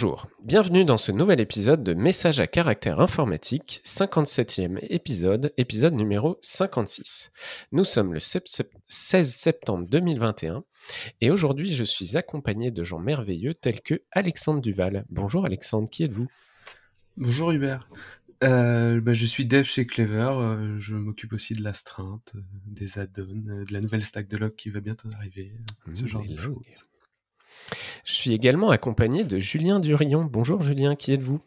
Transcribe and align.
Bonjour, 0.00 0.28
bienvenue 0.44 0.84
dans 0.84 0.96
ce 0.96 1.10
nouvel 1.10 1.40
épisode 1.40 1.82
de 1.82 1.92
Message 1.92 2.38
à 2.38 2.46
caractère 2.46 3.00
informatique, 3.00 3.80
57e 3.84 4.78
épisode, 4.90 5.52
épisode 5.56 5.94
numéro 5.94 6.38
56. 6.40 7.32
Nous 7.72 7.82
sommes 7.82 8.14
le 8.14 8.20
16 8.20 8.62
septembre 8.86 9.88
2021 9.90 10.62
et 11.20 11.32
aujourd'hui 11.32 11.74
je 11.74 11.82
suis 11.82 12.16
accompagné 12.16 12.70
de 12.70 12.84
gens 12.84 13.00
merveilleux 13.00 13.54
tels 13.54 13.80
que 13.80 14.02
Alexandre 14.12 14.60
Duval. 14.60 15.04
Bonjour 15.10 15.44
Alexandre, 15.44 15.90
qui 15.90 16.04
êtes-vous? 16.04 16.28
Bonjour 17.16 17.50
Hubert. 17.50 17.88
Euh, 18.44 19.00
bah, 19.00 19.14
je 19.14 19.26
suis 19.26 19.46
dev 19.46 19.64
chez 19.64 19.84
Clever, 19.84 20.32
euh, 20.36 20.78
je 20.78 20.94
m'occupe 20.94 21.32
aussi 21.32 21.54
de 21.54 21.64
l'astreinte, 21.64 22.34
euh, 22.36 22.40
des 22.66 23.00
add-ons, 23.00 23.64
de 23.64 23.72
la 23.72 23.80
nouvelle 23.80 24.04
stack 24.04 24.28
de 24.28 24.36
log 24.36 24.54
qui 24.54 24.68
va 24.68 24.78
bientôt 24.78 25.08
arriver, 25.16 25.50
ce 25.92 26.04
Mmh, 26.04 26.06
genre 26.06 26.24
de 26.24 26.36
choses. 26.36 26.86
Je 28.04 28.12
suis 28.12 28.32
également 28.32 28.70
accompagné 28.70 29.24
de 29.24 29.38
Julien 29.38 29.80
Durion. 29.80 30.24
Bonjour 30.24 30.62
Julien, 30.62 30.96
qui 30.96 31.12
êtes-vous? 31.12 31.40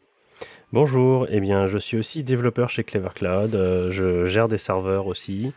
Bonjour, 0.73 1.27
eh 1.29 1.41
bien, 1.41 1.67
je 1.67 1.77
suis 1.77 1.97
aussi 1.97 2.23
développeur 2.23 2.69
chez 2.69 2.85
Clever 2.85 3.09
Cloud. 3.13 3.55
euh, 3.55 3.91
je 3.91 4.25
gère 4.27 4.47
des 4.47 4.57
serveurs 4.57 5.07
aussi. 5.07 5.51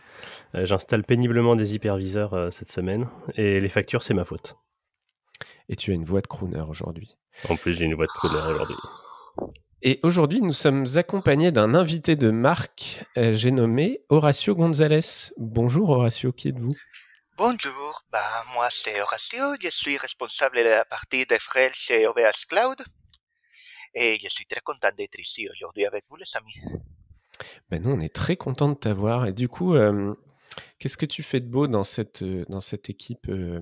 Euh, 0.55 0.65
J'installe 0.65 1.03
péniblement 1.03 1.55
des 1.55 1.73
hyperviseurs 1.73 2.33
euh, 2.33 2.51
cette 2.51 2.69
semaine. 2.69 3.07
Et 3.35 3.61
les 3.61 3.69
factures, 3.69 4.03
c'est 4.03 4.13
ma 4.13 4.25
faute. 4.25 4.57
Et 5.69 5.77
tu 5.77 5.91
as 5.91 5.93
une 5.93 6.03
voix 6.03 6.19
de 6.19 6.27
crooner 6.27 6.59
aujourd'hui. 6.67 7.15
En 7.49 7.55
plus, 7.55 7.75
j'ai 7.75 7.85
une 7.85 7.95
voix 7.95 8.07
de 8.07 8.11
couleur 8.11 8.49
aujourd'hui. 8.49 8.75
Et 9.83 9.99
aujourd'hui, 10.03 10.41
nous 10.41 10.51
sommes 10.51 10.85
accompagnés 10.95 11.51
d'un 11.51 11.75
invité 11.75 12.15
de 12.15 12.31
marque, 12.31 13.05
j'ai 13.15 13.51
nommé 13.51 14.01
Horacio 14.09 14.55
Gonzalez. 14.55 15.31
Bonjour 15.37 15.89
Horacio, 15.91 16.31
qui 16.31 16.49
êtes-vous? 16.49 16.75
Bonjour, 17.37 18.01
bah, 18.13 18.19
moi 18.53 18.69
c'est 18.71 19.01
Horacio, 19.01 19.55
je 19.61 19.69
suis 19.69 19.97
responsable 19.97 20.55
de 20.55 20.61
la 20.61 20.85
partie 20.85 21.25
de 21.25 21.35
Frel 21.37 21.73
chez 21.73 22.07
OVH 22.07 22.47
Cloud 22.47 22.81
et 23.93 24.17
je 24.23 24.29
suis 24.29 24.45
très 24.45 24.61
content 24.61 24.87
d'être 24.97 25.19
ici 25.19 25.49
aujourd'hui 25.49 25.85
avec 25.85 26.05
vous 26.09 26.15
les 26.15 26.25
amis. 26.35 26.55
Ben 27.69 27.83
nous, 27.83 27.91
on 27.91 27.99
est 27.99 28.13
très 28.15 28.37
content 28.37 28.69
de 28.69 28.75
t'avoir. 28.75 29.25
Et 29.25 29.33
du 29.33 29.49
coup, 29.49 29.75
euh, 29.75 30.15
qu'est-ce 30.79 30.95
que 30.95 31.05
tu 31.05 31.23
fais 31.23 31.41
de 31.41 31.47
beau 31.47 31.67
dans 31.67 31.83
cette, 31.83 32.21
euh, 32.21 32.45
dans 32.47 32.61
cette 32.61 32.89
équipe 32.89 33.27
euh, 33.27 33.59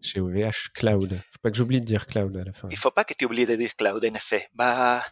chez 0.00 0.20
OVH 0.20 0.72
Cloud? 0.72 1.20
Faut 1.30 1.38
pas 1.42 1.50
que 1.50 1.56
j'oublie 1.56 1.80
de 1.80 1.86
dire 1.86 2.06
Cloud 2.06 2.36
à 2.36 2.44
la 2.44 2.52
fin. 2.52 2.68
Il 2.70 2.76
faut 2.76 2.92
pas 2.92 3.02
que 3.02 3.14
tu 3.14 3.24
oublies 3.24 3.46
de 3.46 3.56
dire 3.56 3.74
Cloud 3.74 4.04
en 4.04 4.14
effet. 4.14 4.46
Bah, 4.54 5.02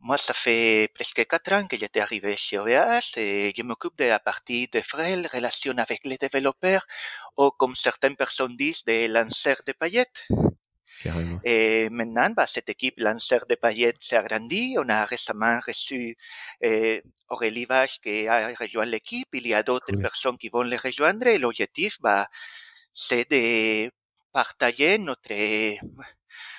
moi 0.00 0.16
ça 0.16 0.34
fait 0.34 0.88
presque 0.94 1.26
quatre 1.26 1.52
ans 1.52 1.66
que 1.66 1.76
j'étais 1.76 2.00
arrivé 2.00 2.36
chez 2.36 2.58
OVH 2.58 3.16
et 3.16 3.52
je 3.56 3.62
m'occupe 3.62 3.96
de 3.98 4.04
la 4.04 4.18
partie 4.20 4.68
de 4.68 4.80
Frel, 4.80 5.28
relation 5.32 5.76
avec 5.78 6.04
les 6.04 6.18
développeurs 6.18 6.86
ou 7.36 7.50
comme 7.50 7.74
certaines 7.76 8.16
personnes 8.16 8.56
disent, 8.56 8.84
des 8.84 9.08
lanceurs 9.08 9.62
de 9.66 9.72
paillettes. 9.72 10.26
Carrément. 11.02 11.38
Et 11.44 11.88
maintenant, 11.90 12.30
bah, 12.30 12.46
cette 12.46 12.68
équipe 12.70 12.94
lanceur 12.98 13.46
de 13.46 13.54
paillettes 13.54 14.02
s'est 14.02 14.16
agrandie. 14.16 14.76
On 14.78 14.88
a 14.88 15.04
récemment 15.04 15.60
reçu 15.66 16.16
euh, 16.64 17.00
Aurélie 17.28 17.66
Vache 17.66 18.00
qui 18.00 18.26
a 18.28 18.48
rejoint 18.54 18.86
l'équipe. 18.86 19.28
Il 19.34 19.46
y 19.46 19.54
a 19.54 19.62
d'autres 19.62 19.94
personnes 19.96 20.38
qui 20.38 20.48
vont 20.48 20.62
les 20.62 20.76
rejoindre. 20.76 21.26
Et 21.26 21.38
l'objectif, 21.38 21.98
bah, 22.00 22.28
c'est 22.94 23.30
de 23.30 23.90
partager 24.32 24.98
notre, 24.98 25.34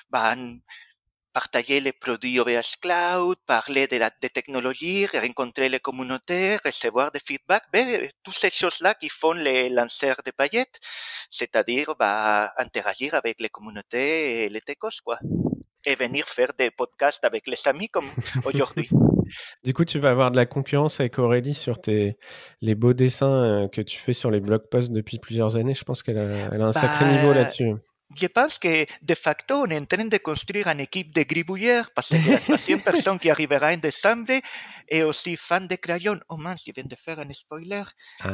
bah, 0.10 0.36
partager 1.40 1.80
les 1.80 1.94
produits 1.94 2.40
OVH 2.40 2.74
Cloud, 2.82 3.38
parler 3.46 3.86
de 3.86 3.98
la 3.98 4.10
des 4.24 4.32
technologies, 4.38 5.06
rencontrer 5.06 5.70
les 5.70 5.80
communautés, 5.80 6.58
recevoir 6.66 7.12
des 7.12 7.20
feedbacks, 7.28 7.68
ben, 7.72 7.88
toutes 8.24 8.40
ces 8.44 8.50
choses-là 8.50 8.96
qui 8.96 9.10
font 9.20 9.34
les 9.34 9.70
lanceurs 9.70 10.22
de 10.26 10.32
paillettes, 10.32 10.80
c'est-à-dire 11.30 11.94
bah, 12.00 12.52
interagir 12.58 13.14
avec 13.14 13.36
les 13.40 13.50
communautés 13.50 14.46
et 14.46 14.50
les 14.50 14.62
techos, 14.62 15.00
quoi. 15.06 15.20
Et 15.86 15.96
venir 15.96 16.26
faire 16.28 16.54
des 16.58 16.72
podcasts 16.72 17.24
avec 17.24 17.46
les 17.46 17.62
amis 17.66 17.90
comme 17.90 18.10
aujourd'hui. 18.50 18.90
Du 19.64 19.76
coup, 19.76 19.86
tu 19.86 20.00
vas 20.00 20.10
avoir 20.10 20.32
de 20.32 20.38
la 20.38 20.48
concurrence 20.48 21.00
avec 21.00 21.20
Aurélie 21.20 21.54
sur 21.54 21.80
tes, 21.80 22.18
les 22.62 22.74
beaux 22.74 22.94
dessins 22.94 23.38
euh, 23.44 23.68
que 23.68 23.82
tu 23.82 24.00
fais 24.00 24.14
sur 24.14 24.32
les 24.32 24.40
blog 24.40 24.64
posts 24.72 24.92
depuis 24.92 25.20
plusieurs 25.20 25.56
années. 25.56 25.76
Je 25.76 25.84
pense 25.84 26.02
qu'elle 26.02 26.18
a, 26.18 26.50
elle 26.52 26.64
a 26.64 26.66
un 26.66 26.74
sacré 26.74 27.06
niveau 27.12 27.30
Bah, 27.30 27.42
là-dessus. 27.42 27.76
Je 28.16 28.28
pense 28.28 28.58
que 28.58 28.86
de 29.02 29.14
facto, 29.16 29.56
on 29.56 29.66
est 29.66 29.78
en 29.78 29.86
train 29.86 30.06
de 30.06 30.18
construire 30.18 30.68
une 30.68 30.80
équipe 30.80 31.14
de 31.14 31.24
gribouilleurs 31.24 31.92
parce 31.94 32.08
que 32.10 32.32
la 32.32 32.40
troisième 32.40 32.82
personne 32.90 33.20
qui 33.20 33.30
arrivera 33.30 33.74
en 33.74 33.78
décembre 33.78 34.34
est 34.88 35.04
aussi 35.04 35.36
fan 35.36 35.68
de 35.68 35.76
crayon. 35.76 36.18
Oh 36.30 36.38
mince, 36.38 36.64
je 36.66 36.72
viens 36.74 36.86
de 36.86 36.96
faire 36.96 37.20
un 37.20 37.32
spoiler. 37.34 37.84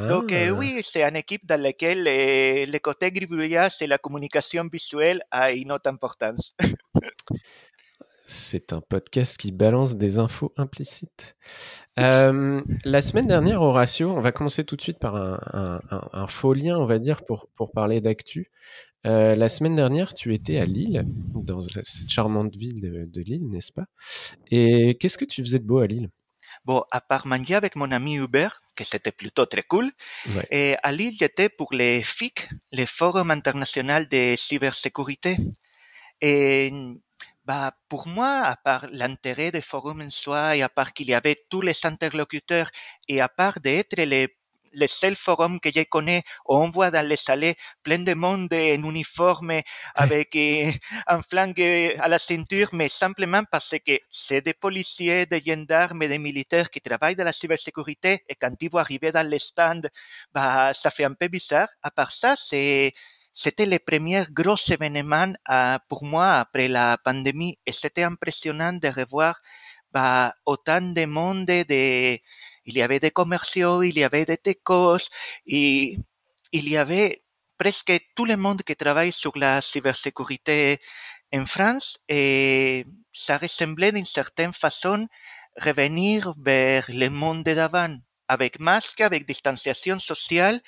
Donc 0.09 0.31
euh, 0.31 0.49
Ah, 0.49 0.53
oui, 0.53 0.81
c'est 0.89 1.03
une 1.03 1.15
équipe 1.15 1.45
dans 1.45 1.59
laquelle 1.59 2.07
euh, 2.07 2.65
le 2.67 2.79
côté 2.79 3.11
gribouillage 3.11 3.73
et 3.81 3.87
la 3.87 3.97
communication 3.97 4.67
visuelle 4.71 5.23
a 5.31 5.51
une 5.51 5.71
autre 5.71 5.89
importance. 5.89 6.55
C'est 8.25 8.71
un 8.71 8.79
podcast 8.81 9.37
qui 9.37 9.51
balance 9.51 9.95
des 9.97 10.17
infos 10.17 10.53
implicites. 10.55 11.35
Euh, 11.99 12.61
la 12.85 13.01
semaine 13.01 13.27
dernière, 13.27 13.61
Horatio, 13.61 14.11
on 14.11 14.21
va 14.21 14.31
commencer 14.31 14.63
tout 14.63 14.77
de 14.77 14.81
suite 14.81 14.97
par 14.99 15.15
un, 15.17 15.39
un- 15.51 15.81
un- 15.91 16.09
un 16.13 16.27
faux 16.27 16.53
lien, 16.53 16.77
on 16.77 16.85
va 16.85 16.99
dire, 16.99 17.25
pour, 17.25 17.49
pour 17.55 17.71
parler 17.71 17.99
d'actu. 17.99 18.49
Euh, 19.05 19.35
la 19.35 19.49
semaine 19.49 19.75
dernière, 19.75 20.13
tu 20.13 20.33
étais 20.33 20.57
à 20.59 20.65
Lille, 20.65 21.03
dans 21.35 21.61
cette 21.61 22.09
charmante 22.09 22.55
ville 22.55 22.81
de, 22.81 23.05
de 23.05 23.21
Lille, 23.21 23.49
n'est-ce 23.49 23.71
pas? 23.71 23.85
Et 24.49 24.97
qu'est-ce 24.99 25.17
que 25.17 25.25
tu 25.25 25.43
faisais 25.43 25.59
de 25.59 25.65
beau 25.65 25.79
à 25.79 25.87
Lille? 25.87 26.09
Bon, 26.65 26.83
à 26.91 27.01
part 27.01 27.27
manger 27.27 27.55
avec 27.55 27.75
mon 27.75 27.91
ami 27.91 28.15
Hubert, 28.17 28.59
que 28.77 28.83
c'était 28.83 29.11
plutôt 29.11 29.45
très 29.45 29.63
cool, 29.63 29.91
Ouais. 30.35 30.47
et 30.51 30.75
à 30.83 30.91
Lille, 30.91 31.13
j'étais 31.17 31.49
pour 31.49 31.73
les 31.73 32.01
FIC, 32.03 32.49
les 32.71 32.85
Forums 32.85 33.31
internationaux 33.31 34.05
de 34.09 34.35
cybersécurité. 34.37 35.37
Et 36.21 36.71
bah, 37.45 37.73
pour 37.89 38.07
moi, 38.07 38.41
à 38.45 38.55
part 38.55 38.87
l'intérêt 38.91 39.51
des 39.51 39.61
forums 39.61 40.01
en 40.01 40.09
soi, 40.09 40.55
et 40.55 40.61
à 40.61 40.69
part 40.69 40.93
qu'il 40.93 41.07
y 41.07 41.13
avait 41.13 41.35
tous 41.49 41.61
les 41.61 41.75
interlocuteurs, 41.83 42.69
et 43.09 43.19
à 43.19 43.27
part 43.27 43.59
d'être 43.59 43.97
les, 43.97 44.29
les 44.73 44.87
seuls 44.87 45.15
forums 45.15 45.59
que 45.59 45.69
je 45.73 45.83
connais 45.83 46.23
où 46.47 46.55
on 46.55 46.69
voit 46.69 46.91
dans 46.91 47.05
les 47.07 47.15
salles 47.15 47.53
plein 47.83 47.99
de 47.99 48.13
monde 48.13 48.53
en 48.53 48.83
uniforme, 48.89 49.53
avec 49.95 50.35
euh, 50.35 50.71
un 51.07 51.21
flingue 51.21 51.61
à 51.99 52.07
la 52.07 52.19
ceinture, 52.19 52.69
mais 52.73 52.89
simplement 52.89 53.43
parce 53.51 53.75
que 53.85 53.97
c'est 54.09 54.41
des 54.41 54.53
policiers, 54.53 55.25
des 55.25 55.41
gendarmes 55.41 56.03
et 56.03 56.07
des 56.07 56.19
militaires 56.19 56.69
qui 56.69 56.81
travaillent 56.81 57.15
dans 57.15 57.25
la 57.25 57.33
cybersécurité, 57.33 58.23
et 58.27 58.35
quand 58.35 58.53
ils 58.61 58.69
vont 58.69 58.79
arriver 58.79 59.11
dans 59.11 59.27
les 59.27 59.39
stands, 59.39 59.81
bah, 60.33 60.73
ça 60.73 60.91
fait 60.91 61.05
un 61.05 61.13
peu 61.13 61.27
bizarre. 61.27 61.67
À 61.81 61.91
part 61.91 62.11
ça, 62.11 62.35
c'est 62.37 62.93
c'était 63.33 63.65
le 63.65 63.79
premier 63.79 64.25
gros 64.29 64.55
événement 64.69 65.33
euh, 65.49 65.77
pour 65.89 66.03
moi 66.03 66.33
après 66.33 66.67
la 66.67 66.97
pandémie 67.03 67.57
et 67.65 67.71
c'était 67.73 68.03
impressionnant 68.03 68.73
de 68.73 68.87
revoir 68.87 69.41
bah, 69.91 70.33
autant 70.45 70.81
de 70.81 71.05
monde. 71.05 71.45
De, 71.47 72.17
il 72.65 72.75
y 72.75 72.81
avait 72.81 72.99
des 72.99 73.11
commerciaux, 73.11 73.83
il 73.83 73.97
y 73.97 74.03
avait 74.03 74.25
des 74.25 74.37
techos, 74.37 75.09
il 75.45 75.97
y 76.51 76.77
avait 76.77 77.23
presque 77.57 77.93
tout 78.15 78.25
le 78.25 78.37
monde 78.37 78.63
qui 78.63 78.75
travaille 78.75 79.11
sur 79.11 79.37
la 79.37 79.61
cybersécurité 79.61 80.79
en 81.33 81.45
France 81.45 81.97
et 82.09 82.85
ça 83.13 83.37
ressemblait 83.37 83.91
d'une 83.91 84.05
certaine 84.05 84.53
façon 84.53 85.07
revenir 85.59 86.33
vers 86.39 86.85
le 86.89 87.09
monde 87.09 87.43
d'avant 87.43 87.95
avec 88.27 88.59
masque, 88.59 89.01
avec 89.01 89.27
distanciation 89.27 89.99
sociale, 89.99 90.61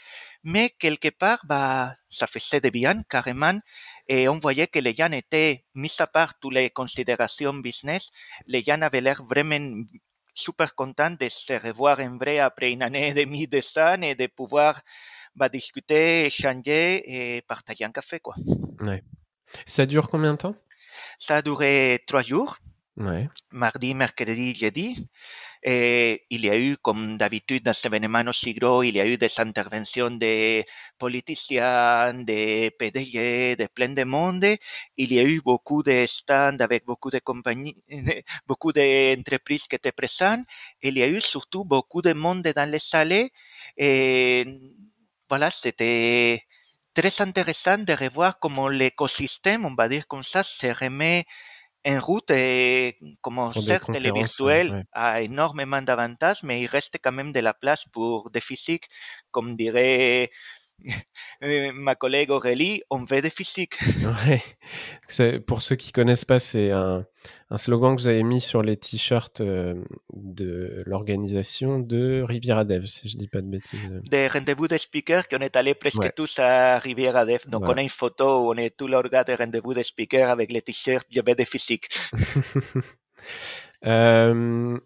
mais 0.44 0.70
quelque 0.70 1.10
part, 1.10 1.40
bah, 1.46 1.96
ça 2.10 2.28
faisait 2.28 2.62
de 2.62 2.70
bien 2.70 3.02
carrément, 3.04 3.60
et 4.08 4.30
on 4.30 4.40
voyait 4.40 4.68
que 4.68 4.80
les 4.80 4.94
gens 4.94 5.12
étaient, 5.12 5.66
mis 5.74 5.92
à 6.00 6.08
part 6.08 6.38
toutes 6.40 6.54
les 6.54 6.70
considérations 6.70 7.54
business, 7.54 8.10
les 8.46 8.62
gens 8.62 8.82
avaient 8.82 9.02
l'air 9.02 9.24
vraiment 9.24 9.84
super 10.36 10.76
contents 10.76 11.18
de 11.20 11.30
se 11.30 11.54
revoir 11.54 12.00
en 12.00 12.18
vrai 12.18 12.40
après 12.40 12.72
une 12.72 12.84
année 12.84 13.10
et 13.10 13.14
demie 13.14 13.48
de 13.48 13.62
ça 13.62 13.96
et 13.96 14.14
de 14.14 14.28
pouvoir 14.28 14.82
bah, 15.36 15.50
discuter, 15.50 16.26
échanger 16.26 17.38
et 17.38 17.42
partager 17.42 17.86
un 17.86 17.92
café, 17.92 18.20
quoi. 18.20 18.36
Ouais. 18.82 19.04
Ça 19.66 19.86
dure 19.86 20.10
combien 20.10 20.34
de 20.34 20.38
temps? 20.38 20.56
Ça 21.18 21.38
a 21.38 21.42
duré 21.42 22.04
trois 22.06 22.22
jours, 22.22 22.58
Ouais. 22.98 23.30
mardi, 23.52 23.94
mercredi, 23.94 24.56
jeudi. 24.56 25.08
Et 25.68 26.26
il 26.30 26.46
y 26.46 26.50
a 26.52 26.60
eu, 26.60 26.78
comme 26.78 27.18
d'habitude, 27.18 27.64
dans 27.64 27.74
ces 27.74 27.88
événements 27.88 28.22
aussi 28.28 28.54
gros, 28.54 28.84
il 28.84 28.96
y 28.96 29.02
a 29.02 29.08
eu 29.08 29.18
des 29.18 29.32
interventions 29.40 30.12
de 30.12 30.64
politiciens, 31.00 32.14
de 32.14 32.70
PDG, 32.70 33.56
de 33.56 33.66
plein 33.74 33.90
de 33.96 34.04
monde. 34.04 34.46
Il 34.96 35.12
y 35.12 35.20
a 35.20 35.24
eu 35.24 35.42
beaucoup 35.42 35.82
de 35.82 36.06
stands 36.06 36.60
avec 36.60 36.86
beaucoup 36.86 37.10
de 37.10 37.18
compagnies, 37.18 37.76
beaucoup 38.48 38.72
d'entreprises 38.74 39.68
qui 39.68 39.76
étaient 39.76 39.92
présentes. 39.92 40.46
Il 40.84 41.00
y 41.00 41.02
a 41.04 41.08
eu 41.08 41.20
surtout 41.20 41.66
beaucoup 41.66 42.04
de 42.04 42.14
monde 42.14 42.44
dans 42.44 42.70
les 42.70 42.78
salles. 42.78 43.30
Et 43.76 44.46
voilà, 45.28 45.50
c'était 45.50 46.44
très 46.94 47.22
intéressant 47.22 47.80
de 47.80 47.94
revoir 47.94 48.38
comment 48.40 48.70
l'écosystème, 48.70 49.66
on 49.66 49.74
va 49.74 49.90
dire 49.90 50.08
comme 50.08 50.24
ça, 50.24 50.44
se 50.44 50.68
remet 50.68 51.26
en 51.86 52.00
route 52.00 52.32
et 52.32 52.98
comme 53.22 53.54
certes 53.54 53.90
le 53.90 54.14
virtuel 54.14 54.72
ouais. 54.72 54.84
a 54.92 55.22
énormément 55.22 55.82
d'avantages, 55.82 56.44
mais 56.44 56.62
il 56.62 56.68
reste 56.68 56.98
quand 57.02 57.12
même 57.12 57.32
de 57.32 57.40
la 57.40 57.54
place 57.54 57.86
pour 57.92 58.32
des 58.32 58.42
physiques, 58.42 58.90
comme 59.32 59.56
dirait 59.56 60.30
ma 61.76 61.96
collègue 61.96 62.32
Aurélie, 62.32 62.82
on 62.90 63.04
veut 63.04 63.22
des 63.22 63.30
physiques. 63.30 63.76
Ouais. 64.26 64.42
Pour 65.42 65.62
ceux 65.62 65.76
qui 65.76 65.92
connaissent 65.92 66.26
pas, 66.26 66.40
c'est 66.40 66.72
un, 66.72 67.06
un, 67.50 67.58
slogan 67.58 67.96
que 67.96 68.02
vous 68.02 68.08
avez 68.08 68.24
mis 68.24 68.42
sur 68.42 68.62
les 68.62 68.78
t-shirts 68.78 69.42
euh, 69.42 69.76
de 70.14 70.78
l'organisation 70.86 71.80
de 71.80 72.22
Riviera 72.22 72.66
Dev, 72.66 72.86
si 72.86 73.10
je 73.10 73.18
dis 73.18 73.28
pas 73.28 73.42
de 73.42 73.48
bêtises. 73.48 73.90
Des 74.10 74.28
rendez-vous 74.28 74.68
de 74.68 74.78
speakers 74.78 75.28
qu'on 75.28 75.40
est 75.40 75.56
allé 75.56 75.74
presque 75.74 76.14
tous 76.16 76.40
à 76.40 76.80
Riviera 76.80 77.26
Dev. 77.26 77.42
Donc 77.48 77.64
on 77.64 77.74
a 77.74 77.82
une 77.82 77.90
photo 77.90 78.46
où 78.46 78.54
on 78.54 78.58
est 78.58 78.76
tout 78.76 78.88
l'organe 78.88 79.26
de 79.26 79.34
rendez-vous 79.34 79.74
de 79.74 79.84
speakers 79.84 80.30
avec 80.30 80.52
les 80.52 80.62
t-shirts 80.62 81.08
Je 81.10 81.22
vais 81.22 81.36
des 81.36 81.46
physiques. 81.46 81.90
euh, 83.86 84.78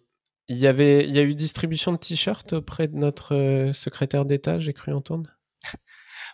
il 0.47 0.57
y 0.57 0.67
avait, 0.67 1.05
il 1.05 1.11
y 1.11 1.19
a 1.19 1.23
eu 1.23 1.35
distribution 1.35 1.91
de 1.91 1.97
t-shirts 1.97 2.53
auprès 2.53 2.87
de 2.87 2.95
notre 2.95 3.35
euh, 3.35 3.73
secrétaire 3.73 4.25
d'État, 4.25 4.59
j'ai 4.59 4.73
cru 4.73 4.91
entendre? 4.93 5.38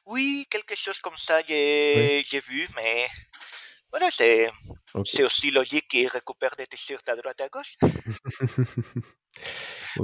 Oui, 0.05 0.45
quelque 0.49 0.75
chose 0.75 0.99
comme 0.99 1.17
ça, 1.17 1.41
j'ai 1.41 2.23
oui. 2.31 2.39
vu, 2.47 2.67
mais 2.75 3.07
voilà, 3.89 4.11
c'est 4.11 4.49
okay. 4.93 5.23
aussi 5.23 5.51
logique 5.51 5.87
qu'il 5.87 6.07
récupère 6.07 6.55
des 6.57 6.67
t-shirts 6.67 7.07
à 7.07 7.15
droite 7.15 7.39
et 7.39 7.43
à 7.43 7.49
gauche. 7.49 7.77
okay. 7.81 7.93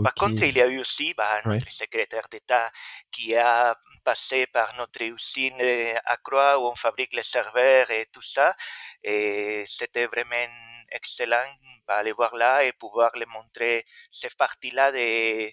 Par 0.01 0.13
contre, 0.15 0.44
il 0.44 0.56
y 0.56 0.62
a 0.62 0.68
eu 0.68 0.80
aussi 0.80 1.13
bah, 1.13 1.42
notre 1.45 1.65
ouais. 1.65 1.71
secrétaire 1.71 2.27
d'État 2.31 2.71
qui 3.12 3.36
a 3.36 3.75
passé 4.03 4.48
par 4.48 4.75
notre 4.77 5.03
usine 5.03 5.62
à 6.06 6.18
Croix 6.18 6.59
où 6.59 6.68
on 6.68 6.75
fabrique 6.75 7.13
les 7.13 7.24
serveurs 7.24 7.92
et 7.92 8.07
tout 8.13 8.21
ça. 8.21 8.56
Et 9.03 9.63
c'était 9.68 10.07
vraiment 10.07 10.48
excellent 10.92 11.50
bah, 11.86 11.98
aller 11.98 12.12
voir 12.12 12.36
là 12.36 12.63
et 12.63 12.71
pouvoir 12.71 13.12
les 13.15 13.25
montrer 13.25 13.86
cette 14.09 14.36
partie-là 14.36 14.92
de, 14.92 15.50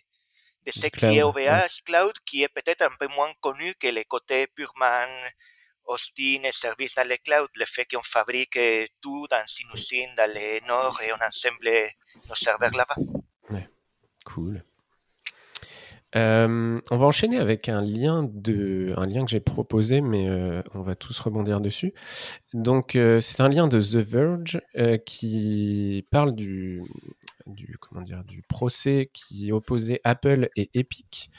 de 0.68 0.80
ce 0.80 0.86
qui 0.88 1.06
est 1.06 1.22
OVH. 1.22 1.82
Cloud, 1.84 2.12
qui 2.24 2.42
est 2.42 2.48
peut-être 2.48 2.82
un 2.82 2.94
peu 2.98 3.08
moins 3.14 3.32
connu 3.40 3.74
que 3.74 3.88
le 3.88 4.04
côté 4.04 4.46
purement 4.48 5.06
hosting 5.86 6.44
et 6.44 6.52
service 6.52 6.94
dans 6.94 7.08
le 7.08 7.16
cloud, 7.16 7.48
le 7.54 7.64
fait 7.64 7.86
qu'on 7.86 8.02
fabrique 8.02 8.58
tout 9.00 9.26
dans 9.30 9.44
une 9.60 9.74
usine 9.74 10.14
dans 10.16 10.30
le 10.30 10.66
nord 10.66 11.00
et 11.02 11.12
on 11.12 11.20
assemble 11.20 11.70
nos 12.28 12.34
serveurs 12.34 12.74
là-bas. 12.74 12.96
Ouais, 13.50 13.68
cool. 14.24 14.62
Euh, 16.16 16.80
on 16.90 16.96
va 16.96 17.06
enchaîner 17.06 17.38
avec 17.38 17.68
un 17.68 17.82
lien 17.82 18.26
de, 18.30 18.94
un 18.96 19.06
lien 19.06 19.24
que 19.24 19.30
j'ai 19.30 19.40
proposé, 19.40 20.00
mais 20.00 20.28
euh, 20.28 20.62
on 20.74 20.80
va 20.80 20.94
tous 20.94 21.18
rebondir 21.20 21.60
dessus. 21.60 21.92
Donc, 22.54 22.96
euh, 22.96 23.20
c'est 23.20 23.40
un 23.42 23.48
lien 23.48 23.68
de 23.68 23.80
The 23.80 23.96
Verge 23.96 24.60
qui 25.04 26.06
parle 26.10 26.34
du, 26.34 26.82
du, 27.52 27.76
comment 27.80 28.02
dire, 28.02 28.24
du 28.24 28.42
procès 28.42 29.10
qui 29.12 29.52
opposait 29.52 30.00
Apple 30.04 30.48
et 30.56 30.70
Epic. 30.74 31.30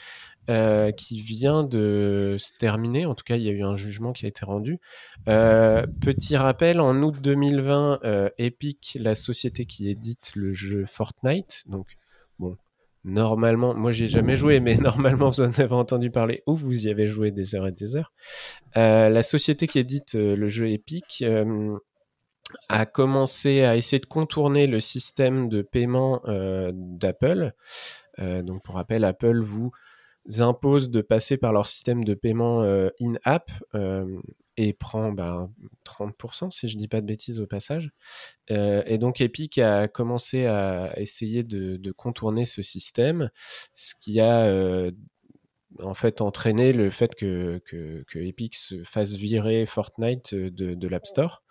Euh, 0.50 0.90
qui 0.90 1.20
vient 1.20 1.62
de 1.62 2.34
se 2.36 2.50
terminer. 2.58 3.06
En 3.06 3.14
tout 3.14 3.22
cas, 3.24 3.36
il 3.36 3.42
y 3.42 3.48
a 3.48 3.52
eu 3.52 3.62
un 3.62 3.76
jugement 3.76 4.12
qui 4.12 4.24
a 4.24 4.28
été 4.28 4.44
rendu. 4.44 4.80
Euh, 5.28 5.86
petit 6.00 6.36
rappel, 6.36 6.80
en 6.80 7.00
août 7.02 7.14
2020, 7.20 8.00
euh, 8.02 8.30
Epic, 8.38 8.98
la 9.00 9.14
société 9.14 9.64
qui 9.64 9.88
édite 9.88 10.32
le 10.34 10.52
jeu 10.52 10.86
Fortnite, 10.86 11.62
donc 11.66 11.98
bon, 12.40 12.56
normalement, 13.04 13.74
moi 13.74 13.92
j'ai 13.92 14.08
jamais 14.08 14.34
joué, 14.34 14.58
mais 14.58 14.74
normalement 14.76 15.28
vous 15.28 15.42
en 15.42 15.52
avez 15.52 15.74
entendu 15.74 16.10
parler 16.10 16.42
ou 16.48 16.56
vous 16.56 16.86
y 16.86 16.90
avez 16.90 17.06
joué 17.06 17.30
des 17.30 17.54
heures 17.54 17.68
et 17.68 17.72
des 17.72 17.94
heures. 17.94 18.12
la 18.74 19.22
société 19.22 19.68
qui 19.68 19.78
édite 19.78 20.14
le 20.14 20.48
jeu 20.48 20.68
Epic 20.68 21.22
a 22.68 22.86
commencé 22.86 23.62
à 23.62 23.76
essayer 23.76 24.00
de 24.00 24.06
contourner 24.06 24.66
le 24.66 24.80
système 24.80 25.48
de 25.48 25.62
paiement 25.62 26.22
d'Apple. 26.72 27.52
donc 28.18 28.62
pour 28.62 28.74
rappel, 28.74 29.04
Apple 29.04 29.40
vous 29.40 29.72
impose 30.38 30.90
de 30.90 31.00
passer 31.00 31.36
par 31.36 31.52
leur 31.52 31.66
système 31.66 32.04
de 32.04 32.14
paiement 32.14 32.62
euh, 32.62 32.88
in-app 33.00 33.50
euh, 33.74 34.20
et 34.56 34.72
prend 34.72 35.12
ben, 35.12 35.50
30%, 35.84 36.50
si 36.50 36.68
je 36.68 36.76
dis 36.76 36.88
pas 36.88 37.00
de 37.00 37.06
bêtises 37.06 37.40
au 37.40 37.46
passage. 37.46 37.90
Euh, 38.50 38.82
et 38.86 38.98
donc 38.98 39.20
Epic 39.20 39.58
a 39.58 39.88
commencé 39.88 40.46
à 40.46 40.92
essayer 40.98 41.42
de, 41.42 41.76
de 41.76 41.92
contourner 41.92 42.44
ce 42.44 42.62
système, 42.62 43.30
ce 43.74 43.94
qui 43.94 44.20
a 44.20 44.44
euh, 44.44 44.90
en 45.78 45.94
fait 45.94 46.20
entraîné 46.20 46.72
le 46.72 46.90
fait 46.90 47.14
que, 47.14 47.60
que, 47.64 48.04
que, 48.08 48.18
Epic 48.18 48.56
se 48.56 48.82
fasse 48.82 49.12
virer 49.12 49.66
Fortnite 49.66 50.34
de, 50.34 50.74
de 50.74 50.88
l'App 50.88 51.06
Store. 51.06 51.42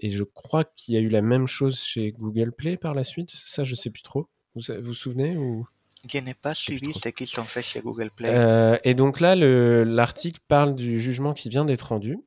Et 0.00 0.10
je 0.10 0.24
crois 0.24 0.64
qu'il 0.64 0.94
y 0.94 0.96
a 0.96 1.00
eu 1.00 1.08
la 1.08 1.22
même 1.22 1.46
chose 1.46 1.80
chez 1.80 2.12
Google 2.12 2.52
Play 2.52 2.76
par 2.76 2.94
la 2.94 3.04
suite. 3.04 3.30
Ça, 3.32 3.64
je 3.64 3.74
sais 3.74 3.90
plus 3.90 4.02
trop. 4.02 4.28
Vous 4.54 4.62
vous, 4.68 4.82
vous 4.82 4.94
souvenez 4.94 5.36
ou? 5.36 5.66
Je 6.08 6.18
n'ai 6.18 6.34
pas 6.34 6.54
suivi 6.54 6.94
ce 6.94 7.10
qu'ils 7.10 7.40
ont 7.40 7.44
fait 7.44 7.62
chez 7.62 7.80
Google 7.80 8.10
Play. 8.10 8.30
Euh, 8.30 8.78
et 8.84 8.94
donc 8.94 9.20
là, 9.20 9.36
l'article 9.36 10.40
parle 10.48 10.74
du 10.74 11.00
jugement 11.00 11.34
qui 11.34 11.48
vient 11.50 11.64
d'être 11.64 11.88
rendu. 11.88 12.18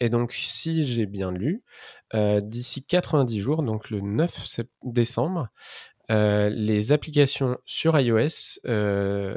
Et 0.00 0.08
donc, 0.08 0.32
si 0.32 0.84
j'ai 0.84 1.06
bien 1.06 1.30
lu, 1.30 1.62
euh, 2.14 2.40
d'ici 2.40 2.82
90 2.82 3.38
jours, 3.40 3.62
donc 3.62 3.90
le 3.90 4.00
9 4.00 4.60
décembre, 4.82 5.48
euh, 6.10 6.48
les 6.50 6.92
applications 6.92 7.58
sur 7.64 7.98
iOS 7.98 8.60
euh, 8.66 9.36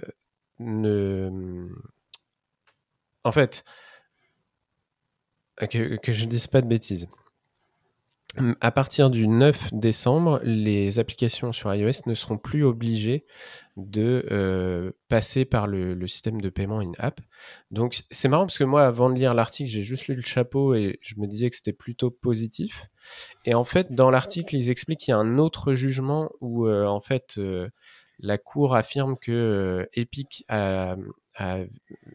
ne. 0.60 1.70
En 3.24 3.32
fait, 3.32 3.64
que, 5.68 6.00
je 6.08 6.26
ne 6.26 6.30
dise 6.30 6.48
pas 6.48 6.62
de 6.62 6.68
bêtises. 6.68 7.08
À 8.62 8.72
partir 8.72 9.10
du 9.10 9.28
9 9.28 9.74
décembre, 9.74 10.40
les 10.44 11.00
applications 11.00 11.52
sur 11.52 11.74
iOS 11.74 12.06
ne 12.06 12.14
seront 12.14 12.38
plus 12.38 12.64
obligées 12.64 13.26
de 13.76 14.24
euh, 14.30 14.92
passer 15.08 15.46
par 15.46 15.66
le, 15.66 15.96
le, 15.96 16.08
système 16.08 16.40
de 16.40 16.50
paiement 16.50 16.80
in-app. 16.80 17.22
Donc 17.72 18.04
c'est 18.12 18.28
marrant 18.28 18.46
parce 18.46 18.60
que 18.60 18.64
moi, 18.64 18.86
avant 18.86 19.10
de 19.10 19.16
lire 19.16 19.34
l'article, 19.34 19.70
j'ai 19.70 19.82
juste 19.82 20.08
lu 20.08 20.16
le 20.16 20.22
chapeau 20.22 20.76
et 20.76 21.00
je 21.02 21.16
me 21.18 21.26
disais 21.26 21.50
que 21.50 21.56
c'était 21.56 21.74
plutôt 21.74 22.12
positif. 22.12 22.86
Et 23.46 23.56
en 23.56 23.64
fait, 23.64 23.94
dans 23.94 24.12
l'article, 24.12 24.56
ils 24.56 24.70
expliquent 24.70 25.00
qu'il 25.00 25.12
y 25.12 25.16
a 25.16 25.18
un 25.18 25.40
autre 25.40 25.74
jugement 25.74 26.30
où 26.40 26.68
euh, 26.68 26.86
en 26.86 27.02
fait 27.02 27.36
euh, 27.40 27.68
la 28.20 28.38
cour 28.38 28.76
affirme 28.76 29.18
que 29.18 29.32
euh, 29.32 29.86
Epic 29.94 30.46
a, 30.50 30.96
a 31.36 31.58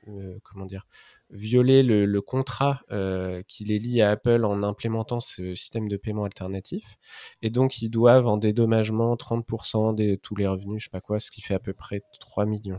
euh, 0.09 0.39
comment 0.43 0.67
dire 0.67 0.87
violer 1.31 1.83
le, 1.83 2.05
le 2.05 2.21
contrat 2.21 2.83
euh, 2.93 3.43
qui 3.49 3.65
les 3.65 3.79
lie 3.79 4.03
à 4.03 4.11
Apple 4.11 4.45
en 4.45 4.63
implémentant 4.63 5.21
ce 5.21 5.55
système 5.55 5.89
de 5.89 5.97
paiement 5.97 6.25
alternatif. 6.25 6.99
Et 7.43 7.51
donc, 7.51 7.83
ils 7.83 7.89
doivent 7.89 8.29
en 8.29 8.37
dédommagement 8.37 9.17
30% 9.17 9.95
de 9.95 10.15
tous 10.15 10.37
les 10.37 10.47
revenus, 10.47 10.83
je 10.83 10.85
sais 10.85 10.91
pas 10.91 11.01
quoi, 11.01 11.19
ce 11.19 11.31
qui 11.31 11.41
fait 11.41 11.55
à 11.55 11.59
peu 11.59 11.73
près 11.73 12.03
3,5 12.21 12.47
millions. 12.47 12.77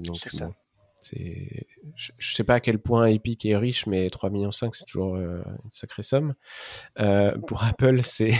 Donc, 0.00 0.16
c'est 0.16 0.30
ça. 0.30 0.50
Je, 1.12 2.10
je, 2.18 2.34
sais 2.34 2.44
pas 2.44 2.54
à 2.54 2.60
quel 2.60 2.78
point 2.78 3.06
Epic 3.06 3.44
est 3.44 3.56
riche, 3.56 3.86
mais 3.86 4.08
3 4.10 4.30
millions 4.30 4.50
5, 4.50 4.74
c'est 4.74 4.84
toujours 4.84 5.16
euh, 5.16 5.42
une 5.64 5.70
sacrée 5.70 6.02
somme. 6.02 6.34
Euh, 7.00 7.36
pour 7.46 7.62
Apple, 7.64 8.02
c'est, 8.02 8.32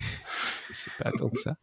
c'est 0.70 0.92
pas 1.02 1.10
tant 1.16 1.28
que 1.28 1.38
ça. 1.38 1.56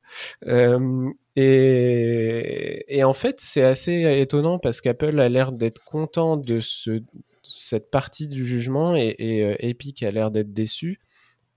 Euh, 0.45 1.09
et, 1.35 3.03
en 3.03 3.13
fait, 3.13 3.39
c'est 3.39 3.63
assez 3.63 4.19
étonnant 4.19 4.59
parce 4.59 4.81
qu'Apple 4.81 5.19
a 5.19 5.29
l'air 5.29 5.51
d'être 5.51 5.83
content 5.83 6.37
de 6.37 6.59
ce, 6.59 7.01
cette 7.43 7.91
partie 7.91 8.27
du 8.27 8.45
jugement 8.45 8.95
et, 8.95 9.55
Epic 9.59 10.03
a 10.03 10.11
l'air 10.11 10.31
d'être 10.31 10.53
déçu 10.53 10.99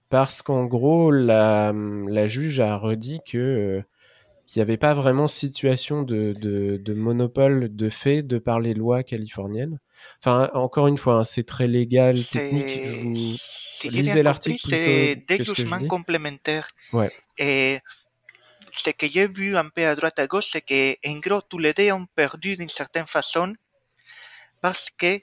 parce 0.09 0.43
qu'en 0.43 0.67
gros, 0.67 1.11
la 1.11 1.73
juge 2.27 2.61
a 2.61 2.77
redit 2.77 3.21
que 3.27 3.83
qu'il 4.53 4.61
n'y 4.61 4.65
avait 4.65 4.77
pas 4.77 4.93
vraiment 4.93 5.29
situation 5.29 6.03
de, 6.03 6.35
de, 6.35 6.77
de, 6.77 6.93
monopole 6.93 7.75
de 7.75 7.89
fait 7.89 8.23
de 8.23 8.37
par 8.37 8.61
les 8.61 8.75
lois 8.75 9.03
californiennes. 9.03 9.79
Enfin, 10.19 10.51
encore 10.53 10.89
une 10.89 10.99
fois, 10.99 11.21
hein, 11.21 11.25
c'est 11.25 11.47
très 11.47 11.67
légal, 11.67 12.23
technique. 12.23 12.85
Je 12.85 13.01
vous 13.01 13.15
si 13.17 13.89
lisez 13.89 14.23
l'article. 14.23 14.59
C'est 14.69 15.25
des 15.27 15.43
jugements 15.43 15.83
complémentaires. 15.87 16.69
Ouais. 16.93 17.11
Et 17.39 17.79
ce 18.73 18.91
que 18.91 19.09
j'ai 19.09 19.27
vu 19.27 19.57
un 19.57 19.71
peu 19.71 19.87
à 19.87 19.95
droite 19.97 20.19
à 20.19 20.27
gauche, 20.27 20.49
c'est 20.53 20.61
que, 20.61 20.97
en 21.09 21.19
gros, 21.21 21.41
tous 21.41 21.57
les 21.57 21.73
deux 21.73 21.91
ont 21.91 22.05
perdu 22.15 22.55
d'une 22.57 22.69
certaine 22.69 23.07
façon 23.07 23.55
parce 24.61 24.91
que, 24.99 25.19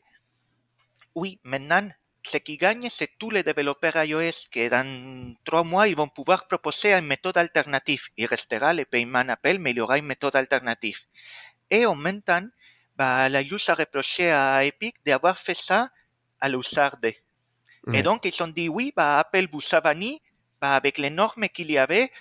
oui, 1.13 1.39
maintenant, 1.43 1.87
ce 2.23 2.37
qui 2.37 2.57
gagne, 2.57 2.89
c'est 2.89 3.17
tous 3.17 3.29
les 3.29 3.43
développeurs 3.43 4.03
iOS 4.03 4.49
que 4.51 4.69
dans 4.69 5.35
trois 5.45 5.63
mois, 5.63 5.87
ils 5.87 5.95
vont 5.95 6.07
pouvoir 6.07 6.47
proposer 6.47 6.93
une 6.93 7.05
méthode 7.05 7.37
alternative. 7.37 8.09
Il 8.17 8.25
restera 8.25 8.73
le 8.73 8.85
paiement 8.85 9.27
Apple, 9.27 9.57
mais 9.59 9.71
il 9.71 9.77
y 9.77 9.81
aura 9.81 9.97
une 9.97 10.05
méthode 10.05 10.35
alternative. 10.35 10.99
Et 11.69 11.85
en 11.85 11.95
même 11.95 12.21
temps, 12.21 12.47
bah, 12.97 13.29
la 13.29 13.43
juge 13.43 13.69
a 13.69 13.75
reproché 13.75 14.29
à 14.31 14.63
Epic 14.65 14.95
d'avoir 15.05 15.37
fait 15.37 15.55
ça 15.55 15.89
à 16.41 16.49
l'USARD. 16.49 17.13
Mmh. 17.85 17.95
Et 17.95 18.03
donc, 18.03 18.25
ils 18.25 18.43
ont 18.43 18.47
dit 18.47 18.69
oui, 18.69 18.91
bah, 18.95 19.19
Apple 19.19 19.47
vous 19.51 19.63
a 19.71 19.81
banni, 19.81 20.21
bah, 20.59 20.75
avec 20.75 20.97
les 20.97 21.09
normes 21.09 21.47
qu'il 21.49 21.71
y 21.71 21.77
avait, 21.77 22.11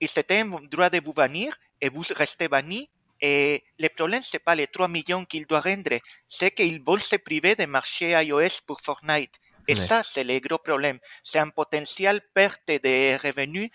ils 0.00 0.10
étaient 0.16 0.42
en 0.42 0.60
droit 0.60 0.90
de 0.90 1.00
vous 1.02 1.14
bannir 1.14 1.56
et 1.80 1.88
vous 1.88 2.04
restez 2.14 2.48
banni 2.48 2.90
et 3.20 3.64
le 3.78 3.88
problème, 3.88 4.22
c'est 4.22 4.38
pas 4.38 4.54
les 4.54 4.66
3 4.66 4.88
millions 4.88 5.24
qu'il 5.24 5.46
doit 5.46 5.60
rendre, 5.60 5.98
c'est 6.28 6.50
qu'il 6.50 6.82
veut 6.86 6.98
se 6.98 7.16
priver 7.16 7.54
des 7.54 7.66
marchés 7.66 8.10
iOS 8.10 8.60
pour 8.66 8.80
Fortnite. 8.80 9.34
Et 9.66 9.74
ouais. 9.74 9.86
ça, 9.86 10.02
c'est 10.02 10.24
le 10.24 10.38
gros 10.38 10.58
problème. 10.58 10.98
C'est 11.22 11.38
un 11.38 11.50
potentiel 11.50 12.20
perte 12.32 12.68
de 12.68 13.26
revenus 13.26 13.70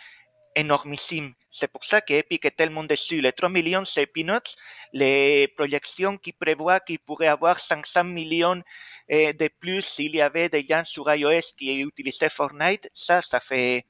énormissime. 0.56 1.34
C'est 1.50 1.72
pour 1.72 1.84
ça 1.84 2.02
qu'Epic 2.02 2.46
est 2.46 2.52
tellement 2.56 2.84
déçu. 2.84 3.22
Les 3.22 3.32
3 3.32 3.50
millions, 3.50 3.86
c'est 3.86 4.06
peanuts. 4.06 4.56
Les 4.94 5.48
projections 5.56 6.18
qui 6.18 6.32
prévoient 6.32 6.80
qu'il 6.80 7.00
pourrait 7.00 7.28
avoir 7.28 7.60
500 7.60 8.06
millions 8.06 8.62
eh, 9.10 9.34
de 9.34 9.50
plus 9.60 9.82
s'il 9.82 10.16
y 10.16 10.22
avait 10.22 10.50
des 10.50 10.64
gens 10.64 10.84
sur 10.84 11.14
iOS 11.14 11.54
qui 11.58 11.80
utilisaient 11.80 12.30
Fortnite, 12.30 12.90
ça, 12.94 13.22
ça 13.22 13.40
fait, 13.40 13.86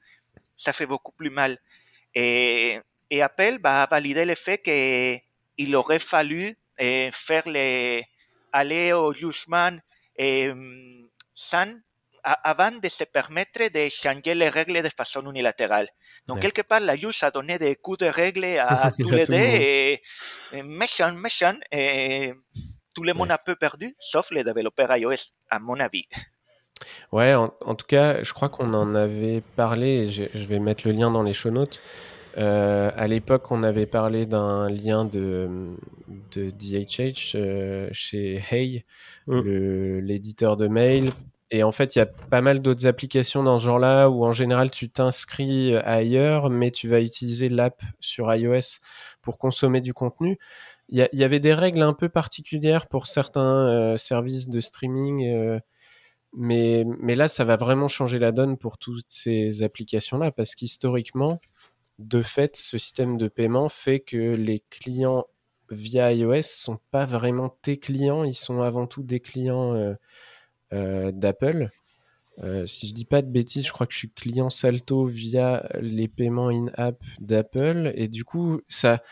ça 0.56 0.72
fait 0.72 0.86
beaucoup 0.86 1.12
plus 1.12 1.30
mal. 1.30 1.58
Et, 2.14 2.78
et 3.10 3.22
Apple 3.22 3.58
va 3.62 3.86
valider 3.86 4.24
le 4.24 4.34
fait 4.34 5.22
qu'il 5.56 5.74
aurait 5.76 5.98
fallu 5.98 6.56
eh, 6.78 7.10
faire 7.12 7.48
les, 7.48 8.04
aller 8.52 8.92
au 8.92 9.12
jugement 9.12 9.76
eh, 10.16 10.52
sans 11.34 11.72
avant 12.24 12.70
de 12.70 12.88
se 12.88 13.04
permettre 13.04 13.70
de 13.72 13.88
changer 13.90 14.34
les 14.34 14.48
règles 14.48 14.82
de 14.82 14.88
façon 14.88 15.20
unilatérale. 15.28 15.88
Donc, 16.26 16.40
quelque 16.40 16.62
part, 16.62 16.80
la 16.80 16.96
JUS 16.96 17.22
a 17.22 17.30
donné 17.30 17.58
des 17.58 17.76
coups 17.76 17.98
de 17.98 18.06
règle 18.06 18.44
à 18.58 18.90
tous 18.98 19.10
les 19.10 19.26
deux 19.26 19.34
et, 19.34 20.02
méchant, 20.62 21.12
méchant, 21.12 21.56
et 21.70 22.32
tout 22.94 23.02
le 23.02 23.12
monde 23.12 23.30
a 23.30 23.36
peu 23.38 23.56
perdu, 23.56 23.94
sauf 23.98 24.30
les 24.30 24.42
développeurs 24.42 24.96
iOS, 24.96 25.32
à 25.50 25.58
mon 25.58 25.78
avis. 25.78 26.06
Ouais, 27.12 27.34
en, 27.34 27.74
tout 27.74 27.86
cas, 27.86 28.22
je 28.22 28.32
crois 28.32 28.48
qu'on 28.48 28.72
en 28.72 28.94
avait 28.94 29.42
parlé, 29.54 30.10
je, 30.10 30.46
vais 30.46 30.58
mettre 30.58 30.86
le 30.86 30.92
lien 30.92 31.10
dans 31.10 31.22
les 31.22 31.34
show 31.34 31.50
notes. 31.50 31.82
Euh, 32.36 32.90
à 32.96 33.06
l'époque, 33.06 33.50
on 33.50 33.62
avait 33.62 33.86
parlé 33.86 34.26
d'un 34.26 34.68
lien 34.68 35.04
de, 35.04 35.76
de 36.32 36.50
DHH 36.50 37.34
euh, 37.36 37.88
chez 37.92 38.42
Hey, 38.50 38.84
mm. 39.26 39.98
l'éditeur 40.00 40.56
de 40.56 40.66
mail, 40.66 41.10
et 41.50 41.62
en 41.62 41.70
fait, 41.70 41.94
il 41.94 42.00
y 42.00 42.02
a 42.02 42.06
pas 42.06 42.40
mal 42.40 42.60
d'autres 42.60 42.86
applications 42.86 43.42
dans 43.44 43.58
ce 43.58 43.66
genre-là 43.66 44.08
où 44.08 44.24
en 44.24 44.32
général 44.32 44.70
tu 44.70 44.88
t'inscris 44.88 45.76
ailleurs, 45.76 46.50
mais 46.50 46.72
tu 46.72 46.88
vas 46.88 47.00
utiliser 47.00 47.48
l'app 47.48 47.80
sur 48.00 48.34
iOS 48.34 48.78
pour 49.22 49.38
consommer 49.38 49.80
du 49.80 49.94
contenu. 49.94 50.38
Il 50.88 51.08
y, 51.12 51.24
avait 51.24 51.40
des 51.40 51.54
règles 51.54 51.82
un 51.82 51.94
peu 51.94 52.08
particulières 52.10 52.88
pour 52.88 53.06
certains 53.06 53.68
euh, 53.68 53.96
services 53.96 54.48
de 54.48 54.60
streaming, 54.60 55.60
mais, 56.36 56.84
mais 56.98 57.14
là, 57.14 57.28
ça 57.28 57.44
va 57.44 57.56
vraiment 57.56 57.88
changer 57.88 58.18
la 58.18 58.32
donne 58.32 58.58
pour 58.58 58.76
toutes 58.76 59.06
ces 59.08 59.62
applications-là 59.62 60.32
parce 60.32 60.54
qu'historiquement, 60.54 61.38
de 61.98 62.22
fait, 62.22 62.56
ce 62.56 62.78
système 62.78 63.16
de 63.16 63.28
paiement 63.28 63.68
fait 63.68 64.00
que 64.00 64.34
les 64.34 64.62
clients 64.70 65.26
via 65.70 66.12
iOS 66.12 66.42
sont 66.42 66.78
pas 66.90 67.06
vraiment 67.06 67.48
tes 67.62 67.78
clients, 67.78 68.24
ils 68.24 68.34
sont 68.34 68.62
avant 68.62 68.86
tout 68.86 69.02
des 69.02 69.20
clients. 69.20 69.74
Euh, 69.74 69.94
euh, 70.74 71.12
d'Apple. 71.12 71.70
Euh, 72.42 72.66
si 72.66 72.88
je 72.88 72.94
dis 72.94 73.04
pas 73.04 73.22
de 73.22 73.30
bêtises, 73.30 73.66
je 73.66 73.72
crois 73.72 73.86
que 73.86 73.92
je 73.92 73.98
suis 73.98 74.10
client 74.10 74.50
Salto 74.50 75.04
via 75.04 75.68
les 75.80 76.08
paiements 76.08 76.48
in-app 76.48 76.96
d'Apple. 77.20 77.92
Et 77.94 78.08
du 78.08 78.24
coup, 78.24 78.60
ça. 78.68 79.02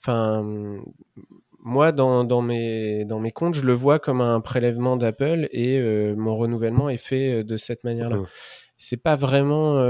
Enfin. 0.00 0.44
Moi, 1.68 1.90
dans, 1.90 2.42
mes, 2.42 3.04
comptes, 3.34 3.54
je 3.54 3.62
le 3.62 3.72
vois 3.72 3.98
comme 3.98 4.20
un 4.20 4.40
prélèvement 4.40 4.96
d'Apple 4.96 5.48
et 5.50 5.80
mon 6.14 6.36
renouvellement 6.36 6.88
est 6.88 6.96
fait 6.96 7.42
de 7.42 7.56
cette 7.56 7.82
manière-là. 7.82 8.22
C'est 8.76 9.02
pas 9.02 9.16
vraiment 9.16 9.80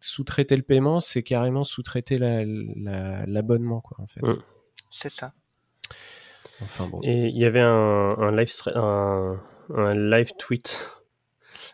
sous-traiter 0.00 0.56
le 0.56 0.62
paiement, 0.62 1.00
c'est 1.00 1.22
carrément 1.22 1.64
sous-traiter 1.64 2.18
l'abonnement, 2.18 3.76
la, 3.76 3.80
quoi, 3.80 3.96
en 4.00 4.06
fait. 4.06 4.22
Mmh. 4.22 4.42
C'est 4.90 5.10
ça. 5.10 5.34
Enfin, 6.62 6.88
bon. 6.88 7.00
Et 7.04 7.28
il 7.28 7.38
y 7.38 7.44
avait 7.44 7.60
un, 7.60 8.16
un 8.18 8.34
live, 8.34 8.50
un, 8.74 9.40
un 9.74 9.94
live 9.94 10.32
tweet, 10.38 11.04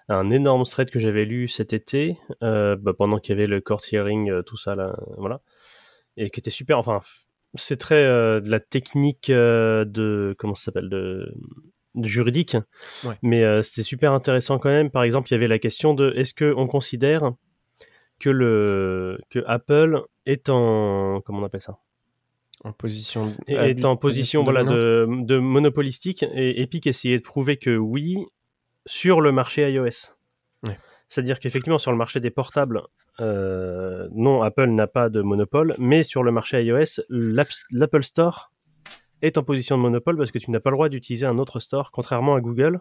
un 0.09 0.31
énorme 0.31 0.65
thread 0.65 0.91
que 0.91 0.99
j'avais 0.99 1.25
lu 1.25 1.49
cet 1.49 1.73
été, 1.73 2.19
euh, 2.43 2.77
bah, 2.77 2.93
pendant 2.93 3.19
qu'il 3.19 3.35
y 3.35 3.39
avait 3.39 3.47
le 3.47 3.61
court 3.61 3.81
hearing, 3.91 4.31
euh, 4.31 4.43
tout 4.43 4.57
ça, 4.57 4.75
là, 4.75 4.97
voilà, 5.17 5.41
et 6.17 6.31
qui 6.31 6.41
était 6.41 6.51
super. 6.51 6.79
Enfin, 6.79 7.01
c'est 7.55 7.79
très 7.79 8.05
euh, 8.05 8.41
de 8.41 8.51
la 8.51 8.61
technique 8.61 9.31
de. 9.31 10.35
Comment 10.39 10.55
ça 10.55 10.65
s'appelle 10.67 10.91
de, 10.91 11.35
juridique, 12.03 12.57
mais 13.23 13.63
c'était 13.63 13.83
super 13.83 14.13
intéressant 14.13 14.59
quand 14.59 14.69
même. 14.69 14.91
Par 14.91 15.03
exemple, 15.03 15.29
il 15.31 15.33
y 15.33 15.35
avait 15.37 15.47
la 15.47 15.59
question 15.59 15.95
de 15.95 16.13
est-ce 16.17 16.35
qu'on 16.35 16.67
considère 16.67 17.33
que, 18.19 18.31
le, 18.31 19.19
que 19.31 19.41
Apple 19.47 20.03
est 20.27 20.49
en. 20.49 21.21
Comment 21.21 21.41
on 21.41 21.45
appelle 21.45 21.61
ça? 21.61 21.79
En 22.63 22.73
position 22.73 23.31
est 23.47 23.85
en 23.85 23.97
position 23.97 24.43
voilà 24.43 24.65
de, 24.65 25.07
de, 25.09 25.37
monopolistique 25.37 26.25
et 26.35 26.63
Epic 26.63 26.87
essayait 26.87 27.19
de 27.19 27.23
prouver 27.23 27.59
que 27.59 27.77
oui 27.77 28.25
sur 28.87 29.21
le 29.21 29.33
marché 29.33 29.71
iOS. 29.71 30.15
C'est-à-dire 31.11 31.39
qu'effectivement 31.39 31.79
sur 31.79 31.93
le 31.93 31.99
marché 31.99 32.21
des 32.21 32.31
portables, 32.31 32.83
euh, 33.21 34.09
non 34.13 34.43
Apple 34.43 34.69
n'a 34.71 34.87
pas 34.87 35.11
de 35.11 35.21
monopole, 35.21 35.75
mais 35.79 36.03
sur 36.03 36.23
le 36.23 36.33
marché 36.33 36.63
iOS, 36.65 37.03
l'Apple 37.11 38.03
Store 38.03 38.51
est 39.23 39.39
en 39.39 39.43
position 39.43 39.77
de 39.77 39.83
monopole 39.83 40.17
parce 40.17 40.31
que 40.31 40.39
tu 40.39 40.51
n'as 40.51 40.61
pas 40.61 40.71
le 40.71 40.77
droit 40.77 40.89
d'utiliser 40.89 41.27
un 41.27 41.39
autre 41.39 41.61
store, 41.61 41.91
contrairement 41.91 42.35
à 42.35 42.41
Google, 42.41 42.81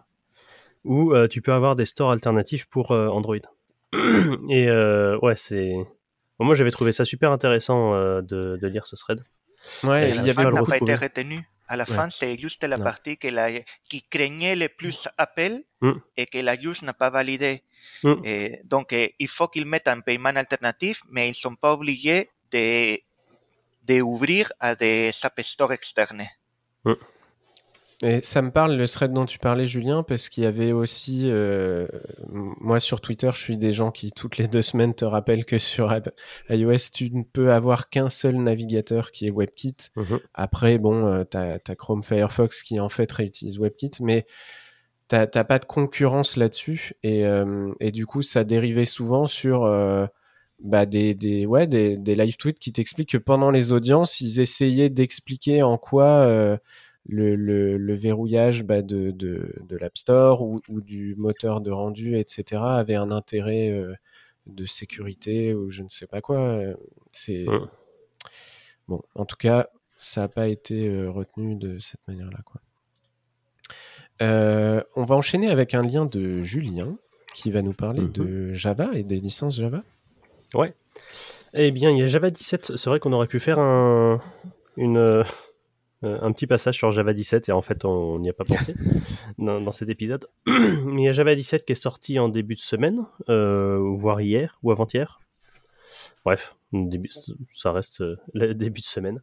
où 0.84 1.12
euh, 1.12 1.28
tu 1.28 1.40
peux 1.42 1.52
avoir 1.52 1.76
des 1.76 1.86
stores 1.86 2.10
alternatifs 2.10 2.66
pour 2.66 2.92
euh, 2.92 3.08
Android. 3.08 3.36
et 4.50 4.70
ouais, 4.70 5.36
c'est. 5.36 5.74
moi, 6.38 6.54
j'avais 6.54 6.70
trouvé 6.70 6.92
ça 6.92 7.04
super 7.04 7.30
intéressant 7.30 7.94
de, 7.94 8.56
de, 8.56 8.66
lire 8.66 8.86
ce 8.86 8.96
thread. 8.96 9.24
Ouais, 9.84 10.10
il 10.10 10.26
y 10.26 10.32
fin 10.32 10.50
n'a 10.50 10.62
pas 10.62 10.76
été 10.76 10.94
retenu. 10.94 11.40
À 11.66 11.76
la 11.76 11.86
fin, 11.86 12.10
c'est 12.10 12.38
juste 12.38 12.62
la 12.64 12.76
partie 12.76 13.16
que 13.16 13.28
la, 13.28 13.48
qui 13.88 14.02
craignait 14.02 14.54
le 14.54 14.68
plus 14.68 15.08
Apple 15.16 15.60
mm. 15.80 15.92
et 16.18 16.26
que 16.26 16.38
la 16.38 16.56
use 16.56 16.82
n'a 16.82 16.92
pas 16.92 17.08
validé. 17.08 17.62
Mm. 18.02 18.14
Et 18.24 18.60
donc, 18.64 18.94
il 19.18 19.28
faut 19.28 19.48
qu'ils 19.48 19.64
mettent 19.64 19.88
un 19.88 20.00
paiement 20.00 20.36
alternatif, 20.36 21.02
mais 21.10 21.28
ils 21.28 21.30
ne 21.30 21.34
sont 21.34 21.54
pas 21.54 21.72
obligés 21.72 22.28
de, 22.50 22.98
de 23.86 24.00
ouvrir 24.00 24.52
à 24.60 24.74
des 24.74 25.10
App 25.22 25.40
Store 25.40 25.72
externes. 25.72 26.24
Et 28.02 28.20
ça 28.22 28.42
me 28.42 28.50
parle 28.50 28.76
le 28.76 28.88
thread 28.88 29.12
dont 29.12 29.24
tu 29.24 29.38
parlais, 29.38 29.66
Julien, 29.66 30.02
parce 30.02 30.28
qu'il 30.28 30.44
y 30.44 30.46
avait 30.46 30.72
aussi, 30.72 31.30
euh, 31.30 31.86
moi 32.32 32.80
sur 32.80 33.00
Twitter, 33.00 33.30
je 33.32 33.38
suis 33.40 33.56
des 33.56 33.72
gens 33.72 33.90
qui 33.90 34.12
toutes 34.12 34.36
les 34.36 34.48
deux 34.48 34.62
semaines 34.62 34.94
te 34.94 35.04
rappellent 35.04 35.46
que 35.46 35.58
sur 35.58 35.94
iOS, 36.50 36.90
tu 36.92 37.10
ne 37.12 37.22
peux 37.22 37.52
avoir 37.52 37.88
qu'un 37.88 38.10
seul 38.10 38.36
navigateur 38.36 39.10
qui 39.10 39.26
est 39.26 39.30
WebKit. 39.30 39.76
Mhm. 39.96 40.20
Après, 40.34 40.76
bon, 40.78 41.06
euh, 41.06 41.24
tu 41.30 41.36
as, 41.36 41.76
Chrome 41.76 42.02
Firefox 42.02 42.62
qui 42.62 42.80
en 42.80 42.88
fait 42.88 43.10
réutilise 43.10 43.58
WebKit, 43.58 43.92
mais 44.00 44.26
tu 45.08 45.16
n'as 45.16 45.44
pas 45.44 45.58
de 45.58 45.64
concurrence 45.64 46.36
là-dessus. 46.36 46.94
Et, 47.04 47.24
euh, 47.24 47.72
et, 47.80 47.92
du 47.92 48.06
coup, 48.06 48.22
ça 48.22 48.44
dérivait 48.44 48.84
souvent 48.84 49.26
sur 49.26 49.64
bah, 50.64 50.86
des, 50.86 51.14
des, 51.14 51.46
ouais, 51.46 51.68
des, 51.68 51.96
des 51.96 52.16
live 52.16 52.36
tweets 52.36 52.58
qui 52.58 52.72
t'expliquent 52.72 53.12
que 53.12 53.18
pendant 53.18 53.50
les 53.50 53.70
audiences, 53.70 54.20
ils 54.20 54.40
essayaient 54.40 54.90
d'expliquer 54.90 55.62
en 55.62 55.78
quoi 55.78 56.58
le, 57.06 57.36
le, 57.76 57.94
verrouillage 57.94 58.64
bah, 58.64 58.82
de, 58.82 59.10
de, 59.10 59.54
de 59.68 59.76
l'App 59.76 59.96
Store 59.96 60.42
ou, 60.42 60.60
ou, 60.68 60.80
du 60.80 61.14
moteur 61.16 61.60
de 61.60 61.70
rendu, 61.70 62.18
etc., 62.18 62.62
avait 62.64 62.94
un 62.94 63.10
intérêt 63.10 63.70
euh, 63.70 63.94
de 64.46 64.64
sécurité 64.66 65.54
ou 65.54 65.70
je 65.70 65.82
ne 65.82 65.88
sais 65.88 66.06
pas 66.06 66.20
quoi. 66.20 66.38
Euh, 66.38 66.74
c'est 67.12 67.46
bon. 68.88 69.02
En 69.14 69.24
tout 69.24 69.36
cas, 69.36 69.68
ça 69.98 70.22
n'a 70.22 70.28
pas 70.28 70.48
été 70.48 70.88
euh, 70.88 71.10
retenu 71.10 71.56
de 71.56 71.78
cette 71.78 72.06
manière-là, 72.08 72.40
quoi. 72.44 72.60
on 74.20 75.04
va 75.04 75.14
enchaîner 75.14 75.50
avec 75.50 75.74
un 75.74 75.82
lien 75.82 76.06
de 76.06 76.42
Julien 76.42 76.96
qui 77.34 77.50
va 77.50 77.62
nous 77.62 77.72
parler 77.72 78.06
de 78.06 78.54
Java 78.54 78.90
et 78.94 79.02
des 79.02 79.18
licences 79.18 79.56
Java. 79.56 79.82
Ouais. 80.54 80.74
Eh 81.54 81.70
bien, 81.70 81.90
il 81.90 81.98
y 81.98 82.02
a 82.02 82.06
Java 82.06 82.30
17. 82.30 82.76
C'est 82.76 82.90
vrai 82.90 82.98
qu'on 83.00 83.12
aurait 83.12 83.26
pu 83.26 83.40
faire 83.40 83.58
un, 83.58 84.20
une, 84.76 85.22
euh, 86.04 86.18
un 86.20 86.32
petit 86.32 86.46
passage 86.46 86.76
sur 86.76 86.90
Java 86.92 87.14
17 87.14 87.48
et 87.48 87.52
en 87.52 87.62
fait 87.62 87.84
on 87.84 88.18
n'y 88.18 88.28
a 88.28 88.32
pas 88.32 88.44
pensé 88.44 88.74
dans, 89.38 89.72
cet 89.72 89.88
épisode. 89.88 90.26
Il 90.46 91.00
y 91.00 91.08
a 91.08 91.12
Java 91.12 91.34
17 91.34 91.64
qui 91.64 91.72
est 91.72 91.76
sorti 91.76 92.18
en 92.18 92.28
début 92.28 92.54
de 92.54 92.60
semaine, 92.60 93.06
euh, 93.28 93.78
voire 93.96 94.20
hier 94.20 94.58
ou 94.62 94.70
avant-hier. 94.70 95.20
Bref, 96.24 96.56
début, 96.72 97.10
ça 97.54 97.72
reste 97.72 98.00
euh, 98.00 98.16
le 98.34 98.52
début 98.54 98.80
de 98.80 98.86
semaine. 98.86 99.22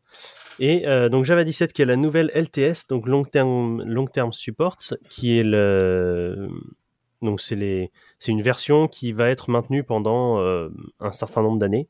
Et 0.59 0.85
donc 1.09 1.25
Java 1.25 1.43
17 1.43 1.73
qui 1.73 1.81
est 1.81 1.85
la 1.85 1.95
nouvelle 1.95 2.31
LTS, 2.35 2.87
donc 2.87 3.07
Long 3.07 3.23
Term, 3.23 3.83
long 3.83 4.05
term 4.05 4.31
Support, 4.31 4.77
qui 5.09 5.39
est 5.39 5.43
le... 5.43 6.49
Donc 7.21 7.39
c'est 7.41 7.89
une 8.27 8.41
version 8.41 8.87
qui 8.87 9.11
va 9.11 9.29
être 9.29 9.49
maintenue 9.49 9.83
pendant 9.83 10.39
un 10.99 11.11
certain 11.11 11.41
nombre 11.41 11.59
d'années. 11.59 11.87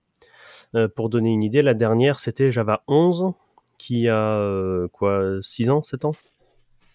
pour 0.95 1.09
donner 1.09 1.31
une 1.31 1.43
idée, 1.43 1.61
la 1.61 1.73
dernière 1.73 2.19
c'était 2.19 2.51
Java 2.51 2.83
11 2.87 3.33
qui 3.81 4.07
a 4.07 4.37
euh, 4.37 4.87
quoi 4.89 5.39
6 5.41 5.71
ans, 5.71 5.81
7 5.81 6.05
ans? 6.05 6.11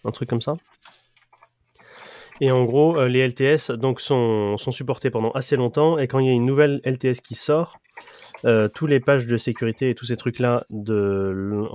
Un 0.04 0.12
truc 0.12 0.30
comme 0.30 0.40
ça. 0.40 0.52
Et 2.40 2.52
en 2.52 2.64
gros, 2.64 2.96
euh, 2.96 3.08
les 3.08 3.26
LTS 3.26 3.72
donc, 3.72 4.00
sont, 4.00 4.56
supportés 4.70 5.10
pendant 5.10 5.32
assez 5.32 5.56
longtemps. 5.56 5.98
Et 5.98 6.06
quand 6.06 6.20
il 6.20 6.26
y 6.26 6.28
a 6.28 6.32
une 6.32 6.44
nouvelle 6.44 6.80
LTS 6.84 7.20
qui 7.20 7.34
sort, 7.34 7.78
euh, 8.44 8.68
tous 8.68 8.86
les 8.86 9.00
pages 9.00 9.26
de 9.26 9.36
sécurité 9.36 9.90
et 9.90 9.94
tous 9.96 10.04
ces 10.04 10.16
trucs-là 10.16 10.64
de 10.70 11.66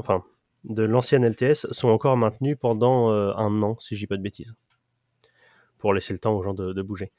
l'ancienne 0.78 1.28
LTS 1.28 1.68
sont 1.72 1.90
encore 1.90 2.16
maintenus 2.16 2.56
pendant 2.58 3.10
un 3.10 3.64
an, 3.64 3.76
si 3.80 3.96
je 3.96 4.02
dis 4.02 4.08
pas 4.08 4.18
de 4.18 4.24
bêtises. 4.24 4.56
Pour 5.82 5.94
laisser 5.94 6.14
le 6.14 6.20
temps 6.20 6.34
aux 6.38 6.42
gens 6.44 6.54
de, 6.54 6.72
de 6.72 6.82
bouger. 6.82 7.12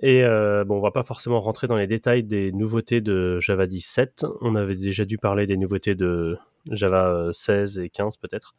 Et 0.00 0.22
euh, 0.24 0.64
bon, 0.64 0.76
on 0.76 0.80
va 0.80 0.90
pas 0.92 1.02
forcément 1.02 1.40
rentrer 1.40 1.66
dans 1.66 1.76
les 1.76 1.86
détails 1.88 2.22
des 2.22 2.52
nouveautés 2.52 3.00
de 3.00 3.40
Java 3.40 3.66
17. 3.66 4.26
On 4.40 4.54
avait 4.54 4.76
déjà 4.76 5.04
dû 5.04 5.18
parler 5.18 5.46
des 5.46 5.56
nouveautés 5.56 5.94
de 5.94 6.36
Java 6.70 7.30
16 7.32 7.78
et 7.80 7.88
15 7.90 8.18
peut-être. 8.18 8.54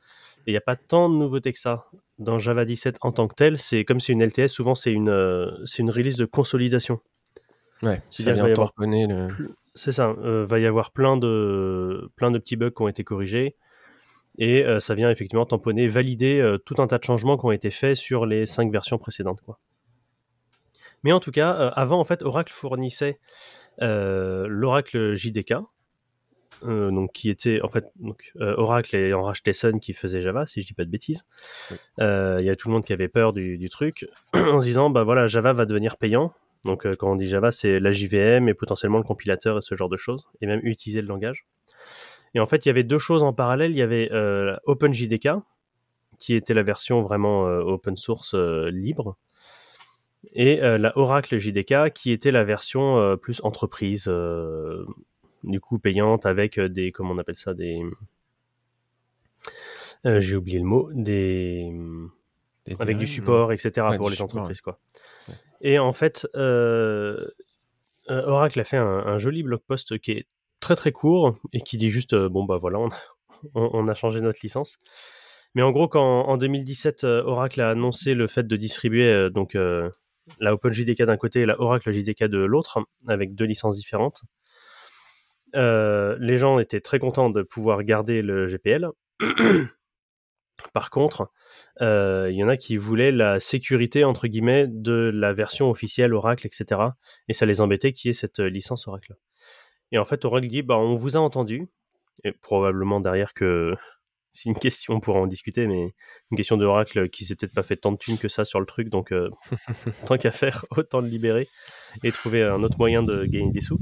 Et 0.46 0.52
il 0.52 0.54
n'y 0.54 0.58
a 0.58 0.62
pas 0.62 0.76
tant 0.76 1.10
de 1.10 1.16
nouveautés 1.16 1.54
que 1.54 1.60
ça 1.60 1.86
dans 2.20 2.40
Java 2.40 2.66
17 2.66 2.98
en 3.02 3.12
tant 3.12 3.28
que 3.28 3.36
tel. 3.36 3.58
C'est 3.58 3.86
comme 3.86 4.00
c'est 4.00 4.12
une 4.14 4.24
LTS, 4.24 4.48
souvent 4.50 4.76
c'est 4.76 4.92
une, 4.92 5.10
euh, 5.10 5.52
c'est 5.66 5.82
une 5.84 5.92
release 5.92 6.18
de 6.18 6.26
consolidation. 6.26 7.00
Ouais, 7.82 8.02
C'est 8.10 8.24
ça 8.24 8.34
bien, 8.34 8.44
vient 8.44 8.44
il 8.44 8.46
va 8.46 8.50
y 8.50 8.54
avoir 8.54 8.74
tamponner 8.74 9.08
le... 9.08 9.28
C'est 9.76 9.92
ça. 9.92 10.10
euh, 10.24 10.46
va 10.48 10.60
y 10.60 10.66
avoir 10.66 10.92
plein 10.92 11.18
de, 11.18 12.10
plein 12.16 12.32
de 12.32 12.38
petits 12.38 12.56
bugs 12.56 12.70
qui 12.72 12.82
ont 12.82 12.88
été 12.88 13.04
corrigés. 13.04 13.56
Et 14.38 14.64
euh, 14.64 14.80
ça 14.80 14.96
vient 14.96 15.10
effectivement 15.10 15.46
tamponner, 15.46 15.88
valider 15.88 16.40
euh, 16.40 16.58
tout 16.58 16.82
un 16.82 16.88
tas 16.88 16.98
de 16.98 17.04
changements 17.04 17.38
qui 17.38 17.46
ont 17.46 17.52
été 17.52 17.72
faits 17.72 17.96
sur 17.96 18.26
les 18.26 18.46
cinq 18.46 18.72
versions 18.72 18.98
précédentes. 18.98 19.42
Quoi. 19.42 19.60
Mais 21.04 21.12
en 21.12 21.20
tout 21.20 21.32
cas, 21.32 21.56
euh, 21.56 21.72
avant, 21.76 22.00
en 22.00 22.04
fait, 22.04 22.24
Oracle 22.24 22.54
fournissait 22.54 23.20
l'Oracle 23.80 25.16
JDK, 25.16 25.56
donc 26.62 27.12
qui 27.12 27.30
était 27.30 27.60
en 27.64 27.68
fait 27.68 27.86
donc, 27.96 28.32
Oracle 28.40 28.96
ayant 28.96 29.24
racheté 29.24 29.52
Sun 29.52 29.80
qui 29.80 29.94
faisait 29.94 30.22
Java, 30.22 30.46
si 30.46 30.62
je 30.62 30.68
dis 30.68 30.74
pas 30.74 30.86
de 30.86 30.92
bêtises. 30.92 31.26
Oui. 31.72 31.78
Il 31.98 32.46
y 32.46 32.50
a 32.50 32.56
tout 32.56 32.70
le 32.70 32.74
monde 32.74 32.86
qui 32.86 32.94
avait 32.94 33.08
peur 33.08 33.34
du, 33.34 33.58
du 33.58 33.70
truc 33.70 34.08
en 34.34 34.62
se 34.62 34.68
disant 34.68 34.92
bah 34.92 35.04
voilà 35.04 35.26
Java 35.26 35.54
va 35.54 35.66
devenir 35.66 35.98
payant. 35.98 36.32
Donc 36.66 36.88
quand 36.96 37.12
on 37.12 37.16
dit 37.16 37.28
Java, 37.28 37.52
c'est 37.52 37.80
la 37.80 37.92
JVM 37.92 38.48
et 38.48 38.54
potentiellement 38.54 39.00
le 39.00 39.04
compilateur 39.04 39.58
et 39.58 39.62
ce 39.64 39.74
genre 39.74 39.90
de 39.90 39.98
choses, 39.98 40.28
et 40.40 40.46
même 40.46 40.62
utiliser 40.64 41.02
le 41.02 41.08
langage. 41.08 41.48
Et 42.36 42.40
en 42.40 42.48
fait, 42.48 42.66
il 42.66 42.70
y 42.70 42.72
avait 42.72 42.84
deux 42.84 43.00
choses 43.00 43.24
en 43.24 43.34
parallèle. 43.34 43.72
Il 43.72 43.78
y 43.78 43.82
avait 43.82 44.12
euh, 44.12 44.56
OpenJDK, 44.66 45.30
qui 46.18 46.34
était 46.36 46.54
la 46.54 46.64
version 46.64 47.02
vraiment 47.02 47.48
euh, 47.48 47.60
open 47.62 47.98
source 47.98 48.34
euh, 48.34 48.70
libre, 48.72 49.18
et 50.32 50.64
euh, 50.64 50.78
la 50.78 50.98
Oracle 50.98 51.38
JDK, 51.38 51.92
qui 51.94 52.12
était 52.12 52.32
la 52.32 52.46
version 52.46 53.18
plus 53.18 53.42
entreprise, 53.44 54.10
du 55.44 55.60
coup 55.60 55.80
payante 55.80 56.26
avec 56.26 56.60
des, 56.60 56.94
comment 56.94 57.14
on 57.14 57.18
appelle 57.18 57.36
ça, 57.36 57.54
des, 57.54 57.82
j'ai 60.06 60.36
oublié 60.38 60.60
le 60.60 60.66
mot, 60.66 60.90
des, 60.94 61.70
des 62.66 62.76
avec 62.80 62.98
du 62.98 63.08
support, 63.08 63.52
etc. 63.52 63.88
Ouais, 63.90 63.98
pour 63.98 64.10
les 64.10 64.16
support, 64.16 64.36
entreprises, 64.36 64.62
quoi. 64.62 64.80
Ouais. 65.28 65.36
Et 65.60 65.78
en 65.80 65.92
fait, 65.92 66.26
Oracle 68.08 68.60
a 68.62 68.64
fait 68.64 68.78
un, 68.78 68.86
un 69.06 69.18
joli 69.18 69.44
blog 69.44 69.60
post 69.68 70.00
qui 70.00 70.12
est 70.12 70.28
très 70.64 70.76
très 70.76 70.92
court 70.92 71.36
et 71.52 71.62
qui 71.62 71.78
dit 71.78 71.90
juste 71.90 72.14
euh, 72.14 72.30
bon 72.30 72.46
bah 72.46 72.58
voilà, 72.58 72.80
on, 73.54 73.88
a 73.88 73.94
changé 73.94 74.22
notre 74.22 74.40
licence. 74.42 74.80
Mais 75.56 75.62
en 75.62 75.72
gros, 75.72 75.88
quand 75.88 76.26
en 76.26 76.38
2017 76.38 77.04
euh, 77.04 77.24
Oracle 77.24 77.62
a 77.62 77.70
annoncé 77.70 78.16
le 78.16 78.28
fait 78.28 78.48
de 78.48 78.56
distribuer 78.56 79.08
euh, 79.08 79.30
donc 79.30 79.56
euh, 79.56 79.90
la 80.40 80.54
OpenJDK 80.54 81.04
d'un 81.04 81.18
côté 81.18 81.42
et 81.42 81.46
la 81.46 81.60
Oracle 81.60 81.92
JDK 81.92 82.24
de 82.26 82.40
l'autre, 82.40 82.80
avec 83.08 83.36
deux 83.36 83.46
licences 83.46 83.76
différentes, 83.76 84.24
les 85.54 86.38
gens 86.38 86.58
étaient 86.60 86.82
très 86.82 86.98
contents 86.98 87.30
de 87.30 87.44
pouvoir 87.44 87.84
garder 87.84 88.22
le 88.22 88.48
GPL. 88.48 88.88
Par 90.74 90.90
contre, 90.90 91.30
il 91.82 92.34
y 92.34 92.44
en 92.44 92.48
a 92.48 92.58
qui 92.58 92.78
voulaient 92.78 93.12
la 93.12 93.40
sécurité 93.40 94.06
entre 94.06 94.28
guillemets 94.28 94.66
de 94.68 95.12
la 95.14 95.34
version 95.34 95.70
officielle 95.70 96.14
Oracle, 96.14 96.48
etc. 96.48 96.82
Et 97.28 97.34
ça 97.34 97.46
les 97.46 97.60
embêtait 97.60 97.92
qu'il 97.92 98.10
y 98.10 98.12
ait 98.12 98.14
cette 98.14 98.40
licence 98.40 98.88
Oracle. 98.88 99.16
Et 99.92 99.98
en 99.98 100.06
fait, 100.06 100.26
Oracle 100.26 100.48
dit 100.48 100.62
bah 100.62 100.78
on 100.78 100.96
vous 100.96 101.18
a 101.18 101.20
entendu, 101.20 101.68
et 102.24 102.32
probablement 102.32 103.00
derrière 103.00 103.34
que 103.34 103.76
c'est 104.34 104.50
une 104.50 104.56
question, 104.56 104.96
on 104.96 105.00
pourra 105.00 105.20
en 105.20 105.28
discuter, 105.28 105.68
mais 105.68 105.94
une 106.32 106.38
question 106.38 106.58
de 106.58 106.66
Oracle 106.66 107.10
qui 107.10 107.24
s'est 107.26 107.36
peut-être 107.36 107.54
pas 107.54 107.64
fait 107.64 107.78
tant 107.78 107.92
de 107.92 107.98
thunes 107.98 108.18
que 108.18 108.28
ça 108.28 108.46
sur 108.46 108.60
le 108.60 108.66
truc, 108.66 108.90
donc 108.90 109.12
euh, 109.12 109.30
tant 110.08 110.18
qu'à 110.18 110.32
faire, 110.32 110.66
autant 110.76 111.00
le 111.00 111.08
libérer 111.08 111.48
et 112.04 112.12
trouver 112.12 112.44
un 112.44 112.64
autre 112.64 112.78
moyen 112.78 113.04
de 113.04 113.26
gagner 113.26 113.52
des 113.52 113.62
sous. 113.62 113.80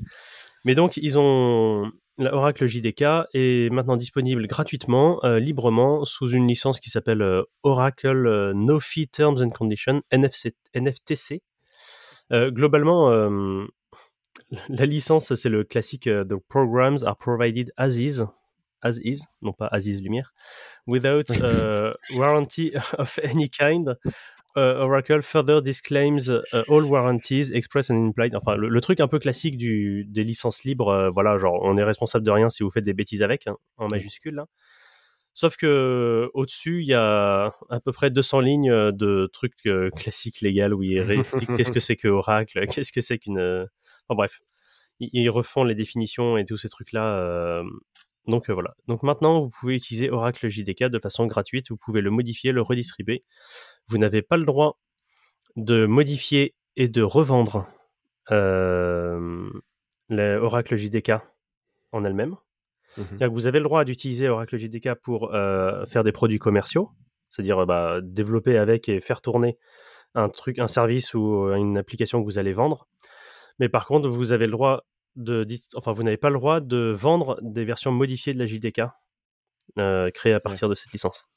Mais 0.65 0.75
donc, 0.75 0.98
ils 0.98 1.17
ont 1.17 1.91
Oracle 2.20 2.67
JDK 2.67 3.03
est 3.34 3.72
maintenant 3.74 3.98
disponible 3.98 4.46
gratuitement, 4.46 5.24
euh, 5.24 5.39
librement, 5.39 6.05
sous 6.05 6.29
une 6.29 6.48
licence 6.48 6.79
qui 6.79 6.91
s'appelle 6.91 7.24
euh, 7.24 7.43
Oracle 7.63 8.51
No 8.53 8.79
Fee 8.79 9.08
Terms 9.08 9.41
and 9.41 9.50
Conditions, 9.50 10.01
NFTC. 10.12 11.41
Globalement, 12.32 13.10
la 14.69 14.85
licence, 14.85 15.33
c'est 15.33 15.49
le 15.49 15.63
classique 15.63 16.07
euh, 16.07 16.23
The 16.23 16.35
programs 16.47 17.03
are 17.03 17.15
provided 17.17 17.71
as 17.77 17.97
is, 17.97 18.21
as 18.81 18.99
is, 19.03 19.23
non 19.41 19.53
pas 19.53 19.67
as 19.71 19.87
is 19.87 20.01
lumière, 20.01 20.33
without 20.87 21.29
uh, 21.29 21.93
warranty 22.15 22.73
of 22.97 23.19
any 23.23 23.49
kind. 23.49 23.95
Uh, 24.57 24.83
Oracle 24.83 25.21
further 25.21 25.61
disclaims 25.61 26.27
uh, 26.29 26.63
all 26.67 26.83
warranties 26.83 27.51
express 27.51 27.89
and 27.89 27.95
implied. 27.95 28.35
Enfin, 28.35 28.57
le, 28.57 28.67
le 28.67 28.81
truc 28.81 28.99
un 28.99 29.07
peu 29.07 29.17
classique 29.17 29.57
du, 29.57 30.03
des 30.03 30.25
licences 30.25 30.65
libres, 30.65 30.89
euh, 30.89 31.09
voilà, 31.09 31.37
genre 31.37 31.61
on 31.63 31.77
est 31.77 31.83
responsable 31.83 32.25
de 32.25 32.31
rien 32.31 32.49
si 32.49 32.63
vous 32.63 32.69
faites 32.69 32.83
des 32.83 32.93
bêtises 32.93 33.23
avec, 33.23 33.47
hein, 33.47 33.55
en 33.77 33.87
majuscule. 33.87 34.35
Là. 34.35 34.47
Sauf 35.33 35.55
que 35.55 36.29
au-dessus, 36.33 36.81
il 36.81 36.87
y 36.87 36.93
a 36.93 37.53
à 37.69 37.79
peu 37.79 37.93
près 37.93 38.09
200 38.09 38.41
lignes 38.41 38.69
euh, 38.69 38.91
de 38.91 39.29
trucs 39.31 39.65
euh, 39.65 39.89
classiques 39.91 40.41
légaux 40.41 40.75
où 40.75 40.83
ils 40.83 40.99
réexpliquent 40.99 41.53
qu'est-ce 41.55 41.71
que 41.71 41.79
c'est 41.79 41.95
que 41.95 42.09
Oracle, 42.09 42.65
qu'est-ce 42.67 42.91
que 42.91 43.01
c'est 43.01 43.17
qu'une. 43.17 43.67
Enfin 44.12 44.17
bref, 44.17 44.39
ils, 45.00 45.10
ils 45.13 45.30
refont 45.30 45.63
les 45.63 45.74
définitions 45.76 46.38
et 46.38 46.43
tous 46.43 46.58
ces 46.58 46.67
trucs-là. 46.67 47.17
euh, 47.17 47.63
Donc 48.28 48.50
euh, 48.50 48.54
voilà. 48.54 48.74
Donc 48.88 49.04
maintenant, 49.04 49.41
vous 49.41 49.50
pouvez 49.50 49.76
utiliser 49.76 50.10
Oracle 50.10 50.50
JDK 50.50 50.86
de 50.86 51.00
façon 51.00 51.26
gratuite. 51.28 51.69
Vous 51.69 51.78
pouvez 51.78 52.02
le 52.02 52.12
modifier, 52.12 52.52
le 52.52 52.62
redistribuer. 52.62 53.24
Vous 53.88 53.97
n'avez 53.97 54.21
pas 54.21 54.36
le 54.36 54.43
droit 54.43 54.78
de 55.56 55.86
modifier 55.86 56.56
et 56.76 56.89
de 56.89 57.02
revendre 57.02 57.65
euh, 58.32 59.50
le 60.10 60.36
Oracle 60.38 60.76
JDK 60.76 61.13
en 61.93 62.04
elle-même. 62.04 62.36
Que 63.19 63.26
vous 63.26 63.47
avez 63.47 63.60
le 63.60 63.63
droit 63.63 63.86
d'utiliser 63.86 64.28
Oracle 64.28 64.58
JDK 64.58 64.95
pour 65.02 65.34
euh, 65.34 65.86
faire 65.86 66.04
des 66.04 66.12
produits 66.12 66.39
commerciaux, 66.39 66.91
c'est-à-dire 67.30 67.65
bah, 67.65 68.00
développer 68.04 68.58
avec 68.58 68.89
et 68.89 69.00
faire 69.00 69.21
tourner 69.21 69.58
un 70.13 70.28
truc, 70.28 70.60
un 70.60 70.67
service 70.67 71.13
ou 71.13 71.47
une 71.54 71.78
application 71.78 72.19
que 72.19 72.26
vous 72.26 72.38
allez 72.38 72.52
vendre. 72.52 72.89
Mais 73.62 73.69
par 73.69 73.86
contre, 73.86 74.10
vous 74.10 74.32
avez 74.32 74.47
le 74.47 74.52
droit 74.52 74.84
de, 75.15 75.43
dis- 75.43 75.67
enfin, 75.76 75.93
vous 75.93 76.02
n'avez 76.04 76.17
pas 76.17 76.30
le 76.30 76.36
droit 76.36 76.60
de 76.60 76.91
vendre 76.97 77.38
des 77.43 77.63
versions 77.63 77.91
modifiées 77.91 78.34
de 78.34 78.39
la 78.39 78.47
JDK 78.47 78.82
euh, 79.78 80.10
créées 80.10 80.34
à 80.34 80.39
partir 80.39 80.67
de 80.67 80.74
cette 80.76 80.91
licence. 80.91 81.30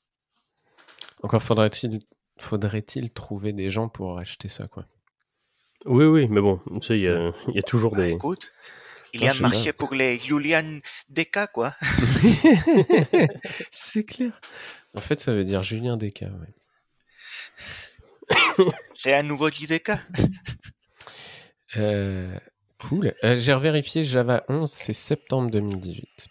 Encore 1.23 1.43
faudrait-il 1.43 2.01
faudrait-il 2.41 3.13
trouver 3.13 3.53
des 3.53 3.69
gens 3.71 3.89
pour 3.91 4.19
acheter 4.19 4.49
ça, 4.49 4.67
quoi. 4.69 4.87
Oui, 5.85 6.07
oui, 6.07 6.27
mais 6.29 6.41
bon, 6.41 6.61
tu 6.81 6.87
sais, 6.87 6.97
il 6.99 7.03
y, 7.03 7.09
a- 7.09 7.31
il 7.49 7.55
y 7.55 7.59
a 7.59 7.63
toujours 7.63 7.93
Bah, 7.93 7.99
des. 8.07 8.13
écoute, 8.13 8.51
il 9.13 9.21
y 9.23 9.27
a 9.27 9.31
un 9.31 9.35
sais 9.35 9.41
marché 9.43 9.73
pour 9.75 9.93
les 9.95 10.17
Julian 10.17 10.65
DK, 11.11 11.53
quoi. 11.53 11.75
C'est 13.71 14.05
clair. 14.05 14.41
En 14.95 15.01
fait, 15.01 15.21
ça 15.21 15.35
veut 15.35 15.45
dire 15.45 15.63
Julien 15.63 15.99
ouais. 15.99 16.55
C'est 18.95 19.13
un 19.15 19.23
nouveau 19.23 19.51
JDK. 19.51 19.93
Euh, 21.77 22.33
cool. 22.89 23.15
Euh, 23.25 23.37
J'ai 23.39 23.53
revérifié 23.55 24.05
Java 24.05 24.45
11, 24.49 24.71
c'est 24.71 24.93
septembre 24.93 25.51
2018. 25.51 26.29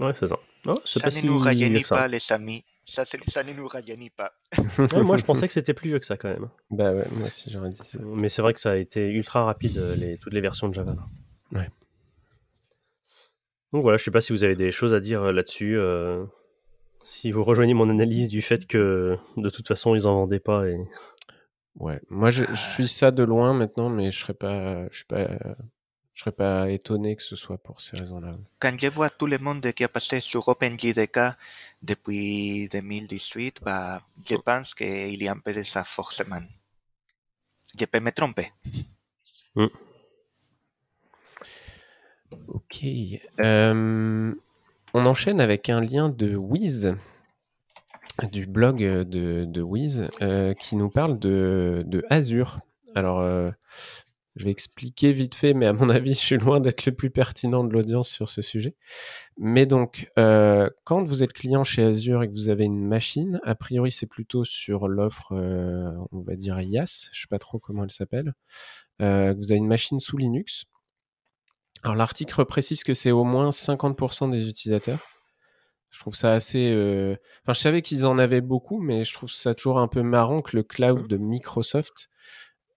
Ouais, 0.00 0.12
c'est 0.18 0.28
ça. 0.28 0.36
Ça 0.84 1.00
pas 1.00 1.06
ne 1.06 1.10
si 1.12 1.26
nous 1.26 1.38
rajeunit 1.38 1.82
pas, 1.82 2.06
les 2.08 2.20
amis. 2.32 2.64
Ça, 2.84 3.04
ne 3.44 3.52
nous 3.52 3.68
rajeunit 3.68 4.10
pas. 4.10 4.32
Ouais, 4.78 5.02
moi, 5.02 5.16
je 5.16 5.24
pensais 5.24 5.46
que 5.46 5.52
c'était 5.52 5.74
plus 5.74 5.90
vieux 5.90 5.98
que 5.98 6.06
ça 6.06 6.16
quand 6.16 6.28
même. 6.28 6.48
Bah 6.70 6.92
ouais, 6.92 7.06
moi 7.12 7.26
aussi 7.28 7.50
j'aurais 7.50 7.70
dit 7.70 7.80
ça. 7.84 7.98
Mais 8.02 8.28
c'est 8.28 8.42
vrai 8.42 8.52
que 8.52 8.60
ça 8.60 8.72
a 8.72 8.76
été 8.76 9.06
ultra 9.08 9.44
rapide, 9.44 9.78
euh, 9.78 9.94
les, 9.96 10.18
toutes 10.18 10.32
les 10.32 10.40
versions 10.40 10.68
de 10.68 10.74
Java. 10.74 10.96
Ouais. 11.52 11.68
Donc 13.72 13.82
voilà, 13.82 13.96
je 13.98 14.04
sais 14.04 14.10
pas 14.10 14.20
si 14.20 14.32
vous 14.32 14.42
avez 14.42 14.56
des 14.56 14.72
choses 14.72 14.92
à 14.94 15.00
dire 15.00 15.22
euh, 15.22 15.32
là-dessus. 15.32 15.78
euh, 15.78 16.24
si 17.04 17.30
vous 17.32 17.42
rejoignez 17.44 17.74
mon 17.74 17.88
analyse 17.88 18.28
du 18.28 18.42
fait 18.42 18.66
que 18.66 19.16
de 19.36 19.48
toute 19.48 19.66
façon 19.66 19.94
ils 19.94 20.06
en 20.06 20.14
vendaient 20.14 20.40
pas 20.40 20.66
et 20.68 20.76
Ouais, 21.76 22.00
moi 22.10 22.30
je, 22.30 22.44
je 22.44 22.54
suis 22.54 22.88
ça 22.88 23.10
de 23.10 23.22
loin 23.22 23.54
maintenant, 23.54 23.88
mais 23.88 24.10
je 24.12 24.18
serais 24.20 24.34
pas, 24.34 24.88
je 24.90 24.96
suis 24.96 25.06
pas, 25.06 25.28
je 26.20 26.24
serais 26.24 26.32
pas 26.32 26.68
étonné 26.70 27.16
que 27.16 27.22
ce 27.22 27.34
soit 27.36 27.56
pour 27.56 27.80
ces 27.80 27.96
raisons-là. 27.96 28.36
Quand 28.58 28.78
je 28.78 28.88
vois 28.88 29.08
tout 29.08 29.26
le 29.26 29.38
monde 29.38 29.72
qui 29.72 29.84
a 29.84 29.88
passé 29.88 30.20
sur 30.20 30.46
OpenJDK 30.48 31.18
depuis 31.82 32.68
2018, 32.68 33.60
bah, 33.62 34.02
je 34.28 34.36
pense 34.36 34.74
qu'il 34.74 35.22
y 35.22 35.28
a 35.28 35.32
un 35.32 35.38
peu 35.38 35.54
de 35.54 35.62
ça 35.62 35.82
forcément. 35.82 36.42
Je 37.78 37.84
peux 37.86 38.00
me 38.00 38.12
tromper. 38.12 38.52
Ok. 42.48 42.84
Euh, 43.40 44.34
on 44.92 45.06
enchaîne 45.06 45.40
avec 45.40 45.70
un 45.70 45.80
lien 45.80 46.08
de 46.08 46.36
Wiz, 46.36 46.94
du 48.32 48.46
blog 48.46 48.78
de, 48.78 49.44
de 49.44 49.62
Wiz, 49.62 50.08
euh, 50.22 50.54
qui 50.54 50.76
nous 50.76 50.90
parle 50.90 51.18
de, 51.18 52.04
Azure. 52.10 52.60
Alors, 52.94 53.20
euh, 53.20 53.50
je 54.36 54.44
vais 54.44 54.50
expliquer 54.50 55.12
vite 55.12 55.34
fait, 55.34 55.54
mais 55.54 55.66
à 55.66 55.72
mon 55.72 55.90
avis, 55.90 56.14
je 56.14 56.18
suis 56.18 56.38
loin 56.38 56.60
d'être 56.60 56.86
le 56.86 56.92
plus 56.92 57.10
pertinent 57.10 57.64
de 57.64 57.72
l'audience 57.72 58.08
sur 58.08 58.28
ce 58.28 58.42
sujet. 58.42 58.76
Mais 59.36 59.66
donc, 59.66 60.10
euh, 60.18 60.70
quand 60.84 61.04
vous 61.04 61.22
êtes 61.22 61.32
client 61.32 61.64
chez 61.64 61.82
Azure 61.82 62.22
et 62.22 62.28
que 62.28 62.32
vous 62.32 62.48
avez 62.48 62.64
une 62.64 62.86
machine, 62.86 63.40
a 63.44 63.54
priori, 63.54 63.90
c'est 63.90 64.06
plutôt 64.06 64.44
sur 64.44 64.88
l'offre, 64.88 65.32
euh, 65.32 65.90
on 66.12 66.22
va 66.22 66.36
dire 66.36 66.60
IaaS, 66.60 67.08
je 67.12 67.20
sais 67.20 67.28
pas 67.28 67.38
trop 67.38 67.58
comment 67.58 67.84
elle 67.84 67.90
s'appelle. 67.90 68.34
Euh, 69.02 69.34
vous 69.36 69.50
avez 69.52 69.58
une 69.58 69.66
machine 69.66 70.00
sous 70.00 70.16
Linux. 70.16 70.64
Alors, 71.82 71.96
l'article 71.96 72.44
précise 72.44 72.84
que 72.84 72.94
c'est 72.94 73.10
au 73.10 73.24
moins 73.24 73.50
50% 73.50 74.30
des 74.30 74.48
utilisateurs. 74.48 75.00
Je 75.90 76.00
trouve 76.00 76.14
ça 76.14 76.32
assez. 76.32 76.68
Enfin, 77.42 77.52
je 77.52 77.58
savais 77.58 77.82
qu'ils 77.82 78.06
en 78.06 78.18
avaient 78.18 78.40
beaucoup, 78.40 78.80
mais 78.80 79.04
je 79.04 79.12
trouve 79.12 79.30
ça 79.30 79.54
toujours 79.54 79.78
un 79.78 79.88
peu 79.88 80.02
marrant 80.02 80.40
que 80.42 80.56
le 80.56 80.62
cloud 80.62 81.08
de 81.08 81.16
Microsoft 81.16 82.08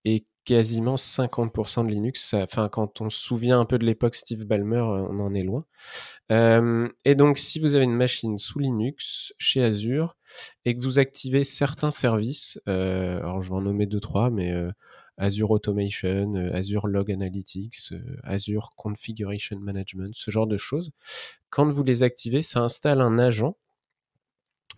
est 0.05 0.25
quasiment 0.45 0.95
50% 0.95 1.85
de 1.85 1.91
Linux. 1.91 2.33
Enfin, 2.33 2.69
quand 2.69 3.01
on 3.01 3.09
se 3.09 3.17
souvient 3.17 3.59
un 3.59 3.65
peu 3.65 3.77
de 3.77 3.85
l'époque 3.85 4.15
Steve 4.15 4.45
Ballmer, 4.45 4.77
euh, 4.77 5.07
on 5.09 5.19
en 5.19 5.33
est 5.33 5.43
loin. 5.43 5.63
Euh, 6.31 6.89
et 7.05 7.15
donc, 7.15 7.37
si 7.37 7.59
vous 7.59 7.75
avez 7.75 7.85
une 7.85 7.95
machine 7.95 8.37
sous 8.37 8.59
Linux 8.59 9.33
chez 9.37 9.63
Azure 9.63 10.15
et 10.65 10.75
que 10.75 10.81
vous 10.81 10.99
activez 10.99 11.43
certains 11.43 11.91
services, 11.91 12.59
euh, 12.67 13.19
alors 13.19 13.41
je 13.41 13.49
vais 13.49 13.55
en 13.55 13.61
nommer 13.61 13.85
deux 13.85 13.99
trois, 13.99 14.29
mais 14.29 14.51
Azure 15.17 15.51
Automation, 15.51 16.35
Azure 16.53 16.87
Log 16.87 17.11
Analytics, 17.11 17.93
Azure 18.23 18.71
Configuration 18.75 19.59
Management, 19.59 20.13
ce 20.15 20.31
genre 20.31 20.47
de 20.47 20.57
choses. 20.57 20.91
Quand 21.49 21.69
vous 21.69 21.83
les 21.83 22.03
activez, 22.03 22.41
ça 22.41 22.61
installe 22.61 23.01
un 23.01 23.19
agent, 23.19 23.55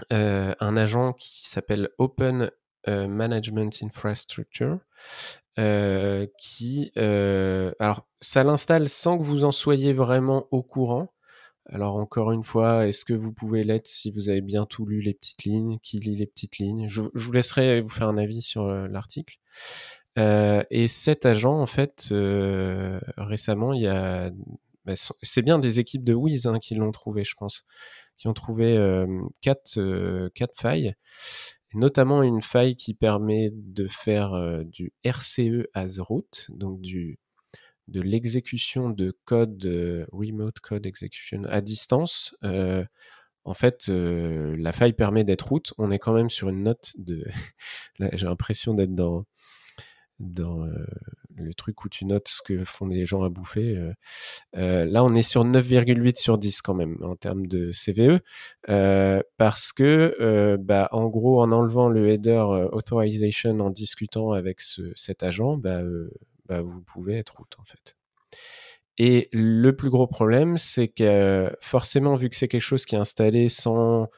un 0.10 0.78
agent 0.78 1.14
qui 1.14 1.48
s'appelle 1.48 1.90
Open 1.98 2.52
Management 2.88 3.82
Infrastructure, 3.82 4.80
euh, 5.58 6.28
qui, 6.38 6.92
euh, 6.98 7.72
alors, 7.80 8.06
ça 8.20 8.44
l'installe 8.44 8.90
sans 8.90 9.18
que 9.18 9.24
vous 9.24 9.46
en 9.46 9.52
soyez 9.54 9.94
vraiment 9.94 10.48
au 10.52 10.62
courant. 10.62 11.14
Alors 11.68 11.96
encore 11.96 12.32
une 12.32 12.44
fois, 12.44 12.88
est-ce 12.88 13.06
que 13.06 13.14
vous 13.14 13.34
pouvez 13.34 13.64
l'être 13.64 13.88
si 13.88 14.12
vous 14.12 14.30
avez 14.30 14.42
bien 14.42 14.66
tout 14.66 14.86
lu 14.86 15.02
les 15.02 15.14
petites 15.14 15.46
lignes, 15.46 15.80
qui 15.82 16.00
lit 16.00 16.16
les 16.16 16.28
petites 16.28 16.58
lignes? 16.60 16.88
Je, 16.90 17.02
vous 17.14 17.32
laisserai 17.32 17.82
vous 17.82 17.90
faire 17.90 18.10
un 18.10 18.18
avis 18.18 18.42
sur 18.42 18.68
euh, 20.18 20.64
et 20.70 20.88
cet 20.88 21.26
agent, 21.26 21.60
en 21.60 21.66
fait, 21.66 22.10
récemment, 23.18 23.74
il 23.74 23.82
y 23.82 23.88
a, 23.88 24.32
bah, 24.86 24.94
c'est 25.22 25.42
bien 25.42 25.60
des 25.60 25.80
équipes 25.80 26.04
de 26.04 26.14
Wiz 26.14 26.46
hein, 26.46 26.60
qui 26.60 26.76
l'ont 26.76 26.92
trouvé, 26.92 27.24
je 27.24 27.34
pense, 27.36 27.66
qui 28.18 28.28
ont 28.28 28.34
trouvé 28.34 28.78
quatre, 29.42 30.30
quatre 30.34 30.60
failles 30.60 30.96
notamment 31.76 32.24
une 32.24 32.42
faille 32.42 32.76
qui 32.76 32.94
permet 32.94 33.52
de 33.54 33.88
faire 33.88 34.34
euh, 34.34 34.64
du 34.64 34.94
RCE 35.04 35.68
as 35.74 36.00
root, 36.00 36.48
donc 36.50 36.82
de 36.82 38.02
l'exécution 38.02 38.90
de 38.90 39.16
code, 39.26 39.64
euh, 39.66 40.06
remote 40.12 40.60
code 40.60 40.86
execution 40.86 41.44
à 41.46 41.62
distance. 41.62 42.36
Euh, 42.44 42.84
en 43.44 43.54
fait, 43.54 43.90
la 43.90 44.72
faille 44.72 44.94
permet 44.94 45.24
d'être 45.24 45.48
root. 45.50 45.62
On 45.78 45.92
est 45.92 46.00
quand 46.00 46.14
même 46.14 46.30
sur 46.30 46.50
une 46.50 46.64
note 46.64 46.94
de. 46.98 47.24
J'ai 48.14 48.26
l'impression 48.26 48.74
d'être 48.74 48.96
dans 48.96 49.26
dans 50.20 50.64
euh, 50.64 50.86
le 51.36 51.54
truc 51.54 51.84
où 51.84 51.90
tu 51.90 52.06
notes 52.06 52.28
ce 52.28 52.42
que 52.42 52.64
font 52.64 52.88
les 52.88 53.06
gens 53.06 53.24
à 53.24 53.30
bouffer. 53.30 53.76
Euh, 53.76 53.94
euh, 54.56 54.86
là, 54.86 55.04
on 55.04 55.14
est 55.14 55.22
sur 55.22 55.44
9,8 55.44 56.18
sur 56.18 56.38
10 56.38 56.62
quand 56.62 56.74
même 56.74 56.98
en 57.02 57.16
termes 57.16 57.48
de 57.48 57.72
CVE, 57.72 58.20
parce 59.38 59.72
que, 59.74 60.58
bah, 60.60 60.90
en 60.92 61.08
gros, 61.08 61.42
en 61.42 61.52
enlevant 61.52 61.90
le 61.90 62.10
header 62.10 62.46
authorization, 62.72 63.60
en 63.60 63.70
discutant 63.70 64.32
avec 64.32 64.62
cet 64.96 65.24
agent, 65.24 65.58
bah, 65.58 65.82
bah, 66.48 66.62
vous 66.62 66.82
pouvez 66.82 67.18
être 67.18 67.38
route 67.38 67.56
en 67.60 67.64
fait. 67.64 67.98
Et 68.98 69.28
le 69.34 69.76
plus 69.76 69.90
gros 69.90 70.08
problème, 70.08 70.58
c'est 70.58 70.88
que 70.88 71.52
forcément, 71.60 72.14
vu 72.14 72.30
que 72.30 72.36
c'est 72.36 72.48
quelque 72.48 72.62
chose 72.62 72.86
qui 72.86 72.96
est 72.96 73.00
installé 73.00 73.50
sans 73.50 74.10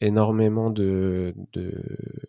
énormément 0.00 0.70
de, 0.70 1.34
de... 1.52 1.72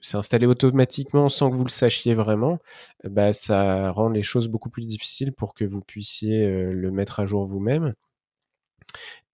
c'est 0.01 0.17
installé 0.17 0.45
automatiquement 0.45 1.29
sans 1.29 1.49
que 1.49 1.55
vous 1.55 1.63
le 1.63 1.69
sachiez 1.69 2.13
vraiment, 2.13 2.59
bah, 3.03 3.33
ça 3.33 3.91
rend 3.91 4.09
les 4.09 4.23
choses 4.23 4.47
beaucoup 4.47 4.69
plus 4.69 4.85
difficiles 4.85 5.31
pour 5.33 5.53
que 5.53 5.65
vous 5.65 5.81
puissiez 5.81 6.45
euh, 6.45 6.73
le 6.73 6.91
mettre 6.91 7.19
à 7.19 7.25
jour 7.25 7.45
vous-même. 7.45 7.93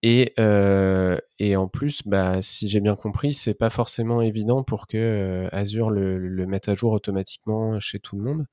Et, 0.04 0.34
euh, 0.40 1.18
et 1.40 1.56
en 1.56 1.68
plus, 1.68 2.02
bah, 2.06 2.42
si 2.42 2.70
j'ai 2.70 2.80
bien 2.80 2.96
compris, 2.96 3.34
c'est 3.34 3.56
pas 3.56 3.70
forcément 3.70 4.22
évident 4.22 4.64
pour 4.64 4.88
que 4.88 4.98
euh, 4.98 5.50
Azure 5.52 5.90
le, 5.90 6.46
mette 6.46 6.70
à 6.70 6.76
jour 6.76 6.92
automatiquement 6.92 7.80
chez 7.80 8.00
tout 8.00 8.16
le 8.18 8.24
monde. 8.24 8.46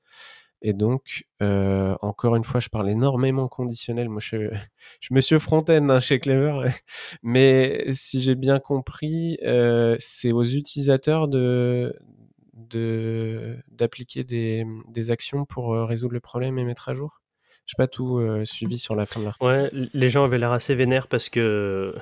Et 0.67 0.73
donc, 0.73 1.27
euh, 1.43 1.95
encore 2.01 2.35
une 2.35 2.43
fois, 2.43 2.59
je 2.59 2.69
parle 2.69 2.89
énormément 2.89 3.47
conditionnel. 3.47 4.09
Moi, 4.09 4.19
je, 4.19 4.49
je 4.99 5.13
monsieur 5.13 5.37
front-end 5.37 5.89
hein, 5.89 5.99
chez 5.99 6.19
Clever. 6.19 6.69
Mais 7.21 7.85
si 7.93 8.19
j'ai 8.19 8.33
bien 8.33 8.57
compris, 8.57 9.37
euh, 9.43 9.95
c'est 9.99 10.31
aux 10.31 10.43
utilisateurs 10.43 11.27
de 11.27 11.95
d'appliquer 13.69 14.23
des, 14.23 14.65
des, 14.87 15.11
actions 15.11 15.45
pour 15.45 15.75
euh, 15.75 15.85
résoudre 15.85 16.13
le 16.13 16.19
problème 16.19 16.57
et 16.57 16.63
mettre 16.63 16.89
à 16.89 16.95
jour. 16.95 17.21
Je 17.67 17.73
n'ai 17.73 17.83
pas 17.83 17.87
tout 17.87 18.19
suivi 18.43 18.79
sur 18.79 18.95
la 18.95 19.05
fin 19.05 19.19
de 19.19 19.25
l'article. 19.25 19.45
Ouais, 19.45 19.69
les 19.93 20.09
gens 20.09 20.23
avaient 20.23 20.39
l'air 20.39 20.51
assez 20.51 20.73
vénères 20.73 21.07
parce 21.07 21.29
que, 21.29 21.95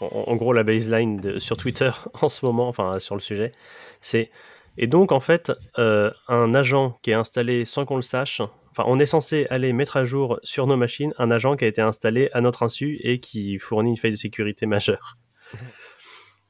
en, 0.00 0.36
gros, 0.36 0.54
la 0.54 0.62
baseline 0.62 1.38
sur 1.38 1.58
Twitter 1.58 1.90
en 2.22 2.30
ce 2.30 2.46
moment, 2.46 2.66
enfin 2.66 2.98
sur 2.98 3.14
le 3.14 3.20
sujet, 3.20 3.52
c'est 4.00 4.30
et 4.78 4.86
donc, 4.86 5.12
en 5.12 5.20
fait, 5.20 5.52
euh, 5.78 6.10
un 6.28 6.54
agent 6.54 6.98
qui 7.02 7.10
est 7.10 7.14
installé 7.14 7.64
sans 7.64 7.84
qu'on 7.84 7.96
le 7.96 8.02
sache, 8.02 8.40
enfin, 8.70 8.84
on 8.86 8.98
est 8.98 9.06
censé 9.06 9.46
aller 9.50 9.72
mettre 9.72 9.96
à 9.96 10.04
jour 10.04 10.38
sur 10.42 10.66
nos 10.66 10.76
machines 10.76 11.14
un 11.18 11.30
agent 11.30 11.56
qui 11.56 11.64
a 11.64 11.68
été 11.68 11.80
installé 11.80 12.30
à 12.32 12.40
notre 12.40 12.62
insu 12.62 12.98
et 13.02 13.20
qui 13.20 13.58
fournit 13.58 13.90
une 13.90 13.96
faille 13.96 14.12
de 14.12 14.16
sécurité 14.16 14.66
majeure. 14.66 15.16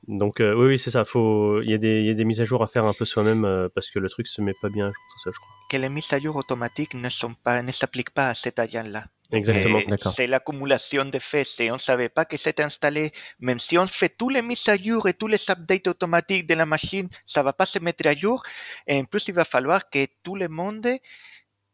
Donc, 0.08 0.40
euh, 0.40 0.54
oui, 0.54 0.66
oui 0.66 0.78
c'est 0.78 0.90
ça. 0.90 1.04
Il 1.14 1.68
y, 1.68 1.74
a 1.74 1.78
des 2.14 2.24
mises 2.24 2.40
à 2.40 2.44
jour 2.44 2.62
à 2.62 2.68
faire 2.68 2.84
un 2.84 2.92
peu 2.92 3.04
soi-même 3.04 3.44
euh, 3.44 3.68
parce 3.74 3.90
que 3.90 3.98
le 3.98 4.08
truc 4.08 4.28
se 4.28 4.40
met 4.40 4.54
pas 4.60 4.68
bien 4.68 4.86
à 4.86 4.88
jour 4.88 5.02
tout 5.12 5.20
ça, 5.24 5.30
je 5.34 5.38
crois. 5.38 5.54
Que 5.68 5.76
les 5.76 5.88
mises 5.88 6.12
à 6.12 6.20
jour 6.20 6.36
automatiques 6.36 6.94
ne 6.94 7.08
s'appliquent 7.08 8.10
pas 8.10 8.28
à 8.28 8.34
cet 8.34 8.60
agent-là. 8.60 9.04
Exactement, 9.32 9.80
d'accord. 9.86 10.14
C'est 10.14 10.26
l'accumulation 10.26 11.04
de 11.04 11.18
faits. 11.18 11.46
Si 11.46 11.70
on 11.70 11.74
ne 11.74 11.78
savait 11.78 12.08
pas 12.08 12.24
que 12.24 12.36
c'était 12.36 12.62
installé, 12.62 13.10
même 13.40 13.58
si 13.58 13.76
on 13.76 13.86
fait 13.86 14.08
tous 14.08 14.28
les 14.28 14.42
mises 14.42 14.68
à 14.68 14.76
jour 14.76 15.08
et 15.08 15.14
tous 15.14 15.26
les 15.26 15.50
updates 15.50 15.88
automatiques 15.88 16.46
de 16.46 16.54
la 16.54 16.66
machine, 16.66 17.08
ça 17.26 17.42
va 17.42 17.52
pas 17.52 17.66
se 17.66 17.78
mettre 17.78 18.06
à 18.06 18.14
jour. 18.14 18.42
Et 18.86 18.98
en 18.98 19.04
plus, 19.04 19.26
il 19.28 19.34
va 19.34 19.44
falloir 19.44 19.90
que 19.90 20.06
tout 20.22 20.36
le 20.36 20.48
monde 20.48 20.88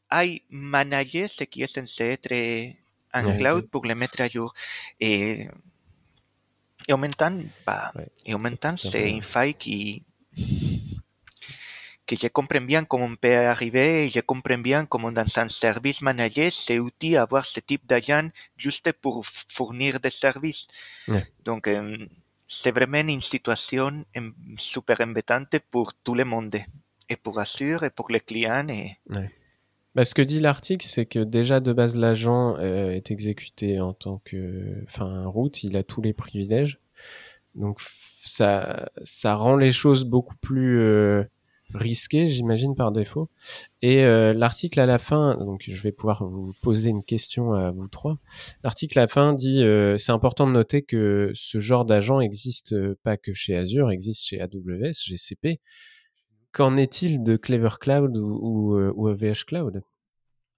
aille 0.08 0.42
manager 0.50 1.28
ce 1.28 1.44
qui 1.44 1.62
est 1.62 1.74
censé 1.74 2.04
être 2.04 2.74
en 3.14 3.36
cloud 3.36 3.68
pour 3.68 3.86
le 3.86 3.94
mettre 3.94 4.20
à 4.22 4.28
jour. 4.28 4.54
Et, 5.00 5.48
et 6.88 6.92
en 6.92 6.98
même 6.98 7.14
temps, 7.14 7.32
bah, 7.66 7.92
et 8.24 8.34
en 8.34 8.38
même 8.38 8.56
temps, 8.56 8.76
c'est 8.76 9.10
une 9.10 9.22
faille 9.22 9.54
qui 9.54 10.04
que 12.06 12.16
je 12.16 12.28
comprends 12.28 12.60
bien 12.60 12.84
comment 12.84 13.06
on 13.06 13.16
peut 13.16 13.36
arriver, 13.46 14.08
je 14.08 14.20
comprends 14.20 14.58
bien 14.58 14.86
comment 14.86 15.12
dans 15.12 15.26
un 15.36 15.48
service 15.48 16.02
managé, 16.02 16.50
c'est 16.50 16.76
utile 16.76 17.16
avoir 17.16 17.44
ce 17.44 17.60
type 17.60 17.86
d'agent 17.86 18.28
juste 18.56 18.92
pour 18.92 19.24
fournir 19.24 20.00
des 20.00 20.10
services. 20.10 20.66
Donc, 21.44 21.68
euh, 21.68 21.96
c'est 22.48 22.72
vraiment 22.72 23.08
une 23.08 23.20
situation 23.20 24.04
super 24.56 25.00
embêtante 25.00 25.58
pour 25.70 25.94
tout 25.94 26.14
le 26.14 26.24
monde, 26.24 26.56
et 27.08 27.16
pour 27.16 27.38
Azure, 27.38 27.84
et 27.84 27.90
pour 27.90 28.10
les 28.10 28.20
clients. 28.20 28.68
Et... 28.68 28.96
Bah, 29.94 30.04
ce 30.04 30.14
que 30.14 30.22
dit 30.22 30.40
l'article, 30.40 30.86
c'est 30.86 31.06
que 31.06 31.18
déjà 31.18 31.60
de 31.60 31.72
base, 31.72 31.96
l'agent 31.96 32.56
euh, 32.58 32.90
est 32.90 33.10
exécuté 33.10 33.80
en 33.80 33.92
tant 33.92 34.20
que, 34.24 34.82
enfin, 34.86 35.26
route, 35.26 35.62
il 35.62 35.76
a 35.76 35.82
tous 35.82 36.02
les 36.02 36.12
privilèges. 36.12 36.78
Donc, 37.54 37.80
ça, 38.24 38.90
ça 39.02 39.34
rend 39.34 39.56
les 39.56 39.72
choses 39.72 40.04
beaucoup 40.04 40.36
plus 40.36 40.78
euh, 40.80 41.24
risqué, 41.74 42.28
j'imagine, 42.28 42.74
par 42.74 42.92
défaut. 42.92 43.30
Et 43.80 44.04
euh, 44.04 44.32
l'article 44.32 44.80
à 44.80 44.87
la 44.87 44.98
fin, 44.98 45.37
donc 45.37 45.64
je 45.68 45.82
vais 45.82 45.92
pouvoir 45.92 46.24
vous 46.24 46.52
poser 46.62 46.90
une 46.90 47.02
question 47.02 47.52
à 47.52 47.70
vous 47.70 47.88
trois. 47.88 48.18
L'article 48.64 48.98
à 48.98 49.02
la 49.02 49.08
fin 49.08 49.32
dit, 49.32 49.62
euh, 49.62 49.98
c'est 49.98 50.12
important 50.12 50.46
de 50.46 50.52
noter 50.52 50.82
que 50.82 51.30
ce 51.35 51.61
genre 51.61 51.85
d'agent 51.85 52.20
existe 52.20 52.72
euh, 52.72 52.96
pas 53.02 53.16
que 53.16 53.32
chez 53.32 53.56
Azure, 53.56 53.90
existe 53.90 54.24
chez 54.24 54.40
AWS, 54.40 54.92
GCP. 55.06 55.61
Qu'en 56.52 56.76
est-il 56.76 57.22
de 57.22 57.37
Clever 57.37 57.76
Cloud 57.80 58.18
ou, 58.18 58.76
ou, 58.94 59.08
AVH 59.08 59.46
Cloud? 59.46 59.82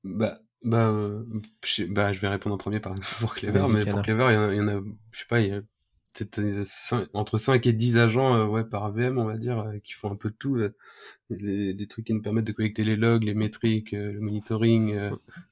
Bah, 0.03 0.41
bah, 0.63 0.93
je, 1.65 1.85
bah, 1.85 2.13
je 2.13 2.21
vais 2.21 2.29
répondre 2.29 2.55
en 2.57 2.59
premier 2.59 2.81
par, 2.81 2.95
pour 3.21 3.35
Clever, 3.35 3.63
mais 3.73 3.87
pour 3.87 4.03
Clever, 4.03 4.27
il 4.31 4.35
y, 4.35 4.37
en 4.37 4.49
a, 4.49 4.53
il 4.53 4.57
y 4.57 4.61
en 4.61 4.69
a, 4.69 4.83
je 5.13 5.21
sais 5.21 5.27
pas, 5.29 5.41
il 5.41 5.49
y 5.49 5.53
a 5.53 5.61
euh, 6.39 6.65
entre 7.13 7.39
5 7.39 7.67
et 7.67 7.73
10 7.73 7.99
agents 7.99 8.37
euh, 8.37 8.47
ouais, 8.47 8.65
par 8.65 8.91
VM, 8.93 9.19
on 9.19 9.25
va 9.25 9.37
dire, 9.37 9.59
euh, 9.59 9.79
qui 9.83 9.93
font 9.93 10.11
un 10.11 10.17
peu 10.17 10.31
de 10.31 10.37
tout. 10.37 10.57
Les, 11.31 11.87
trucs 11.89 12.07
qui 12.07 12.15
nous 12.15 12.23
permettent 12.23 12.47
de 12.47 12.53
collecter 12.53 12.85
les 12.85 12.97
logs, 12.97 13.25
les 13.25 13.35
métriques, 13.35 13.93
le 13.93 14.21
monitoring, 14.21 14.95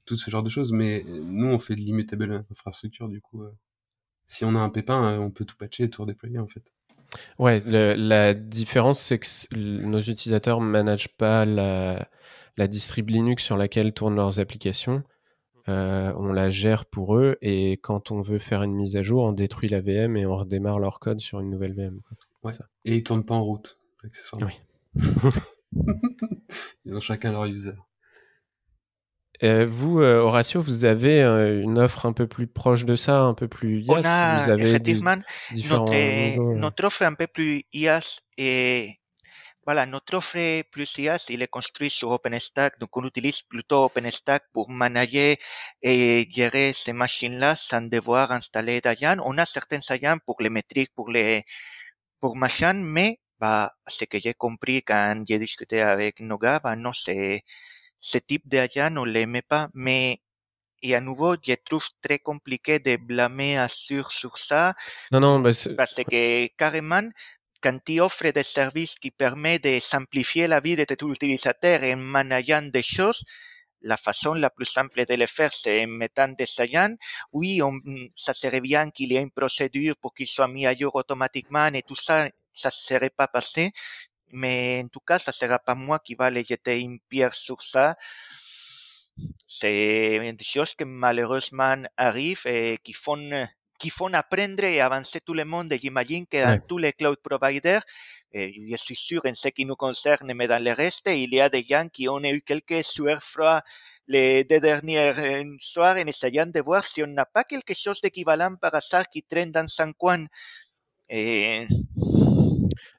tout 0.05 0.16
ce 0.16 0.31
genre 0.31 0.42
de 0.42 0.48
choses. 0.48 0.72
Mais 0.72 1.05
nous, 1.07 1.48
on 1.48 1.59
fait 1.59 1.75
de 1.75 1.81
l'immutable 1.81 2.44
infrastructure, 2.51 3.09
du 3.09 3.20
coup. 3.20 3.42
si 4.27 4.44
on 4.44 4.55
a 4.55 4.59
un 4.61 4.70
pépin, 4.70 5.18
on 5.18 5.31
peut 5.31 5.44
tout 5.44 5.57
patcher 5.57 5.85
et 5.85 5.90
tout 5.90 6.03
redéployer, 6.03 6.38
en 6.38 6.48
fait. 6.48 6.62
Ouais, 7.38 7.61
la 7.66 8.35
différence, 8.35 9.01
c'est 9.01 9.18
que 9.18 9.55
nos 9.57 10.01
utilisateurs 10.01 10.61
ne 10.61 10.66
managent 10.66 11.14
pas 11.16 11.44
la, 11.44 12.09
la 12.57 12.68
distrib 12.68 13.11
Linux 13.11 13.44
sur 13.44 13.57
laquelle 13.57 13.92
tournent 13.92 14.16
leurs 14.16 14.40
applications. 14.40 15.03
On 15.66 16.33
la 16.33 16.51
gère 16.51 16.85
pour 16.85 17.16
eux 17.16 17.37
et 17.40 17.72
quand 17.72 18.11
on 18.11 18.20
veut 18.20 18.38
faire 18.38 18.62
une 18.62 18.75
mise 18.75 18.96
à 18.96 19.03
jour, 19.03 19.25
on 19.25 19.33
détruit 19.33 19.68
la 19.68 19.81
VM 19.81 20.16
et 20.16 20.27
on 20.27 20.37
redémarre 20.37 20.79
leur 20.79 21.01
code 21.01 21.20
sur 21.20 21.40
une 21.40 21.51
nouvelle 21.51 21.75
VM. 21.75 22.01
Ouais. 22.42 22.53
Et 22.85 22.96
ils 22.96 23.05
tournent 23.05 23.25
pas 23.25 23.35
en 23.35 23.44
route, 23.44 23.79
accessoirement. 24.05 24.48
Oui. 24.48 25.31
ils 26.85 26.96
ont 26.96 27.01
chacun 27.01 27.33
leur 27.33 27.46
user. 27.46 27.72
Euh, 29.42 29.66
vous, 29.68 30.01
euh, 30.01 30.20
Horatio, 30.20 30.61
vous 30.61 30.85
avez 30.85 31.20
euh, 31.20 31.61
une 31.62 31.79
offre 31.79 32.07
un 32.07 32.12
peu 32.12 32.29
plus 32.29 32.46
proche 32.46 32.85
de 32.85 32.94
ça, 32.94 33.22
un 33.22 33.35
peu 33.35 33.48
plus 33.48 33.81
IaaS 33.81 33.92
On 33.98 34.05
a 34.05 34.44
vous 34.44 34.51
avez 34.53 34.62
effectivement 34.62 35.16
notre, 35.16 36.55
notre, 36.59 36.85
offre 36.85 37.03
un 37.03 37.14
peu 37.14 37.27
plus 37.27 37.64
IaaS 37.72 38.20
et 38.38 38.90
voilà, 39.64 39.87
notre 39.87 40.16
offre 40.16 40.62
plus 40.70 40.98
IaaS, 40.98 41.27
il 41.29 41.42
est 41.42 41.46
construit 41.46 41.90
sur 41.90 42.11
OpenStack, 42.11 42.79
donc 42.81 42.96
on 42.96 43.05
utilise 43.05 43.42
plutôt 43.42 43.85
OpenStack 43.85 44.44
pour 44.53 44.70
manager 44.70 45.37
et 45.83 46.27
gérer 46.29 46.72
ces 46.72 46.92
machines-là 46.92 47.55
sans 47.55 47.83
devoir 47.83 48.33
installer 48.33 48.81
Dayan. 48.81 49.18
On 49.25 49.38
a 49.38 49.46
certains 49.46 49.79
Dayan 49.88 50.18
pour 50.27 50.37
les 50.40 50.51
métriques, 50.51 50.92
pour 50.94 51.11
les 51.11 51.44
pour 52.18 52.37
machin, 52.37 52.75
mais 52.75 53.18
bah, 53.38 53.72
ce 53.87 54.05
que 54.05 54.18
j'ai 54.18 54.35
compris 54.35 54.83
quand 54.83 55.25
j'ai 55.29 55.38
discuté 55.38 55.81
avec 55.83 56.20
Noga, 56.20 56.61
bah 56.61 56.77
non, 56.77 56.92
c'est 56.92 57.42
ce 57.98 58.18
type 58.18 58.48
d'agent, 58.48 58.96
on 58.96 59.05
l'aimait 59.05 59.42
pas, 59.42 59.68
mais 59.75 60.20
et 60.83 60.96
à 60.96 61.01
nouveau, 61.01 61.37
je 61.40 61.55
trouve 61.64 61.87
très 62.01 62.18
compliqué 62.18 62.81
de 62.81 62.96
blâmer 62.96 63.57
Azure 63.57 64.11
sur 64.11 64.37
ça. 64.38 64.75
Non, 65.12 65.20
non, 65.20 65.38
bah 65.38 65.53
parce 65.77 65.94
que 65.94 66.46
carrément, 66.57 67.09
quand 67.62 67.79
tu 67.85 68.01
offres 68.01 68.31
des 68.31 68.42
services 68.42 68.96
qui 68.96 69.11
permettent 69.11 69.64
de 69.64 69.79
simplifier 69.81 70.46
la 70.46 70.61
vie 70.61 70.77
de 70.77 70.85
tes 70.85 70.96
utilisateurs 71.05 71.83
en 71.83 71.96
manageant 71.96 72.62
des 72.62 72.83
choses, 72.83 73.25
la 73.83 73.96
façon 73.96 74.35
la 74.35 74.51
plus 74.51 74.66
simple 74.66 75.05
de 75.05 75.14
le 75.14 75.27
faire, 75.27 75.53
c'est 75.53 75.85
en 75.85 75.88
mettant 75.88 76.29
des 76.29 76.46
agents. 76.59 76.94
Oui, 77.33 77.61
ça 78.16 78.35
serait 78.35 78.61
bien 78.61 78.90
qu'il 78.90 79.12
y 79.12 79.16
ait 79.16 79.22
une 79.22 79.31
procédure 79.31 79.96
pour 79.96 80.14
qu'il 80.14 80.27
soit 80.27 80.48
mis 80.48 80.66
à 80.66 80.75
jour 80.75 80.94
automatiquement 80.94 81.66
et 81.68 81.83
tout 81.83 81.96
ça, 81.96 82.29
ça 82.53 82.70
serait 82.70 83.11
pas 83.11 83.29
passé 83.29 83.72
mais 84.33 84.83
en 84.85 84.88
tout 84.88 85.01
cas, 85.01 85.18
ça 85.18 85.31
sera 85.33 85.59
pas 85.59 85.75
moi 85.75 85.98
qui 85.98 86.14
va 86.14 86.27
aller 86.27 86.42
jeter 86.42 86.81
une 86.81 86.98
pierre 87.01 87.35
sur 87.35 87.62
ça. 87.62 87.96
C'est 89.46 90.33
des 90.33 90.44
choses 90.44 90.75
qui 90.75 90.85
malheureusement 90.85 91.83
arrivent 91.96 92.46
et 92.46 92.79
qui 92.83 92.92
font 92.94 93.46
qui 93.83 93.90
font 93.90 94.12
apprendre 94.14 94.62
et 94.62 94.81
avancer 94.81 95.21
tout 95.21 95.35
le 95.35 95.45
monde. 95.45 95.75
J'imagine 95.83 96.25
que 96.25 96.40
dans 96.40 96.61
tous 96.68 96.79
les 96.79 96.92
cloud 96.92 97.16
providers, 97.16 97.83
et 98.33 98.55
je 98.71 98.77
suis 98.77 98.95
sûr 98.95 99.21
en 99.27 99.35
ce 99.35 99.49
qui 99.49 99.66
nous 99.66 99.75
concerne, 99.75 100.33
mais 100.35 100.47
dans 100.47 100.62
le 100.62 100.73
reste, 100.73 101.09
il 101.09 101.35
y 101.35 101.40
a 101.40 101.49
des 101.49 101.64
gens 101.64 101.88
qui 101.92 102.09
ont 102.09 102.23
eu 102.23 102.42
quelques 102.42 102.85
sueurs 102.85 103.23
froides 103.23 103.64
les 104.07 104.45
deux 104.45 104.61
dernières 104.61 105.16
soirs 105.59 105.97
en 105.97 106.07
essayant 106.07 106.47
de 106.47 106.61
voir 106.61 106.85
si 106.85 107.03
on 107.03 107.09
n'a 107.09 107.25
pas 107.25 107.42
quelque 107.42 107.75
chose 107.75 108.01
d'équivalent 108.01 108.55
par 108.55 108.73
hasard 108.77 109.09
qui 109.09 109.25
traîne 109.25 109.51
dans 109.51 109.66
son 109.66 109.92
coin. 109.92 110.27
Et 111.09 111.66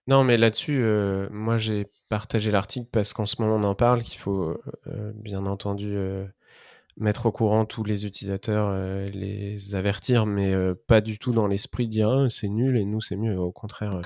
non, 0.05 0.25
mais 0.25 0.35
là-dessus, 0.35 0.81
euh, 0.81 1.29
moi 1.31 1.57
j'ai 1.57 1.87
partagé 2.09 2.51
l'article 2.51 2.89
parce 2.91 3.13
qu'en 3.13 3.25
ce 3.25 3.41
moment 3.41 3.55
on 3.55 3.63
en 3.63 3.75
parle, 3.75 4.03
qu'il 4.03 4.19
faut 4.19 4.49
euh, 4.49 4.61
euh, 4.87 5.11
bien 5.15 5.45
entendu 5.45 5.95
mettre 6.97 7.25
au 7.25 7.31
courant 7.31 7.65
tous 7.65 7.83
les 7.83 8.05
utilisateurs, 8.05 8.73
les 9.13 9.75
avertir, 9.75 10.25
mais 10.25 10.53
pas 10.87 11.01
du 11.01 11.17
tout 11.19 11.31
dans 11.31 11.47
l'esprit 11.47 11.87
de 11.87 11.91
dire 11.91 12.09
«Ah, 12.09 12.27
c'est 12.29 12.49
nul 12.49 12.77
et 12.77 12.85
nous 12.85 13.01
c'est 13.01 13.15
mieux. 13.15 13.37
Au 13.37 13.51
contraire, 13.51 13.99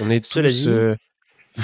on 0.00 0.10
est 0.10 0.24
tous. 0.24 0.68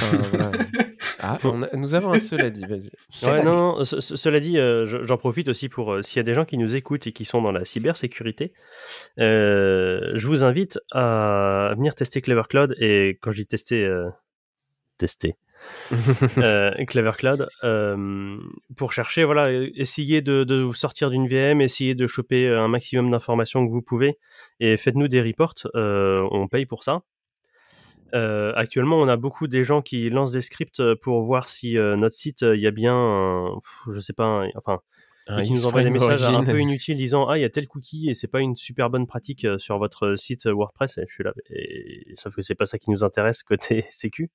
Ah, 1.22 1.38
nous 1.74 1.94
avons 1.94 2.12
un 2.12 2.18
cela 2.18 2.48
dit, 2.50 2.64
vas-y. 2.64 2.90
Ouais, 3.22 3.42
non, 3.44 3.84
cela 3.84 4.40
dit, 4.40 4.58
euh, 4.58 5.06
j'en 5.06 5.16
profite 5.18 5.48
aussi 5.48 5.68
pour, 5.68 5.92
euh, 5.92 6.02
s'il 6.02 6.16
y 6.16 6.20
a 6.20 6.22
des 6.22 6.32
gens 6.32 6.44
qui 6.44 6.56
nous 6.56 6.76
écoutent 6.76 7.06
et 7.06 7.12
qui 7.12 7.24
sont 7.24 7.42
dans 7.42 7.52
la 7.52 7.64
cybersécurité, 7.64 8.52
euh, 9.18 10.12
je 10.14 10.26
vous 10.26 10.44
invite 10.44 10.78
à 10.92 11.74
venir 11.76 11.94
tester 11.94 12.22
Clever 12.22 12.44
Cloud. 12.48 12.74
Et 12.78 13.18
quand 13.20 13.30
je 13.32 13.42
dis 13.42 13.46
tester, 13.46 13.86
tester. 14.96 15.36
Clever 16.86 17.12
Cloud 17.16 17.48
pour 18.76 18.92
chercher 18.92 19.24
voilà 19.24 19.52
essayer 19.52 20.22
de, 20.22 20.44
de 20.44 20.60
vous 20.60 20.74
sortir 20.74 21.10
d'une 21.10 21.28
VM 21.28 21.60
essayer 21.60 21.94
de 21.94 22.06
choper 22.06 22.48
un 22.48 22.68
maximum 22.68 23.10
d'informations 23.10 23.66
que 23.66 23.72
vous 23.72 23.82
pouvez 23.82 24.18
et 24.60 24.76
faites-nous 24.76 25.08
des 25.08 25.22
reports 25.22 25.54
on 25.74 26.48
paye 26.48 26.66
pour 26.66 26.84
ça 26.84 27.02
euh, 28.14 28.52
actuellement, 28.56 28.96
on 28.96 29.08
a 29.08 29.16
beaucoup 29.16 29.46
des 29.46 29.64
gens 29.64 29.82
qui 29.82 30.10
lancent 30.10 30.32
des 30.32 30.40
scripts 30.40 30.80
euh, 30.80 30.96
pour 31.00 31.22
voir 31.22 31.48
si 31.48 31.76
euh, 31.78 31.96
notre 31.96 32.14
site, 32.14 32.42
il 32.42 32.60
y 32.60 32.66
a 32.66 32.70
bien, 32.70 33.46
je 33.92 34.00
sais 34.00 34.12
pas, 34.12 34.44
enfin, 34.56 34.80
qui 35.44 35.52
nous 35.52 35.66
envoient 35.66 35.84
des 35.84 35.90
messages 35.90 36.24
un 36.24 36.42
peu 36.42 36.58
inutiles 36.58 36.96
disant 36.96 37.24
ah 37.26 37.38
il 37.38 37.42
y 37.42 37.44
a 37.44 37.50
tel 37.50 37.68
cookie 37.68 38.10
et 38.10 38.14
c'est 38.14 38.26
pas 38.26 38.40
une 38.40 38.56
super 38.56 38.90
bonne 38.90 39.06
pratique 39.06 39.46
sur 39.58 39.78
votre 39.78 40.16
site 40.16 40.46
WordPress. 40.46 40.98
Et 40.98 41.04
je 41.08 41.14
suis 41.14 41.24
là, 41.24 41.32
et... 41.50 42.14
sauf 42.16 42.34
que 42.34 42.42
c'est 42.42 42.56
pas 42.56 42.66
ça 42.66 42.78
qui 42.78 42.90
nous 42.90 43.04
intéresse 43.04 43.42
côté 43.42 43.84
sécu. 43.90 44.30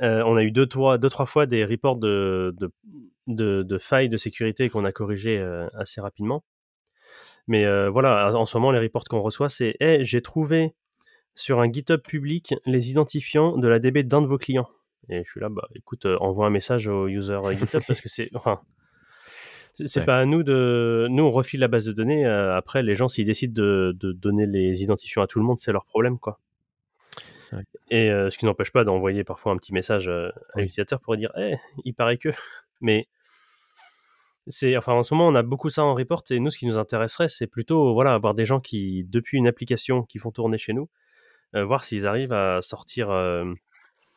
On 0.00 0.36
a 0.36 0.42
eu 0.42 0.50
deux 0.50 0.66
trois, 0.66 0.98
deux, 0.98 1.10
trois 1.10 1.26
fois 1.26 1.46
des 1.46 1.64
reports 1.64 1.96
de, 1.96 2.54
de, 2.58 2.70
de, 3.26 3.62
de 3.62 3.78
failles 3.78 4.08
de 4.08 4.16
sécurité 4.16 4.68
qu'on 4.68 4.84
a 4.84 4.92
corrigées 4.92 5.44
assez 5.74 6.00
rapidement. 6.00 6.44
Mais 7.46 7.64
voilà, 7.88 8.36
en 8.36 8.46
ce 8.46 8.56
moment, 8.56 8.70
les 8.70 8.80
reports 8.80 9.04
qu'on 9.04 9.20
reçoit, 9.20 9.48
c'est 9.48 9.76
hey, 9.80 10.04
j'ai 10.04 10.20
trouvé 10.20 10.74
sur 11.38 11.60
un 11.60 11.70
GitHub 11.70 12.00
public 12.00 12.54
les 12.66 12.90
identifiants 12.90 13.56
de 13.56 13.68
la 13.68 13.78
DB 13.78 14.02
d'un 14.02 14.20
de 14.20 14.26
vos 14.26 14.38
clients. 14.38 14.68
Et 15.08 15.22
je 15.24 15.30
suis 15.30 15.40
là, 15.40 15.48
bah 15.48 15.66
écoute, 15.74 16.04
euh, 16.04 16.18
envoie 16.18 16.46
un 16.46 16.50
message 16.50 16.88
au 16.88 17.06
user 17.06 17.38
GitHub 17.52 17.80
parce 17.86 18.00
que 18.00 18.08
c'est, 18.08 18.28
enfin, 18.34 18.60
c'est 19.72 20.04
pas 20.04 20.18
à 20.18 20.24
nous 20.24 20.42
de, 20.42 21.06
nous 21.10 21.22
on 21.22 21.30
refile 21.30 21.60
la 21.60 21.68
base 21.68 21.84
de 21.84 21.92
données. 21.92 22.26
Euh, 22.26 22.56
après, 22.56 22.82
les 22.82 22.96
gens 22.96 23.08
s'ils 23.08 23.24
décident 23.24 23.54
de, 23.54 23.94
donner 24.12 24.46
les 24.46 24.82
identifiants 24.82 25.22
à 25.22 25.26
tout 25.28 25.38
le 25.38 25.44
monde, 25.44 25.58
c'est 25.58 25.72
leur 25.72 25.86
problème, 25.86 26.18
quoi. 26.18 26.40
Et 27.90 28.10
euh, 28.10 28.30
ce 28.30 28.38
qui 28.38 28.44
n'empêche 28.44 28.72
pas 28.72 28.84
d'envoyer 28.84 29.24
parfois 29.24 29.52
un 29.52 29.56
petit 29.56 29.72
message 29.72 30.08
à 30.08 30.32
l'utilisateur 30.56 31.00
pour 31.00 31.16
dire, 31.16 31.30
eh, 31.36 31.56
il 31.84 31.94
paraît 31.94 32.18
que, 32.18 32.30
mais 32.80 33.08
c'est, 34.48 34.76
enfin, 34.76 34.94
en 34.94 35.02
ce 35.02 35.14
moment, 35.14 35.28
on 35.28 35.34
a 35.34 35.42
beaucoup 35.42 35.70
ça 35.70 35.84
en 35.84 35.94
report 35.94 36.22
et 36.30 36.40
nous, 36.40 36.50
ce 36.50 36.58
qui 36.58 36.66
nous 36.66 36.78
intéresserait, 36.78 37.28
c'est 37.28 37.46
plutôt, 37.46 37.92
voilà, 37.92 38.14
avoir 38.14 38.34
des 38.34 38.44
gens 38.44 38.60
qui, 38.60 39.04
depuis 39.04 39.38
une 39.38 39.46
application, 39.46 40.02
qui 40.04 40.18
font 40.18 40.30
tourner 40.30 40.58
chez 40.58 40.72
nous, 40.72 40.88
euh, 41.54 41.64
voir 41.64 41.84
s'ils 41.84 42.06
arrivent 42.06 42.32
à 42.32 42.62
sortir, 42.62 43.10
euh, 43.10 43.44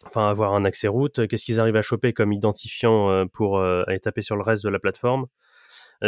enfin 0.06 0.30
avoir 0.30 0.54
un 0.54 0.66
accès 0.66 0.88
route, 0.88 1.28
qu'est-ce 1.28 1.46
qu'ils 1.46 1.60
arrivent 1.60 1.76
à 1.76 1.82
choper 1.82 2.14
comme 2.14 2.32
identifiant 2.34 3.10
euh, 3.10 3.26
pour 3.26 3.60
aller 3.62 4.00
taper 4.00 4.22
sur 4.22 4.36
le 4.36 4.44
reste 4.44 4.64
de 4.64 4.70
la 4.70 4.80
plateforme. 4.80 5.28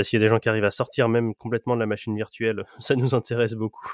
S'il 0.01 0.19
y 0.19 0.23
a 0.23 0.25
des 0.25 0.29
gens 0.29 0.39
qui 0.39 0.49
arrivent 0.49 0.63
à 0.63 0.71
sortir 0.71 1.07
même 1.07 1.35
complètement 1.35 1.75
de 1.75 1.79
la 1.79 1.85
machine 1.85 2.15
virtuelle, 2.15 2.65
ça 2.79 2.95
nous 2.95 3.13
intéresse 3.15 3.53
beaucoup. 3.53 3.85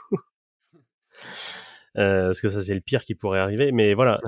Parce 1.95 2.41
que 2.41 2.49
ça 2.49 2.62
c'est 2.62 2.73
le 2.73 2.82
pire 2.82 3.04
qui 3.04 3.15
pourrait 3.15 3.39
arriver. 3.39 3.71
Mais 3.71 3.93
voilà, 3.93 4.21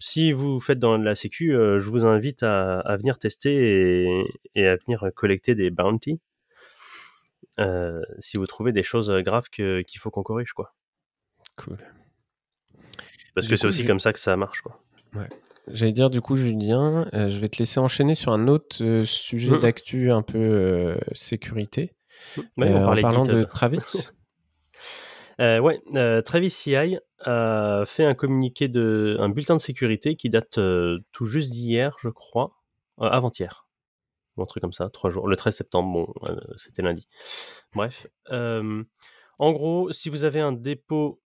si 0.00 0.32
vous 0.32 0.60
faites 0.60 0.78
dans 0.78 0.96
la 0.96 1.14
sécu, 1.14 1.52
je 1.52 1.88
vous 1.88 2.06
invite 2.06 2.42
à, 2.42 2.96
venir 2.98 3.18
tester 3.18 4.06
et, 4.06 4.24
et, 4.54 4.66
à 4.66 4.76
venir 4.76 5.10
collecter 5.14 5.54
des 5.54 5.70
bounties. 5.70 6.20
si 8.20 8.36
vous 8.36 8.46
trouvez 8.46 8.72
des 8.72 8.82
choses 8.82 9.10
graves 9.24 9.48
qu'il 9.50 9.98
faut 9.98 10.10
qu'on 10.10 10.22
corrige, 10.22 10.52
quoi. 10.52 10.74
Cool. 11.56 11.76
Parce 13.34 13.46
que 13.46 13.56
c'est 13.56 13.66
aussi 13.66 13.84
comme 13.84 14.00
ça 14.00 14.12
que 14.12 14.18
ça 14.18 14.36
marche. 14.36 14.62
Quoi. 14.62 14.80
Ouais. 15.14 15.28
J'allais 15.70 15.92
dire 15.92 16.10
du 16.10 16.20
coup 16.20 16.36
Julien, 16.36 17.08
euh, 17.14 17.28
je 17.28 17.38
vais 17.38 17.48
te 17.48 17.58
laisser 17.58 17.80
enchaîner 17.80 18.14
sur 18.14 18.32
un 18.32 18.48
autre 18.48 18.82
euh, 18.82 19.04
sujet 19.04 19.52
mmh. 19.52 19.60
d'actu 19.60 20.10
un 20.10 20.22
peu 20.22 20.38
euh, 20.38 20.96
sécurité. 21.12 21.94
Mmh. 22.36 22.42
Ouais, 22.56 22.74
en 22.74 22.84
parlant 22.84 23.22
de 23.24 23.44
Travis. 23.44 23.78
ouais, 25.38 25.80
Travis 26.22 26.50
CI 26.50 26.98
a 27.20 27.84
fait 27.86 28.04
un 28.04 28.14
communiqué 28.14 28.68
de 28.68 29.16
un 29.20 29.28
bulletin 29.28 29.56
de 29.56 29.60
sécurité 29.60 30.16
qui 30.16 30.30
date 30.30 30.58
tout 31.12 31.24
juste 31.26 31.50
d'hier, 31.50 31.96
je 32.02 32.08
crois, 32.08 32.56
avant-hier, 32.98 33.66
un 34.36 34.46
truc 34.46 34.60
comme 34.60 34.72
ça, 34.72 34.88
trois 34.90 35.10
jours, 35.10 35.28
le 35.28 35.36
13 35.36 35.56
septembre. 35.56 35.92
Bon, 35.92 36.40
c'était 36.56 36.82
lundi. 36.82 37.08
Bref, 37.74 38.06
en 38.30 39.52
gros, 39.52 39.92
si 39.92 40.08
vous 40.08 40.24
avez 40.24 40.40
un 40.40 40.52
dépôt 40.52 41.20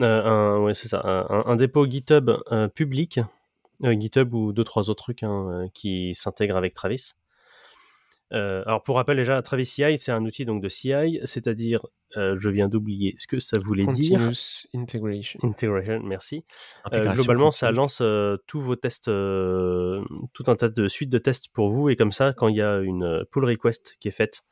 euh, 0.00 0.68
un, 0.68 0.74
c'est 0.74 0.88
ça, 0.88 1.02
un, 1.04 1.56
dépôt 1.56 1.86
GitHub 1.86 2.30
euh, 2.50 2.68
public, 2.68 3.20
euh, 3.84 3.94
GitHub 3.98 4.32
ou 4.32 4.52
deux 4.52 4.64
trois 4.64 4.88
autres 4.88 5.02
trucs 5.02 5.22
hein, 5.22 5.66
qui 5.74 6.14
s'intègrent 6.14 6.56
avec 6.56 6.72
Travis. 6.72 7.12
alors 8.30 8.82
pour 8.82 8.96
rappel 8.96 9.18
déjà, 9.18 9.42
Travis 9.42 9.66
CI 9.66 9.98
c'est 9.98 10.12
un 10.12 10.24
outil 10.24 10.46
donc 10.46 10.62
de 10.62 10.68
CI, 10.68 11.20
c'est-à-dire, 11.24 11.86
je 12.16 12.48
viens 12.48 12.68
d'oublier 12.68 13.14
ce 13.18 13.26
que 13.26 13.40
ça 13.40 13.58
voulait 13.58 13.84
Continuous 13.84 14.30
dire. 14.30 14.80
Integration. 14.80 15.40
Integration, 15.42 16.00
merci. 16.02 16.44
globalement, 16.92 17.50
ça 17.50 17.70
lance 17.72 18.02
tous 18.46 18.60
vos 18.60 18.76
tests, 18.76 19.06
tout 19.06 20.44
un 20.46 20.56
tas 20.56 20.68
de 20.68 20.88
suites 20.88 21.10
de 21.10 21.18
tests 21.18 21.48
pour 21.48 21.70
vous 21.70 21.88
et 21.88 21.96
comme 21.96 22.12
ça, 22.12 22.32
quand 22.32 22.48
il 22.48 22.56
y 22.56 22.62
a 22.62 22.78
une 22.78 23.24
pull 23.30 23.44
request 23.44 23.96
qui 24.00 24.08
est 24.08 24.12
faite 24.12 24.42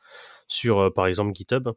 sur, 0.47 0.91
par 0.93 1.07
exemple, 1.07 1.33
GitHub, 1.33 1.69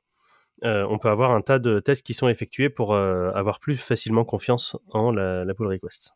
euh, 0.63 0.87
on 0.89 0.99
peut 0.99 1.09
avoir 1.09 1.33
un 1.33 1.43
tas 1.43 1.59
de 1.59 1.81
tests 1.81 2.03
qui 2.03 2.15
sont 2.15 2.29
effectués 2.29 2.71
pour 2.71 2.95
euh, 2.95 3.31
avoir 3.33 3.59
plus 3.59 3.77
facilement 3.77 4.25
confiance 4.25 4.77
en 4.91 5.11
la, 5.11 5.45
pull 5.55 5.67
request. 5.67 6.13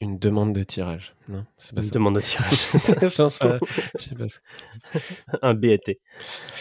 Une 0.00 0.18
demande 0.18 0.52
de 0.52 0.64
tirage, 0.64 1.14
non 1.28 1.46
C'est 1.58 1.76
pas 1.76 1.82
Une 1.82 1.90
demande 1.90 2.16
de 2.16 2.20
tirage, 2.20 2.52
sais 2.56 4.14
pas. 4.16 4.26
Un 5.42 5.54
BAT. 5.54 5.78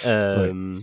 Euh, 0.05 0.75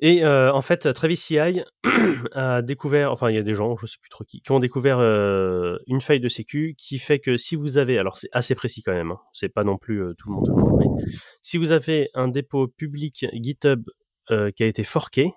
et 0.00 0.24
euh, 0.24 0.52
en 0.52 0.62
fait, 0.62 0.92
Travis 0.92 1.16
CI 1.16 1.38
a 2.32 2.62
découvert, 2.62 3.12
enfin 3.12 3.30
il 3.30 3.36
y 3.36 3.38
a 3.38 3.42
des 3.42 3.54
gens, 3.54 3.76
je 3.76 3.86
sais 3.86 3.98
plus 4.00 4.10
trop 4.10 4.24
qui, 4.24 4.40
qui 4.40 4.50
ont 4.50 4.58
découvert 4.58 4.98
euh, 4.98 5.78
une 5.86 6.00
faille 6.00 6.20
de 6.20 6.28
sécu 6.28 6.74
qui 6.76 6.98
fait 6.98 7.20
que 7.20 7.36
si 7.36 7.54
vous 7.54 7.78
avez, 7.78 7.98
alors 7.98 8.18
c'est 8.18 8.28
assez 8.32 8.54
précis 8.54 8.82
quand 8.82 8.92
même, 8.92 9.12
hein, 9.12 9.20
c'est 9.32 9.48
pas 9.48 9.62
non 9.62 9.78
plus 9.78 10.02
tout 10.18 10.28
le 10.30 10.34
monde, 10.34 10.78
mais 10.78 11.04
si 11.42 11.58
vous 11.58 11.70
avez 11.70 12.10
un 12.14 12.28
dépôt 12.28 12.66
public 12.66 13.26
GitHub 13.32 13.84
qui 14.28 14.62
a 14.62 14.66
été 14.66 14.84
forqué, 14.84 15.30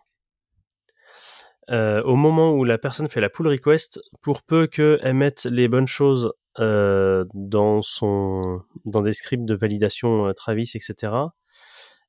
au 1.69 2.15
moment 2.15 2.53
où 2.53 2.63
la 2.63 2.77
personne 2.77 3.09
fait 3.09 3.21
la 3.21 3.29
pull 3.29 3.47
request, 3.47 3.99
pour 4.21 4.41
peu 4.41 4.65
qu'elle 4.65 5.13
mette 5.13 5.45
les 5.45 5.67
bonnes 5.67 5.87
choses 5.87 6.33
dans 6.57 7.81
son 7.83 8.61
dans 8.85 9.01
des 9.01 9.13
scripts 9.13 9.45
de 9.45 9.55
validation 9.55 10.33
Travis, 10.33 10.71
etc. 10.73 11.13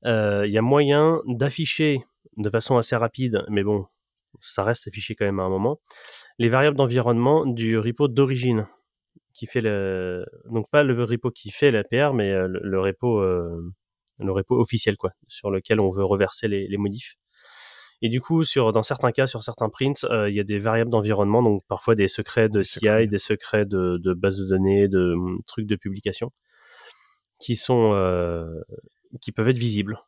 Il 0.05 0.51
y 0.51 0.57
a 0.57 0.63
moyen 0.63 1.21
d'afficher 1.27 2.01
de 2.37 2.51
façon 2.51 2.77
assez 2.77 2.97
rapide, 2.97 3.45
mais 3.49 3.63
bon, 3.63 3.87
ça 4.41 4.63
reste 4.65 4.89
affiché 4.89 5.15
quand 5.15 5.25
même 5.25 5.41
à 5.41 5.45
un 5.45 5.49
moment, 5.49 5.81
les 6.39 6.49
variables 6.49 6.77
d'environnement 6.77 7.47
du 7.47 7.79
repo 7.79 8.09
d'origine 8.09 8.67
qui 9.33 9.47
fait 9.47 9.61
le 9.61 10.27
donc 10.51 10.69
pas 10.71 10.83
le 10.83 11.05
repo 11.05 11.31
qui 11.31 11.51
fait 11.51 11.71
la 11.71 11.85
PR, 11.85 12.13
mais 12.15 12.33
le, 12.33 12.81
repo 12.81 13.21
le 13.21 14.33
repo 14.33 14.61
officiel 14.61 14.97
quoi, 14.97 15.13
sur 15.29 15.51
lequel 15.51 15.81
on 15.81 15.91
veut 15.91 16.05
reverser 16.05 16.49
les, 16.49 16.67
les 16.69 16.77
modifs. 16.77 17.17
Et 18.01 18.09
du 18.09 18.21
coup, 18.21 18.45
sur, 18.45 18.73
dans 18.73 18.85
certains 18.85 19.11
cas, 19.11 19.27
sur 19.27 19.43
certains 19.43 19.69
prints, 19.69 20.05
euh, 20.05 20.31
il 20.31 20.37
y 20.37 20.41
a 20.41 20.45
des 20.45 20.61
variables 20.61 20.91
d'environnement, 20.91 21.43
donc 21.43 21.65
parfois 21.67 21.97
des 21.97 22.07
secrets 22.07 22.49
de 22.49 22.63
CI, 22.63 23.09
des 23.09 23.19
secrets 23.19 23.67
de, 23.67 23.99
de 23.99 24.15
base 24.15 24.39
de 24.39 24.47
données, 24.47 24.87
de 24.89 25.15
hum, 25.15 25.41
trucs 25.47 25.67
de 25.67 25.75
publication, 25.75 26.31
qui 27.41 27.57
sont, 27.57 27.93
euh, 27.95 28.61
qui 29.21 29.33
peuvent 29.33 29.49
être 29.49 29.59
visibles. 29.59 29.99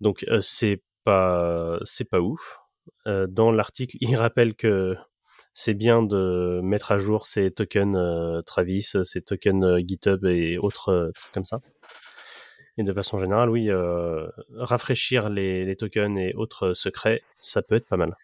Donc 0.00 0.24
euh, 0.28 0.40
c'est 0.42 0.82
pas, 1.06 1.78
c'est 1.84 2.08
pas 2.08 2.20
ouf. 2.20 2.58
dans 3.06 3.50
l'article, 3.52 3.96
il 4.00 4.16
rappelle 4.16 4.54
que 4.54 4.94
c'est 5.54 5.74
bien 5.74 6.02
de 6.02 6.60
mettre 6.62 6.92
à 6.92 6.98
jour 6.98 7.26
ces 7.26 7.50
tokens 7.50 7.96
Travis, 8.44 8.92
ces 9.04 9.22
tokens 9.22 9.78
GitHub 9.86 10.24
et 10.26 10.58
autres 10.58 11.12
trucs 11.14 11.32
comme 11.32 11.46
ça. 11.46 11.60
Et 12.78 12.82
de 12.82 12.92
façon 12.92 13.18
générale, 13.18 13.48
oui, 13.48 13.70
euh, 13.70 14.26
rafraîchir 14.54 15.30
les, 15.30 15.62
les, 15.62 15.76
tokens 15.76 16.18
et 16.18 16.34
autres 16.34 16.74
secrets, 16.74 17.22
ça 17.40 17.62
peut 17.62 17.76
être 17.76 17.88
pas 17.88 17.96
mal. 17.96 18.14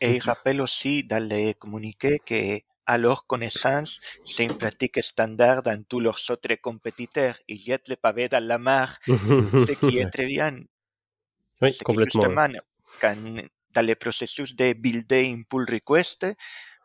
Et 0.00 0.16
il 0.16 0.22
rappelle 0.22 0.60
aussi 0.60 1.02
dans 1.02 1.22
les 1.22 1.54
communiqués 1.54 2.20
que 2.24 2.60
à 2.86 2.96
leur 2.96 3.26
connaissance, 3.26 4.00
c'est 4.24 4.44
une 4.44 4.56
pratique 4.56 5.02
standard 5.02 5.62
dans 5.62 5.82
tous 5.82 6.00
leurs 6.00 6.20
autres 6.30 6.54
compétiteurs. 6.62 7.36
Ils 7.48 7.58
jettent 7.58 7.88
le 7.88 7.96
pavé 7.96 8.28
dans 8.28 8.42
la 8.42 8.56
mare, 8.56 8.96
ce 9.06 9.72
qui 9.72 9.98
est 9.98 10.08
très 10.10 10.26
bien. 10.26 10.60
Oui, 11.62 11.76
complètement. 11.84 12.22
Justement, 12.22 12.48
quand, 13.00 13.16
dans 13.74 13.86
le 13.86 13.94
processus 13.94 14.54
de 14.54 14.72
builder 14.72 15.24
une 15.24 15.44
pull 15.44 15.66
request, 15.70 16.26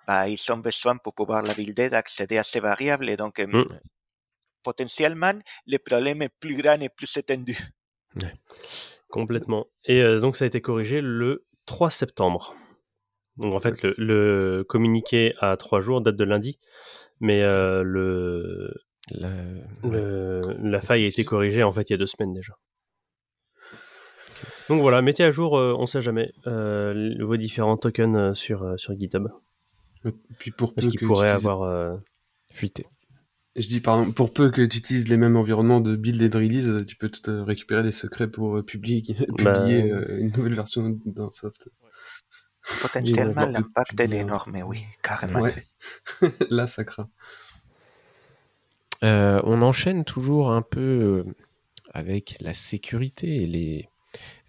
bah, 0.08 0.28
ils 0.28 0.52
ont 0.52 0.58
besoin 0.58 0.98
pour 0.98 1.14
pouvoir 1.14 1.44
la 1.44 1.54
builder 1.54 1.90
d'accéder 1.90 2.38
à 2.38 2.44
ces 2.44 2.60
variables. 2.60 3.16
Donc, 3.16 3.40
mm 3.40 3.66
potentiellement, 4.64 5.34
le 5.68 5.78
problème 5.78 6.22
est 6.22 6.34
plus 6.40 6.56
grand 6.56 6.80
et 6.82 6.90
plus 6.90 7.16
étendu. 7.18 7.58
Complètement. 9.10 9.68
Et 9.86 10.02
euh, 10.02 10.20
donc, 10.20 10.38
ça 10.38 10.46
a 10.46 10.48
été 10.48 10.62
corrigé 10.62 11.02
le 11.02 11.46
3 11.66 11.92
septembre. 11.92 12.56
Donc, 13.38 13.54
en 13.54 13.60
fait, 13.60 13.84
le, 13.84 14.66
communiqué 14.68 15.36
à 15.40 15.58
trois 15.58 15.82
jours 15.82 16.02
date 16.02 16.16
de 16.16 16.24
lundi, 16.24 16.60
mais 17.20 17.42
euh, 17.44 17.84
le, 17.84 18.74
la, 19.12 20.82
faille 20.82 21.04
a 21.04 21.08
été 21.08 21.26
corrigée 21.26 21.64
en 21.64 21.72
fait 21.72 21.90
il 21.90 21.94
y 21.94 21.96
a 21.96 21.98
deux 21.98 22.08
semaines 22.08 22.34
déjà. 22.34 22.54
Donc 24.74 24.82
voilà, 24.82 25.02
mettez 25.02 25.24
à 25.24 25.32
jour, 25.32 25.58
euh, 25.58 25.76
on 25.78 25.84
ne 25.84 25.88
sait 25.88 26.02
jamais, 26.02 26.34
vos 26.46 27.38
différents 27.38 27.78
tokens 27.78 28.36
sur, 28.36 28.74
sur 28.78 28.98
GitHub. 28.98 29.28
puis 30.40 30.52
pour 30.52 30.74
Parce 30.74 30.88
qu'il 30.88 31.00
pourrait 31.00 31.30
avoir 31.30 31.98
fuité. 32.52 32.86
Je 33.56 33.68
dis, 33.68 33.82
pardon, 33.82 34.12
pour 34.12 34.34
peu 34.34 34.50
que 34.50 34.64
tu 34.64 34.80
utilises 34.80 35.08
les 35.08 35.18
mêmes 35.18 35.36
environnements 35.36 35.80
de 35.80 35.96
build 35.96 36.22
et 36.24 36.30
de 36.30 36.38
release, 36.38 36.70
euh, 36.70 36.86
tu 36.86 36.96
peux 36.96 37.10
tout 37.10 37.30
euh, 37.30 37.44
récupérer 37.44 37.84
les 37.84 37.92
secrets 37.92 38.28
pour 38.28 38.58
euh, 38.58 38.64
publier, 38.64 39.04
bah, 39.44 39.70
une 39.70 40.32
nouvelle 40.36 40.56
version 40.56 40.98
d'un 41.06 41.30
soft. 41.32 41.70
Potentiellement, 42.82 43.46
l'impact 43.46 44.00
est 44.00 44.12
énorme, 44.12 44.58
oui, 44.66 44.84
carrément. 45.04 45.42
Ouais. 45.42 45.54
Là, 46.50 46.66
ça 46.66 46.84
craint. 46.84 47.10
on 49.02 49.62
enchaîne 49.62 50.04
toujours 50.04 50.52
un 50.52 50.62
peu 50.64 51.24
avec 51.94 52.38
la 52.40 52.54
sécurité 52.54 53.44
et 53.44 53.46
les, 53.46 53.90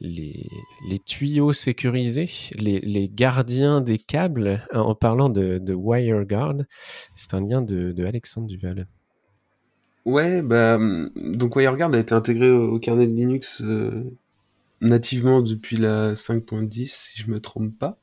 les, 0.00 0.48
les 0.88 0.98
tuyaux 0.98 1.53
sécurisés, 1.53 2.29
les, 2.57 2.79
les, 2.81 3.09
gardiens 3.09 3.81
des 3.81 3.98
câbles, 3.98 4.66
en 4.72 4.94
parlant 4.94 5.29
de, 5.29 5.59
de 5.59 5.74
WireGuard. 5.74 6.57
C'est 7.16 7.35
un 7.35 7.40
lien 7.40 7.62
de, 7.62 7.92
de 7.92 8.05
Alexandre 8.05 8.46
Duval. 8.46 8.87
Ouais, 10.05 10.42
bah, 10.42 10.79
donc 11.16 11.57
WireGuard 11.57 11.94
a 11.94 11.98
été 11.98 12.14
intégré 12.14 12.50
au, 12.50 12.79
kernel 12.79 13.14
Linux 13.14 13.62
euh, 13.62 14.05
nativement 14.81 15.40
depuis 15.40 15.77
la 15.77 16.14
5.10, 16.14 16.87
si 16.88 17.22
je 17.22 17.31
me 17.31 17.40
trompe 17.40 17.77
pas. 17.79 17.98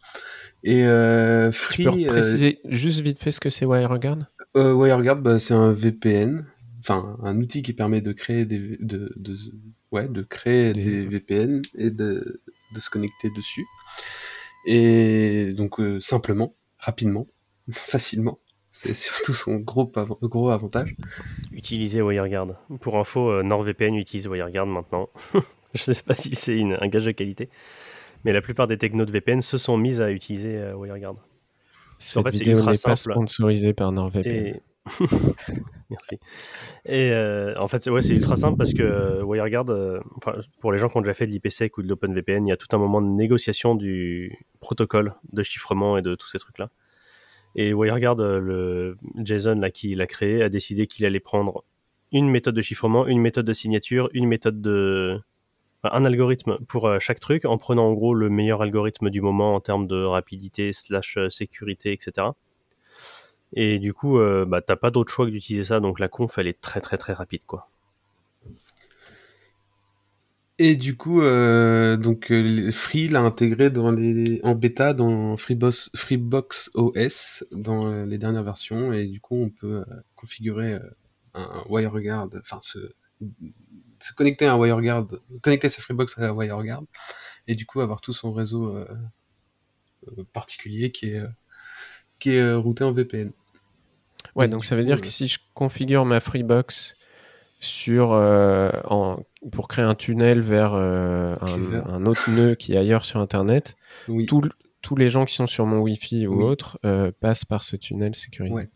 Et 0.63 0.85
euh, 0.85 1.51
Free. 1.51 1.83
Tu 1.83 1.89
peux 1.91 2.03
euh, 2.05 2.07
préciser 2.07 2.59
juste 2.65 3.01
vite 3.01 3.19
fait 3.19 3.31
ce 3.31 3.39
que 3.39 3.49
c'est 3.49 3.65
WireGuard 3.65 4.17
WireGuard, 4.55 5.21
bah, 5.21 5.39
c'est 5.39 5.53
un 5.53 5.71
VPN, 5.71 6.45
enfin 6.79 7.17
un 7.23 7.39
outil 7.39 7.61
qui 7.61 7.73
permet 7.73 8.01
de 8.01 8.11
créer 8.11 8.45
des, 8.45 8.77
de, 8.79 9.13
de, 9.15 9.37
ouais, 9.91 10.07
de 10.07 10.21
créer 10.21 10.73
des, 10.73 11.05
VPN 11.05 11.61
et 11.77 11.91
de, 11.91 12.41
de, 12.73 12.79
se 12.79 12.89
connecter 12.89 13.29
dessus. 13.35 13.65
Et 14.65 15.53
donc 15.53 15.79
simplement, 15.99 16.55
rapidement, 16.77 17.27
facilement. 17.71 18.39
C'est 18.73 18.93
surtout 18.93 19.33
son 19.33 19.57
gros, 19.57 19.91
gros 20.21 20.49
avantage. 20.49 20.95
Utiliser 21.51 22.01
WireGuard. 22.01 22.47
Pour 22.79 22.97
info, 22.97 23.29
euh, 23.29 23.43
NordVPN 23.43 23.95
utilise 23.95 24.27
WireGuard 24.27 24.65
maintenant. 24.65 25.09
Je 25.73 25.89
ne 25.89 25.93
sais 25.93 26.03
pas 26.03 26.15
si 26.15 26.35
c'est 26.35 26.59
un 26.61 26.87
gage 26.87 27.05
de 27.05 27.11
qualité, 27.11 27.49
mais 28.25 28.33
la 28.33 28.41
plupart 28.41 28.67
des 28.67 28.77
technos 28.77 29.05
de 29.05 29.11
VPN 29.11 29.41
se 29.41 29.57
sont 29.57 29.77
mises 29.77 30.01
à 30.01 30.11
utiliser 30.11 30.57
euh, 30.57 30.73
WireGuard. 30.73 31.15
en 31.15 32.23
fait, 32.23 32.31
c'est 32.31 32.45
ultra 32.47 32.73
simple. 32.73 32.97
sponsorisé 32.97 33.73
par 33.73 33.91
NordVPN. 33.91 34.59
Merci. 35.89 36.19
Et 36.85 37.11
euh, 37.11 37.53
en 37.59 37.67
fait, 37.67 37.87
ouais, 37.87 38.01
c'est 38.01 38.15
ultra 38.15 38.35
simple 38.35 38.57
parce 38.57 38.73
que 38.73 39.21
WireGuard, 39.21 39.65
pour 40.59 40.71
les 40.71 40.79
gens 40.79 40.89
qui 40.89 40.97
ont 40.97 41.01
déjà 41.01 41.13
fait 41.13 41.25
de 41.25 41.31
l'IPsec 41.31 41.77
ou 41.77 41.83
de 41.83 41.87
l'OpenVPN, 41.87 42.47
il 42.47 42.49
y 42.49 42.53
a 42.53 42.57
tout 42.57 42.73
un 42.75 42.79
moment 42.79 43.01
de 43.01 43.07
négociation 43.07 43.75
du 43.75 44.45
protocole 44.59 45.13
de 45.31 45.43
chiffrement 45.43 45.97
et 45.97 46.01
de 46.01 46.15
tous 46.15 46.27
ces 46.27 46.39
trucs-là. 46.39 46.69
Et 47.55 47.73
WireGuard, 47.73 48.19
euh, 48.19 48.39
le 48.39 48.97
Jason 49.17 49.55
là, 49.55 49.71
qui 49.71 49.93
l'a 49.95 50.07
créé, 50.07 50.41
a 50.41 50.49
décidé 50.49 50.87
qu'il 50.87 51.05
allait 51.05 51.19
prendre 51.19 51.63
une 52.11 52.29
méthode 52.29 52.55
de 52.55 52.61
chiffrement, 52.61 53.07
une 53.07 53.19
méthode 53.19 53.45
de 53.45 53.53
signature, 53.53 54.09
une 54.13 54.27
méthode 54.27 54.61
de. 54.61 55.19
un 55.83 56.05
algorithme 56.05 56.57
pour 56.67 56.87
euh, 56.87 56.99
chaque 56.99 57.19
truc, 57.19 57.45
en 57.45 57.57
prenant 57.57 57.87
en 57.87 57.93
gros 57.93 58.13
le 58.13 58.29
meilleur 58.29 58.61
algorithme 58.61 59.09
du 59.09 59.21
moment 59.21 59.55
en 59.55 59.59
termes 59.59 59.87
de 59.87 60.01
rapidité, 60.03 60.71
slash 60.73 61.17
euh, 61.17 61.29
sécurité, 61.29 61.91
etc. 61.91 62.27
Et 63.53 63.79
du 63.79 63.93
coup, 63.93 64.17
bah, 64.47 64.61
t'as 64.61 64.75
pas 64.75 64.91
d'autre 64.91 65.11
choix 65.11 65.25
que 65.25 65.31
d'utiliser 65.31 65.65
ça, 65.65 65.79
donc 65.79 65.99
la 65.99 66.07
conf, 66.07 66.37
elle 66.37 66.47
est 66.47 66.61
très 66.61 66.81
très 66.81 66.97
très 66.97 67.13
rapide. 67.13 67.41
Et 70.63 70.75
du 70.75 70.95
coup, 70.95 71.23
euh, 71.23 71.97
donc 71.97 72.31
euh, 72.31 72.71
Free 72.71 73.07
l'a 73.07 73.21
intégré 73.21 73.71
dans 73.71 73.89
les, 73.89 74.39
en 74.43 74.53
bêta 74.53 74.93
dans 74.93 75.35
Freebox, 75.35 76.69
OS 76.75 77.43
dans 77.51 77.87
euh, 77.87 78.05
les 78.05 78.19
dernières 78.19 78.43
versions, 78.43 78.93
et 78.93 79.07
du 79.07 79.19
coup, 79.19 79.41
on 79.41 79.49
peut 79.49 79.83
configurer 80.15 80.77
un 81.33 81.63
WireGuard, 81.67 82.29
enfin 82.39 82.59
se, 82.61 82.93
se 83.99 84.13
connecter 84.13 84.45
à 84.45 84.53
un 84.53 84.57
WireGuard, 84.57 85.07
connecter 85.41 85.67
sa 85.67 85.81
Freebox 85.81 86.19
à 86.19 86.29
un 86.29 86.31
WireGuard, 86.31 86.83
et 87.47 87.55
du 87.55 87.65
coup 87.65 87.81
avoir 87.81 87.99
tout 87.99 88.13
son 88.13 88.31
réseau 88.31 88.85
particulier 90.31 90.91
qui 90.91 91.07
est 91.07 91.23
qui 92.19 92.35
est 92.35 92.53
routé 92.53 92.83
en 92.83 92.91
VPN. 92.91 93.31
Ouais, 94.35 94.47
donc 94.47 94.65
ça 94.65 94.75
veut 94.75 94.83
dire 94.83 95.01
que 95.01 95.07
si 95.07 95.27
je 95.27 95.39
configure 95.53 96.05
ma 96.05 96.19
Freebox 96.19 96.95
sur, 97.61 98.11
euh, 98.11 98.71
en, 98.85 99.23
pour 99.51 99.67
créer 99.67 99.85
un 99.85 99.95
tunnel 99.95 100.41
vers 100.41 100.73
euh, 100.73 101.35
un, 101.41 102.05
autre 102.05 102.29
nœud 102.31 102.55
qui 102.55 102.73
est 102.73 102.77
ailleurs 102.77 103.05
sur 103.05 103.19
Internet. 103.19 103.75
tous 104.81 104.95
les 104.95 105.09
gens 105.09 105.25
qui 105.25 105.35
sont 105.35 105.47
sur 105.47 105.67
mon 105.67 105.79
Wi-Fi 105.79 106.27
ou 106.27 106.41
autre 106.41 106.79
euh, 106.85 107.11
passent 107.19 107.45
par 107.45 107.61
ce 107.61 107.75
tunnel 107.75 108.15
sécurisé. 108.15 108.67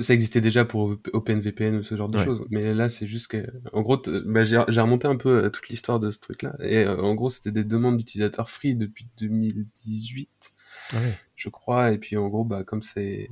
ça 0.00 0.12
existait 0.12 0.42
déjà 0.42 0.66
pour 0.66 0.96
OpenVPN 1.14 1.76
ou 1.76 1.82
ce 1.82 1.96
genre 1.96 2.10
de 2.10 2.18
choses, 2.18 2.44
mais 2.50 2.74
là 2.74 2.90
c'est 2.90 3.06
juste 3.06 3.28
que, 3.28 3.46
en 3.72 3.80
gros, 3.80 4.00
bah, 4.26 4.44
j'ai 4.44 4.58
remonté 4.58 5.08
un 5.08 5.16
peu 5.16 5.50
toute 5.50 5.68
l'histoire 5.70 5.98
de 5.98 6.10
ce 6.10 6.20
truc-là, 6.20 6.54
et 6.60 6.86
en 6.86 7.14
gros 7.14 7.30
c'était 7.30 7.52
des 7.52 7.64
demandes 7.64 7.96
d'utilisateurs 7.96 8.50
free 8.50 8.74
depuis 8.74 9.08
2018, 9.18 10.28
ah 10.92 10.96
je 11.34 11.48
crois, 11.48 11.92
et 11.92 11.98
puis 11.98 12.18
en 12.18 12.28
gros, 12.28 12.44
bah, 12.44 12.62
comme 12.62 12.82
c'est 12.82 13.30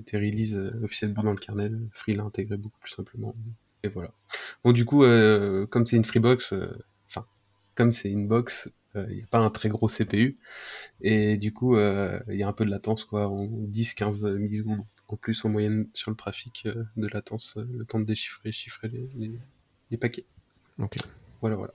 été 0.00 0.16
release 0.16 0.56
officiellement 0.82 1.22
dans 1.22 1.32
le 1.32 1.38
kernel. 1.38 1.88
Free 1.92 2.14
l'a 2.14 2.24
intégré 2.24 2.56
beaucoup 2.56 2.78
plus 2.80 2.92
simplement. 2.92 3.34
Et 3.82 3.88
voilà. 3.88 4.12
Bon, 4.64 4.72
du 4.72 4.84
coup, 4.84 5.02
comme 5.70 5.86
c'est 5.86 5.96
une 5.96 6.04
Freebox, 6.04 6.54
enfin, 7.06 7.26
comme 7.74 7.92
c'est 7.92 8.10
une 8.10 8.26
box, 8.26 8.70
il 8.94 9.16
n'y 9.16 9.22
a 9.22 9.26
pas 9.26 9.40
un 9.40 9.50
très 9.50 9.68
gros 9.68 9.88
CPU. 9.88 10.38
Et 11.00 11.36
du 11.36 11.52
coup, 11.52 11.76
il 11.76 12.36
y 12.36 12.42
a 12.42 12.48
un 12.48 12.52
peu 12.52 12.64
de 12.64 12.70
latence, 12.70 13.04
quoi, 13.04 13.28
en 13.28 13.46
10-15 13.46 14.36
millisecondes 14.36 14.84
en 15.08 15.16
plus 15.16 15.44
en 15.44 15.48
moyenne 15.48 15.88
sur 15.94 16.10
le 16.10 16.16
trafic 16.16 16.66
de 16.96 17.06
latence, 17.08 17.56
le 17.56 17.84
temps 17.84 18.00
de 18.00 18.04
déchiffrer, 18.04 18.52
chiffrer 18.52 18.88
les, 18.88 19.38
les, 19.90 19.96
paquets. 19.96 20.24
Ok. 20.78 20.96
Voilà, 21.40 21.56
voilà. 21.56 21.74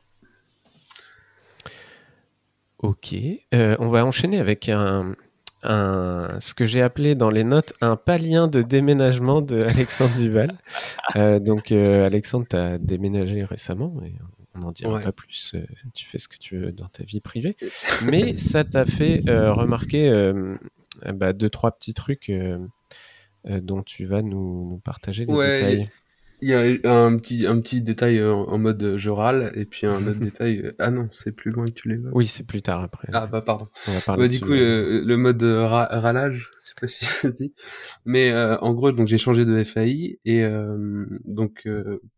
Ok. 2.80 3.16
on 3.54 3.88
va 3.88 4.06
enchaîner 4.06 4.40
avec 4.40 4.68
un, 4.70 5.16
un, 5.64 6.40
ce 6.40 6.54
que 6.54 6.66
j'ai 6.66 6.82
appelé 6.82 7.16
dans 7.16 7.30
les 7.30 7.44
notes 7.44 7.74
un 7.82 7.96
palien 7.96 8.48
de 8.48 8.62
déménagement 8.62 9.42
de 9.42 9.64
Alexandre 9.66 10.16
Duval. 10.16 10.54
Euh, 11.16 11.40
donc, 11.40 11.72
euh, 11.72 12.06
Alexandre, 12.06 12.46
tu 12.48 12.56
as 12.56 12.78
déménagé 12.78 13.44
récemment, 13.44 14.00
et 14.06 14.14
on 14.54 14.60
n'en 14.60 14.72
dira 14.72 15.00
pas 15.00 15.12
plus. 15.12 15.54
Euh, 15.56 15.66
tu 15.96 16.06
fais 16.06 16.20
ce 16.20 16.28
que 16.28 16.38
tu 16.38 16.56
veux 16.56 16.72
dans 16.72 16.88
ta 16.88 17.04
vie 17.04 17.20
privée. 17.20 17.58
Mais 18.06 18.38
ça 18.38 18.64
t'a 18.64 18.86
fait 18.86 19.22
remarquer 19.26 20.32
bah, 21.16 21.34
deux, 21.34 21.50
trois 21.50 21.72
petits 21.72 21.96
trucs 21.96 22.32
dont 23.44 23.82
tu 23.82 24.06
vas 24.06 24.22
nous, 24.22 24.70
nous 24.70 24.78
partager 24.78 25.26
les 25.26 25.34
détails. 25.34 25.90
Il 26.42 26.50
y 26.50 26.54
a 26.54 26.62
un 26.62 27.18
petit, 27.18 27.46
un 27.46 27.60
petit 27.60 27.82
détail 27.82 28.24
en, 28.24 28.58
mode 28.58 28.82
euh, 28.82 28.98
je 28.98 29.10
râle, 29.10 29.52
et 29.56 29.66
puis 29.66 29.86
un 29.88 30.08
autre 30.08 30.20
détail. 30.20 30.60
Euh, 30.60 30.72
ah 30.80 30.90
non, 30.90 31.10
c'est 31.12 31.34
plus 31.34 31.52
loin 31.52 31.66
que 31.66 31.72
tu 31.72 31.90
l'évoques. 31.90 32.16
Oui, 32.16 32.28
c'est 32.28 32.46
plus 32.46 32.62
tard 32.62 32.82
après. 32.82 33.10
Ah 33.12 33.28
bah 33.28 33.42
pardon. 33.42 33.68
On 33.88 33.92
va 33.94 34.02
parler 34.02 34.24
bah, 34.24 34.28
du 34.30 34.40
coup, 34.40 34.54
euh, 34.54 35.04
le 35.04 35.18
mode 35.18 35.44
râlage, 35.44 36.50
je 36.62 36.68
sais 36.68 36.74
pas 36.80 36.88
si 36.88 37.06
ça 37.06 37.30
dit. 37.30 37.54
Mais 38.06 38.34
en 38.34 38.74
gros, 38.74 38.92
donc 38.92 39.08
j'ai 39.08 39.18
changé 39.18 39.46
de 39.46 39.64
FAI 39.64 40.20
et 40.26 40.46
donc 41.26 41.68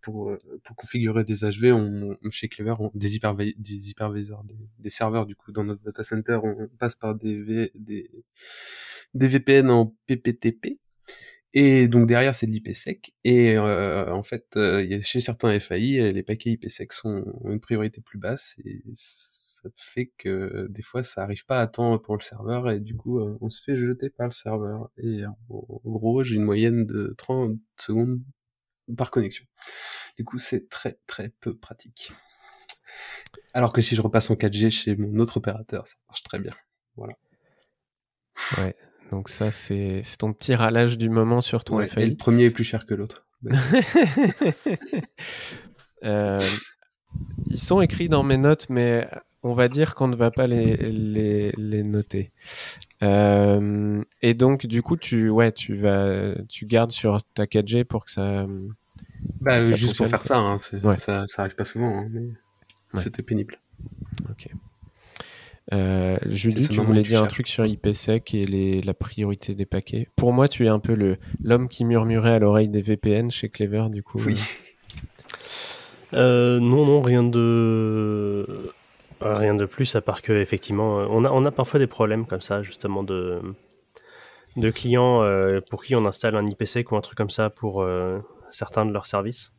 pour 0.01 0.37
pour 0.63 0.75
configurer 0.75 1.23
des 1.23 1.43
HV, 1.43 1.73
on, 1.73 2.17
chez 2.29 2.47
Clever, 2.47 2.75
on, 2.79 2.91
des, 2.93 3.15
hyperviseurs, 3.15 3.55
des 3.57 3.89
hyperviseurs, 3.89 4.43
des, 4.79 4.89
serveurs 4.89 5.25
du 5.25 5.35
coup 5.35 5.51
dans 5.51 5.63
notre 5.63 5.81
data 5.81 6.03
center, 6.03 6.39
on, 6.43 6.67
passe 6.79 6.95
par 6.95 7.15
des 7.15 7.41
v, 7.41 7.71
des 7.75 8.11
des 9.13 9.27
VPN 9.27 9.69
en 9.69 9.95
PPTP 10.07 10.79
et 11.53 11.87
donc 11.87 12.07
derrière 12.07 12.35
c'est 12.35 12.47
de 12.47 12.51
l'IPsec. 12.51 13.13
Et 13.23 13.57
euh, 13.57 14.11
en 14.13 14.23
fait, 14.23 14.45
euh, 14.55 15.01
chez 15.01 15.21
certains 15.21 15.59
FAI, 15.59 16.11
les 16.13 16.23
paquets 16.23 16.51
IPsec 16.51 16.93
sont, 16.93 17.23
ont 17.41 17.51
une 17.51 17.59
priorité 17.59 18.01
plus 18.01 18.17
basse 18.17 18.57
et 18.65 18.81
ça 18.95 19.69
fait 19.75 20.11
que 20.17 20.67
des 20.69 20.81
fois 20.81 21.03
ça 21.03 21.23
arrive 21.23 21.45
pas 21.45 21.61
à 21.61 21.67
temps 21.67 21.97
pour 21.99 22.15
le 22.15 22.21
serveur 22.21 22.69
et 22.69 22.79
du 22.79 22.95
coup 22.95 23.19
on 23.19 23.49
se 23.49 23.61
fait 23.61 23.77
jeter 23.77 24.09
par 24.09 24.27
le 24.27 24.31
serveur. 24.31 24.89
Et 24.97 25.25
en, 25.25 25.37
gros 25.49 26.23
j'ai 26.23 26.35
une 26.35 26.43
moyenne 26.43 26.85
de 26.85 27.13
30 27.17 27.57
secondes 27.77 28.21
par 28.97 29.11
connexion. 29.11 29.45
Du 30.17 30.23
coup 30.23 30.39
c'est 30.39 30.69
très 30.69 30.99
très 31.05 31.29
peu 31.41 31.55
pratique. 31.55 32.11
Alors 33.53 33.73
que 33.73 33.81
si 33.81 33.95
je 33.95 34.01
repasse 34.01 34.29
en 34.29 34.35
4G 34.35 34.71
chez 34.71 34.95
mon 34.95 35.19
autre 35.19 35.37
opérateur, 35.37 35.87
ça 35.87 35.95
marche 36.07 36.23
très 36.23 36.39
bien. 36.39 36.53
Voilà. 36.95 37.13
Ouais, 38.57 38.75
donc 39.11 39.27
ça, 39.27 39.51
c'est 39.51 40.01
ton 40.17 40.31
petit 40.31 40.55
râlage 40.55 40.97
du 40.97 41.09
moment 41.09 41.41
sur 41.41 41.63
ton 41.63 41.81
Et 41.81 42.07
le 42.07 42.15
premier 42.15 42.45
est 42.45 42.51
plus 42.51 42.63
cher 42.63 42.85
que 42.85 42.93
l'autre. 42.93 43.25
Euh, 46.03 46.39
ils 47.45 47.59
sont 47.59 47.79
écrits 47.79 48.09
dans 48.09 48.23
mes 48.23 48.37
notes, 48.37 48.65
mais 48.69 49.07
on 49.43 49.53
va 49.53 49.67
dire 49.67 49.93
qu'on 49.93 50.07
ne 50.07 50.15
va 50.15 50.31
pas 50.31 50.47
les, 50.47 50.75
les, 50.75 51.83
noter. 51.83 52.31
Euh, 53.03 54.03
et 54.23 54.33
donc, 54.33 54.65
du 54.65 54.81
coup, 54.81 54.97
tu, 54.97 55.29
ouais, 55.29 55.51
tu, 55.51 55.75
vas, 55.75 56.33
tu 56.49 56.65
gardes 56.65 56.89
sur 56.89 57.21
ta 57.35 57.43
4G 57.45 57.83
pour 57.83 58.05
que 58.05 58.09
ça... 58.09 58.47
Bah, 59.41 59.63
juste 59.63 59.95
pour 59.95 60.07
faire 60.07 60.25
ça, 60.25 60.39
hein, 60.39 60.59
ça, 60.97 61.27
ça 61.27 61.41
arrive 61.43 61.55
pas 61.55 61.65
souvent, 61.65 61.99
hein, 61.99 62.09
mais 62.11 62.99
c'était 62.99 63.21
pénible. 63.21 63.59
Ok. 64.27 64.49
Euh, 65.73 66.17
Julie, 66.25 66.67
tu 66.67 66.79
voulais 66.79 67.03
dire 67.03 67.23
un 67.23 67.27
truc 67.27 67.47
sur 67.47 67.65
IPsec 67.65 68.33
et 68.33 68.45
les, 68.45 68.81
la 68.81 68.93
priorité 68.93 69.53
des 69.53 69.65
paquets. 69.65 70.07
Pour 70.15 70.33
moi, 70.33 70.47
tu 70.47 70.65
es 70.65 70.69
un 70.69 70.79
peu 70.79 70.93
le 70.93 71.17
l'homme 71.41 71.67
qui 71.69 71.85
murmurait 71.85 72.31
à 72.31 72.39
l'oreille 72.39 72.67
des 72.67 72.81
VPN 72.81 73.31
chez 73.31 73.49
Clever, 73.49 73.85
du 73.89 74.03
coup. 74.03 74.19
Oui. 74.25 74.39
Euh, 76.13 76.59
non, 76.59 76.85
non, 76.85 77.01
rien 77.01 77.23
de 77.23 78.45
rien 79.21 79.53
de 79.53 79.65
plus 79.65 79.95
à 79.95 80.01
part 80.01 80.21
que 80.21 80.33
effectivement, 80.33 80.97
on 81.09 81.23
a 81.23 81.31
on 81.31 81.45
a 81.45 81.51
parfois 81.51 81.79
des 81.79 81.87
problèmes 81.87 82.25
comme 82.25 82.41
ça, 82.41 82.61
justement 82.63 83.03
de 83.03 83.39
de 84.57 84.69
clients 84.69 85.23
euh, 85.23 85.61
pour 85.69 85.83
qui 85.83 85.95
on 85.95 86.05
installe 86.05 86.35
un 86.35 86.45
IPsec 86.45 86.91
ou 86.91 86.97
un 86.97 87.01
truc 87.01 87.17
comme 87.17 87.29
ça 87.29 87.49
pour 87.49 87.81
euh, 87.81 88.19
certains 88.49 88.85
de 88.85 88.91
leurs 88.91 89.05
services 89.05 89.53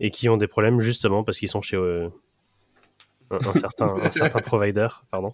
et 0.00 0.10
qui 0.10 0.28
ont 0.28 0.36
des 0.36 0.48
problèmes 0.48 0.80
justement 0.80 1.24
parce 1.24 1.38
qu'ils 1.38 1.48
sont 1.48 1.62
chez 1.62 1.78
un, 3.30 3.54
certain, 3.54 3.94
un 4.02 4.10
certain 4.10 4.40
provider, 4.40 4.88
pardon. 5.10 5.30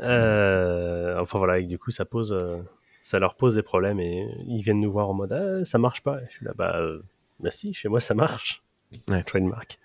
Euh, 0.00 1.18
enfin 1.20 1.38
voilà, 1.38 1.58
et 1.58 1.64
du 1.64 1.78
coup 1.78 1.90
ça 1.90 2.04
pose, 2.04 2.32
euh, 2.32 2.58
ça 3.00 3.18
leur 3.18 3.36
pose 3.36 3.54
des 3.54 3.62
problèmes 3.62 4.00
et 4.00 4.26
ils 4.46 4.62
viennent 4.62 4.80
nous 4.80 4.90
voir 4.90 5.08
en 5.08 5.14
mode 5.14 5.32
ah, 5.32 5.64
ça 5.64 5.78
marche 5.78 6.02
pas. 6.02 6.18
je 6.26 6.30
suis 6.30 6.44
là 6.44 6.52
bah 6.56 6.76
euh, 6.76 7.02
merci, 7.40 7.72
chez 7.72 7.88
moi 7.88 8.00
ça 8.00 8.14
marche. 8.14 8.62
Ouais. 9.08 9.22
Trademark, 9.22 9.78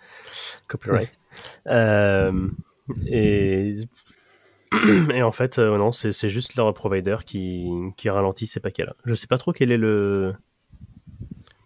copyright. 0.67 1.19
et 3.05 3.75
et 5.13 5.23
en 5.23 5.31
fait 5.31 5.59
non, 5.59 5.91
c'est 5.91 6.29
juste 6.29 6.55
leur 6.55 6.73
provider 6.73 7.17
qui, 7.25 7.69
qui 7.95 8.09
ralentit 8.09 8.47
ces 8.47 8.59
paquets-là. 8.59 8.95
Je 9.05 9.13
sais 9.13 9.27
pas 9.27 9.37
trop 9.37 9.53
quel 9.53 9.71
est 9.71 9.77
le 9.77 10.33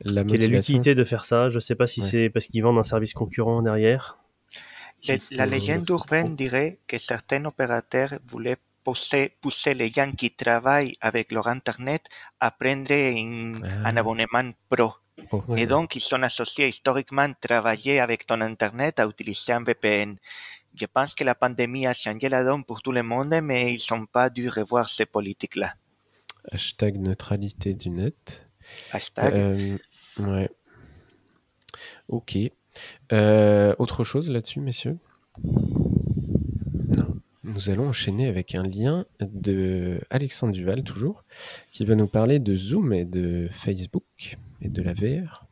la 0.03 0.23
quelle 0.23 0.43
est 0.43 0.47
l'utilité 0.47 0.93
de 0.93 1.03
faire 1.03 1.25
ça. 1.25 1.49
Je 1.49 1.59
sais 1.59 1.75
pas 1.75 1.87
si 1.87 2.01
c'est 2.01 2.29
parce 2.29 2.47
qu'ils 2.47 2.63
vendent 2.63 2.79
un 2.79 2.83
service 2.83 3.13
concurrent 3.13 3.61
derrière 3.61 4.20
la 5.31 5.45
légende 5.45 5.89
urbaine 5.89 6.35
dirait 6.35 6.79
que 6.87 6.97
certains 6.97 7.43
opérateurs 7.45 8.13
voulaient 8.27 8.57
pousser, 8.83 9.73
les 9.73 9.89
gens 9.89 10.11
qui 10.11 10.31
travaillent 10.31 10.95
avec 11.01 11.31
leur 11.31 11.47
Internet 11.47 12.03
à 12.39 12.51
prendre 12.51 12.91
un, 12.91 13.53
ah. 13.85 13.89
abonnement 13.89 14.51
pro. 14.69 14.93
Oh, 15.31 15.43
Et 15.55 15.67
donc, 15.67 15.95
ils 15.95 16.01
sont 16.01 16.21
associés 16.23 16.67
historiquement 16.67 17.31
travailler 17.39 17.99
avec 17.99 18.25
ton 18.25 18.41
Internet 18.41 18.99
à 18.99 19.05
utiliser 19.05 19.53
un 19.53 19.63
VPN. 19.63 20.17
Je 20.73 20.85
pense 20.85 21.13
que 21.13 21.23
la 21.23 21.35
pandémie 21.35 21.85
a 21.85 21.93
changé 21.93 22.29
la 22.29 22.43
donne 22.43 22.63
pour 22.63 22.81
tout 22.81 22.91
le 22.91 23.03
monde, 23.03 23.39
mais 23.43 23.73
ils 23.73 23.83
n'ont 23.91 24.05
pas 24.05 24.29
dû 24.29 24.49
revoir 24.49 24.89
ces 24.89 25.05
politiques-là. 25.05 25.73
Hashtag 26.51 26.97
neutralité 26.97 27.73
du 27.73 27.89
net. 27.89 28.47
Hashtag. 28.91 29.33
Euh, 29.35 29.77
ouais. 30.19 30.49
Ok. 32.07 32.37
Euh, 33.11 33.75
autre 33.79 34.03
chose 34.03 34.29
là-dessus, 34.29 34.61
messieurs? 34.61 34.97
Nous 37.43 37.69
allons 37.69 37.89
enchaîner 37.89 38.27
avec 38.27 38.55
un 38.55 38.63
lien 38.63 39.05
de 39.19 39.99
Alexandre 40.09 40.53
Duval, 40.53 40.83
toujours, 40.83 41.23
qui 41.71 41.85
va 41.85 41.95
nous 41.95 42.07
parler 42.07 42.39
de 42.39 42.55
Zoom 42.55 42.93
et 42.93 43.05
de 43.05 43.49
Facebook 43.51 44.37
et 44.61 44.69
de 44.69 44.81
la 44.81 44.93
VR. 44.93 45.45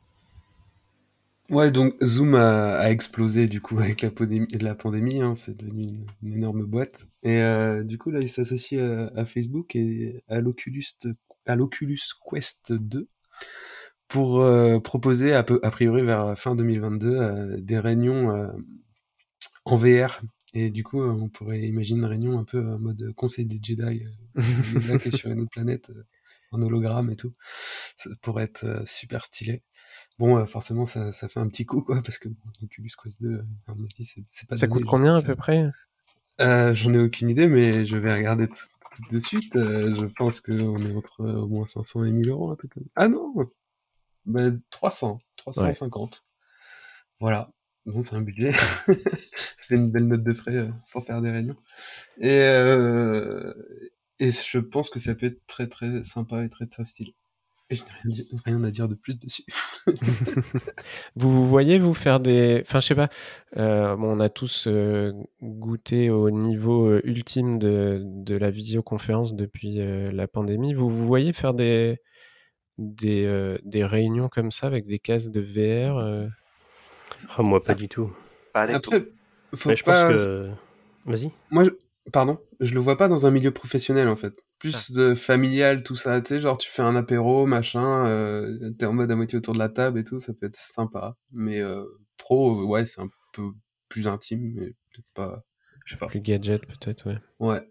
Ouais, 1.49 1.71
donc 1.71 1.95
Zoom 2.03 2.35
a, 2.35 2.89
explosé 2.91 3.47
du 3.47 3.59
coup 3.59 3.79
avec 3.79 4.03
la, 4.03 4.11
pandémie, 4.11 4.47
la 4.61 4.75
pandémie 4.75 5.21
hein, 5.21 5.33
c'est 5.35 5.57
devenu 5.57 5.87
une, 6.21 6.33
énorme 6.33 6.63
boîte. 6.63 7.07
Et 7.23 7.41
euh, 7.41 7.83
du 7.83 7.97
coup 7.97 8.11
là, 8.11 8.19
il 8.21 8.29
s'associe 8.29 8.79
à, 9.15 9.25
Facebook 9.25 9.75
et 9.75 10.23
à 10.27 10.41
l'Oculus, 10.41 10.85
à 11.47 11.55
l'Oculus 11.55 11.99
Quest 12.29 12.71
2 12.71 13.07
pour 14.09 14.41
euh, 14.41 14.79
proposer 14.79 15.33
a, 15.33 15.39
a, 15.39 15.71
priori 15.71 16.01
vers 16.01 16.37
fin 16.37 16.55
2022 16.55 17.07
euh, 17.07 17.57
des 17.59 17.79
réunions 17.79 18.35
euh, 18.35 18.47
en 19.63 19.77
VR. 19.77 20.21
Et 20.55 20.71
du 20.71 20.83
coup, 20.83 20.99
on 20.99 21.29
pourrait 21.29 21.61
imaginer 21.61 21.99
une 21.99 22.05
réunion 22.05 22.39
un 22.39 22.43
peu 22.43 22.59
en 22.67 22.79
mode 22.79 23.13
conseil 23.15 23.45
des 23.45 23.59
Jedi, 23.61 24.03
qui 24.99 25.09
est 25.09 25.15
sur 25.15 25.29
une 25.29 25.41
autre 25.41 25.51
planète 25.51 25.91
en 26.51 26.59
hologramme 26.63 27.11
et 27.11 27.15
tout. 27.15 27.31
Ça 27.95 28.09
pourrait 28.23 28.45
être 28.45 28.81
super 28.87 29.23
stylé. 29.25 29.61
Bon, 30.17 30.43
forcément, 30.47 30.87
ça, 30.87 31.11
ça, 31.13 31.27
fait 31.27 31.39
un 31.39 31.47
petit 31.47 31.67
coup, 31.67 31.81
quoi, 31.81 32.01
parce 32.01 32.17
que 32.17 32.29
bon, 32.29 32.51
Oculus 32.63 32.89
Quest 33.01 33.21
2, 33.21 33.43
à 33.67 33.75
mon 33.75 33.83
avis, 33.83 34.25
c'est 34.31 34.47
pas 34.49 34.55
Ça 34.55 34.67
coûte 34.67 34.85
combien 34.85 35.15
à 35.15 35.21
peu 35.21 35.35
près? 35.35 35.69
J'en 36.39 36.93
ai 36.95 36.99
aucune 36.99 37.29
idée, 37.29 37.47
mais 37.47 37.85
je 37.85 37.97
vais 37.97 38.11
regarder 38.11 38.47
tout 38.47 39.03
de 39.11 39.19
suite. 39.19 39.53
je 39.53 40.05
pense 40.17 40.41
qu'on 40.41 40.77
est 40.77 40.95
entre 40.95 41.23
au 41.23 41.47
moins 41.47 41.65
500 41.65 42.05
et 42.05 42.11
1000 42.11 42.29
euros. 42.29 42.57
Ah 42.95 43.07
non 43.07 43.51
300, 44.69 45.19
350. 45.37 46.25
Voilà. 47.19 47.51
Bon, 47.85 48.03
c'est 48.03 48.15
un 48.15 48.21
budget. 48.21 48.51
c'est 49.57 49.75
une 49.75 49.89
belle 49.89 50.07
note 50.07 50.23
de 50.23 50.33
frais 50.33 50.55
euh, 50.55 50.69
pour 50.91 51.03
faire 51.03 51.21
des 51.21 51.31
réunions. 51.31 51.55
Et, 52.19 52.29
euh, 52.31 53.53
et 54.19 54.31
je 54.31 54.59
pense 54.59 54.89
que 54.89 54.99
ça 54.99 55.15
peut 55.15 55.27
être 55.27 55.45
très 55.47 55.67
très 55.67 56.03
sympa 56.03 56.43
et 56.43 56.49
très 56.49 56.67
très 56.67 56.85
stylé. 56.85 57.15
Et 57.71 57.75
je 57.75 57.83
n'ai 58.05 58.25
rien, 58.45 58.63
à 58.63 58.71
dire 58.71 58.87
de 58.87 58.95
plus 58.95 59.13
dessus. 59.17 59.43
vous, 61.15 61.47
voyez 61.47 61.77
vous 61.77 61.93
faire 61.93 62.19
des... 62.19 62.61
Enfin, 62.61 62.79
je 62.79 62.87
sais 62.87 62.95
pas, 62.95 63.09
euh, 63.57 63.95
on 63.99 64.19
a 64.19 64.29
tous 64.29 64.67
goûté 65.41 66.09
au 66.09 66.31
niveau 66.31 66.99
ultime 67.03 67.59
de, 67.59 68.01
de, 68.03 68.35
la 68.35 68.49
visioconférence 68.49 69.35
depuis 69.35 69.77
la 69.77 70.27
pandémie. 70.27 70.73
Vous 70.73 70.89
vous 70.89 71.05
voyez 71.05 71.31
faire 71.31 71.53
des, 71.53 71.99
des, 72.79 73.57
des 73.63 73.85
réunions 73.85 74.29
comme 74.29 74.51
ça 74.51 74.67
avec 74.67 74.85
des 74.85 74.99
cases 74.99 75.29
de 75.29 75.41
VR 75.41 76.29
ah, 77.37 77.41
Moi, 77.41 77.61
pas 77.61 77.75
du 77.75 77.87
tout. 77.89 78.11
Après, 78.53 79.05
faut 79.55 79.75
je 79.75 79.83
pense 79.83 79.99
que. 79.99 80.49
Vas-y. 81.05 81.31
Moi, 81.49 81.65
pardon, 82.11 82.39
je 82.59 82.73
le 82.73 82.79
vois 82.79 82.97
pas 82.97 83.07
dans 83.07 83.25
un 83.25 83.31
milieu 83.31 83.51
professionnel 83.51 84.07
en 84.07 84.15
fait. 84.15 84.33
Plus 84.59 84.91
ah. 84.91 84.93
de 84.95 85.15
familial, 85.15 85.83
tout 85.83 85.95
ça, 85.95 86.19
tu 86.21 86.27
sais, 86.29 86.39
genre 86.39 86.57
tu 86.57 86.69
fais 86.69 86.81
un 86.81 86.95
apéro, 86.95 87.45
machin, 87.45 88.05
euh, 88.07 88.71
t'es 88.77 88.85
en 88.85 88.93
mode 88.93 89.11
à 89.11 89.15
moitié 89.15 89.37
autour 89.37 89.53
de 89.53 89.59
la 89.59 89.69
table 89.69 89.99
et 89.99 90.03
tout, 90.03 90.19
ça 90.19 90.33
peut 90.33 90.47
être 90.47 90.57
sympa. 90.57 91.15
Mais 91.31 91.61
euh, 91.61 91.85
pro, 92.17 92.65
ouais, 92.65 92.85
c'est 92.85 93.01
un 93.01 93.09
peu 93.33 93.51
plus 93.87 94.07
intime, 94.07 94.51
mais 94.55 94.65
peut-être 94.65 95.07
pas, 95.13 95.43
je 95.85 95.93
sais 95.93 95.99
pas. 95.99 96.07
Plus 96.07 96.21
gadget 96.21 96.65
peut-être, 96.65 97.07
ouais. 97.07 97.19
Ouais. 97.39 97.61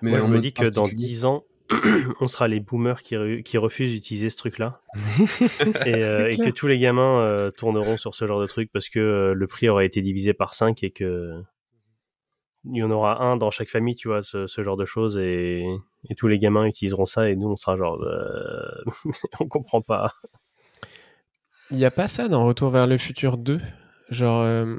Mais 0.00 0.10
Moi, 0.10 0.20
je 0.20 0.26
me 0.26 0.40
dis 0.40 0.52
que 0.52 0.66
dans 0.66 0.88
10 0.88 1.24
ans, 1.24 1.44
on 2.20 2.28
sera 2.28 2.48
les 2.48 2.60
boomers 2.60 3.02
qui, 3.02 3.16
qui 3.42 3.58
refusent 3.58 3.92
d'utiliser 3.92 4.30
ce 4.30 4.36
truc-là. 4.36 4.80
et, 5.86 5.94
euh, 6.04 6.30
et, 6.30 6.36
que 6.36 6.50
tous 6.50 6.66
les 6.66 6.78
gamins 6.78 7.20
euh, 7.20 7.50
tourneront 7.50 7.96
sur 7.96 8.14
ce 8.14 8.26
genre 8.26 8.40
de 8.40 8.46
truc 8.46 8.70
parce 8.72 8.88
que 8.88 9.00
euh, 9.00 9.34
le 9.34 9.46
prix 9.46 9.68
aura 9.68 9.84
été 9.84 10.02
divisé 10.02 10.32
par 10.32 10.54
5 10.54 10.82
et 10.82 10.90
que 10.90 11.42
il 12.72 12.78
y 12.78 12.82
en 12.82 12.90
aura 12.90 13.22
un 13.22 13.36
dans 13.36 13.50
chaque 13.50 13.68
famille, 13.68 13.94
tu 13.94 14.08
vois, 14.08 14.22
ce, 14.22 14.46
genre 14.62 14.76
de 14.76 14.84
choses, 14.84 15.18
et, 15.18 15.64
tous 16.16 16.28
les 16.28 16.38
gamins 16.38 16.64
utiliseront 16.66 17.06
ça, 17.06 17.28
et 17.28 17.36
nous, 17.36 17.48
on 17.48 17.56
sera 17.56 17.76
genre, 17.76 18.00
euh, 18.02 18.84
on 19.40 19.46
comprend 19.46 19.82
pas. 19.82 20.12
Il 21.70 21.76
n'y 21.76 21.84
a 21.84 21.90
pas 21.90 22.08
ça 22.08 22.28
dans 22.28 22.44
Retour 22.46 22.70
vers 22.70 22.86
le 22.86 22.98
futur 22.98 23.38
2 23.38 23.60
Genre, 24.10 24.42
euh, 24.42 24.76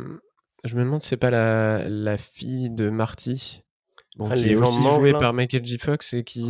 je 0.64 0.76
me 0.76 0.84
demande 0.84 1.02
si 1.02 1.10
c'est 1.10 1.18
pas 1.18 1.30
la, 1.30 2.18
fille 2.18 2.70
de 2.70 2.90
Marty, 2.90 3.64
bon, 4.18 4.30
ah, 4.32 4.36
qui 4.36 4.50
est 4.50 4.56
aussi 4.56 4.82
jouée 4.82 5.14
par 5.14 5.34
Michael 5.34 5.66
J. 5.66 5.78
Fox, 5.78 6.14
et 6.14 6.24
qui, 6.24 6.50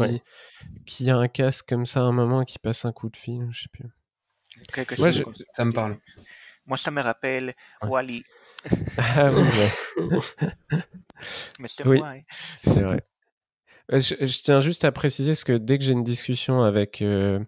qui 0.85 1.09
a 1.09 1.17
un 1.17 1.27
casque 1.27 1.67
comme 1.67 1.85
ça 1.85 2.01
à 2.01 2.03
un 2.03 2.11
moment, 2.11 2.43
qui 2.43 2.59
passe 2.59 2.85
un 2.85 2.91
coup 2.91 3.09
de 3.09 3.17
fil, 3.17 3.47
je 3.51 3.63
sais 3.63 3.69
plus. 3.71 3.89
Moi, 4.97 5.11
ça 5.53 5.65
me 5.65 5.71
parle. 5.71 5.97
Moi, 6.65 6.77
ça 6.77 6.91
me 6.91 7.01
rappelle 7.01 7.53
Wally. 7.81 8.23
Ah 8.97 9.29
Mais 11.59 11.67
c'est 11.67 11.87
oui. 11.87 12.01
C'est 12.57 12.81
vrai. 12.81 13.01
Je, 13.89 14.41
tiens 14.41 14.59
juste 14.59 14.83
à 14.83 14.91
préciser 14.91 15.35
ce 15.35 15.45
que 15.45 15.53
dès 15.53 15.77
que 15.77 15.85
j'ai 15.85 15.93
une 15.93 16.03
discussion 16.03 16.63
avec 16.63 17.01
euh, 17.01 17.39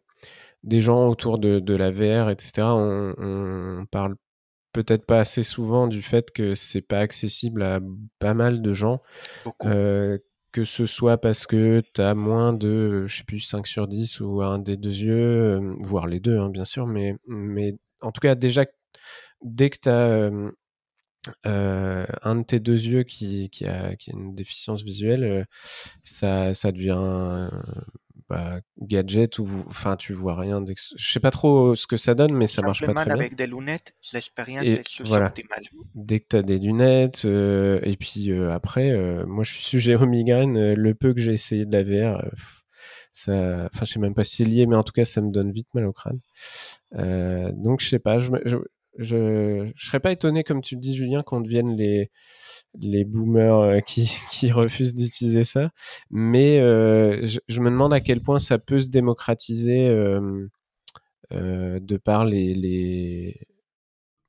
des 0.63 0.79
gens 0.79 1.09
autour 1.09 1.39
de, 1.39 1.59
de, 1.59 1.73
la 1.73 1.91
VR, 1.91 2.29
etc., 2.29 2.51
on, 2.59 3.13
on 3.17 3.85
parle 3.87 4.15
peut-être 4.73 5.05
pas 5.05 5.19
assez 5.19 5.43
souvent 5.43 5.87
du 5.87 6.01
fait 6.01 6.31
que 6.31 6.55
c'est 6.55 6.81
pas 6.81 6.99
accessible 6.99 7.63
à 7.63 7.79
pas 8.19 8.33
mal 8.33 8.61
de 8.61 8.73
gens. 8.73 9.01
Euh, 9.65 10.17
que 10.51 10.65
ce 10.65 10.87
soit 10.87 11.19
parce 11.19 11.45
que 11.45 11.83
tu 11.93 12.01
as 12.01 12.15
moins 12.15 12.53
de, 12.53 13.05
je 13.05 13.17
sais 13.17 13.23
plus, 13.23 13.39
5 13.39 13.67
sur 13.67 13.87
10 13.87 14.19
ou 14.21 14.41
un 14.41 14.57
des 14.57 14.77
deux 14.77 14.89
yeux, 14.89 15.15
euh, 15.15 15.75
voire 15.79 16.07
les 16.07 16.19
deux, 16.19 16.39
hein, 16.39 16.49
bien 16.49 16.65
sûr, 16.65 16.87
mais, 16.87 17.15
mais 17.27 17.75
en 18.01 18.11
tout 18.11 18.19
cas, 18.19 18.33
déjà, 18.33 18.65
dès 19.43 19.69
que 19.69 19.77
tu 19.79 19.89
as 19.89 20.31
euh, 21.45 22.05
un 22.23 22.35
de 22.35 22.43
tes 22.43 22.59
deux 22.59 22.83
yeux 22.83 23.03
qui, 23.03 23.51
qui, 23.51 23.65
a, 23.67 23.95
qui 23.95 24.09
a 24.09 24.13
une 24.15 24.33
déficience 24.33 24.81
visuelle, 24.83 25.45
ça, 26.03 26.55
ça 26.55 26.71
devient 26.71 27.47
bah, 28.29 28.59
gadget 28.79 29.39
ou 29.39 29.47
enfin 29.67 29.95
tu 29.95 30.13
vois 30.13 30.35
rien. 30.35 30.63
Je 30.67 31.11
sais 31.11 31.19
pas 31.19 31.31
trop 31.31 31.75
ce 31.75 31.87
que 31.87 31.97
ça 31.97 32.13
donne, 32.13 32.33
mais 32.33 32.47
ça 32.47 32.61
marche 32.61 32.85
pas 32.85 32.93
très 32.93 33.05
bien. 33.05 33.15
avec 33.15 33.35
des 33.35 33.47
lunettes, 33.47 33.95
l'expérience 34.13 34.65
est 34.65 34.87
sous-optimale. 34.87 35.63
Dès 35.95 36.19
que 36.19 36.25
tu 36.29 36.35
as 36.35 36.43
des 36.43 36.59
lunettes, 36.59 37.23
euh, 37.25 37.79
et 37.83 37.97
puis 37.97 38.31
après, 38.33 38.93
moi 39.25 39.43
je 39.43 39.53
suis 39.53 39.63
sujet 39.63 39.95
aux 39.95 40.05
migraines. 40.05 40.73
le 40.73 40.95
peu 40.95 41.13
que 41.13 41.19
j'ai 41.19 41.33
essayé 41.33 41.65
de 41.65 41.75
la 41.75 41.83
VR, 41.83 42.23
ça, 43.11 43.67
enfin 43.73 43.85
je 43.85 43.93
sais 43.93 43.99
même 43.99 44.13
pas 44.13 44.23
si 44.23 44.37
c'est 44.37 44.45
lié, 44.45 44.67
mais 44.67 44.75
en 44.75 44.83
tout 44.83 44.93
cas 44.93 45.05
ça 45.05 45.21
me 45.21 45.31
donne 45.31 45.51
vite 45.51 45.67
mal 45.73 45.85
au 45.85 45.93
crâne. 45.93 46.19
donc 46.93 47.81
je 47.81 47.89
sais 47.89 47.99
pas, 47.99 48.19
je, 48.19 48.29
je 48.45 48.57
je 48.97 49.17
ne 49.65 49.71
serais 49.77 49.99
pas 49.99 50.11
étonné, 50.11 50.43
comme 50.43 50.61
tu 50.61 50.75
le 50.75 50.81
dis, 50.81 50.95
Julien, 50.95 51.23
qu'on 51.23 51.41
devienne 51.41 51.75
les, 51.75 52.11
les 52.79 53.05
boomers 53.05 53.59
euh, 53.59 53.79
qui, 53.85 54.11
qui 54.31 54.51
refusent 54.51 54.95
d'utiliser 54.95 55.43
ça. 55.43 55.69
Mais 56.09 56.59
euh, 56.59 57.25
je, 57.47 57.59
me 57.59 57.69
demande 57.69 57.93
à 57.93 57.99
quel 57.99 58.21
point 58.21 58.39
ça 58.39 58.57
peut 58.57 58.79
se 58.79 58.89
démocratiser 58.89 59.87
euh, 59.89 60.47
de 61.31 61.97
par 61.97 62.25
les, 62.25 62.53
les 62.55 63.39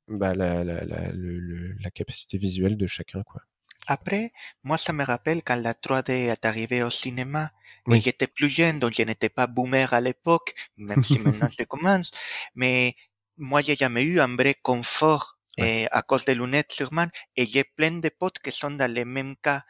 bah, 0.07 0.33
la, 0.35 0.63
la, 0.63 0.83
la, 0.85 1.11
la, 1.13 1.91
capacité 1.91 2.37
visuelle 2.37 2.77
de 2.77 2.87
chacun. 2.87 3.23
Quoi. 3.23 3.41
Après, 3.87 4.31
moi, 4.63 4.77
ça 4.77 4.93
me 4.93 5.03
rappelle 5.03 5.43
quand 5.43 5.55
la 5.55 5.73
3D 5.73 6.11
est 6.11 6.45
arrivée 6.45 6.83
au 6.83 6.89
cinéma. 6.89 7.51
Oui. 7.87 7.97
Et 7.97 8.01
j'étais 8.01 8.27
plus 8.27 8.49
jeune, 8.49 8.79
donc 8.79 8.93
je 8.93 9.01
n'étais 9.01 9.29
pas 9.29 9.47
boomer 9.47 9.91
à 9.93 10.01
l'époque, 10.01 10.53
même 10.77 11.03
si 11.03 11.17
maintenant 11.17 11.47
je 11.59 11.63
commence. 11.63 12.11
Mais 12.53 12.95
moi, 13.37 13.61
j'ai 13.61 13.75
jamais 13.75 14.03
eu 14.03 14.19
un 14.19 14.35
vrai 14.35 14.55
confort 14.61 15.37
ouais. 15.57 15.83
eh, 15.83 15.87
à 15.91 16.01
cause 16.01 16.25
des 16.25 16.35
lunettes 16.35 16.71
sûrement, 16.71 17.07
et 17.35 17.47
j'ai 17.47 17.63
plein 17.63 17.91
de 17.91 18.09
potes 18.09 18.39
qui 18.39 18.51
sont 18.51 18.71
dans 18.71 18.91
le 18.93 19.05
même 19.05 19.35
cas. 19.37 19.63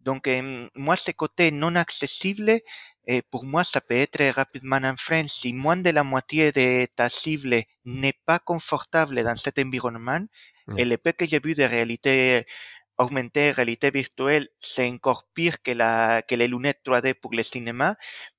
Donc, 0.00 0.26
eh, 0.28 0.42
moi, 0.76 0.96
ce 0.96 1.10
côté 1.12 1.50
non 1.50 1.74
accessible, 1.76 2.58
eh, 3.06 3.22
pour 3.22 3.44
moi, 3.44 3.64
ça 3.64 3.80
peut 3.80 3.94
être 3.94 4.24
rapidement 4.34 4.76
un 4.76 4.96
frein. 4.96 5.26
Si 5.28 5.52
moins 5.52 5.76
de 5.76 5.90
la 5.90 6.04
moitié 6.04 6.52
de 6.52 6.86
ta 6.96 7.08
cible 7.08 7.62
n'est 7.84 8.18
pas 8.26 8.38
confortable 8.38 9.22
dans 9.24 9.36
cet 9.36 9.58
environnement, 9.58 10.24
ouais. 10.68 10.80
et 10.80 10.84
le 10.84 10.96
peu 10.98 11.12
que 11.12 11.26
j'ai 11.26 11.40
vu 11.40 11.54
de 11.54 11.62
réalité 11.62 12.44
augmentée, 12.98 13.50
réalité 13.52 13.90
virtuelle, 13.90 14.48
c'est 14.60 14.88
encore 14.88 15.28
pire 15.34 15.62
que, 15.62 15.72
la, 15.72 16.22
que 16.22 16.34
les 16.34 16.48
lunettes 16.48 16.80
3D 16.84 17.14
pour 17.14 17.34
le 17.34 17.42
cinéma. 17.42 17.96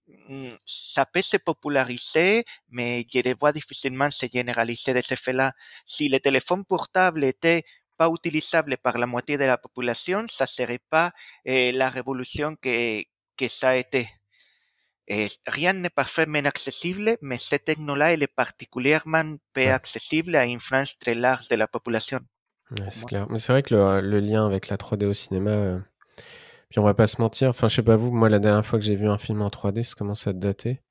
Mm, 0.07 0.55
ça 0.65 1.05
peut 1.05 1.21
se 1.21 1.37
populariser, 1.37 2.45
mais 2.69 3.05
je 3.11 3.19
les 3.19 3.33
vois 3.33 3.51
difficilement 3.51 4.09
se 4.09 4.25
généraliser 4.31 4.93
de 4.93 5.01
ce 5.01 5.15
fait-là. 5.15 5.51
Si 5.85 6.07
le 6.09 6.19
téléphone 6.19 6.63
portable 6.65 7.23
était 7.23 7.63
pas 7.97 8.09
utilisable 8.09 8.77
par 8.77 8.97
la 8.97 9.07
moitié 9.07 9.37
de 9.37 9.45
la 9.45 9.57
population, 9.57 10.25
ça 10.29 10.45
serait 10.45 10.79
pas 10.89 11.11
eh, 11.45 11.71
la 11.71 11.89
révolution 11.89 12.55
que, 12.55 13.01
que 13.35 13.47
ça 13.47 13.69
a 13.69 13.75
été. 13.75 14.07
Eh, 15.09 15.27
rien 15.45 15.73
n'est 15.73 15.89
parfaitement 15.89 16.45
accessible, 16.45 17.17
mais 17.21 17.37
cette 17.37 17.65
technologie 17.65 18.13
elle 18.13 18.23
est 18.23 18.35
particulièrement 18.35 19.35
peu 19.53 19.67
accessible 19.69 20.35
à 20.35 20.45
une 20.45 20.59
frange 20.59 20.97
très 20.99 21.15
large 21.15 21.47
de 21.47 21.55
la 21.55 21.67
population. 21.67 22.19
Ouais, 22.71 22.87
c'est 22.91 23.05
clair. 23.05 23.27
Mais 23.29 23.39
c'est 23.39 23.53
vrai 23.53 23.63
que 23.63 23.73
le, 23.73 24.01
le, 24.01 24.19
lien 24.19 24.45
avec 24.45 24.67
la 24.67 24.75
3D 24.77 25.05
au 25.05 25.13
cinéma, 25.13 25.51
euh, 25.51 25.79
puis 26.69 26.79
on 26.79 26.83
va 26.83 26.93
pas 26.93 27.07
se 27.07 27.21
mentir, 27.21 27.49
enfin 27.49 27.67
je 27.67 27.75
sais 27.75 27.83
pas 27.83 27.95
vous, 27.95 28.11
moi 28.11 28.29
la 28.29 28.39
dernière 28.39 28.65
fois 28.65 28.79
que 28.79 28.85
j'ai 28.85 28.95
vu 28.95 29.07
un 29.07 29.17
film 29.17 29.41
en 29.41 29.49
3D, 29.49 29.83
ça 29.83 29.95
commence 29.95 30.27
à 30.27 30.33
dater. 30.33 30.81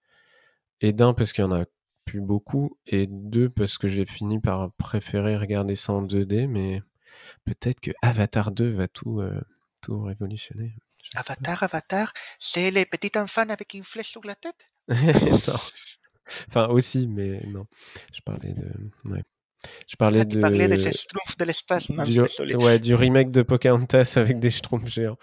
Et 0.81 0.93
d'un, 0.93 1.15
parce 1.15 1.33
qu'il 1.33 1.43
y 1.43 1.47
en 1.47 1.53
a 1.53 1.65
plus 2.05 2.21
beaucoup, 2.21 2.79
et 2.87 3.07
deux, 3.07 3.49
parce 3.49 3.79
que 3.79 3.89
j'ai 3.89 4.05
fini 4.05 4.41
par 4.41 4.71
préférer 4.73 5.37
regarder 5.37 5.75
ça 5.75 5.93
en 5.93 6.03
2D, 6.03 6.47
mais 6.47 6.83
peut-être 7.45 7.81
que 7.81 7.91
Avatar 8.03 8.53
2 8.53 8.69
va 8.71 8.89
tout, 8.89 9.21
euh, 9.21 9.41
tout 9.83 10.03
révolutionner. 10.03 10.75
Avatar, 11.15 11.63
Avatar, 11.63 12.13
c'est 12.39 12.71
les 12.71 12.85
petits 12.85 13.17
enfants 13.19 13.49
avec 13.49 13.75
une 13.75 13.85
flèche 13.85 14.11
sur 14.11 14.25
la 14.25 14.35
tête? 14.35 14.71
Non. 14.89 15.55
Enfin 16.49 16.67
aussi, 16.69 17.07
mais 17.07 17.41
non. 17.47 17.67
Je 18.13 18.21
parlais 18.21 18.53
de... 18.53 18.69
Ouais. 19.05 19.23
Je 19.87 19.97
parlais 19.97 20.21
ah, 20.21 20.25
de. 20.25 20.41
parlais 20.41 20.93
schtroumpfs 20.93 21.37
de 21.39 21.45
l'espace, 21.45 21.91
du... 21.91 22.21
Ouais, 22.57 22.79
du 22.79 22.95
remake 22.95 23.31
de 23.31 23.43
Pocahontas 23.43 24.15
avec 24.17 24.39
des 24.39 24.51
schtroumpfs 24.51 24.93
géants. 24.93 25.19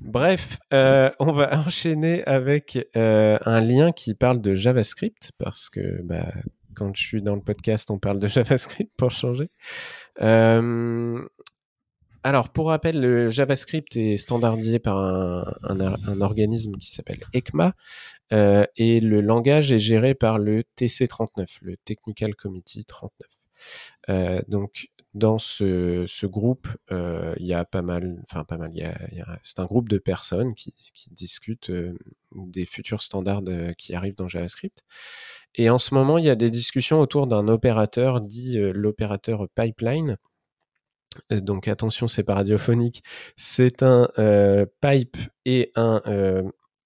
Bref, 0.00 0.58
euh, 0.72 1.10
on 1.18 1.32
va 1.32 1.58
enchaîner 1.66 2.24
avec 2.24 2.78
euh, 2.96 3.38
un 3.44 3.60
lien 3.60 3.92
qui 3.92 4.14
parle 4.14 4.40
de 4.40 4.54
JavaScript 4.54 5.32
parce 5.38 5.70
que 5.70 6.02
bah, 6.02 6.32
quand 6.74 6.94
je 6.94 7.02
suis 7.02 7.22
dans 7.22 7.34
le 7.34 7.42
podcast, 7.42 7.90
on 7.90 7.98
parle 7.98 8.18
de 8.18 8.28
JavaScript 8.28 8.92
pour 8.96 9.10
changer. 9.10 9.50
Euh, 10.20 11.22
alors, 12.26 12.48
pour 12.48 12.68
rappel, 12.68 12.98
le 13.00 13.28
JavaScript 13.28 13.96
est 13.96 14.16
standardisé 14.16 14.78
par 14.78 14.96
un, 14.96 15.44
un, 15.62 15.78
un 15.80 16.20
organisme 16.22 16.72
qui 16.76 16.90
s'appelle 16.90 17.20
ECMA 17.34 17.74
euh, 18.32 18.64
et 18.76 19.00
le 19.00 19.20
langage 19.20 19.72
est 19.72 19.78
géré 19.78 20.14
par 20.14 20.38
le 20.38 20.64
TC39, 20.78 21.58
le 21.60 21.76
Technical 21.76 22.34
Committee 22.34 22.84
39. 22.86 23.28
Euh, 24.10 24.40
donc 24.48 24.88
dans 25.14 25.38
ce, 25.38 26.26
groupe, 26.26 26.66
euh, 26.90 27.34
il 27.38 27.46
y 27.46 27.54
a 27.54 27.64
pas 27.64 27.82
mal, 27.82 28.20
enfin 28.24 28.42
pas 28.44 28.56
mal, 28.56 28.72
c'est 29.44 29.60
un 29.60 29.64
groupe 29.64 29.88
de 29.88 29.98
personnes 29.98 30.54
qui, 30.54 30.74
discutent 31.12 31.70
euh, 31.70 31.96
des 32.34 32.66
futurs 32.66 33.02
standards 33.02 33.42
qui 33.78 33.94
arrivent 33.94 34.16
dans 34.16 34.28
JavaScript. 34.28 34.82
Et 35.54 35.70
en 35.70 35.78
ce 35.78 35.94
moment, 35.94 36.18
il 36.18 36.24
y 36.24 36.30
a 36.30 36.34
des 36.34 36.50
discussions 36.50 36.98
autour 36.98 37.28
d'un 37.28 37.46
opérateur 37.46 38.20
dit 38.20 38.58
l'opérateur 38.58 39.48
pipeline. 39.54 40.16
Donc 41.30 41.68
attention, 41.68 42.08
c'est 42.08 42.24
pas 42.24 42.34
radiophonique. 42.34 43.04
C'est 43.36 43.84
un 43.84 44.08
pipe 44.80 45.16
et 45.44 45.70
un 45.76 46.02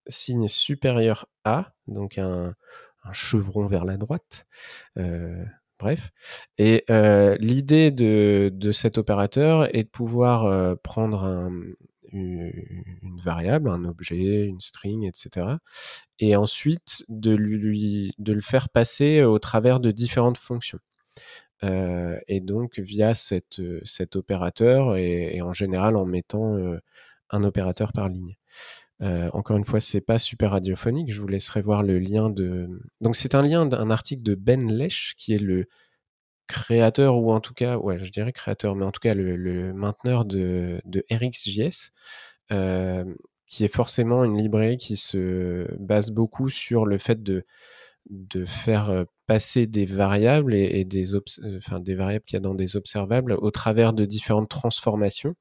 signe 0.07 0.49
supérieur 0.49 1.27
à, 1.45 1.73
donc 1.87 2.19
un, 2.19 2.55
chevron 3.13 3.65
vers 3.65 3.87
la 3.87 3.97
droite. 3.97 4.47
Bref. 5.79 6.11
Et 6.59 6.85
euh, 6.91 7.37
l'idée 7.39 7.91
de, 7.91 8.73
cet 8.73 8.99
opérateur 8.99 9.75
est 9.75 9.85
de 9.85 9.89
pouvoir 9.89 10.47
euh, 10.47 10.75
prendre 10.75 11.25
un, 11.25 11.53
une 12.13 12.53
variable, 13.23 13.71
un 13.71 13.85
objet, 13.85 14.45
une 14.45 14.61
string, 14.61 15.07
etc. 15.07 15.47
Et 16.19 16.37
ensuite 16.37 17.05
de, 17.09 17.35
le 17.35 18.41
faire 18.41 18.69
passer 18.71 19.23
au 19.23 19.39
travers 19.39 19.79
de 19.79 19.91
différentes 19.91 20.39
fonctions. 20.39 20.81
et 21.63 22.41
donc 22.41 22.79
via 22.79 23.15
cet 23.15 24.17
opérateur 24.17 24.97
et, 24.97 25.41
en 25.43 25.53
général 25.53 25.97
en 25.97 26.07
mettant 26.07 26.57
un 27.31 27.45
opérateur 27.45 27.93
par 27.93 28.09
ligne. 28.09 28.37
Encore 29.01 29.57
une 29.57 29.65
fois, 29.65 29.81
c'est 29.81 30.01
pas 30.01 30.19
super 30.19 30.51
radiophonique. 30.53 31.13
Je 31.13 31.21
vous 31.21 31.29
laisserai 31.29 31.61
voir 31.61 31.83
le 31.83 31.99
lien 31.99 32.31
de. 32.31 32.69
Donc 33.01 33.17
c'est 33.17 33.35
un 33.35 33.43
lien 33.43 33.67
d'un 33.67 33.91
article 33.91 34.23
de 34.23 34.35
Ben 34.35 34.71
Lesh 34.71 35.15
qui 35.17 35.35
est 35.35 35.39
le 35.39 35.67
créateur 36.49 37.17
ou 37.19 37.33
en 37.33 37.41
tout 37.41 37.55
cas, 37.55 37.77
ouais, 37.77 37.99
je 38.01 38.11
dirais 38.11 38.33
créateur, 38.33 38.75
mais 38.75 38.85
en 38.85 38.91
tout 38.91 39.01
cas 39.01 39.15
le, 39.15 39.73
mainteneur 39.73 40.25
de, 40.25 40.81
de 40.85 41.05
RxJS, 41.13 41.93
euh, 42.51 43.05
qui 43.47 43.65
est 43.65 43.73
forcément 43.73 44.25
une 44.25 44.37
librairie 44.37 44.79
qui 44.79 44.97
se 44.97 45.69
base 45.79 46.11
beaucoup 46.11 46.49
sur 46.49 46.87
le 46.87 46.99
fait 46.99 47.23
de, 47.23 47.45
faire 48.47 48.91
euh, 48.91 49.05
passer 49.27 49.67
des 49.67 49.85
variables 49.85 50.55
et, 50.55 50.87
euh, 50.95 51.79
des 51.81 51.95
variables 51.95 52.25
qu'il 52.25 52.37
y 52.37 52.39
a 52.39 52.41
dans 52.41 52.55
des 52.55 52.77
observables 52.77 53.35
au 53.35 53.51
travers 53.51 53.93
de 53.93 54.07
différentes 54.07 54.49
transformations, 54.49 55.37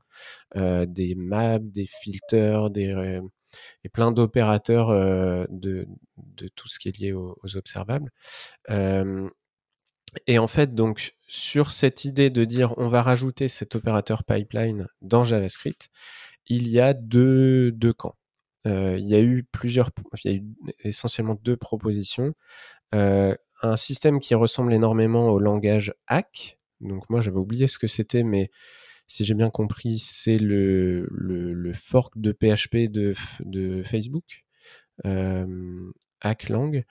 des 0.55 1.15
maps, 1.15 1.59
des 1.59 1.85
filters, 1.85 2.69
des, 2.69 3.21
et 3.83 3.89
plein 3.89 4.11
d'opérateurs 4.11 4.89
de, 5.49 5.87
de, 6.17 6.47
tout 6.49 6.67
ce 6.67 6.79
qui 6.79 6.89
est 6.89 6.97
lié 6.97 7.13
aux, 7.13 7.37
aux 7.43 7.57
observables. 7.57 8.11
Et 10.25 10.39
en 10.39 10.47
fait, 10.47 10.73
donc, 10.73 11.15
sur 11.27 11.71
cette 11.71 12.05
idée 12.05 12.29
de 12.29 12.45
dire 12.45 12.73
on 12.77 12.87
va 12.87 13.01
rajouter 13.01 13.47
cet 13.47 13.75
opérateur 13.75 14.23
pipeline 14.23 14.87
dans 15.01 15.23
JavaScript, 15.23 15.89
il 16.47 16.67
y 16.69 16.79
a 16.79 16.93
deux, 16.93 17.71
deux 17.71 17.93
camps. 17.93 18.15
Euh, 18.65 18.97
il 18.97 19.07
y 19.07 19.15
a 19.15 19.21
eu 19.21 19.43
plusieurs, 19.43 19.91
il 20.23 20.31
y 20.31 20.33
a 20.33 20.37
eu 20.37 20.43
essentiellement 20.83 21.37
deux 21.43 21.57
propositions. 21.57 22.33
Euh, 22.95 23.35
un 23.61 23.75
système 23.75 24.19
qui 24.19 24.35
ressemble 24.35 24.73
énormément 24.73 25.29
au 25.29 25.39
langage 25.39 25.93
Hack. 26.07 26.57
Donc 26.81 27.09
moi 27.09 27.21
j'avais 27.21 27.37
oublié 27.37 27.67
ce 27.67 27.79
que 27.79 27.87
c'était, 27.87 28.23
mais 28.23 28.49
si 29.07 29.25
j'ai 29.25 29.33
bien 29.33 29.49
compris, 29.49 29.99
c'est 29.99 30.37
le, 30.37 31.07
fork 31.73 32.13
de 32.17 32.31
PHP 32.31 32.89
de, 32.89 33.83
Facebook. 33.83 34.43
Hacklang. 36.21 36.83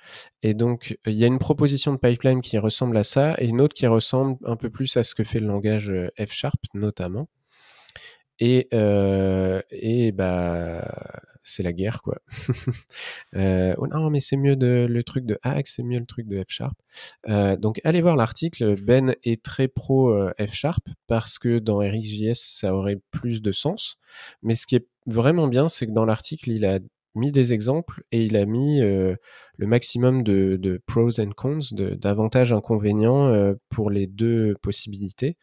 Et 0.43 0.55
donc, 0.55 0.99
il 1.07 1.15
y 1.15 1.25
a 1.25 1.27
une 1.27 1.39
proposition 1.39 1.93
de 1.93 1.99
pipeline 1.99 2.41
qui 2.41 2.59
ressemble 2.59 2.97
à 2.97 3.05
ça 3.05 3.35
et 3.39 3.47
une 3.47 3.61
autre 3.61 3.75
qui 3.75 3.87
ressemble 3.87 4.39
un 4.45 4.57
peu 4.57 4.71
plus 4.71 4.97
à 4.97 5.03
ce 5.03 5.15
que 5.15 5.25
fait 5.25 5.41
le 5.41 5.47
langage 5.47 5.91
euh, 5.91 6.09
F 6.19 6.33
Sharp, 6.33 6.61
notamment. 6.75 7.29
Et, 8.39 8.69
euh, 8.75 9.63
et 9.71 10.13
bah, 10.13 10.87
c'est 11.47 11.63
la 11.63 11.73
guerre, 11.73 12.03
quoi. 12.03 12.19
euh, 13.37 13.75
oh 13.79 13.87
non, 13.87 14.11
mais 14.11 14.21
c'est 14.21 14.37
mieux 14.37 14.57
de, 14.57 14.87
le 14.89 15.03
truc 15.05 15.25
de 15.25 15.39
Hack, 15.43 15.69
c'est 15.69 15.85
mieux 15.85 16.01
le 16.01 16.07
truc 16.07 16.27
de 16.27 16.43
F 16.43 16.49
Sharp. 16.49 16.77
Euh, 17.29 17.57
donc, 17.57 17.81
allez 17.85 18.03
voir 18.03 18.17
l'article. 18.17 18.75
Ben 18.83 19.15
est 19.23 19.43
très 19.43 19.69
pro 19.69 20.11
euh, 20.11 20.33
F 20.45 20.53
Sharp 20.53 20.89
parce 21.07 21.39
que 21.39 21.61
dans 21.61 21.79
RxJS, 21.79 22.35
ça 22.35 22.75
aurait 22.75 22.99
plus 23.13 23.43
de 23.43 23.53
sens. 23.53 23.97
Mais 24.43 24.57
ce 24.57 24.67
qui 24.67 24.75
est 24.75 24.89
vraiment 25.07 25.47
bien, 25.47 25.69
c'est 25.69 25.87
que 25.87 25.93
dans 25.93 26.05
l'article, 26.05 26.51
il 26.51 26.67
a 26.67 26.81
mis 27.15 27.31
des 27.31 27.53
exemples 27.53 28.03
et 28.11 28.25
il 28.25 28.37
a 28.37 28.45
mis 28.45 28.81
le 28.81 29.17
maximum 29.59 30.23
de, 30.23 30.83
pros 30.85 31.19
and 31.21 31.31
cons, 31.35 31.61
d'avantages 31.73 32.53
inconvénients 32.53 33.55
pour 33.71 33.89
les 33.89 34.07
deux 34.07 34.55
possibilités. 34.61 35.39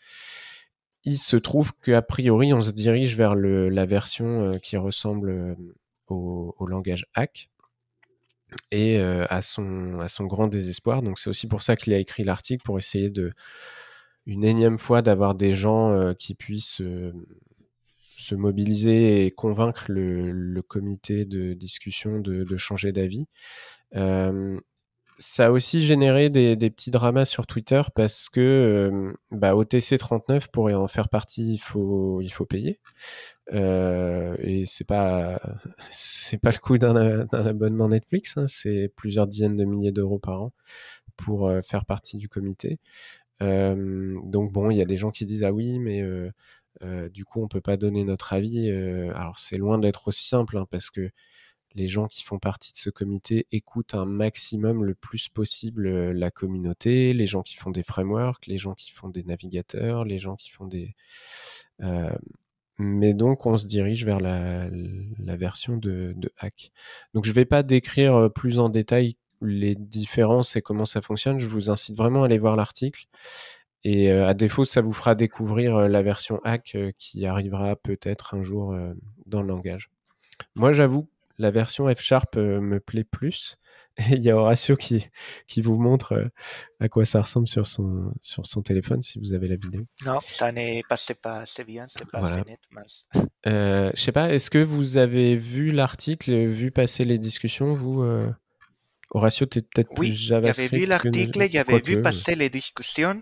Il 1.03 1.17
se 1.17 1.35
trouve 1.35 1.73
qu'a 1.81 2.03
priori, 2.03 2.53
on 2.53 2.61
se 2.61 2.69
dirige 2.69 3.17
vers 3.17 3.33
la 3.35 3.85
version 3.87 4.59
qui 4.61 4.77
ressemble 4.77 5.57
au, 6.07 6.55
langage 6.67 7.05
hack 7.13 7.49
et 8.71 8.99
à, 8.99 9.41
son, 9.41 9.99
à 9.99 10.07
son 10.07 10.25
grand 10.25 10.47
désespoir. 10.47 11.01
Donc 11.01 11.19
c'est 11.19 11.29
aussi 11.29 11.47
pour 11.47 11.63
ça 11.63 11.75
qu'il 11.75 11.93
a 11.93 11.97
écrit 11.97 12.23
l'article 12.23 12.63
pour 12.63 12.77
essayer 12.77 13.09
de 13.09 13.33
une 14.25 14.43
énième 14.45 14.77
fois 14.77 15.01
d'avoir 15.01 15.35
des 15.35 15.53
gens 15.53 16.13
qui 16.13 16.35
puissent 16.35 16.81
se 18.23 18.35
mobiliser 18.35 19.25
et 19.25 19.31
convaincre 19.31 19.85
le, 19.89 20.61
comité 20.61 21.25
de 21.25 21.53
discussion 21.53 22.19
de, 22.19 22.57
changer 22.57 22.91
d'avis. 22.91 23.27
Euh, 25.13 25.19
ça 25.19 25.47
a 25.47 25.51
aussi 25.51 25.81
généré 25.81 26.29
des, 26.29 26.55
petits 26.69 26.91
dramas 26.91 27.25
sur 27.25 27.45
Twitter 27.47 27.81
parce 27.95 28.29
que 28.29 29.13
euh, 29.31 29.53
OTC 29.53 29.97
39 29.97 30.49
pour 30.51 30.65
en 30.65 30.87
faire 30.87 31.09
partie, 31.09 31.53
il 31.53 31.59
faut, 31.59 32.21
il 32.21 32.31
faut 32.31 32.45
payer. 32.45 32.79
Euh, 33.53 34.35
et 34.39 34.65
c'est 34.65 34.87
pas 34.87 35.39
pas 36.41 36.51
le 36.51 36.59
coût 36.59 36.77
d'un 36.77 37.27
abonnement 37.31 37.89
Netflix, 37.89 38.37
hein, 38.37 38.47
c'est 38.47 38.91
plusieurs 38.95 39.27
dizaines 39.27 39.55
de 39.55 39.65
milliers 39.65 39.91
d'euros 39.91 40.19
par 40.19 40.41
an 40.41 40.53
pour 41.17 41.51
faire 41.63 41.85
partie 41.85 42.17
du 42.17 42.27
comité. 42.29 42.79
donc 43.39 44.51
bon, 44.51 44.71
il 44.71 44.77
y 44.77 44.81
a 44.81 44.85
des 44.85 44.95
gens 44.95 45.11
qui 45.11 45.25
disent 45.25 45.43
ah 45.43 45.51
oui, 45.53 45.79
mais 45.79 46.01
euh, 46.81 47.09
du 47.09 47.25
coup, 47.25 47.41
on 47.41 47.47
peut 47.47 47.61
pas 47.61 47.77
donner 47.77 48.03
notre 48.03 48.33
avis. 48.33 48.69
Euh, 48.69 49.11
alors, 49.15 49.37
c'est 49.37 49.57
loin 49.57 49.77
d'être 49.77 50.07
aussi 50.07 50.27
simple 50.27 50.57
hein, 50.57 50.67
parce 50.69 50.89
que 50.89 51.11
les 51.75 51.87
gens 51.87 52.07
qui 52.07 52.23
font 52.23 52.39
partie 52.39 52.71
de 52.71 52.77
ce 52.77 52.89
comité 52.89 53.47
écoutent 53.51 53.95
un 53.95 54.05
maximum 54.05 54.83
le 54.83 54.95
plus 54.95 55.29
possible 55.29 55.87
euh, 55.87 56.13
la 56.13 56.31
communauté, 56.31 57.13
les 57.13 57.25
gens 57.25 57.41
qui 57.43 57.55
font 57.55 57.71
des 57.71 57.83
frameworks, 57.83 58.47
les 58.47 58.57
gens 58.57 58.73
qui 58.73 58.91
font 58.91 59.09
des 59.09 59.23
navigateurs, 59.23 60.05
les 60.05 60.19
gens 60.19 60.35
qui 60.35 60.49
font 60.49 60.65
des... 60.65 60.95
mais 62.77 63.13
donc 63.13 63.45
on 63.45 63.57
se 63.57 63.67
dirige 63.67 64.05
vers 64.05 64.19
la, 64.19 64.69
version 65.19 65.77
de, 65.77 66.13
de, 66.15 66.31
hack. 66.39 66.71
Donc 67.13 67.25
je 67.25 67.29
ne 67.29 67.35
vais 67.35 67.45
pas 67.45 67.63
décrire 67.63 68.31
plus 68.33 68.59
en 68.59 68.69
détail 68.69 69.15
les 69.41 69.75
différences 69.75 70.55
et 70.55 70.61
comment 70.61 70.85
ça 70.85 71.01
fonctionne, 71.01 71.39
je 71.39 71.47
vous 71.47 71.69
incite 71.69 71.95
vraiment 71.97 72.23
à 72.23 72.25
aller 72.25 72.37
voir 72.37 72.55
l'article. 72.55 73.07
Et 73.83 74.11
euh, 74.11 74.27
à 74.27 74.33
défaut, 74.33 74.65
ça 74.65 74.81
vous 74.81 74.93
fera 74.93 75.13
découvrir 75.15 75.75
euh, 75.75 75.87
la 75.87 76.01
version 76.01 76.39
hack 76.43 76.73
euh, 76.75 76.91
qui 76.97 77.25
arrivera 77.25 77.75
peut-être 77.75 78.33
un 78.33 78.41
jour 78.41 78.75
dans 79.25 79.41
le 79.41 79.47
langage. 79.47 79.89
Moi, 80.55 80.71
j'avoue, 80.73 81.09
la 81.37 81.51
version 81.51 81.93
F 81.93 82.01
Sharp 82.01 82.35
me 82.35 82.79
plaît 82.79 83.03
plus. 83.03 83.57
Et 83.97 84.15
il 84.15 84.23
y 84.23 84.31
a 84.31 84.35
Horatio 84.35 84.75
qui, 84.75 85.07
qui 85.45 85.61
vous 85.61 85.77
montre 85.77 86.31
à 86.79 86.89
quoi 86.89 87.05
ça 87.05 87.21
ressemble 87.21 87.47
sur 87.47 87.67
son, 87.67 88.11
sur 88.21 88.45
son 88.45 88.63
téléphone 88.63 89.03
si 89.03 89.19
vous 89.19 89.33
avez 89.33 89.47
la 89.47 89.55
vidéo. 89.55 89.85
Non, 90.03 90.19
ça 90.27 90.51
n'est 90.51 90.81
pas, 90.89 90.97
pas 91.21 91.41
assez 91.41 91.63
bien, 91.63 91.85
c'est 91.95 92.09
pas 92.09 92.19
voilà. 92.19 92.43
net. 92.43 92.59
Euh, 93.45 93.91
je 93.93 94.01
sais 94.01 94.11
pas, 94.11 94.33
est-ce 94.33 94.49
que 94.49 94.57
vous 94.57 94.97
avez 94.97 95.37
vu 95.37 95.71
l'article, 95.71 96.47
vu 96.47 96.71
passer 96.71 97.05
les 97.05 97.19
discussions, 97.19 97.73
vous 97.73 98.03
Horatio, 99.13 99.45
tu 99.45 99.59
es 99.59 99.61
peut-être 99.61 99.93
plus 99.93 100.11
JavaScript. 100.11 100.71
J'avais 100.71 100.81
vu 100.81 100.87
l'article, 100.87 101.49
j'avais 101.49 101.79
vu 101.81 102.01
passer 102.01 102.35
les 102.35 102.49
discussions. 102.49 103.21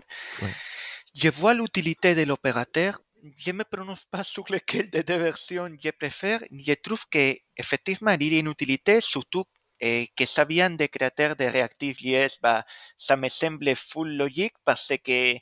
Je 1.14 1.28
vois 1.28 1.54
l'utilité 1.54 2.14
de 2.14 2.22
l'opérateur. 2.22 3.00
Je 3.36 3.52
me 3.52 3.64
prononce 3.64 4.04
pas 4.04 4.24
sur 4.24 4.44
lequel 4.50 4.90
des 4.90 5.02
deux 5.04 5.18
versions 5.18 5.70
je 5.78 5.90
préfère. 5.90 6.40
Je 6.50 6.72
trouve 6.74 7.04
qu'effectivement, 7.08 8.12
il 8.12 8.32
y 8.32 8.36
a 8.36 8.40
une 8.40 8.50
utilité, 8.50 9.00
surtout 9.00 9.44
et 9.82 10.08
que 10.16 10.24
ça 10.24 10.44
vient 10.44 10.70
des 10.70 10.88
créateurs 10.88 11.34
de 11.34 11.44
Reactive.js, 11.44 12.38
bah, 12.40 12.64
ça 12.96 13.16
me 13.16 13.28
semble 13.28 13.74
full 13.74 14.16
logique 14.16 14.54
parce 14.64 14.92
que, 15.04 15.34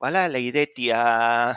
voilà, 0.00 0.28
l'idée, 0.28 0.72
tu 0.74 0.90
as 0.90 1.56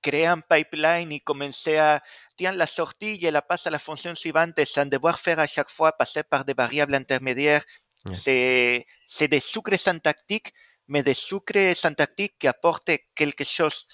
créé 0.00 0.26
un 0.26 0.40
pipeline 0.40 1.12
et 1.12 1.20
commencé 1.20 1.76
à 1.76 2.00
tiens 2.36 2.52
la 2.52 2.66
sortie, 2.66 3.20
je 3.20 3.28
la 3.28 3.42
passe 3.42 3.66
à 3.66 3.70
la 3.70 3.78
fonction 3.78 4.14
suivante 4.14 4.64
sans 4.64 4.86
devoir 4.86 5.18
faire 5.18 5.38
à 5.40 5.46
chaque 5.46 5.70
fois 5.70 5.92
passer 5.92 6.22
par 6.22 6.46
des 6.46 6.54
variables 6.54 6.94
intermédiaires. 6.94 7.64
C'est, 8.12 8.86
c'est 9.06 9.28
des 9.28 9.40
sucres 9.40 9.78
syntactiques, 9.78 10.54
mais 10.86 11.02
des 11.02 11.12
sucres 11.12 11.76
syntactiques 11.76 12.38
qui 12.38 12.46
apportent 12.46 12.92
quelque 13.14 13.44
chose. 13.44 13.86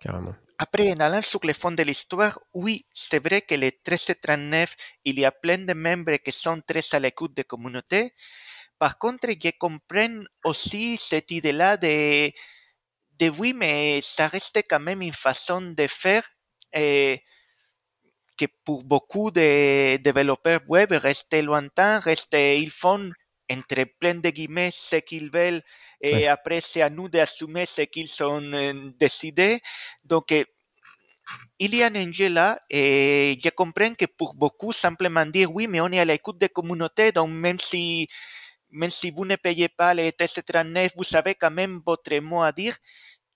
Carrément. 0.00 0.34
Après, 0.58 0.90
en 0.92 0.98
allant 1.00 1.22
sur 1.22 1.40
le 1.44 1.52
fond 1.52 1.70
de 1.70 1.82
l'histoire, 1.84 2.38
oui, 2.52 2.84
c'est 2.92 3.22
vrai 3.22 3.42
que 3.42 3.54
les 3.54 3.70
1339, 3.70 4.74
il 5.04 5.20
y 5.20 5.24
a 5.24 5.30
plein 5.30 5.58
de 5.58 5.72
membres 5.72 6.16
qui 6.16 6.32
sont 6.32 6.60
très 6.66 6.82
à 6.92 6.98
l'écoute 6.98 7.32
des 7.34 7.44
communautés. 7.44 8.12
Par 8.78 8.98
contre, 8.98 9.28
je 9.30 9.50
comprends 9.58 10.24
aussi 10.44 10.96
cette 10.98 11.30
idée-là 11.30 11.76
de, 11.76 12.30
de 13.20 13.28
oui, 13.38 13.52
mais 13.52 14.00
ça 14.02 14.26
reste 14.28 14.62
quand 14.68 14.80
même 14.80 15.02
une 15.02 15.12
façon 15.12 15.60
de 15.62 15.86
faire. 15.86 16.24
Et 16.74 17.22
que 18.36 18.46
pour 18.64 18.84
beaucoup 18.84 19.30
de 19.30 19.96
développeurs 19.98 20.60
web 20.68 20.92
reste 20.92 21.34
lointain, 21.42 21.98
reste, 21.98 22.34
ils 22.34 22.70
font 22.70 23.10
entre 23.50 23.84
plein 23.98 24.14
de 24.14 24.30
guillemets 24.30 24.70
ce 24.72 24.96
qu'ils 24.96 25.30
veulent 25.30 25.62
et 26.00 26.28
après 26.28 26.60
c'est 26.60 26.82
à 26.82 26.90
nous 26.90 27.08
d'assumer 27.08 27.66
ce 27.66 27.82
qu'ils 27.82 28.10
ont 28.22 28.42
euh, 28.42 28.90
décidé. 28.98 29.60
Donc, 30.04 30.32
euh, 30.32 30.44
il 31.58 31.74
y 31.74 31.82
a 31.82 31.86
un 31.86 31.94
enjeu 31.96 32.28
là 32.28 32.58
et 32.70 33.36
je 33.42 33.50
comprends 33.50 33.94
que 33.94 34.06
pour 34.06 34.34
beaucoup, 34.34 34.72
simplement 34.72 35.26
dire 35.26 35.52
oui, 35.52 35.66
mais 35.66 35.80
on 35.80 35.88
est 35.88 36.00
à 36.00 36.04
l'écoute 36.04 36.38
des 36.38 36.48
communautés, 36.48 37.12
donc 37.12 37.30
même 37.30 37.58
si, 37.60 38.08
même 38.70 38.90
si 38.90 39.10
vous 39.10 39.24
ne 39.24 39.36
payez 39.36 39.68
pas 39.68 39.94
les 39.94 40.12
tests 40.12 40.44
39, 40.44 40.92
vous 40.96 41.04
savez 41.04 41.34
quand 41.34 41.50
même 41.50 41.80
votre 41.84 42.16
mot 42.18 42.42
à 42.42 42.52
dire, 42.52 42.76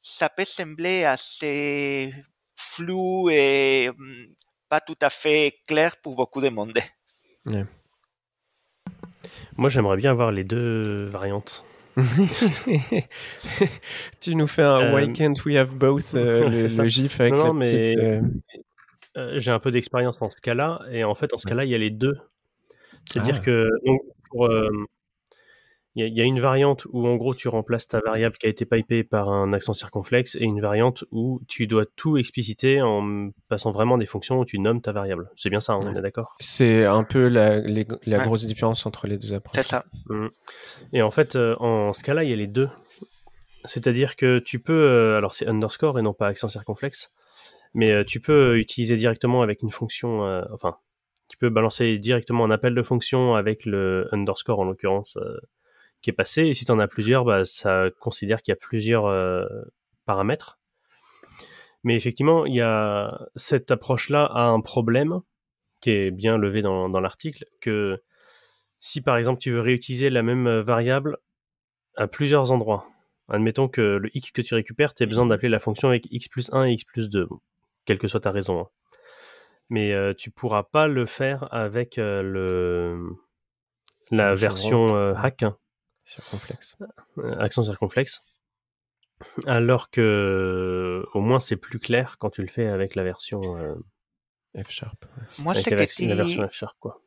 ça 0.02 0.28
peut 0.28 0.44
sembler 0.44 1.04
assez 1.04 2.14
flou 2.56 3.28
et 3.30 3.90
pas 4.68 4.80
tout 4.80 4.98
à 5.02 5.10
fait 5.10 5.60
claires 5.66 5.96
pour 6.00 6.14
beaucoup 6.14 6.40
de 6.40 6.48
monde. 6.48 6.78
Moi, 9.57 9.68
j'aimerais 9.68 9.96
bien 9.96 10.11
avoir 10.11 10.32
les 10.32 10.44
deux 10.44 11.07
variantes. 11.07 11.64
tu 14.20 14.34
nous 14.34 14.46
fais 14.46 14.62
un 14.62 14.94
Why 14.94 15.12
can't 15.12 15.34
we 15.44 15.57
have 15.57 15.74
both 15.74 16.12
le, 16.14 16.88
gif 16.88 17.20
avec 17.20 17.34
non, 17.34 17.53
mais 17.53 18.22
j'ai 19.34 19.50
un 19.50 19.59
peu 19.59 19.70
d'expérience 19.70 20.22
en 20.22 20.30
ce 20.30 20.40
cas-là 20.40 20.80
et 20.90 21.05
en 21.05 21.14
fait 21.14 21.34
en 21.34 21.38
ce 21.38 21.46
cas-là 21.46 21.66
il 21.66 21.70
y 21.70 21.74
a 21.74 21.78
les 21.78 21.90
deux. 21.90 22.16
C'est-à-dire 23.05 23.36
ah. 23.40 23.44
que 23.44 23.68
pour, 24.30 24.48
il 25.95 26.16
y, 26.16 26.22
a 26.22 26.24
une 26.24 26.40
variante 26.40 26.86
où 26.90 27.07
en 27.07 27.16
gros 27.16 27.34
tu 27.34 27.49
remplaces 27.49 27.86
ta 27.86 28.01
variable 28.01 28.38
qui 28.38 28.47
a 28.47 28.49
été 28.49 28.64
pipée 28.64 29.05
par 29.05 29.28
un 29.28 29.53
accent 29.53 29.74
circonflexe 29.74 30.36
et 30.36 30.45
une 30.45 30.62
variante 30.62 31.05
où 31.11 31.43
tu 31.49 31.66
dois 31.66 31.84
tout 31.84 32.16
expliciter 32.16 32.80
en 32.80 33.28
passant 33.49 33.72
vraiment 33.72 33.99
des 33.99 34.07
fonctions 34.07 34.38
où 34.38 34.47
tu 34.47 34.59
nommes 34.59 34.80
ta 34.80 34.93
variable. 34.93 35.30
C'est 35.36 35.51
bien 35.51 35.61
ça, 35.61 35.74
hein, 35.74 35.80
on 35.82 35.95
est 35.95 36.01
d'accord? 36.01 36.34
C'est 36.40 36.86
un 36.86 37.05
peu 37.05 37.28
la, 37.28 37.61
grosse 38.24 38.47
différence 38.47 38.86
entre 38.86 39.07
les 39.07 39.18
deux 39.18 39.34
approches. 39.34 39.62
C'est 39.62 39.68
ça. 39.68 39.84
Mmh. 40.09 40.28
Et 40.95 41.03
en 41.03 41.11
fait, 41.11 41.36
euh, 41.36 41.57
en 41.59 41.93
ce 41.93 42.03
cas-là, 42.03 42.24
il 42.24 42.30
y 42.30 42.32
a 42.32 42.36
les 42.36 42.47
deux. 42.47 42.70
C'est-à-dire 43.66 44.16
que 44.16 44.38
tu 44.38 44.61
peux, 44.61 44.72
euh, 44.72 45.18
alors 45.18 45.34
c'est 45.34 45.47
underscore 45.47 45.99
et 45.99 46.03
non 46.03 46.14
pas 46.14 46.28
accent 46.28 46.49
circonflexe, 46.49 47.12
mais 47.74 47.93
euh, 47.93 48.03
tu 48.03 48.18
peux 48.18 48.59
utiliser 48.59 48.97
directement 48.97 49.43
avec 49.43 49.61
une 49.61 49.70
fonction, 49.70 50.22
enfin, 50.53 50.78
tu 51.28 51.36
peux 51.36 51.51
balancer 51.51 51.99
directement 51.99 52.47
un 52.47 52.51
appel 52.51 52.74
de 52.74 52.82
fonction 52.82 53.34
avec 53.34 53.66
le 53.66 54.09
underscore 54.11 54.59
en 54.59 54.64
l'occurrence 54.64 55.18
qui 56.03 56.11
est 56.11 56.14
passé. 56.14 56.42
Et 56.42 56.55
si 56.55 56.64
tu 56.64 56.72
en 56.72 56.78
as 56.78 56.88
plusieurs, 56.88 57.24
bah, 57.24 57.44
ça 57.44 57.86
considère 58.00 58.42
qu'il 58.42 58.53
y 58.53 58.57
a 58.57 58.57
plusieurs 58.57 59.07
euh, 59.07 59.46
paramètres. 60.05 60.59
Mais 61.84 61.96
effectivement, 61.96 62.44
il 62.46 62.55
y 62.55 62.61
a 62.61 63.26
cette 63.34 63.70
approche-là 63.70 64.24
a 64.24 64.44
un 64.44 64.61
problème 64.61 65.20
qui 65.80 65.90
est 65.90 66.11
bien 66.11 66.38
levé 66.38 66.62
dans, 66.62 66.88
dans 66.88 67.00
l'article, 67.00 67.44
que 67.61 68.00
si 68.78 69.00
par 69.00 69.16
exemple 69.16 69.40
tu 69.40 69.50
veux 69.50 69.61
réutiliser 69.61 70.11
la 70.11 70.22
même 70.22 70.61
variable 70.61 71.18
à 71.96 72.07
plusieurs 72.07 72.53
endroits, 72.53 72.84
admettons 73.28 73.66
que 73.66 73.80
le 73.80 74.09
x 74.14 74.30
que 74.30 74.42
tu 74.42 74.55
récupères, 74.55 74.94
tu 74.94 75.03
as 75.03 75.07
besoin 75.07 75.26
d'appeler 75.26 75.48
la 75.48 75.59
fonction 75.59 75.88
avec 75.88 76.07
x 76.12 76.28
plus 76.28 76.53
1 76.53 76.66
et 76.66 76.72
x 76.72 76.84
plus 76.84 77.11
2, 77.11 77.28
quelle 77.84 77.98
que 77.98 78.07
soit 78.07 78.20
ta 78.20 78.30
raison. 78.30 78.61
Hein. 78.61 78.68
Mais 79.70 79.92
euh, 79.92 80.14
tu 80.14 80.30
pourras 80.30 80.62
pas 80.62 80.86
le 80.86 81.05
faire 81.05 81.53
avec 81.53 81.98
euh, 81.98 82.22
le, 82.22 83.16
la 84.12 84.36
version 84.36 85.14
hack, 85.16 85.44
Circonflexe. 86.05 86.76
Euh, 87.18 87.38
accent 87.38 87.62
circonflexe. 87.62 88.22
Alors 89.46 89.90
que 89.90 91.05
au 91.14 91.20
moins 91.20 91.38
c'est 91.38 91.57
plus 91.57 91.78
clair 91.78 92.16
quand 92.18 92.30
tu 92.30 92.42
le 92.42 92.48
fais 92.48 92.66
avec 92.66 92.96
la 92.96 93.05
version 93.05 93.57
euh, 93.57 93.74
F 94.61 94.70
Sharp. 94.70 95.05
Moi, 95.38 95.55
ce 95.55 95.70
que, 95.70 95.84
tu, 95.84 96.05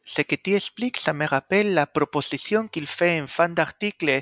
ce 0.06 0.22
que 0.22 0.36
tu 0.36 0.54
expliques, 0.54 0.98
ça 0.98 1.14
me 1.14 1.26
rappelle 1.26 1.74
la 1.74 1.86
proposition 1.86 2.68
qu'il 2.68 2.88
fait 2.88 3.22
en 3.22 3.28
fin 3.28 3.50
d'article 3.50 4.22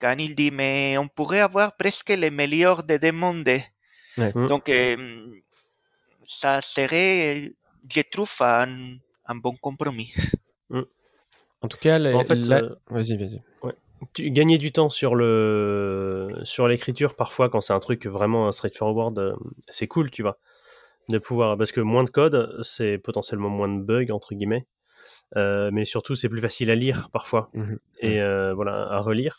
quand 0.00 0.14
il 0.18 0.34
dit 0.34 0.50
mais 0.50 0.96
on 0.98 1.08
pourrait 1.08 1.40
avoir 1.40 1.76
presque 1.76 2.10
les 2.10 2.30
meilleurs 2.30 2.82
des 2.84 2.98
deux 2.98 3.12
mondes. 3.12 3.48
Mm. 4.18 4.46
Donc, 4.46 4.68
euh, 4.68 5.26
ça 6.28 6.60
serait, 6.60 7.54
je 7.88 8.02
trouve, 8.02 8.30
un, 8.40 8.98
un 9.24 9.34
bon 9.34 9.56
compromis. 9.56 10.12
Mm. 10.68 10.82
En 11.62 11.68
tout 11.68 11.78
cas, 11.78 11.98
en 11.98 12.24
fait, 12.24 12.46
vas-y, 12.88 13.16
vas-y 13.16 13.42
tu, 14.12 14.30
gagner 14.30 14.58
du 14.58 14.72
temps 14.72 14.90
sur 14.90 15.14
le 15.14 16.28
sur 16.44 16.68
l'écriture 16.68 17.14
parfois 17.14 17.48
quand 17.48 17.60
c'est 17.60 17.72
un 17.72 17.80
truc 17.80 18.06
vraiment 18.06 18.50
straightforward, 18.52 19.18
euh, 19.18 19.36
c'est 19.68 19.86
cool, 19.86 20.10
tu 20.10 20.22
vois, 20.22 20.38
de 21.08 21.18
pouvoir 21.18 21.56
parce 21.56 21.72
que 21.72 21.80
moins 21.80 22.04
de 22.04 22.10
code, 22.10 22.60
c'est 22.62 22.98
potentiellement 22.98 23.48
moins 23.48 23.68
de 23.68 23.82
bugs 23.82 24.10
entre 24.10 24.34
guillemets, 24.34 24.66
euh, 25.36 25.70
mais 25.72 25.84
surtout 25.84 26.14
c'est 26.14 26.28
plus 26.28 26.40
facile 26.40 26.70
à 26.70 26.74
lire 26.74 27.10
parfois 27.12 27.50
mmh 27.54 27.74
et 28.00 28.20
euh, 28.20 28.54
voilà 28.54 28.88
à 28.90 29.00
relire. 29.00 29.38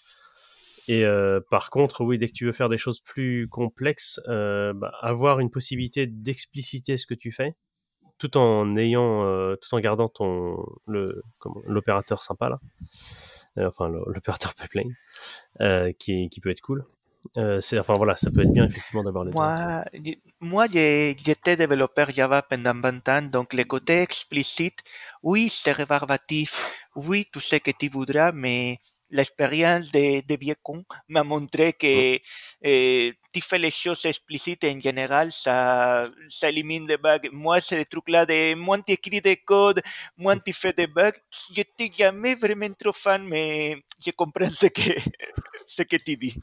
Et 0.87 1.05
par 1.49 1.69
contre, 1.69 2.03
oui, 2.03 2.17
dès 2.17 2.27
que 2.27 2.33
tu 2.33 2.45
veux 2.45 2.51
faire 2.51 2.67
des 2.67 2.77
choses 2.77 2.99
plus 2.99 3.47
complexes, 3.47 4.19
bah, 4.27 4.91
avoir 4.99 5.39
une 5.39 5.49
possibilité 5.49 6.05
d'expliciter 6.05 6.97
ce 6.97 7.05
que 7.05 7.13
tu 7.13 7.31
fais, 7.31 7.55
tout 8.17 8.35
en 8.35 8.75
ayant, 8.75 9.55
tout 9.55 9.73
en 9.73 9.79
gardant 9.79 10.09
ton 10.09 10.57
le 10.87 11.23
l'opérateur 11.65 12.21
sympa 12.21 12.49
là. 12.49 12.59
Euh, 13.57 13.67
enfin 13.67 13.89
l'opérateur 13.89 14.53
pipeline, 14.55 14.95
euh, 15.59 15.91
qui, 15.99 16.29
qui 16.29 16.39
peut 16.39 16.49
être 16.49 16.61
cool. 16.61 16.85
Euh, 17.37 17.59
enfin 17.79 17.93
voilà, 17.95 18.15
ça 18.15 18.31
peut 18.31 18.41
être 18.41 18.53
bien 18.53 18.65
effectivement 18.65 19.03
d'avoir 19.03 19.25
les 19.25 19.31
Moi, 19.31 19.83
moi 20.39 20.65
j'étais 20.67 21.55
développeur 21.55 22.09
Java 22.09 22.41
pendant 22.41 22.73
20 22.73 23.09
ans, 23.09 23.21
donc 23.21 23.53
le 23.53 23.63
côté 23.63 24.01
explicite, 24.01 24.79
oui, 25.21 25.49
c'est 25.49 25.73
rébarbatif, 25.73 26.87
oui, 26.95 27.27
tout 27.31 27.41
ce 27.41 27.57
que 27.57 27.71
tu 27.71 27.89
voudras, 27.89 28.31
mais 28.31 28.79
l'expérience 29.11 29.91
de, 29.91 30.21
de 30.25 30.37
Viecon 30.39 30.83
m'a 31.07 31.23
montré 31.23 31.73
que 31.73 32.17
eh, 32.61 33.13
tu 33.33 33.41
fais 33.41 33.59
les 33.59 33.71
choses 33.71 34.05
explicites 34.05 34.63
en 34.63 34.79
général, 34.79 35.31
ça, 35.31 36.09
ça 36.29 36.49
élimine 36.49 36.87
les 36.87 36.97
bugs. 36.97 37.29
Moi, 37.31 37.61
c'est 37.61 37.77
des 37.77 37.85
trucs-là 37.85 38.25
de 38.25 38.55
moins 38.55 38.81
tu 38.81 38.93
écris 38.93 39.21
des 39.21 39.37
codes, 39.37 39.81
moins 40.17 40.37
tu 40.37 40.53
fais 40.53 40.73
des 40.73 40.87
bugs. 40.87 41.11
Je 41.53 41.59
n'étais 41.59 41.91
jamais 41.95 42.35
vraiment 42.35 42.73
trop 42.77 42.93
fan, 42.93 43.23
mais 43.27 43.77
je 44.03 44.11
comprends 44.11 44.49
ce 44.49 44.67
que, 44.67 44.81
ce 45.67 45.83
que 45.83 45.97
tu 45.97 46.15
dis. 46.15 46.35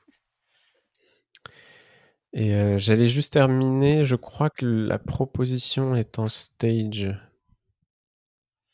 Et 2.35 2.55
euh, 2.55 2.77
j'allais 2.79 3.09
juste 3.09 3.33
terminer, 3.33 4.05
je 4.05 4.15
crois 4.15 4.51
que 4.51 4.67
la 4.67 4.99
proposition 4.99 5.97
est 5.97 6.19
en 6.19 6.29
stage 6.29 7.09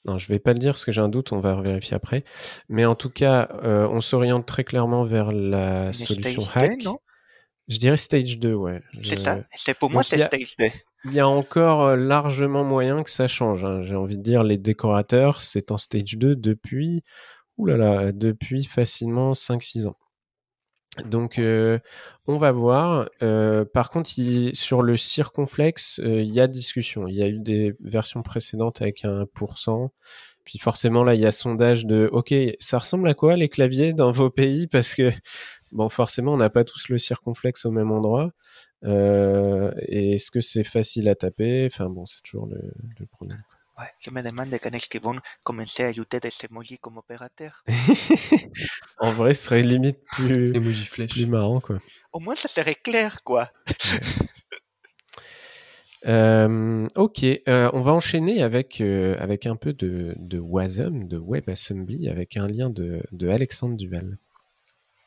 non, 0.05 0.19
je 0.19 0.29
vais 0.29 0.39
pas 0.39 0.53
le 0.53 0.59
dire 0.59 0.73
parce 0.73 0.85
que 0.85 0.93
j'ai 0.93 1.01
un 1.01 1.09
doute, 1.09 1.33
on 1.33 1.41
va 1.41 1.61
vérifier 1.61 1.95
après. 1.95 2.25
Mais 2.69 2.85
en 2.85 2.95
tout 2.95 3.11
cas, 3.11 3.49
euh, 3.63 3.89
on 3.89 4.01
s'oriente 4.01 4.47
très 4.47 4.65
clairement 4.65 5.05
vers 5.05 5.33
la 5.33 5.93
solution 5.93 6.43
hack. 6.55 6.85
je 7.69 7.79
dirais 7.79 7.97
stage 7.97 8.39
2, 8.39 8.53
ouais. 8.55 8.83
C'est 9.03 9.19
ça. 9.19 9.45
C'est 9.55 9.75
pour 9.75 9.91
moi, 9.91 10.03
c'est 10.03 10.19
stage 10.19 10.57
2. 10.59 10.67
Il 11.07 11.13
y 11.13 11.21
a 11.21 11.29
encore 11.29 11.85
euh, 11.85 11.97
largement 11.97 12.65
moyen 12.65 13.03
que 13.03 13.11
ça 13.11 13.29
change. 13.29 13.65
Hein. 13.65 13.83
J'ai 13.83 13.95
envie 13.95 14.19
de 14.19 14.23
dire, 14.23 14.43
les 14.43 14.59
décorateurs, 14.59 15.41
c'est 15.41 15.71
en 15.71 15.79
stage 15.79 16.17
2 16.17 16.37
depuis, 16.37 17.03
oulala, 17.57 18.13
depuis 18.13 18.65
facilement 18.65 19.33
5-6 19.33 19.87
ans. 19.87 19.97
Donc, 21.05 21.39
euh, 21.39 21.79
on 22.27 22.37
va 22.37 22.53
voir. 22.53 23.09
Euh, 23.23 23.65
par 23.65 23.91
contre, 23.91 24.11
sur 24.53 24.83
le 24.83 24.97
circonflexe, 24.97 26.01
euh, 26.01 26.23
il 26.23 26.33
y 26.33 26.41
a 26.41 26.47
discussion. 26.47 27.09
Il 27.09 27.15
y 27.17 27.23
a 27.23 27.29
eu 27.29 27.41
des 27.41 27.75
versions 27.81 28.23
précédentes 28.23 28.81
avec 28.81 29.05
un 29.05 29.27
pourcent. 29.27 29.93
Puis 30.45 30.59
forcément, 30.59 31.05
là, 31.05 31.15
il 31.15 31.21
y 31.21 31.27
a 31.27 31.33
sondage 31.33 31.87
de 31.87 32.09
OK, 32.13 32.35
ça 32.61 32.79
ressemble 32.79 33.09
à 33.09 33.15
quoi 33.15 33.37
les 33.37 33.49
claviers 33.49 33.93
dans 33.93 34.13
vos 34.13 34.31
pays? 34.31 34.67
Parce 34.73 34.95
que, 34.95 35.11
bon, 35.73 35.89
forcément, 35.89 36.35
on 36.35 36.37
n'a 36.37 36.51
pas 36.51 36.65
tous 36.65 36.89
le 36.89 36.99
circonflexe 36.99 37.65
au 37.67 37.71
même 37.71 37.91
endroit. 37.91 38.31
et 38.85 40.15
est-ce 40.15 40.31
que 40.31 40.41
c'est 40.41 40.65
facile 40.65 41.09
à 41.09 41.15
taper? 41.15 41.67
Enfin, 41.67 41.89
bon, 41.89 42.07
c'est 42.07 42.23
toujours 42.23 42.47
le, 42.47 42.61
le 42.99 43.07
problème. 43.07 43.43
Ouais, 43.79 43.87
je 43.99 44.11
me 44.11 44.23
demande 44.23 44.51
quand 44.63 44.71
est-ce 44.73 44.89
qu'ils 44.89 45.01
vont 45.01 45.19
commencer 45.43 45.83
à 45.83 45.89
ajouter 45.89 46.21
des 46.21 46.31
emojis 46.49 46.79
comme 46.79 46.97
opérateur. 46.97 47.65
en 48.99 49.11
vrai, 49.11 49.35
ce 49.35 49.47
serait 49.47 49.63
limite 49.63 49.99
plus, 50.05 50.53
plus 51.11 51.27
marrant, 51.27 51.61
quoi. 51.61 51.79
Au 52.13 52.21
moins, 52.21 52.37
ça 52.37 52.49
serait 52.49 52.77
clair, 52.77 53.23
quoi. 53.25 53.51
Euh, 56.07 56.87
ok, 56.97 57.25
euh, 57.25 57.71
on 57.73 57.81
va 57.81 57.93
enchaîner 57.93 58.43
avec, 58.43 58.83
euh, 58.83 59.17
avec 59.21 59.47
un 59.47 59.57
peu 59.57 59.73
de, 59.73 60.15
de 60.19 60.39
WASM, 60.39 61.09
de 61.09 61.17
WebAssembly, 61.17 62.11
avec 62.11 62.37
un 62.37 62.47
lien 62.47 62.69
de, 62.69 63.03
de 63.13 63.29
Alexandre 63.31 63.75
Duval. 63.75 64.19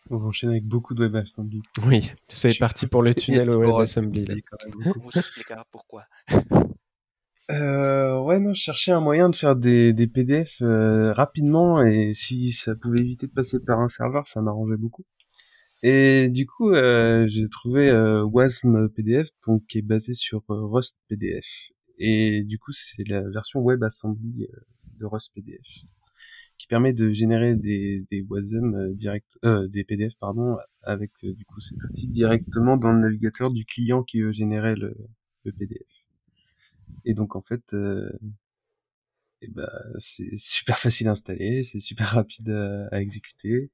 On 0.09 0.18
va 0.18 0.26
enchaîner 0.26 0.53
avec 0.53 0.65
beaucoup 0.65 0.95
de 0.95 1.05
WebAssembly. 1.05 1.61
Oui, 1.86 2.11
c'est 2.28 2.57
parti 2.57 2.88
pour 2.88 3.03
le 3.03 3.13
tunnel 3.13 3.49
au 3.51 3.59
WebAssembly. 3.59 4.43
On 4.86 4.99
vous 4.99 5.11
expliquera 5.15 5.65
pourquoi. 5.70 6.05
Euh, 7.50 8.20
ouais, 8.20 8.39
non, 8.39 8.54
je 8.54 8.62
cherchais 8.62 8.91
un 8.91 9.00
moyen 9.00 9.30
de 9.30 9.36
faire 9.36 9.56
des, 9.56 9.93
des 9.93 10.08
PDF 10.08 10.62
euh, 10.62 11.14
rapidement 11.14 11.82
et 11.82 12.14
si 12.14 12.52
ça 12.52 12.76
pouvait 12.76 13.00
éviter 13.00 13.28
de 13.28 13.32
passer 13.32 13.60
par 13.64 13.80
un 13.80 13.88
serveur, 13.88 14.28
ça 14.28 14.41
m'arrangeait 14.41 14.76
beaucoup. 14.78 15.06
Et 15.84 16.30
du 16.30 16.45
coup, 16.48 16.72
euh, 16.72 17.28
j'ai 17.30 17.48
trouvé 17.50 17.89
euh, 17.89 18.24
WASM 18.26 18.89
PDF, 18.89 19.30
donc 19.48 19.66
qui 19.68 19.78
est 19.80 19.82
basé 19.84 20.14
sur 20.14 20.43
euh, 20.50 20.66
Rust 20.66 21.00
PDF. 21.08 21.45
Et 22.00 22.43
du 22.43 22.60
coup, 22.60 22.72
c'est 22.74 23.08
la 23.08 23.22
version 23.30 23.62
WebAssembly 23.64 24.48
de 25.00 25.06
Rust 25.06 25.34
PDF 25.36 25.86
qui 26.58 26.66
permet 26.68 26.91
de 26.93 27.12
générer 27.12 27.56
des, 27.56 28.06
des 28.12 28.24
WASM 28.28 28.93
direct, 28.95 29.38
des 29.43 29.84
PDF 29.84 30.14
pardon, 30.20 30.58
avec 30.82 31.12
du 31.22 31.45
coup 31.45 31.62
c'est 31.62 31.78
parti 31.78 32.08
directement 32.08 32.78
dans 32.78 32.91
le 32.91 33.00
navigateur 33.00 33.52
du 33.52 33.64
client 33.64 34.02
qui 34.04 34.22
veut 34.22 34.32
générer 34.32 34.76
le, 34.76 34.95
le 35.45 35.52
PDF. 35.52 35.97
Et 37.06 37.14
donc 37.14 37.36
en 37.36 37.42
fait, 37.42 37.74
euh, 37.74 38.12
eh 39.42 39.48
ben, 39.50 39.70
c'est 40.00 40.38
super 40.38 40.78
facile 40.80 41.08
à 41.08 41.12
installer, 41.12 41.64
c'est 41.64 41.80
super 41.80 42.10
rapide 42.10 42.50
à, 42.92 43.02
exécuter. 43.02 43.72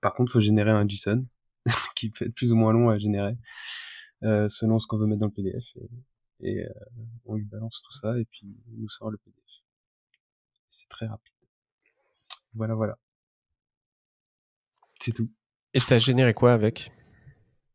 Par 0.00 0.14
contre, 0.14 0.32
il 0.32 0.34
faut 0.34 0.40
générer 0.40 0.70
un 0.70 0.88
JSON 0.88 1.26
qui 1.96 2.10
peut 2.10 2.26
être 2.26 2.34
plus 2.34 2.52
ou 2.52 2.56
moins 2.56 2.72
long 2.72 2.88
à 2.88 2.98
générer 2.98 3.36
euh, 4.22 4.48
selon 4.48 4.78
ce 4.78 4.86
qu'on 4.86 4.98
veut 4.98 5.06
mettre 5.06 5.20
dans 5.20 5.26
le 5.26 5.32
PDF. 5.32 5.76
et 6.40 6.64
on 7.26 7.34
lui 7.34 7.44
balance 7.44 7.82
tout 7.82 7.92
ça 7.92 8.18
et 8.18 8.24
puis 8.24 8.46
il 8.72 8.80
nous 8.80 8.88
sort 8.88 9.10
le 9.10 9.18
PDF. 9.18 9.62
C'est 10.70 10.88
très 10.88 11.06
rapide. 11.06 11.34
Voilà, 12.54 12.74
voilà. 12.74 12.98
C'est 15.00 15.12
tout. 15.12 15.30
Et 15.74 15.80
t'as 15.80 15.98
généré 15.98 16.34
quoi 16.34 16.52
avec? 16.52 16.92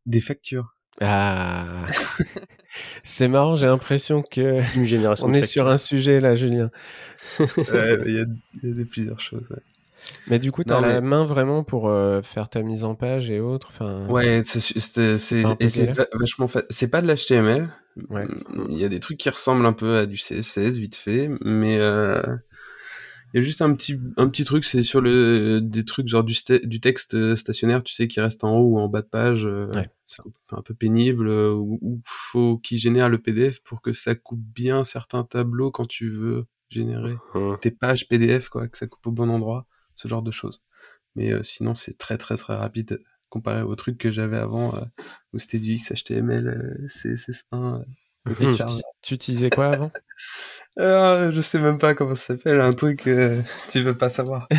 Des 0.05 0.21
factures. 0.21 0.75
Ah, 1.01 1.85
c'est 3.03 3.27
marrant, 3.27 3.55
j'ai 3.55 3.67
l'impression 3.67 4.21
que 4.23 4.61
on 5.23 5.33
est 5.33 5.41
sur 5.45 5.67
un 5.67 5.77
sujet 5.77 6.19
là, 6.19 6.35
Julien. 6.35 6.69
Ouais, 7.39 7.47
Il 8.05 8.13
y, 8.13 8.19
a, 8.19 8.25
il 8.63 8.69
y 8.69 8.71
a 8.71 8.73
des 8.73 8.85
plusieurs 8.85 9.19
choses. 9.19 9.47
Ouais, 9.49 9.61
Mais 10.27 10.39
du 10.39 10.51
coup, 10.51 10.63
t'as 10.63 10.81
Non, 10.81 10.87
la 10.87 10.99
main 11.01 11.23
vraiment 11.25 11.63
pour 11.63 11.87
euh, 11.87 12.21
faire 12.21 12.49
ta 12.49 12.61
mise 12.61 12.83
en 12.83 12.95
page 12.95 13.29
et 13.29 13.39
autres. 13.39 13.69
Enfin, 13.71 14.05
Ouais, 14.07 14.43
c'est 14.45 15.91
vachement 16.13 16.47
fa- 16.47 16.63
c'est 16.69 16.89
pas 16.89 17.01
de 17.01 17.07
l'HTML. 17.07 17.69
Ouais. 18.09 18.25
Il 18.69 18.77
y 18.77 18.83
a 18.83 18.89
des 18.89 18.99
trucs 18.99 19.17
qui 19.17 19.29
ressemblent 19.29 19.65
un 19.65 19.73
peu 19.73 19.97
à 19.97 20.05
du 20.05 20.17
CSS 20.17 20.77
vite 20.77 20.95
fait, 20.95 21.29
mais 21.45 21.77
euh, 21.79 22.21
il 23.33 23.37
y 23.37 23.39
a 23.39 23.41
juste 23.41 23.61
un 23.61 23.73
petit 23.73 23.99
un 24.17 24.27
petit 24.29 24.43
truc, 24.43 24.63
c'est 24.65 24.83
sur 24.83 25.01
le 25.01 25.59
des 25.61 25.85
trucs 25.85 26.07
genre 26.07 26.23
du 26.23 26.79
texte 26.79 27.35
stationnaire, 27.35 27.83
tu 27.83 27.93
sais, 27.93 28.07
qui 28.07 28.19
reste 28.21 28.43
en 28.43 28.55
haut 28.57 28.73
ou 28.75 28.79
en 28.79 28.87
bas 28.89 29.01
de 29.01 29.07
page. 29.07 29.45
euh, 29.45 29.71
Ouais. 29.73 29.89
C'est 30.05 30.21
un 30.21 30.25
peu- 30.47 30.55
un 30.57 30.61
peu 30.61 30.73
pénible 30.73 31.29
euh, 31.29 31.51
où, 31.53 31.79
où 31.81 32.01
faut 32.05 32.57
qu'il 32.57 32.77
génère 32.77 33.09
le 33.09 33.17
PDF 33.19 33.61
pour 33.61 33.81
que 33.81 33.93
ça 33.93 34.15
coupe 34.15 34.41
bien 34.41 34.83
certains 34.83 35.23
tableaux 35.23 35.71
quand 35.71 35.85
tu 35.87 36.09
veux 36.11 36.45
générer 36.69 37.15
Hum. 37.33 37.57
tes 37.59 37.71
pages 37.71 38.07
PDF, 38.07 38.49
quoi, 38.49 38.67
que 38.67 38.77
ça 38.77 38.85
coupe 38.87 39.07
au 39.07 39.11
bon 39.11 39.29
endroit, 39.29 39.65
ce 39.95 40.07
genre 40.07 40.21
de 40.21 40.31
choses. 40.31 40.61
Mais 41.15 41.31
euh, 41.31 41.41
sinon, 41.43 41.73
c'est 41.75 41.97
très 41.97 42.17
très 42.17 42.35
très 42.37 42.55
rapide 42.55 43.01
comparé 43.29 43.61
au 43.63 43.75
truc 43.75 43.97
que 43.97 44.11
j'avais 44.11 44.37
avant, 44.37 44.75
euh, 44.75 44.81
où 45.33 45.39
c'était 45.39 45.57
du 45.59 45.75
XHTML, 45.75 46.47
euh, 46.47 46.87
CSS1, 46.87 47.81
euh, 47.81 47.83
tu, 48.35 48.45
Richard. 48.45 48.77
tu 49.01 49.13
utilisais 49.15 49.49
quoi 49.49 49.69
avant? 49.69 49.91
Euh, 50.79 51.31
je 51.31 51.39
sais 51.41 51.59
même 51.59 51.77
pas 51.77 51.93
comment 51.93 52.15
ça 52.15 52.35
s'appelle, 52.35 52.59
un 52.59 52.73
truc 52.73 53.05
euh, 53.07 53.41
tu 53.69 53.81
veux 53.83 53.95
pas 53.95 54.09
savoir. 54.09 54.47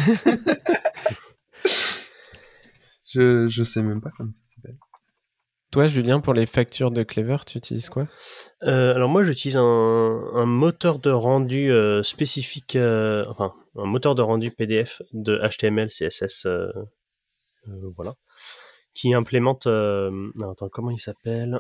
je 3.04 3.48
je 3.48 3.64
sais 3.64 3.82
même 3.82 4.00
pas 4.00 4.10
comment 4.16 4.32
ça 4.32 4.42
s'appelle. 4.54 4.78
Toi, 5.72 5.88
Julien, 5.88 6.20
pour 6.20 6.34
les 6.34 6.46
factures 6.46 6.92
de 6.92 7.02
Clever, 7.02 7.38
tu 7.46 7.58
utilises 7.58 7.88
quoi? 7.90 8.06
Euh, 8.62 8.94
alors 8.94 9.08
moi 9.08 9.24
j'utilise 9.24 9.56
un, 9.56 9.62
un 9.62 10.46
moteur 10.46 11.00
de 11.00 11.10
rendu 11.10 11.72
euh, 11.72 12.04
spécifique, 12.04 12.76
euh, 12.76 13.24
enfin 13.28 13.52
un 13.76 13.86
moteur 13.86 14.14
de 14.14 14.22
rendu 14.22 14.52
PDF 14.52 15.02
de 15.12 15.40
HTML, 15.44 15.88
CSS, 15.88 16.46
euh, 16.46 16.68
euh, 17.68 17.90
voilà, 17.96 18.14
qui 18.94 19.14
implémente. 19.14 19.66
euh, 19.66 20.10
non, 20.36 20.52
attends, 20.52 20.68
comment 20.68 20.92
il 20.92 21.00
s'appelle? 21.00 21.58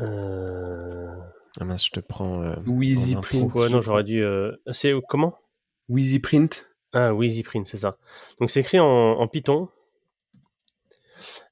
Euh... 0.00 1.14
Ah 1.58 1.64
mince, 1.64 1.86
je 1.86 1.90
te 1.90 2.00
prends. 2.00 2.42
euh, 2.42 2.54
Wheezy. 2.66 3.16
Print. 3.16 3.54
Ouais, 3.54 3.68
non, 3.68 3.80
j'aurais 3.80 4.04
dû. 4.04 4.22
euh, 4.22 4.52
C'est 4.72 4.92
comment? 5.08 5.36
Wheezy 5.88 6.20
Print. 6.20 6.68
Ah, 6.92 7.14
oui, 7.14 7.28
EasyPrint, 7.28 7.64
c'est 7.66 7.76
ça. 7.78 7.98
Donc 8.40 8.50
c'est 8.50 8.60
écrit 8.60 8.80
en, 8.80 8.86
en 8.86 9.28
Python. 9.28 9.68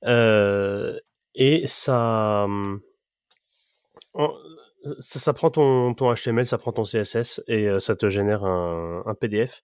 Euh, 0.05 0.99
et 1.35 1.67
ça, 1.67 2.47
en- 4.15 4.35
ça, 4.99 5.19
ça 5.19 5.33
prend 5.33 5.51
ton, 5.51 5.95
ton 5.95 6.13
HTML, 6.15 6.47
ça 6.47 6.59
prend 6.59 6.73
ton 6.73 6.85
CSS 6.85 7.43
et 7.49 7.69
euh, 7.69 7.79
ça 7.81 7.95
te 7.97 8.09
génère 8.09 8.45
un, 8.45 9.03
un 9.07 9.15
PDF. 9.15 9.63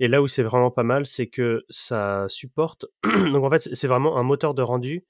Et 0.00 0.08
là 0.08 0.22
où 0.22 0.28
c'est 0.28 0.42
vraiment 0.42 0.70
pas 0.70 0.82
mal, 0.84 1.06
c'est 1.06 1.26
que 1.26 1.64
ça 1.68 2.26
supporte. 2.28 2.86
Donc 3.04 3.44
en 3.44 3.50
fait, 3.50 3.68
c'est 3.74 3.88
vraiment 3.88 4.16
un 4.18 4.22
moteur 4.22 4.54
de 4.54 4.62
rendu 4.62 5.04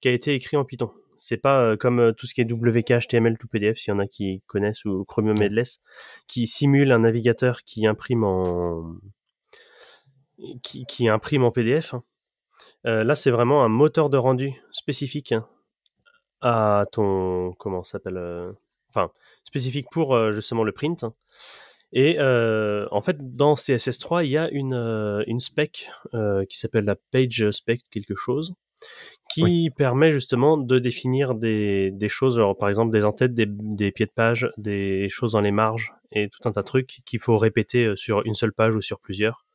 qui 0.00 0.08
a 0.08 0.12
été 0.12 0.34
écrit 0.34 0.56
en 0.56 0.64
Python. 0.64 0.90
C'est 1.24 1.36
pas 1.36 1.62
euh, 1.62 1.76
comme 1.76 2.00
euh, 2.00 2.12
tout 2.12 2.26
ce 2.26 2.34
qui 2.34 2.40
est 2.40 2.52
WK, 2.52 2.94
HTML, 3.06 3.38
tout 3.38 3.46
PDF, 3.46 3.78
s'il 3.78 3.92
y 3.92 3.96
en 3.96 4.00
a 4.00 4.08
qui 4.08 4.42
connaissent, 4.48 4.84
ou 4.84 5.04
Chromium 5.04 5.40
Headless, 5.40 5.78
qui 6.26 6.48
simule 6.48 6.90
un 6.90 6.98
navigateur 6.98 7.62
qui 7.62 7.86
imprime 7.86 8.24
en, 8.24 8.96
qui, 10.64 10.84
qui 10.84 11.08
imprime 11.08 11.44
en 11.44 11.52
PDF. 11.52 11.94
hein. 11.94 12.02
Euh, 12.86 13.04
là, 13.04 13.14
c'est 13.14 13.30
vraiment 13.30 13.62
un 13.62 13.68
moteur 13.68 14.10
de 14.10 14.16
rendu 14.16 14.52
spécifique 14.72 15.30
hein, 15.30 15.46
à 16.40 16.86
ton 16.90 17.52
comment 17.52 17.84
ça 17.84 17.92
s'appelle 17.92 18.16
euh, 18.16 18.52
enfin 18.88 19.12
spécifique 19.44 19.86
pour 19.92 20.32
justement 20.32 20.64
le 20.64 20.72
print. 20.72 21.04
hein. 21.04 21.14
Et 21.92 22.16
euh, 22.18 22.88
en 22.90 23.00
fait, 23.00 23.36
dans 23.36 23.54
CSS3, 23.54 24.24
il 24.24 24.30
y 24.30 24.38
a 24.38 24.50
une, 24.50 24.74
une 25.28 25.38
spec 25.38 25.88
qui 26.48 26.58
s'appelle 26.58 26.84
la 26.84 26.96
page 26.96 27.48
spec 27.52 27.82
quelque 27.92 28.16
chose, 28.16 28.54
qui 29.32 29.70
permet 29.70 30.12
justement 30.12 30.58
de 30.58 30.78
définir 30.78 31.34
des, 31.34 31.90
des 31.90 32.08
choses, 32.08 32.40
par 32.58 32.68
exemple 32.68 32.92
des 32.92 33.04
entêtes, 33.04 33.34
des, 33.34 33.46
des 33.48 33.90
pieds 33.90 34.06
de 34.06 34.12
page, 34.14 34.50
des 34.58 35.08
choses 35.08 35.32
dans 35.32 35.40
les 35.40 35.52
marges 35.52 35.92
et 36.10 36.28
tout 36.28 36.46
un 36.46 36.52
tas 36.52 36.60
de 36.60 36.66
trucs 36.66 36.98
qu'il 37.06 37.20
faut 37.20 37.38
répéter 37.38 37.86
euh, 37.86 37.96
sur 37.96 38.22
une 38.26 38.34
seule 38.34 38.52
page 38.52 38.74
ou 38.76 38.82
sur 38.82 39.00
plusieurs. 39.00 39.46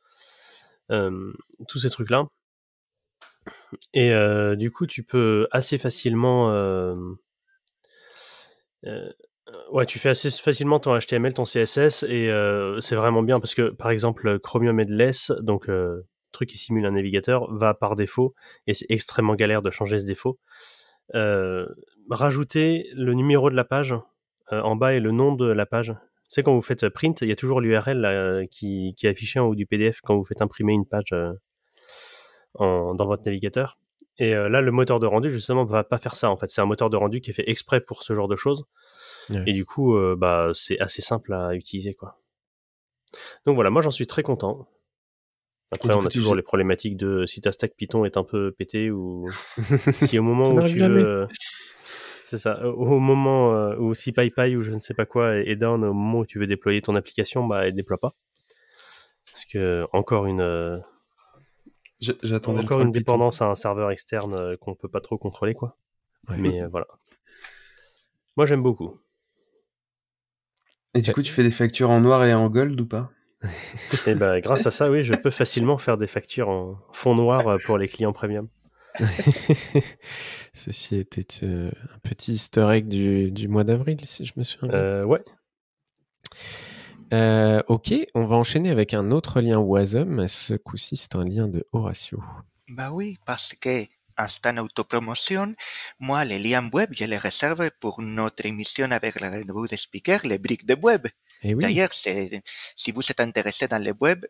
Euh, 0.90 1.32
tous 1.68 1.78
ces 1.78 1.90
trucs-là. 1.90 2.26
Et 3.92 4.12
euh, 4.12 4.56
du 4.56 4.70
coup, 4.70 4.86
tu 4.86 5.02
peux 5.02 5.46
assez 5.50 5.78
facilement. 5.78 6.50
euh, 6.50 6.96
ouais, 9.70 9.86
tu 9.86 9.98
fais 9.98 10.08
assez 10.10 10.30
facilement 10.30 10.80
ton 10.80 10.98
HTML, 10.98 11.34
ton 11.34 11.44
CSS, 11.44 12.04
et 12.04 12.30
c'est 12.80 12.96
vraiment 12.96 13.22
bien 13.22 13.38
parce 13.38 13.54
que, 13.54 13.70
par 13.70 13.90
exemple, 13.90 14.38
Chromium 14.40 14.80
Headless, 14.80 15.32
donc 15.40 15.70
truc 16.32 16.48
qui 16.50 16.58
simule 16.58 16.84
un 16.86 16.92
navigateur, 16.92 17.52
va 17.54 17.74
par 17.74 17.94
défaut, 17.96 18.34
et 18.66 18.74
c'est 18.74 18.86
extrêmement 18.88 19.34
galère 19.34 19.62
de 19.62 19.70
changer 19.70 19.98
ce 19.98 20.04
défaut. 20.04 20.38
Euh, 21.14 21.66
rajouter 22.10 22.88
le 22.94 23.14
numéro 23.14 23.50
de 23.50 23.54
la 23.56 23.64
page 23.64 23.94
euh, 24.52 24.60
en 24.60 24.76
bas 24.76 24.94
et 24.94 25.00
le 25.00 25.10
nom 25.10 25.32
de 25.34 25.46
la 25.46 25.66
page. 25.66 25.94
C'est 26.28 26.42
quand 26.42 26.54
vous 26.54 26.62
faites 26.62 26.88
print, 26.90 27.22
il 27.22 27.28
y 27.28 27.32
a 27.32 27.36
toujours 27.36 27.60
l'URL 27.60 28.46
qui, 28.50 28.94
qui 28.96 29.06
est 29.06 29.10
affiché 29.10 29.40
en 29.40 29.46
haut 29.46 29.54
du 29.54 29.64
PDF 29.66 30.00
quand 30.02 30.16
vous 30.16 30.24
faites 30.24 30.42
imprimer 30.42 30.74
une 30.74 30.84
page 30.86 31.12
euh, 31.12 31.32
en- 32.54 32.94
dans 32.94 33.06
votre 33.06 33.22
navigateur. 33.24 33.78
Et 34.20 34.32
là, 34.34 34.60
le 34.60 34.72
moteur 34.72 34.98
de 34.98 35.06
rendu, 35.06 35.30
justement, 35.30 35.64
va 35.64 35.84
pas 35.84 35.98
faire 35.98 36.16
ça. 36.16 36.28
En 36.28 36.36
fait, 36.36 36.50
c'est 36.50 36.60
un 36.60 36.66
moteur 36.66 36.90
de 36.90 36.96
rendu 36.96 37.20
qui 37.20 37.30
est 37.30 37.32
fait 37.32 37.48
exprès 37.48 37.80
pour 37.80 38.02
ce 38.02 38.14
genre 38.16 38.26
de 38.26 38.34
choses. 38.34 38.64
Ouais. 39.30 39.44
Et 39.46 39.52
du 39.52 39.64
coup, 39.64 39.94
euh, 39.96 40.16
bah, 40.18 40.50
c'est 40.54 40.76
assez 40.80 41.02
simple 41.02 41.32
à 41.32 41.54
utiliser, 41.54 41.94
quoi. 41.94 42.18
Donc 43.46 43.54
voilà, 43.54 43.70
moi, 43.70 43.80
j'en 43.80 43.92
suis 43.92 44.08
très 44.08 44.24
content. 44.24 44.68
Après, 45.70 45.92
on 45.92 46.04
a 46.06 46.08
toujours 46.08 46.34
les 46.34 46.42
problématiques 46.42 46.96
de 46.96 47.26
si 47.26 47.40
ta 47.40 47.52
stack 47.52 47.74
Python 47.76 48.04
est 48.04 48.16
un 48.16 48.24
peu 48.24 48.52
pété 48.52 48.90
ou 48.90 49.28
si 49.92 50.18
au 50.18 50.22
moment 50.22 50.48
où 50.48 50.62
tu 50.62 50.78
jamais. 50.78 51.02
veux, 51.02 51.26
c'est 52.24 52.38
ça, 52.38 52.66
au 52.66 52.98
moment 52.98 53.54
euh, 53.54 53.76
où 53.76 53.94
si 53.94 54.12
PyPy 54.12 54.56
ou 54.56 54.62
je 54.62 54.70
ne 54.70 54.80
sais 54.80 54.94
pas 54.94 55.06
quoi 55.06 55.36
est 55.36 55.56
down 55.56 55.84
au 55.84 55.92
moment 55.92 56.20
où 56.20 56.26
tu 56.26 56.38
veux 56.38 56.46
déployer 56.46 56.80
ton 56.82 56.94
application, 56.96 57.46
bah, 57.46 57.66
elle 57.66 57.74
déploie 57.74 57.98
pas. 57.98 58.12
Parce 59.32 59.44
que 59.46 59.86
encore 59.92 60.26
une, 60.26 60.40
euh, 60.40 60.78
encore 62.46 62.80
une 62.80 62.92
Python. 62.92 62.98
dépendance 62.98 63.42
à 63.42 63.46
un 63.46 63.54
serveur 63.54 63.90
externe 63.90 64.34
euh, 64.34 64.56
qu'on 64.56 64.74
peut 64.74 64.88
pas 64.88 65.00
trop 65.00 65.18
contrôler, 65.18 65.54
quoi. 65.54 65.76
Ouais. 66.28 66.36
Mais 66.38 66.62
euh, 66.62 66.68
voilà. 66.68 66.86
Moi, 68.36 68.46
j'aime 68.46 68.62
beaucoup. 68.62 68.98
Et 70.94 71.00
du 71.00 71.12
coup, 71.12 71.22
tu 71.22 71.32
fais 71.32 71.42
des 71.42 71.50
factures 71.50 71.90
en 71.90 72.00
noir 72.00 72.24
et 72.24 72.34
en 72.34 72.48
gold 72.48 72.80
ou 72.80 72.86
pas? 72.86 73.10
Et 74.06 74.14
ben, 74.14 74.40
grâce 74.40 74.66
à 74.66 74.70
ça, 74.70 74.90
oui, 74.90 75.04
je 75.04 75.14
peux 75.14 75.30
facilement 75.30 75.78
faire 75.78 75.96
des 75.96 76.06
factures 76.06 76.48
en 76.48 76.78
fond 76.92 77.14
noir 77.14 77.56
pour 77.64 77.78
les 77.78 77.88
clients 77.88 78.12
premium. 78.12 78.48
Ceci 80.54 80.96
était 80.96 81.44
euh, 81.44 81.70
un 81.94 81.98
petit 82.00 82.32
easter 82.32 82.66
egg 82.70 82.88
du, 82.88 83.30
du 83.30 83.48
mois 83.48 83.64
d'avril, 83.64 83.98
si 84.04 84.26
je 84.26 84.32
me 84.36 84.42
souviens 84.42 84.68
bien. 84.68 84.78
Euh, 84.78 85.04
ouais. 85.04 85.24
Euh, 87.14 87.62
ok, 87.68 87.94
on 88.14 88.26
va 88.26 88.36
enchaîner 88.36 88.70
avec 88.70 88.94
un 88.94 89.10
autre 89.10 89.40
lien 89.40 89.58
Wasm. 89.58 90.26
Ce 90.28 90.54
coup-ci, 90.54 90.96
c'est 90.96 91.14
un 91.14 91.24
lien 91.24 91.48
de 91.48 91.66
Horatio. 91.72 92.22
Bah 92.68 92.90
oui, 92.92 93.16
parce 93.24 93.54
que, 93.54 93.86
instant 94.16 94.56
autopromotion, 94.58 95.54
moi, 96.00 96.24
les 96.24 96.38
liens 96.38 96.68
web, 96.72 96.90
je 96.92 97.04
les 97.04 97.16
réserve 97.16 97.70
pour 97.80 98.02
notre 98.02 98.44
émission 98.44 98.90
avec 98.90 99.20
la 99.20 99.30
revue 99.30 99.68
des 99.68 99.76
speakers, 99.76 100.26
les 100.26 100.38
briques 100.38 100.66
de 100.66 100.74
web. 100.74 101.06
Et 101.42 101.54
oui, 101.54 101.62
D'ailleurs, 101.62 101.92
si 101.92 102.92
vous 102.92 103.02
êtes 103.10 103.20
intéressé 103.20 103.68
dans 103.68 103.82
le 103.82 103.92
web, 104.00 104.24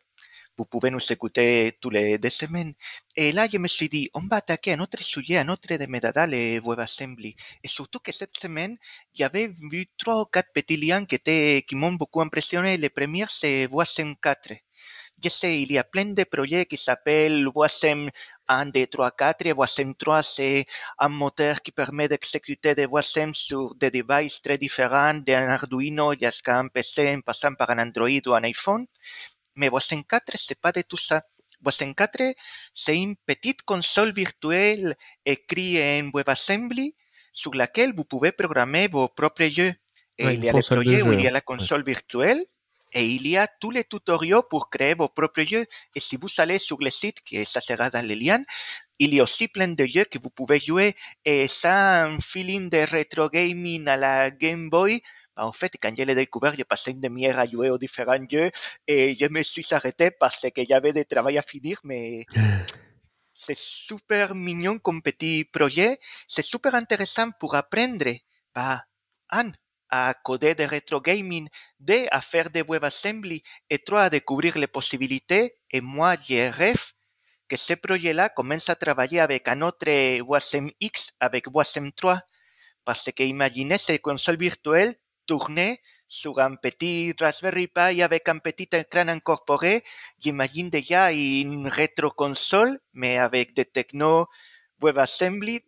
vous 0.58 0.66
pouvez 0.66 0.90
nous 0.90 1.12
écouter 1.12 1.78
tous 1.80 1.90
les 1.90 2.18
deux 2.18 2.28
semaines. 2.30 2.72
Et 3.14 3.30
là, 3.30 3.46
je 3.50 3.58
me 3.58 3.68
suis 3.68 3.88
dit, 3.88 4.10
on 4.12 4.20
va 4.26 4.36
attaquer 4.36 4.72
un 4.72 4.80
autre 4.80 5.02
sujet, 5.02 5.36
un 5.38 5.48
autre 5.48 5.72
de 5.72 5.86
Metadata, 5.86 6.26
le 6.26 6.60
WebAssembly. 6.60 7.36
Et 7.62 7.68
surtout 7.68 8.00
que 8.00 8.10
cette 8.10 8.36
semaine, 8.36 8.76
j'avais 9.14 9.46
vu 9.70 9.86
trois 9.96 10.20
ou 10.20 10.24
quatre 10.24 10.52
petits 10.52 10.76
liens 10.76 11.04
qui, 11.04 11.14
étaient, 11.14 11.64
qui 11.66 11.76
m'ont 11.76 11.92
beaucoup 11.92 12.20
impressionné. 12.20 12.76
Le 12.76 12.88
premier, 12.88 13.26
c'est 13.28 13.68
Wasm 13.68 14.16
4. 14.20 14.54
Je 15.22 15.28
sais, 15.28 15.62
il 15.62 15.70
y 15.72 15.78
a 15.78 15.84
plein 15.84 16.06
de 16.06 16.24
projets 16.24 16.66
qui 16.66 16.76
s'appellent 16.76 17.46
Wasm 17.54 18.10
1, 18.48 18.66
2, 18.66 18.86
3, 18.86 19.10
4. 19.12 19.46
Et 19.46 19.52
Wasm 19.52 19.94
3, 19.94 20.22
c'est 20.22 20.66
un 20.98 21.08
moteur 21.08 21.62
qui 21.62 21.70
permet 21.70 22.08
d'exécuter 22.08 22.74
des 22.74 22.86
Wasm 22.86 23.34
sur 23.34 23.74
des 23.74 23.90
devices 23.90 24.40
très 24.40 24.58
différents, 24.58 25.14
d'un 25.14 25.48
Arduino 25.48 26.14
jusqu'à 26.14 26.58
un 26.58 26.68
PC, 26.68 27.14
en 27.16 27.20
passant 27.20 27.54
par 27.54 27.70
un 27.70 27.78
Android 27.78 28.08
ou 28.26 28.34
un 28.34 28.44
iPhone. 28.44 28.86
Mais 29.56 29.68
Wasm 29.68 30.02
4, 30.04 30.36
c'est 30.36 30.60
pas 30.60 30.72
de 30.72 30.82
tout 30.82 30.96
ça. 30.96 31.22
Wasm 31.64 31.94
4, 31.94 32.34
c'est 32.72 32.96
une 32.96 33.16
petite 33.26 33.62
console 33.62 34.12
virtuelle 34.12 34.96
écrite 35.24 35.80
en 35.80 36.10
WebAssembly 36.14 36.94
sur 37.32 37.54
laquelle 37.54 37.92
vous 37.94 38.04
pouvez 38.04 38.32
programmer 38.32 38.88
vos 38.88 39.08
propres 39.08 39.44
jeux. 39.44 39.72
Et 40.18 40.34
il 40.34 40.44
y 40.44 40.48
a 40.48 40.52
les 40.52 40.62
projets 40.62 41.02
où 41.02 41.12
il 41.12 41.20
y 41.20 41.28
a 41.28 41.30
la 41.30 41.40
console 41.40 41.84
virtuelle 41.84 42.44
et 42.92 43.06
il 43.06 43.26
y 43.26 43.36
a 43.36 43.46
tous 43.46 43.70
les 43.70 43.84
tutoriels 43.84 44.42
pour 44.48 44.70
créer 44.70 44.94
vos 44.94 45.08
propres 45.08 45.42
jeux. 45.42 45.66
Et 45.94 46.00
si 46.00 46.16
vous 46.16 46.28
allez 46.38 46.58
sur 46.58 46.78
le 46.80 46.90
site, 46.90 47.18
que 47.22 47.44
ça 47.44 47.60
sera 47.60 47.90
dans 47.90 48.06
les 48.06 48.16
liens, 48.16 48.44
il 48.98 49.14
y 49.14 49.20
a 49.20 49.22
aussi 49.22 49.48
plein 49.48 49.68
de 49.68 49.86
jeux 49.86 50.04
que 50.04 50.18
vous 50.22 50.30
pouvez 50.30 50.60
jouer. 50.60 50.94
Et 51.24 51.46
ça 51.46 52.04
un 52.04 52.20
feeling 52.20 52.70
de 52.70 52.78
retro 52.90 53.28
gaming 53.28 53.86
à 53.88 53.96
la 53.96 54.30
Game 54.30 54.70
Boy. 54.70 55.00
Bah, 55.36 55.46
en 55.46 55.52
fait, 55.52 55.72
quand 55.80 55.94
je 55.96 56.02
l'ai 56.02 56.14
découvert, 56.14 56.54
j'ai 56.56 56.64
passé 56.64 56.90
une 56.90 57.00
demi-heure 57.00 57.38
à 57.38 57.46
jouer 57.46 57.70
aux 57.70 57.78
différents 57.78 58.18
jeux 58.28 58.50
et 58.86 59.14
je 59.14 59.26
me 59.26 59.42
suis 59.42 59.66
arrêté 59.70 60.10
parce 60.10 60.40
que 60.40 60.62
j'avais 60.68 60.92
des 60.92 61.04
travail 61.04 61.38
à 61.38 61.42
finir, 61.42 61.78
mais 61.84 62.26
c'est 63.34 63.56
super 63.56 64.34
mignon 64.34 64.78
comme 64.78 65.00
petit 65.00 65.44
projet. 65.44 65.98
C'est 66.26 66.42
super 66.42 66.74
intéressant 66.74 67.30
pour 67.38 67.54
apprendre. 67.54 68.10
Bah, 68.54 68.82
Anne, 69.28 69.54
à 69.90 70.14
coder 70.14 70.54
de 70.54 70.64
retro 70.64 71.00
gaming, 71.00 71.48
deux 71.80 72.06
à 72.10 72.20
faire 72.20 72.50
des 72.50 72.62
WebAssembly 72.62 73.42
et 73.70 73.78
trois 73.78 74.02
à 74.02 74.10
découvrir 74.10 74.58
les 74.58 74.66
possibilités. 74.66 75.54
Et 75.70 75.80
moi, 75.80 76.16
rêve 76.28 76.92
que 77.48 77.56
ce 77.56 77.74
projet-là 77.74 78.28
commence 78.28 78.68
à 78.68 78.76
travailler 78.76 79.20
avec 79.20 79.48
un 79.48 79.62
autre 79.62 80.20
WASM 80.20 80.70
X, 80.80 81.12
avec 81.18 81.46
WASM 81.52 81.90
3. 81.92 82.20
Parce 82.84 83.10
que 83.10 83.22
imaginez 83.22 83.78
cette 83.78 84.02
console 84.02 84.38
virtuelle 84.38 84.94
tourner 85.26 85.80
sur 86.08 86.38
un 86.38 86.56
petit 86.56 87.14
Raspberry 87.18 87.68
Pi 87.68 88.02
avec 88.02 88.28
un 88.28 88.38
petit 88.38 88.68
écran 88.72 89.08
incorporé. 89.08 89.82
J'imagine 90.18 90.70
déjà 90.70 91.12
une 91.12 91.68
rétro-console, 91.68 92.80
mais 92.94 93.18
avec 93.18 93.54
des 93.54 93.66
techno 93.66 94.26
WebAssembly 94.80 95.60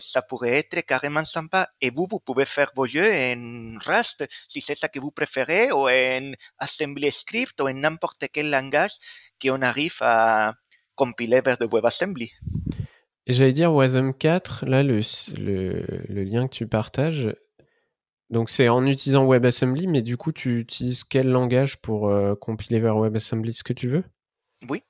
ça 0.00 0.22
pourrait 0.22 0.58
être 0.58 0.80
carrément 0.86 1.24
sympa. 1.24 1.68
Et 1.80 1.90
vous, 1.90 2.06
vous 2.10 2.20
pouvez 2.20 2.44
faire 2.44 2.70
vos 2.74 2.86
jeux 2.86 3.10
en 3.10 3.78
Rust, 3.84 4.24
si 4.48 4.60
c'est 4.60 4.76
ça 4.76 4.88
que 4.88 5.00
vous 5.00 5.10
préférez, 5.10 5.72
ou 5.72 5.88
en 5.88 6.32
Assembly 6.58 7.10
Script, 7.10 7.60
ou 7.60 7.68
en 7.68 7.74
n'importe 7.74 8.24
quel 8.32 8.50
langage 8.50 8.96
qu'on 9.40 9.62
arrive 9.62 9.96
à 10.00 10.54
compiler 10.94 11.40
vers 11.40 11.58
de 11.58 11.66
WebAssembly. 11.70 12.32
Et 13.26 13.32
j'allais 13.32 13.52
dire 13.52 13.72
WASM 13.72 14.14
4, 14.14 14.64
là, 14.66 14.82
le, 14.82 15.00
le, 15.36 15.84
le, 16.08 16.24
lien 16.24 16.48
que 16.48 16.54
tu 16.54 16.66
partages, 16.66 17.28
donc 18.30 18.50
c'est 18.50 18.68
en 18.68 18.84
utilisant 18.86 19.26
WebAssembly, 19.26 19.86
mais 19.86 20.02
du 20.02 20.16
coup, 20.16 20.32
tu 20.32 20.60
utilises 20.60 21.04
quel 21.04 21.28
langage 21.28 21.76
pour 21.76 22.08
euh, 22.08 22.34
compiler 22.34 22.80
vers 22.80 22.96
WebAssembly 22.96 23.52
ce 23.52 23.64
que 23.64 23.72
tu 23.72 23.88
veux? 23.88 24.04
Oui, 24.68 24.82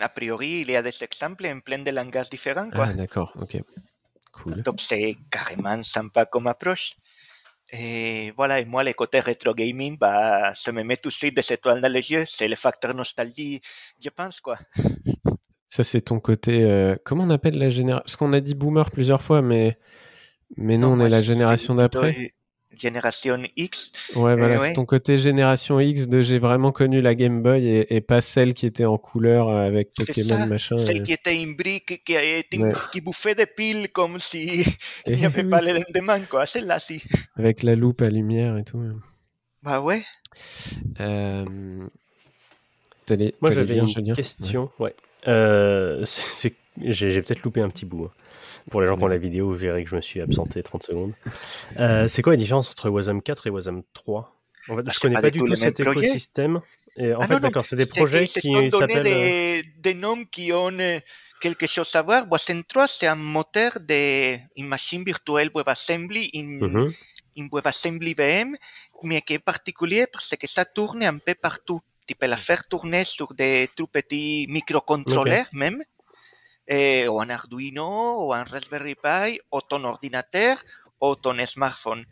a 0.00 0.08
priori, 0.08 0.60
il 0.60 0.70
y 0.70 0.76
a 0.76 0.82
des 0.82 1.02
exemples 1.02 1.46
en 1.46 1.60
plein 1.60 1.78
de 1.78 1.90
langages 1.90 2.30
différents. 2.30 2.70
Quoi. 2.70 2.86
Ah, 2.88 2.94
d'accord, 2.94 3.32
ok. 3.40 3.58
Donc 4.46 4.80
c'est 4.80 5.16
carrément 5.30 5.82
sympa 5.82 6.26
comme 6.26 6.46
approche. 6.46 6.96
Et 7.70 8.32
voilà, 8.36 8.60
et 8.60 8.64
moi, 8.64 8.84
le 8.84 8.92
côté 8.92 9.20
rétro 9.20 9.54
gaming, 9.54 9.96
bah, 9.98 10.52
ça 10.54 10.70
me 10.70 10.82
met 10.82 10.96
tout 10.96 11.08
de 11.08 11.14
suite 11.14 11.34
des 11.34 11.52
étoiles 11.52 11.80
dans 11.80 11.92
les 11.92 12.10
yeux. 12.10 12.24
C'est 12.26 12.46
le 12.46 12.56
facteur 12.56 12.94
nostalgie, 12.94 13.60
je 14.02 14.10
pense, 14.10 14.40
quoi. 14.40 14.58
Ça, 15.68 15.82
c'est 15.82 16.02
ton 16.02 16.20
côté. 16.20 16.64
Euh, 16.64 16.94
comment 17.04 17.24
on 17.24 17.30
appelle 17.30 17.58
la 17.58 17.70
génération 17.70 18.02
Parce 18.04 18.16
qu'on 18.16 18.32
a 18.32 18.40
dit 18.40 18.54
boomer 18.54 18.90
plusieurs 18.90 19.22
fois, 19.22 19.42
mais, 19.42 19.76
mais 20.56 20.76
nous, 20.76 20.86
on 20.86 21.00
est 21.00 21.08
la 21.08 21.22
génération 21.22 21.74
d'après 21.74 22.34
génération 22.78 23.42
X. 23.56 23.92
Ouais, 24.14 24.36
voilà, 24.36 24.58
c'est 24.60 24.74
ton 24.74 24.84
côté 24.84 25.18
génération 25.18 25.80
X 25.80 26.08
de 26.08 26.20
j'ai 26.22 26.38
vraiment 26.38 26.72
connu 26.72 27.00
la 27.00 27.14
Game 27.14 27.42
Boy 27.42 27.86
et, 27.88 28.00
pas 28.00 28.20
celle 28.20 28.54
qui 28.54 28.66
était 28.66 28.84
en 28.84 28.98
couleur 28.98 29.48
euh, 29.48 29.66
avec 29.66 29.92
Pokémon 29.94 30.46
machin. 30.46 30.76
Celle 30.78 31.02
qui 31.02 31.12
était 31.12 31.36
une 31.42 31.56
brique 31.56 32.02
qui, 32.04 32.16
qui 32.92 33.00
bouffait 33.00 33.34
des 33.34 33.46
piles 33.46 33.88
comme 33.90 34.18
si 34.18 34.64
il 35.06 35.16
n'y 35.16 35.26
avait 35.26 35.44
pas 35.44 35.60
les 35.60 35.72
lendemain, 35.72 36.20
quoi. 36.20 36.46
Celle-là, 36.46 36.78
si. 36.78 37.02
Avec 37.36 37.62
la 37.62 37.74
loupe 37.74 38.02
à 38.02 38.10
lumière 38.10 38.56
et 38.58 38.64
tout. 38.64 38.82
Bah 39.62 39.80
ouais. 39.80 40.02
Euh... 41.00 41.44
Moi, 43.40 43.52
j'avais 43.52 43.78
une 43.78 44.14
question. 44.14 44.70
Ouais. 44.78 44.94
Euh, 45.28 46.04
j'ai 46.80 47.22
peut-être 47.22 47.42
loupé 47.42 47.60
un 47.60 47.68
petit 47.68 47.84
bout. 47.84 48.06
Hein. 48.06 48.12
Pour 48.70 48.80
les 48.80 48.86
gens 48.86 48.96
qui 48.96 49.04
ont 49.04 49.08
la 49.08 49.18
vidéo, 49.18 49.48
vous 49.48 49.54
verrez 49.54 49.84
que 49.84 49.90
je 49.90 49.96
me 49.96 50.00
suis 50.00 50.20
absenté 50.20 50.62
30 50.62 50.82
secondes. 50.82 51.12
Euh, 51.78 52.08
c'est 52.08 52.22
quoi 52.22 52.32
la 52.32 52.36
différence 52.36 52.70
entre 52.70 52.88
Wasm 52.88 53.20
4 53.20 53.46
et 53.46 53.50
Wasm 53.50 53.82
3 53.92 54.34
en 54.68 54.76
fait, 54.76 54.82
Je 54.82 54.96
ne 54.96 55.00
connais 55.00 55.20
pas, 55.20 55.30
du 55.30 55.38
tout 55.38 55.56
cet 55.56 55.80
écosystème. 55.80 56.60
Et 56.96 57.12
en 57.12 57.18
ah 57.20 57.26
fait, 57.26 57.40
d'accord, 57.40 57.64
c'est 57.66 57.76
des 57.76 57.86
projets 57.86 58.26
qui 58.26 58.70
s'appellent... 58.70 59.02
Des, 59.02 59.64
des 59.78 59.94
noms 59.94 60.24
qui 60.24 60.52
ont 60.52 60.78
euh, 60.78 61.00
quelque 61.40 61.66
chose 61.66 61.94
à 61.94 62.02
voir. 62.02 62.26
Wasm 62.30 62.62
3, 62.62 62.86
c'est 62.86 63.06
un 63.06 63.16
moteur 63.16 63.72
de 63.80 64.36
une 64.56 64.68
machine 64.68 65.04
virtuelle 65.04 65.50
WebAssembly, 65.54 66.30
une, 66.34 66.58
mm 66.60 66.90
-hmm. 67.36 67.48
WebAssembly 67.52 68.14
VM, 68.14 68.56
mais 69.02 69.20
qui 69.26 69.34
est 69.34 69.44
particulier 69.52 70.06
parce 70.12 70.34
que 70.40 70.46
ça 70.46 70.64
tourne 70.64 71.02
un 71.04 71.18
peu 71.18 71.34
partout. 71.34 71.80
Tu 72.06 72.14
peux 72.14 72.28
la 72.34 72.36
faire 72.48 72.62
tourner 72.72 73.04
sur 73.04 73.28
des 73.34 73.68
tout 73.76 73.88
petits 73.96 74.46
microcontrôleurs 74.56 75.48
même 75.52 75.78
eh, 76.66 77.08
o 77.08 77.20
un 77.20 77.30
Arduino, 77.30 77.86
o 77.86 78.32
un 78.32 78.44
Raspberry 78.44 78.94
Pi, 78.94 79.40
o 79.50 79.60
ton 79.60 79.84
ordinateur, 79.84 80.56
o 81.00 81.14
ton 81.14 81.44
smartphone. 81.46 82.04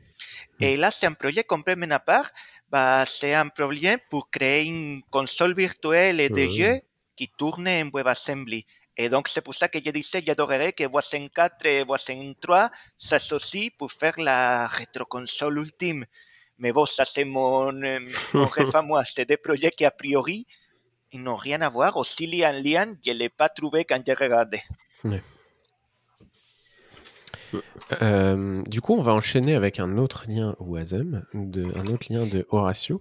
Et 0.60 0.76
là, 0.76 0.90
c'est 0.90 1.06
un 1.06 1.14
projet 1.14 1.44
complètement 1.44 1.90
à 1.90 2.00
part. 2.00 2.30
Bah, 2.70 3.04
c'est 3.06 3.34
un 3.34 3.48
projet 3.48 3.98
pour 4.10 4.30
créer 4.30 4.66
une 4.66 5.02
console 5.10 5.54
virtuelle 5.54 6.30
de 6.30 6.46
jeux 6.46 6.80
qui 7.16 7.28
tourne 7.28 7.68
en 7.68 7.90
WebAssembly. 7.92 8.64
Et 8.96 9.08
donc, 9.08 9.28
c'est 9.28 9.40
pour 9.40 9.54
ça 9.54 9.68
que 9.68 9.78
je 9.84 9.90
disais, 9.90 10.22
j'adorerais 10.24 10.72
que 10.72 10.84
Voisin 10.84 11.26
4 11.28 11.66
et 11.66 11.84
Voisin 11.84 12.32
3 12.40 12.70
s'associent 12.98 13.70
pour 13.78 13.90
faire 13.90 14.18
la 14.18 14.66
rétroconsole 14.66 15.58
ultime. 15.58 16.04
Mais 16.58 16.72
bon, 16.72 16.86
ça 16.86 17.04
c'est 17.04 17.24
mon, 17.24 17.72
mon 17.72 18.44
rêve 18.56 18.76
à 18.76 18.82
moi. 18.82 19.02
C'est 19.04 19.24
des 19.24 19.38
projets 19.38 19.70
qui, 19.70 19.84
a 19.84 19.90
priori, 19.90 20.46
ils 21.12 21.22
n'ont 21.22 21.36
rien 21.36 21.60
à 21.60 21.68
voir. 21.68 21.96
Aussi, 21.96 22.26
Lian 22.26 22.52
Lian, 22.52 22.94
je 23.04 23.12
ne 23.12 23.18
l'ai 23.18 23.28
pas 23.28 23.48
trouvé 23.48 23.84
quand 23.84 24.00
j'ai 24.04 24.14
regardé. 24.14 24.60
Euh, 28.00 28.62
du 28.66 28.80
coup, 28.80 28.94
on 28.94 29.02
va 29.02 29.12
enchaîner 29.12 29.54
avec 29.54 29.78
un 29.78 29.98
autre 29.98 30.24
lien 30.26 30.56
WASM, 30.58 31.24
de, 31.34 31.66
un 31.76 31.86
autre 31.88 32.06
lien 32.10 32.26
de 32.26 32.46
Horatio. 32.50 33.00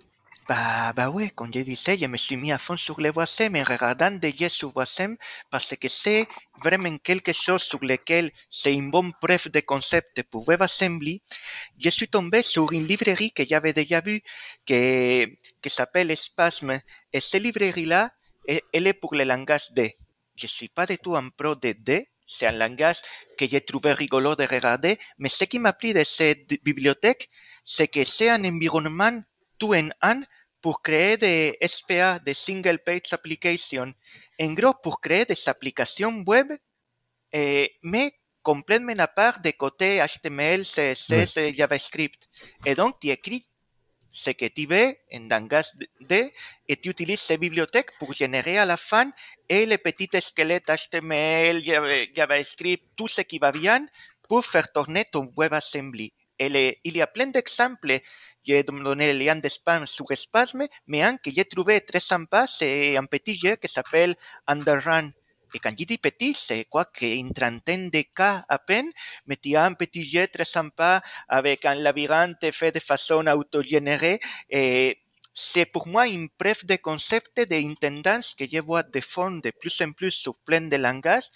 Bah, 0.49 0.91
bah 0.93 1.09
ouais, 1.09 1.30
comme 1.30 1.53
je 1.53 1.59
disais, 1.62 1.97
je 1.97 2.05
me 2.07 2.18
suis 2.18 2.36
mis 2.36 2.51
à 2.51 2.57
fond 2.57 2.76
sur 2.76 2.99
les 2.99 3.09
WASM 3.09 3.55
et 3.55 3.64
regardant 3.64 4.12
des 4.12 4.34
jeux 4.34 4.49
sur 4.49 4.76
WASM 4.76 5.16
parce 5.49 5.74
que 5.80 5.88
c'est 5.88 6.28
vraiment 6.64 6.97
quelque 6.97 7.34
chose 7.34 7.62
sur 7.62 7.80
lequel 7.84 8.32
c'est 8.49 8.74
une 8.74 8.91
bonne 8.91 9.14
preuve 9.22 9.49
de 9.49 9.59
concept 9.59 10.24
pour 10.24 10.47
WebAssembly. 10.47 11.22
Je 11.78 11.89
suis 11.89 12.07
tombé 12.07 12.41
sur 12.41 12.72
une 12.72 12.86
librairie 12.86 13.32
que 13.32 13.45
j'avais 13.45 13.74
déjà 13.74 14.01
vue 14.01 14.22
que, 14.66 15.26
qui 15.62 15.70
s'appelle 15.70 16.16
Spasm 16.16 16.80
et 17.14 17.20
cette 17.20 17.41
librairie-là, 17.41 18.12
elle 18.47 18.88
est 18.88 18.93
pour 18.93 19.16
le 19.16 19.24
langage 19.24 19.72
D. 19.72 19.95
Je 20.36 20.47
suis 20.47 20.70
pas 20.70 20.86
du 20.86 20.97
tout 20.97 21.16
un 21.16 21.30
pro 21.30 21.55
de 21.55 21.74
D, 21.74 22.09
c'est 22.26 22.47
un 22.47 22.51
langage 22.53 23.01
que 23.38 23.47
j'ai 23.47 23.62
trouvé 23.62 23.93
rigolo 23.93 24.36
de 24.36 24.43
regarder, 24.43 24.97
mais 25.18 25.30
ce 25.30 25.43
qui 25.43 25.59
m'a 25.59 25.74
pris 25.74 25.93
de 25.93 26.03
cette 26.03 26.47
bibliothèque, 26.64 27.30
c'est 27.64 27.88
que 27.88 28.03
c'est 28.03 28.30
un 28.30 28.43
environnement 28.45 29.22
tout 29.59 29.76
en 29.76 29.89
un 30.01 30.22
pour 30.62 30.82
créer 30.82 31.18
des 31.18 31.57
SPA, 31.66 32.20
des 32.20 32.34
Single 32.34 32.80
Page 32.80 33.12
Application. 33.12 33.91
En 34.41 34.53
gros, 34.53 34.73
pour 34.73 34.99
créer 35.01 35.25
des 35.25 35.37
applications 35.47 36.23
web, 36.25 36.51
eh, 37.31 37.77
mais 37.83 38.11
complètement 38.41 38.97
à 38.97 39.07
part 39.07 39.39
des 39.39 39.53
côtés 39.53 40.01
HTML, 40.01 40.65
CSS 40.65 41.37
et 41.37 41.53
JavaScript. 41.53 42.27
Et 42.65 42.73
donc, 42.73 42.99
tu 42.99 43.09
écris 43.09 43.45
ce 44.09 44.31
que 44.31 44.47
tu 44.47 44.65
veux 44.65 44.95
en 45.13 45.27
langage 45.29 45.71
D 46.01 46.33
et 46.67 46.75
tu 46.75 46.89
utilises 46.89 47.21
ces 47.21 47.37
bibliothèques 47.37 47.91
pour 47.99 48.13
générer 48.13 48.57
à 48.57 48.65
la 48.65 48.77
fin 48.77 49.09
et 49.47 49.65
les 49.65 49.77
petits 49.77 50.09
squelettes 50.19 50.69
HTML, 50.69 51.63
JavaScript, 52.13 52.83
tout 52.95 53.07
ce 53.07 53.21
qui 53.21 53.37
va 53.37 53.51
bien 53.51 53.85
pour 54.27 54.43
faire 54.43 54.71
tourner 54.71 55.05
ton 55.11 55.31
WebAssembly. 55.37 56.13
Et 56.39 56.79
il 56.83 56.97
y 56.97 57.01
a 57.01 57.07
plein 57.07 57.27
d'exemples 57.27 57.99
j'ai 58.43 58.63
donné 58.63 59.13
le 59.13 59.19
lien 59.19 59.35
de 59.35 59.49
sur 59.85 60.05
Spasme, 60.15 60.67
mais 60.87 61.01
un 61.03 61.17
que 61.17 61.31
j'ai 61.31 61.45
trouvé 61.45 61.81
très 61.81 61.99
sympa, 61.99 62.47
c'est 62.47 62.97
un 62.97 63.05
petit 63.05 63.35
jeu 63.35 63.55
qui 63.55 63.67
s'appelle 63.67 64.15
Underrun. 64.47 65.11
Et 65.53 65.59
quand 65.59 65.77
je 65.77 65.83
dis 65.83 65.97
petit, 65.97 66.33
c'est 66.33 66.65
quoi 66.65 66.85
qu'une 66.85 67.33
trentaine 67.33 67.89
de 67.89 68.03
cas 68.15 68.45
à 68.47 68.57
peine, 68.57 68.89
mais 69.25 69.35
tu 69.35 69.55
as 69.55 69.65
un 69.65 69.73
petit 69.73 70.05
jeu 70.05 70.27
très 70.27 70.45
sympa 70.45 71.01
avec 71.27 71.65
un 71.65 71.75
labyrinthe 71.75 72.51
fait 72.53 72.71
de 72.71 72.79
façon 72.79 73.27
autogénérée. 73.27 74.19
Et 74.49 74.99
c'est 75.33 75.65
pour 75.65 75.87
moi 75.87 76.07
une 76.07 76.29
preuve 76.29 76.65
de 76.65 76.77
concept 76.77 77.37
de 77.37 77.75
tendance 77.75 78.33
que 78.35 78.45
je 78.49 78.59
vois 78.59 78.83
de 78.83 79.01
fond 79.01 79.31
de 79.31 79.51
plus 79.51 79.81
en 79.81 79.91
plus 79.91 80.11
sur 80.11 80.35
plein 80.37 80.61
de 80.61 80.77
langages, 80.77 81.29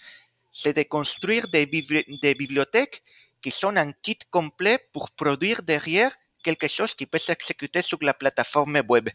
c'est 0.50 0.74
de 0.74 0.82
construire 0.84 1.48
des 1.48 1.66
bibliothèques 1.66 3.02
qui 3.42 3.50
sont 3.50 3.76
un 3.76 3.92
kit 3.92 4.18
complet 4.30 4.78
pour 4.92 5.10
produire 5.10 5.62
derrière 5.62 6.14
quelque 6.46 6.68
chose 6.68 6.94
qui 6.94 7.06
peut 7.06 7.18
s'exécuter 7.18 7.82
sur 7.82 7.98
la 8.02 8.14
plateforme 8.14 8.80
web. 8.88 9.08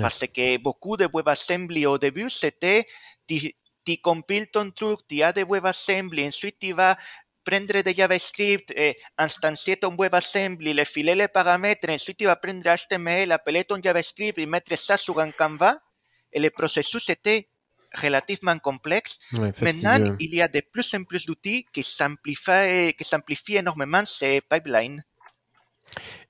Parce 0.00 0.24
que 0.34 0.58
beaucoup 0.58 0.96
de 0.96 1.08
WebAssembly 1.12 1.86
au 1.86 1.98
début, 1.98 2.30
c'était 2.30 2.86
tu, 3.26 3.96
compiles 4.00 4.48
ton 4.48 4.70
truc, 4.70 5.00
tu 5.08 5.22
as 5.22 5.32
des 5.32 5.42
WebAssembly, 5.42 6.26
ensuite 6.26 6.58
tu 6.60 6.72
vas 6.72 6.96
prendre 7.44 7.82
de 7.82 7.92
JavaScript, 7.92 8.70
et 8.76 8.96
instancier 9.16 9.76
ton 9.76 9.96
WebAssembly, 9.96 10.72
le 10.72 10.84
filer 10.84 11.16
les 11.16 11.28
paramètres, 11.28 11.88
ensuite 11.90 12.18
tu 12.18 12.26
vas 12.26 12.36
prendre 12.36 12.62
HTML, 12.62 13.32
appeler 13.32 13.64
ton 13.64 13.82
JavaScript 13.82 14.38
et 14.38 14.46
mettre 14.46 14.76
ça 14.78 14.96
sur 14.96 15.18
un 15.18 15.32
Canva. 15.32 15.78
Et 16.32 16.38
le 16.38 16.50
processus 16.50 17.08
était 17.08 17.48
relativement 18.04 18.58
complexe. 18.58 19.18
Maintenant, 19.32 20.14
il 20.20 20.34
y 20.34 20.42
a 20.42 20.48
de 20.48 20.62
plus 20.72 20.94
en 20.94 21.02
plus 21.04 21.24
d'outils 21.26 21.64
qui 21.72 21.82
simplifient, 21.82 22.92
qui 22.96 23.04
simplifient 23.04 23.56
énormément 23.56 24.04
ces 24.04 24.42
pipelines. 24.42 25.02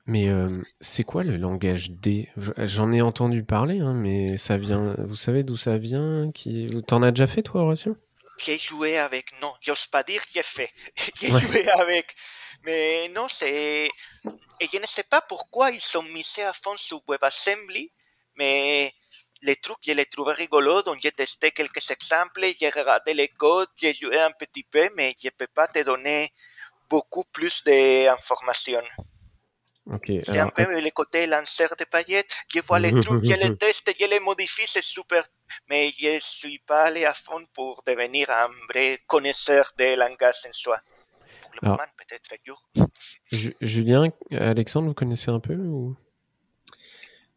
Mais 0.09 0.31
euh, 0.31 0.63
c'est 0.81 1.05
quoi 1.05 1.23
le 1.23 1.37
langage 1.37 1.91
D? 1.91 2.31
J'en 2.57 2.93
ai 2.93 3.03
entendu 3.03 3.45
parler, 3.45 3.81
hein, 3.81 3.93
mais 3.93 4.39
ça 4.39 4.57
vient. 4.57 4.95
Vous 4.97 5.15
savez 5.15 5.43
d'où 5.43 5.59
ça 5.59 5.77
vient 5.77 6.31
Qui 6.33 6.67
T'en 6.87 7.03
as 7.03 7.11
déjà 7.11 7.27
fait 7.27 7.43
toi, 7.43 7.61
Horatio? 7.61 7.95
J'ai 8.39 8.57
joué 8.57 8.97
avec. 8.97 9.39
Non, 9.43 9.53
j'ose 9.61 9.87
pas 9.87 10.03
dire 10.03 10.23
j'ai 10.33 10.43
fait. 10.43 10.73
j'ai 11.21 11.29
joué 11.29 11.69
avec. 11.69 12.17
Mais 12.65 13.09
non, 13.15 13.27
c'est. 13.29 13.91
Et 14.61 14.67
je 14.73 14.79
ne 14.79 14.87
sais 14.87 15.03
pas 15.03 15.21
pourquoi 15.21 15.73
ils 15.73 15.81
sont 15.81 16.03
misés 16.03 16.45
à 16.45 16.55
fond 16.55 16.79
sur 16.79 17.03
WebAssembly, 17.07 17.93
mais 18.37 18.95
les 19.43 19.57
trucs, 19.57 19.77
je 19.87 19.93
les 19.93 20.07
trouvais 20.07 20.33
rigolos, 20.33 20.83
donc 20.85 20.97
j'ai 21.03 21.13
testé 21.13 21.51
quelques 21.51 21.91
exemples, 21.91 22.47
j'ai 22.59 22.71
regardé 22.71 23.13
les 23.13 23.29
codes, 23.29 23.69
j'ai 23.77 23.93
joué 23.93 24.19
un 24.19 24.33
petit 24.33 24.65
peu, 24.65 24.89
mais 24.97 25.15
je 25.21 25.27
ne 25.27 25.33
peux 25.37 25.47
pas 25.49 25.69
te 25.69 25.81
donner 25.81 26.31
beaucoup 26.89 27.25
plus 27.25 27.63
d'informations. 27.63 28.83
Okay, 29.91 30.21
c'est 30.25 30.39
un 30.39 30.51
peu 30.51 30.81
le 30.81 30.91
côté 30.91 31.27
lanceur 31.27 31.71
de 31.79 31.85
paillettes. 31.85 32.45
Je 32.55 32.61
vois 32.61 32.79
les 32.79 32.91
trucs, 33.01 33.25
je 33.25 33.35
les 33.35 33.57
teste, 33.59 33.91
je 33.99 34.07
les 34.07 34.21
modifie, 34.21 34.67
c'est 34.67 34.83
super. 34.83 35.25
Mais 35.71 35.91
je 35.99 36.15
ne 36.15 36.21
suis 36.21 36.59
pas 36.59 36.85
allé 36.85 37.07
à 37.07 37.15
fond 37.15 37.43
pour 37.55 37.83
devenir 37.87 38.29
un 38.29 38.49
vrai 38.69 38.99
connaisseur 39.07 39.73
des 39.79 39.97
langages 39.97 40.37
en 40.47 40.53
soi. 40.53 40.79
Pour 41.43 41.53
le 41.63 41.69
moment, 41.69 41.83
peut-être 41.97 42.31
un 42.33 42.37
jour. 42.47 42.69
Julien, 43.63 44.11
Alexandre, 44.33 44.89
vous 44.89 44.95
connaissez 44.95 45.31
un 45.31 45.41
peu 45.41 45.55
ou... 45.55 45.97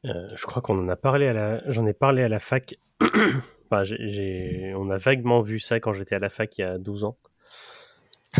Euh, 0.03 0.29
je 0.35 0.45
crois 0.45 0.63
qu'on 0.63 0.79
en 0.79 0.89
a 0.89 0.95
parlé 0.95 1.27
à 1.27 1.33
la, 1.33 1.71
j'en 1.71 1.85
ai 1.85 1.93
parlé 1.93 2.23
à 2.23 2.27
la 2.27 2.39
fac. 2.39 2.75
enfin, 3.01 3.83
j'ai, 3.83 4.73
on 4.75 4.89
a 4.89 4.97
vaguement 4.97 5.41
vu 5.41 5.59
ça 5.59 5.79
quand 5.79 5.93
j'étais 5.93 6.15
à 6.15 6.19
la 6.19 6.29
fac 6.29 6.57
il 6.57 6.61
y 6.61 6.63
a 6.63 6.77
12 6.77 7.03
ans. 7.03 7.17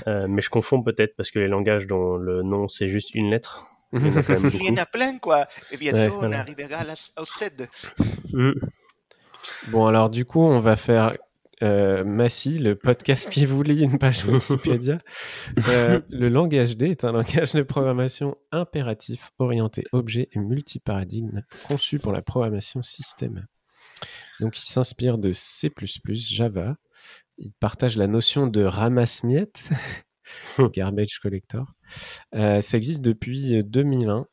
Euh, 0.07 0.25
mais 0.27 0.41
je 0.41 0.49
confonds 0.49 0.81
peut-être 0.81 1.15
parce 1.15 1.31
que 1.31 1.39
les 1.39 1.47
langages 1.47 1.85
dont 1.85 2.15
le 2.15 2.43
nom 2.43 2.67
c'est 2.67 2.87
juste 2.87 3.13
une 3.13 3.29
lettre. 3.29 3.70
Il 3.93 4.07
y 4.63 4.69
en 4.71 4.77
a, 4.77 4.85
plein 4.85 5.17
quoi. 5.17 5.47
Et 5.71 5.77
bientôt 5.77 6.19
on 6.21 6.31
arrivera 6.31 6.83
au 7.17 7.25
CED. 7.25 7.67
Mm. 8.33 8.51
Bon 9.67 9.85
alors 9.85 10.09
du 10.09 10.25
coup 10.25 10.41
on 10.41 10.59
va 10.59 10.75
faire 10.75 11.11
euh, 11.63 12.03
Massy, 12.03 12.57
le 12.57 12.75
podcast 12.75 13.29
qui 13.29 13.45
vous 13.45 13.61
lit 13.61 13.81
une 13.81 13.99
page 13.99 14.25
Wikipédia. 14.25 14.99
Euh, 15.67 15.99
le 16.09 16.29
langage 16.29 16.77
D 16.77 16.89
est 16.89 17.03
un 17.03 17.11
langage 17.11 17.51
de 17.53 17.61
programmation 17.61 18.37
impératif, 18.51 19.31
orienté 19.37 19.83
objet 19.91 20.29
et 20.31 20.39
multiparadigme, 20.39 21.41
conçu 21.67 21.99
pour 21.99 22.13
la 22.13 22.21
programmation 22.21 22.81
système. 22.81 23.45
Donc 24.39 24.57
il 24.57 24.65
s'inspire 24.65 25.17
de 25.17 25.33
C++, 25.33 25.71
Java. 26.13 26.77
Il 27.37 27.51
partage 27.59 27.97
la 27.97 28.07
notion 28.07 28.47
de 28.47 28.63
ramasse-miettes, 28.63 29.69
garbage 30.73 31.19
collector. 31.19 31.71
Euh, 32.35 32.61
ça 32.61 32.77
existe 32.77 33.01
depuis 33.01 33.63
2001 33.63 34.27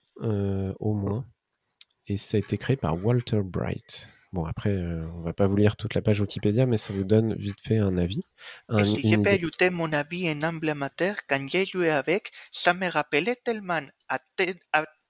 au 0.80 0.94
moins, 0.94 1.24
et 2.06 2.16
ça 2.16 2.36
a 2.36 2.40
été 2.40 2.58
créé 2.58 2.76
par 2.76 3.04
Walter 3.04 3.40
Bright. 3.44 4.08
Bon, 4.32 4.44
après, 4.44 4.72
euh, 4.72 5.06
on 5.14 5.22
va 5.22 5.32
pas 5.32 5.46
vous 5.46 5.56
lire 5.56 5.76
toute 5.76 5.94
la 5.94 6.02
page 6.02 6.20
Wikipédia, 6.20 6.66
mais 6.66 6.76
ça 6.76 6.92
vous 6.92 7.04
donne 7.04 7.34
vite 7.34 7.60
fait 7.62 7.78
un 7.78 7.96
avis. 7.96 8.20
Un, 8.68 8.84
si 8.84 9.14
ajouter 9.14 9.70
mon 9.70 9.90
avis 9.92 10.30
en 10.30 10.58
quand 11.28 11.48
j'ai 11.48 11.64
joué 11.64 11.88
avec, 11.88 12.30
ça 12.50 12.74
me 12.74 12.90
rappelait 12.90 13.36
tellement 13.36 13.80
à, 14.08 14.18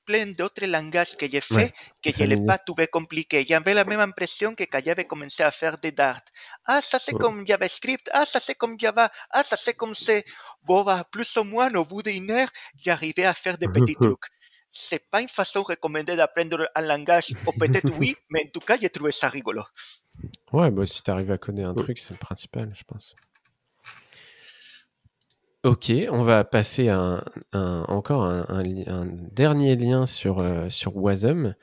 plein 0.09 0.27
d'autres 0.39 0.65
langages 0.65 1.15
que 1.19 1.27
j'ai 1.29 1.43
fait 1.43 1.71
que 2.03 2.11
je 2.17 2.23
ne 2.23 2.29
l'ai 2.31 2.41
pas 2.51 2.57
trouvé 2.57 2.87
compliqué. 2.87 3.45
J'avais 3.47 3.75
la 3.75 3.85
même 3.85 4.01
impression 4.01 4.55
que 4.55 4.65
quand 4.65 4.81
j'avais 4.85 5.05
commencé 5.05 5.43
à 5.43 5.51
faire 5.51 5.77
des 5.77 5.93
Dart. 5.93 6.25
Ah, 6.65 6.81
ça 6.81 6.99
c'est 6.99 7.13
comme 7.13 7.47
JavaScript, 7.47 8.09
ah, 8.15 8.25
ça 8.25 8.41
c'est 8.41 8.55
comme 8.55 8.81
Java, 8.81 9.11
ah, 9.31 9.45
ça 9.45 9.57
c'est 9.63 9.75
comme 9.75 9.95
c'est. 9.95 10.25
Bon, 10.65 10.83
bah, 10.83 11.05
plus 11.11 11.37
ou 11.37 11.45
moins, 11.45 11.71
au 11.75 11.85
bout 11.85 12.03
d'une 12.03 12.31
heure, 12.31 12.49
j'arrivais 12.75 13.27
à 13.27 13.35
faire 13.35 13.59
des 13.59 13.69
petits 13.69 13.97
trucs 14.01 14.27
c'est 14.71 15.11
pas 15.11 15.21
une 15.21 15.29
façon 15.29 15.63
recommandée 15.63 16.15
d'apprendre 16.15 16.69
un 16.75 16.83
langage, 16.83 17.35
ou 17.47 17.53
peut-être 17.53 17.91
oui, 17.99 18.15
mais 18.29 18.45
en 18.47 18.51
tout 18.51 18.61
cas, 18.61 18.77
j'ai 18.81 18.91
trouvé 18.91 19.11
ça 19.11 19.29
rigolo. 19.29 19.63
Ouais, 20.53 20.71
bah, 20.71 20.87
si 20.87 21.03
tu 21.03 21.11
arrives 21.11 21.31
à 21.31 21.39
coder 21.39 21.65
un 21.65 21.75
truc, 21.75 21.99
c'est 21.99 22.13
le 22.13 22.19
principal, 22.19 22.71
je 22.75 22.85
pense. 22.85 23.17
Ok, 25.65 25.91
on 26.11 26.23
va 26.23 26.45
passer 26.45 26.89
à 26.89 27.25
un, 27.53 27.83
encore 27.89 28.25
un, 28.25 28.63
dernier 29.33 29.75
lien 29.75 30.07
sur, 30.07 30.39
euh, 30.39 30.71
sur 30.71 30.97
Wasm, 30.97 31.57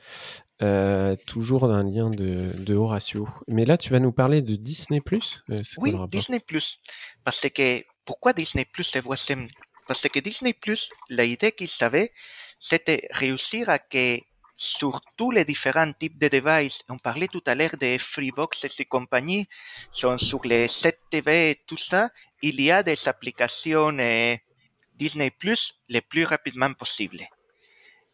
euh, 0.62 1.16
toujours 1.26 1.64
un 1.64 1.82
lien 1.82 2.10
de, 2.10 2.52
de, 2.58 2.74
Horatio. 2.74 3.26
Mais 3.48 3.64
là, 3.64 3.78
tu 3.78 3.90
vas 3.90 3.98
nous 3.98 4.12
parler 4.12 4.42
de 4.42 4.54
Disney 4.54 5.00
Plus 5.00 5.42
euh, 5.50 5.56
Oui, 5.78 5.94
Disney 6.08 6.40
Plus. 6.40 6.78
Parce 7.24 7.48
que, 7.48 7.82
pourquoi 8.04 8.34
Disney 8.34 8.66
Plus 8.70 8.94
et 8.96 9.00
Wasm? 9.00 9.48
Parce 9.88 10.06
que 10.08 10.20
Disney 10.20 10.52
Plus, 10.52 10.90
la 11.08 11.24
idée 11.24 11.52
qu'il 11.52 11.68
savait, 11.68 12.12
c'était 12.60 13.08
réussir 13.12 13.70
à 13.70 13.78
que 13.78 14.18
sur 14.56 15.02
tous 15.16 15.30
les 15.30 15.44
différents 15.44 15.92
types 15.92 16.18
de 16.18 16.28
devices, 16.28 16.80
on 16.88 16.96
parlait 16.96 17.28
tout 17.28 17.42
à 17.46 17.54
l'heure 17.54 17.76
des 17.78 17.98
Freebox 17.98 18.64
et 18.64 18.84
compagnie, 18.86 19.46
sont 19.92 20.16
sur 20.16 20.42
les 20.44 20.66
7 20.66 20.98
TV 21.10 21.50
et 21.50 21.60
tout 21.66 21.76
ça, 21.76 22.08
il 22.42 22.60
y 22.60 22.70
a 22.70 22.82
des 22.82 23.06
applications 23.06 23.98
eh, 23.98 24.40
Disney 24.94 25.30
Plus 25.30 25.78
le 25.90 26.00
plus 26.00 26.24
rapidement 26.24 26.72
possible. 26.72 27.20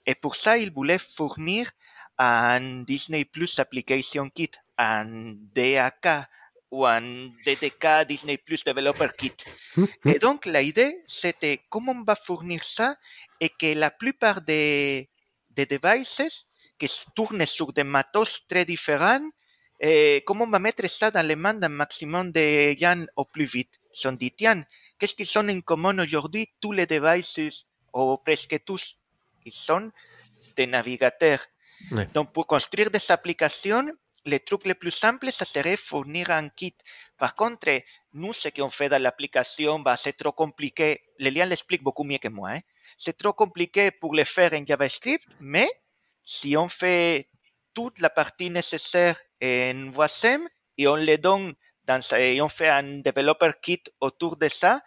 Et 0.05 0.17
pour 0.17 0.35
ça, 0.35 0.59
il 0.59 0.73
voulait 0.73 0.99
fournir 0.99 1.71
un 2.19 2.83
Disney 2.83 3.25
Plus 3.25 3.59
Application 3.61 4.29
Kit, 4.29 4.51
un 4.77 5.35
DAK 5.55 6.27
ou 6.73 6.87
un 6.87 7.29
DDK 7.45 8.07
Disney 8.09 8.37
Plus 8.37 8.65
Developer 8.65 9.09
Kit. 9.17 9.37
Et 10.07 10.19
donc, 10.19 10.47
la 10.47 10.63
idée, 10.63 11.05
c'était 11.07 11.61
comment 11.69 11.93
on 11.93 12.03
va 12.03 12.17
fournir 12.17 12.65
ça 12.65 12.97
et 13.41 13.49
que 13.49 13.75
la 13.75 13.91
plupart 13.91 14.41
des, 14.41 15.09
des 15.55 15.67
devices 15.67 16.47
qui 16.79 16.89
tournent 17.15 17.47
sur 17.47 17.73
des 17.73 17.85
matos 17.85 18.47
très 18.49 18.65
différents, 18.65 19.31
et 19.81 20.23
comment 20.27 20.45
on 20.45 20.51
va 20.51 20.61
mettre 20.61 20.89
ça 20.89 21.11
dans 21.11 21.27
les 21.27 21.35
mains 21.35 21.55
d'un 21.55 21.69
maximum 21.69 22.31
de 22.31 22.73
gens 22.79 23.05
au 23.17 23.25
plus 23.25 23.47
vite. 23.47 23.81
Ils 23.95 23.99
sont 23.99 24.13
dit, 24.13 24.31
tiens, 24.31 24.65
qu'est-ce 24.99 25.15
qu'ils 25.15 25.39
en 25.39 25.61
commun 25.61 25.99
aujourd'hui 25.99 26.49
Tous 26.61 26.73
les 26.73 26.87
devices, 26.87 27.67
ou 27.93 28.17
presque 28.19 28.65
tous, 28.65 28.99
ils 29.45 29.53
sont 29.53 29.91
des 30.57 30.67
navigateurs. 30.67 31.45
Donc, 32.15 32.33
pour 32.33 32.47
construire 32.47 32.91
des 32.91 33.01
applications, 33.11 33.91
le 34.25 34.39
truc 34.39 34.67
le 34.67 34.75
plus 34.75 34.93
simple, 34.93 35.33
ça 35.33 35.45
serait 35.45 35.77
fournir 35.77 36.31
un 36.31 36.49
kit. 36.49 36.77
Par 37.19 37.35
contre, 37.35 37.83
nous, 38.13 38.33
ce 38.33 38.49
qu'on 38.49 38.71
fait 38.71 38.89
dans 38.89 39.03
l'application, 39.03 39.81
bah, 39.81 39.97
c'est 39.97 40.17
trop 40.17 40.33
compliqué. 40.33 41.03
Lilian 41.19 41.47
l'explique 41.47 41.83
beaucoup 41.83 42.05
mieux 42.05 42.19
que 42.19 42.29
moi. 42.29 42.51
Hein? 42.51 42.61
C'est 42.99 43.17
trop 43.17 43.33
compliqué 43.33 43.91
pour 43.91 44.15
le 44.15 44.25
faire 44.25 44.53
en 44.53 44.65
JavaScript, 44.65 45.27
mais 45.41 45.69
si 46.25 46.57
on 46.57 46.69
fait 46.69 47.29
toute 47.75 48.01
la 48.01 48.11
partie 48.11 48.51
nécessaire 48.51 49.17
en 49.43 49.93
Wasm 49.95 50.47
et 50.79 50.87
on 50.89 50.97
le 50.97 51.17
donne 51.17 51.55
dans 51.85 52.01
et 52.17 52.41
on 52.41 52.49
fait 52.49 52.69
un 52.69 52.99
developer 52.99 53.53
kit 53.61 53.83
autour 54.01 54.37
de 54.37 54.49
ça, 54.49 54.81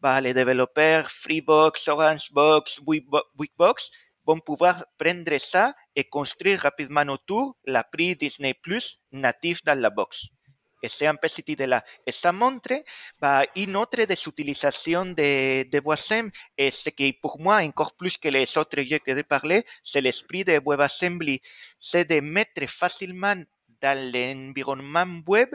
bah, 0.00 0.20
les 0.20 0.34
développeurs 0.34 1.10
Freebox, 1.10 1.88
Orangebox, 1.88 2.80
Wikbox 2.86 3.90
vont 4.26 4.38
pouvoir 4.38 4.84
prendre 4.98 5.38
ça 5.38 5.74
et 5.94 6.04
construire 6.04 6.60
rapidement 6.60 7.06
autour 7.12 7.56
l'appli 7.64 8.16
Disney 8.16 8.54
Plus 8.54 8.98
natif 9.12 9.64
dans 9.64 9.78
la 9.78 9.90
box. 9.90 10.28
C'est 10.88 11.06
un 11.06 11.16
cette 11.28 11.48
idée-là. 11.48 11.82
Et 12.06 12.12
ça 12.12 12.32
montre 12.32 12.82
bah, 13.20 13.44
une 13.56 13.76
autre 13.76 14.04
des 14.04 14.20
utilisations 14.26 15.06
de, 15.06 15.68
de 15.68 15.78
WebAssembly, 15.84 16.32
et 16.56 16.70
ce 16.70 16.90
qui 16.90 17.12
pour 17.12 17.40
moi, 17.40 17.56
encore 17.62 17.94
plus 17.94 18.16
que 18.16 18.28
les 18.28 18.56
autres 18.58 18.80
jeux 18.82 18.98
que 18.98 19.14
j'ai 19.14 19.22
parlé, 19.22 19.64
c'est 19.82 20.00
l'esprit 20.00 20.44
de 20.44 20.60
WebAssembly, 20.64 21.40
c'est 21.78 22.08
de 22.08 22.20
mettre 22.20 22.66
facilement 22.68 23.36
dans 23.80 24.12
l'environnement 24.12 25.22
web 25.26 25.50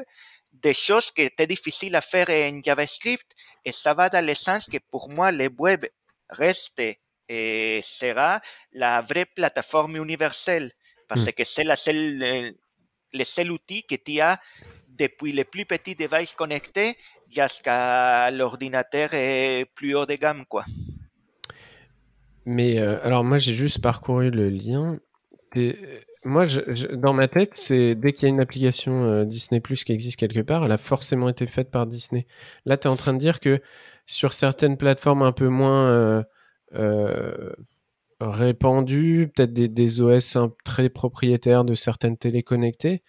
des 0.52 0.74
choses 0.74 1.12
qui 1.12 1.24
étaient 1.24 1.48
difficiles 1.48 1.96
à 1.96 2.02
faire 2.02 2.30
en 2.30 2.62
JavaScript, 2.62 3.32
et 3.64 3.72
ça 3.72 3.94
va 3.94 4.10
dans 4.10 4.26
le 4.26 4.34
sens 4.34 4.66
que 4.66 4.78
pour 4.92 5.10
moi, 5.10 5.32
le 5.32 5.50
web 5.58 5.86
reste 6.30 6.82
et 7.30 7.82
sera 7.82 8.42
la 8.74 9.02
vraie 9.02 9.26
plateforme 9.26 9.96
universelle 9.96 10.72
parce 11.08 11.22
mm. 11.22 11.32
que 11.32 11.44
c'est 11.44 11.64
la 11.64 11.76
seule, 11.76 12.54
le 13.14 13.24
seul 13.24 13.52
outil 13.52 13.84
que 13.84 13.96
tu 13.96 14.20
as 14.20 14.40
depuis 15.02 15.32
les 15.32 15.44
plus 15.44 15.66
petits 15.66 15.96
devices 15.96 16.34
connectés 16.34 16.96
jusqu'à 17.30 18.30
l'ordinateur 18.32 19.10
plus 19.76 19.96
haut 19.96 20.06
de 20.06 20.16
gamme. 20.16 20.46
Quoi. 20.46 20.64
Mais 22.46 22.80
euh, 22.80 23.04
alors 23.04 23.24
moi 23.24 23.38
j'ai 23.38 23.54
juste 23.54 23.82
parcouru 23.82 24.32
le 24.32 24.50
lien. 24.50 25.00
moi, 26.24 26.46
dans 26.94 27.14
ma 27.14 27.28
tête, 27.28 27.54
c'est 27.54 27.96
dès 27.96 28.14
qu'il 28.14 28.24
y 28.24 28.26
a 28.28 28.30
une 28.30 28.40
application 28.40 29.04
euh, 29.04 29.26
Disney 29.26 29.60
Plus 29.60 29.84
qui 29.84 29.92
existe 29.92 30.18
quelque 30.18 30.42
part, 30.42 30.66
elle 30.66 30.72
a 30.72 30.78
forcément 30.78 31.30
été 31.30 31.48
faite 31.48 31.72
par 31.72 31.88
Disney. 31.88 32.26
Là, 32.66 32.78
tu 32.78 32.88
es 32.88 32.92
en 32.92 32.96
train 32.96 33.14
de 33.14 33.20
dire 33.20 33.40
que 33.40 33.62
sur 34.06 34.34
certaines 34.34 34.78
plateformes 34.78 35.24
un 35.24 35.32
peu 35.32 35.48
moins 35.48 36.24
euh, 36.74 37.52
répandues, 38.20 39.32
peut-être 39.36 39.54
des, 39.54 40.02
OS 40.02 40.38
très 40.64 40.90
propriétaires 40.90 41.66
de 41.66 41.74
certaines 41.76 42.18
téléconnectées, 42.18 43.02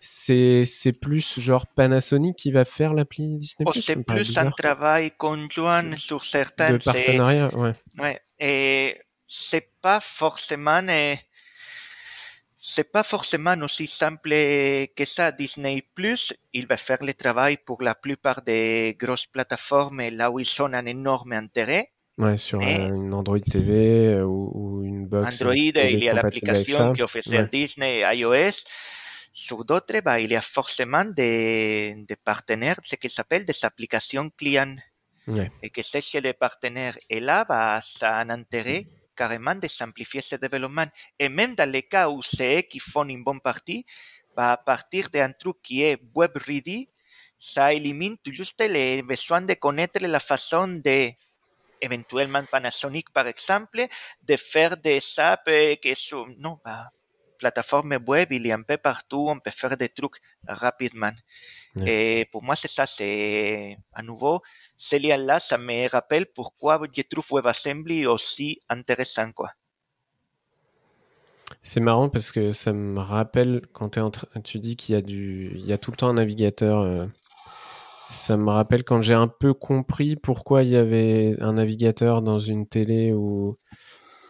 c'est 0.00 0.92
plus 1.00 1.38
genre 1.38 1.66
Panasonic 1.66 2.36
qui 2.36 2.50
va 2.50 2.64
faire 2.64 2.94
l'appli 2.94 3.36
Disney 3.36 3.70
Plus. 3.70 3.82
C'est 3.82 4.02
plus 4.02 4.38
un 4.38 4.50
travail 4.50 5.12
conjoint 5.12 5.96
sur 5.96 6.24
certains. 6.24 6.72
De 6.72 6.78
partenariat, 6.78 7.54
ouais. 7.56 7.74
ouais. 7.98 8.20
Et 8.38 8.96
c'est 9.26 9.70
pas 9.80 10.00
forcément 10.00 10.80
c'est 12.62 12.92
pas 12.92 13.02
forcément 13.02 13.54
aussi 13.62 13.86
simple 13.86 14.30
que 14.30 15.04
ça. 15.04 15.32
Disney 15.32 15.82
Plus, 15.94 16.34
il 16.52 16.66
va 16.66 16.76
faire 16.76 17.02
le 17.02 17.14
travail 17.14 17.56
pour 17.56 17.82
la 17.82 17.94
plupart 17.94 18.42
des 18.42 18.96
grosses 19.00 19.26
plateformes 19.26 20.02
là 20.10 20.30
où 20.30 20.38
ils 20.38 20.62
ont 20.62 20.72
un 20.72 20.86
énorme 20.86 21.32
intérêt. 21.32 21.90
Ouais, 22.18 22.36
sur 22.36 22.60
une 22.60 23.14
Android 23.14 23.40
TV 23.40 24.08
euh, 24.08 24.24
ou, 24.24 24.82
une 24.84 25.06
box. 25.06 25.40
Android, 25.40 25.54
il 25.54 26.04
y 26.04 26.08
a 26.10 26.12
l'application 26.12 26.92
qui 26.92 27.02
officielle 27.02 27.48
Disney, 27.50 28.02
iOS. 28.14 28.62
Sur 29.46 29.64
d'autres, 29.64 30.00
bah, 30.00 30.20
il 30.20 30.30
y 30.30 30.36
a 30.36 30.42
forcément 30.42 31.06
des, 31.06 31.94
des 32.06 32.16
partenaires, 32.16 32.78
ce 32.84 32.96
qu'ils 32.96 33.10
s'appelle 33.10 33.46
des 33.46 33.56
applications 33.62 34.28
clients. 34.36 34.76
Et 35.62 35.70
que 35.70 35.80
c'est 35.82 36.20
les 36.20 36.34
partenaires. 36.34 36.98
Et 37.08 37.20
là, 37.20 37.46
bah, 37.46 37.80
ça 37.80 38.18
a 38.18 38.20
un 38.20 38.28
intérêt 38.28 38.84
carrément 39.16 39.54
de 39.54 39.66
simplifier 39.66 40.20
ce 40.20 40.36
développement. 40.36 40.84
Et 41.18 41.30
même 41.30 41.54
dans 41.54 41.70
les 41.70 41.84
cas 41.84 42.10
où 42.10 42.22
c'est 42.22 42.58
eux 42.58 42.62
qui 42.70 42.80
font 42.80 43.08
une 43.08 43.24
bonne 43.24 43.40
partie, 43.40 43.86
bah, 44.36 44.52
à 44.52 44.56
partir 44.58 45.08
d'un 45.08 45.32
truc 45.32 45.56
qui 45.62 45.82
est 45.84 45.98
web 46.14 46.36
ready, 46.36 46.90
ça 47.38 47.72
élimine 47.72 48.18
tout 48.22 48.34
juste 48.34 48.60
les 48.60 49.00
besoin 49.00 49.40
de 49.40 49.54
connaître 49.54 50.00
la 50.02 50.20
façon 50.20 50.68
de, 50.68 51.12
éventuellement 51.80 52.44
Panasonic 52.44 53.08
par 53.10 53.26
exemple, 53.26 53.86
de 54.22 54.36
faire 54.36 54.76
des 54.76 55.00
apps 55.16 55.78
qui 55.80 55.94
sont, 55.94 56.26
non, 56.38 56.58
bah, 56.62 56.90
plateforme 57.40 57.98
web, 58.06 58.28
il 58.30 58.46
y 58.46 58.52
a 58.52 58.56
un 58.56 58.62
peu 58.62 58.76
partout, 58.76 59.26
on 59.28 59.40
peut 59.40 59.50
faire 59.50 59.76
des 59.76 59.88
trucs 59.88 60.18
rapidement. 60.46 61.12
Et 61.86 62.26
pour 62.32 62.42
moi, 62.42 62.56
c'est 62.56 62.70
ça, 62.70 62.84
c'est 62.86 63.76
à 63.92 64.02
nouveau, 64.02 64.42
ce 64.76 64.96
lien-là, 64.96 65.38
ça 65.38 65.56
me 65.56 65.88
rappelle 65.88 66.26
pourquoi 66.26 66.80
je 66.92 67.02
trouve 67.02 67.26
WebAssembly 67.30 68.06
aussi 68.06 68.60
intéressant. 68.68 69.30
Quoi. 69.32 69.50
C'est 71.62 71.80
marrant 71.80 72.08
parce 72.08 72.32
que 72.32 72.50
ça 72.50 72.72
me 72.72 73.00
rappelle 73.00 73.62
quand 73.72 73.96
es 73.96 74.00
tu 74.42 74.58
dis 74.58 74.76
qu'il 74.76 74.94
y 74.94 74.98
a 74.98 75.02
du, 75.02 75.52
il 75.54 75.66
y 75.66 75.72
a 75.72 75.78
tout 75.78 75.90
le 75.92 75.96
temps 75.96 76.08
un 76.08 76.14
navigateur. 76.14 76.80
Euh, 76.80 77.06
ça 78.08 78.36
me 78.36 78.50
rappelle 78.50 78.82
quand 78.82 79.02
j'ai 79.02 79.14
un 79.14 79.28
peu 79.28 79.54
compris 79.54 80.16
pourquoi 80.16 80.64
il 80.64 80.70
y 80.70 80.76
avait 80.76 81.36
un 81.40 81.52
navigateur 81.52 82.22
dans 82.22 82.40
une 82.40 82.66
télé 82.66 83.12
ou, 83.12 83.56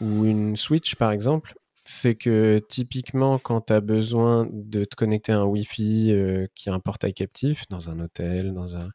ou 0.03 0.27
une 0.27 0.57
Switch 0.57 0.97
par 0.97 1.13
exemple 1.13 1.55
c'est 1.85 2.15
que 2.15 2.61
typiquement, 2.69 3.39
quand 3.39 3.63
tu 3.63 3.73
as 3.73 3.81
besoin 3.81 4.47
de 4.53 4.85
te 4.85 4.95
connecter 4.97 5.33
à 5.33 5.39
un 5.39 5.45
Wi-Fi 5.45 6.13
euh, 6.13 6.47
qui 6.55 6.69
a 6.69 6.75
un 6.75 6.79
portail 6.79 7.15
captif 7.15 7.65
dans 7.71 7.89
un 7.89 7.99
hôtel, 8.01 8.53
dans 8.53 8.77
un, 8.77 8.91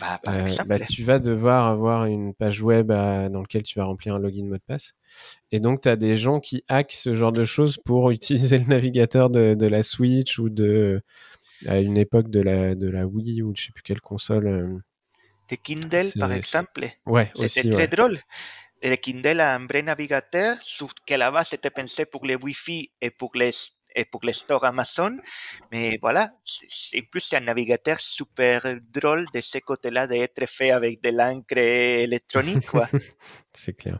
bah, 0.00 0.20
euh, 0.26 0.46
bah, 0.66 0.78
tu 0.80 1.04
vas 1.04 1.18
devoir 1.18 1.66
avoir 1.66 2.06
une 2.06 2.34
page 2.34 2.62
web 2.62 2.88
dans 2.88 3.40
laquelle 3.40 3.62
tu 3.62 3.78
vas 3.78 3.84
remplir 3.84 4.14
un 4.14 4.18
login 4.18 4.46
mot 4.46 4.56
de 4.56 4.62
passe. 4.66 4.94
Et 5.52 5.60
donc, 5.60 5.82
tu 5.82 5.88
as 5.88 5.96
des 5.96 6.16
gens 6.16 6.40
qui 6.40 6.64
hackent 6.68 6.92
ce 6.92 7.14
genre 7.14 7.32
de 7.32 7.44
choses 7.44 7.78
pour 7.84 8.10
utiliser 8.10 8.58
le 8.58 8.66
navigateur 8.66 9.30
de, 9.30 9.66
la 9.66 9.82
Switch 9.82 10.38
ou 10.38 10.48
de 10.48 11.02
à 11.66 11.78
une 11.78 11.98
époque 11.98 12.30
de 12.30 12.40
la, 12.40 12.74
de 12.74 12.88
la 12.88 13.06
Wii 13.06 13.42
ou 13.42 13.52
de 13.52 13.56
je 13.58 13.66
sais 13.66 13.72
plus 13.72 13.82
quelle 13.82 14.00
console. 14.00 14.46
Euh. 14.46 14.78
de 15.50 15.56
Kindle, 15.56 16.06
par 16.18 16.32
exemple. 16.32 16.88
Ouais, 17.04 17.30
C'était 17.34 17.68
très 17.68 17.86
drôle 17.86 18.18
le 18.88 18.96
Kindle 18.96 19.40
a 19.40 19.54
un 19.54 19.66
vrai 19.66 19.82
navigateur 19.82 20.56
que 21.06 21.14
la 21.14 21.30
base 21.30 21.52
était 21.52 21.70
pensé 21.70 22.06
pour 22.06 22.24
les 22.24 22.36
Wi-Fi 22.36 22.90
et 23.00 23.10
pour 23.10 23.32
les 23.34 23.52
et 23.94 24.04
pour 24.04 24.20
les 24.24 24.32
stores 24.32 24.64
Amazon. 24.64 25.18
Mais 25.72 25.98
voilà, 26.00 26.30
c'est 26.44 27.02
plus 27.02 27.20
c'est 27.20 27.36
un 27.36 27.40
navigateur 27.40 27.98
super 28.00 28.62
drôle 28.92 29.26
de 29.34 29.40
ce 29.40 29.58
côté-là 29.58 30.06
d'être 30.06 30.46
fait 30.48 30.70
avec 30.70 31.02
de 31.02 31.10
l'encre 31.10 31.58
électronique. 31.58 32.66
c'est 33.50 33.74
clair. 33.74 33.98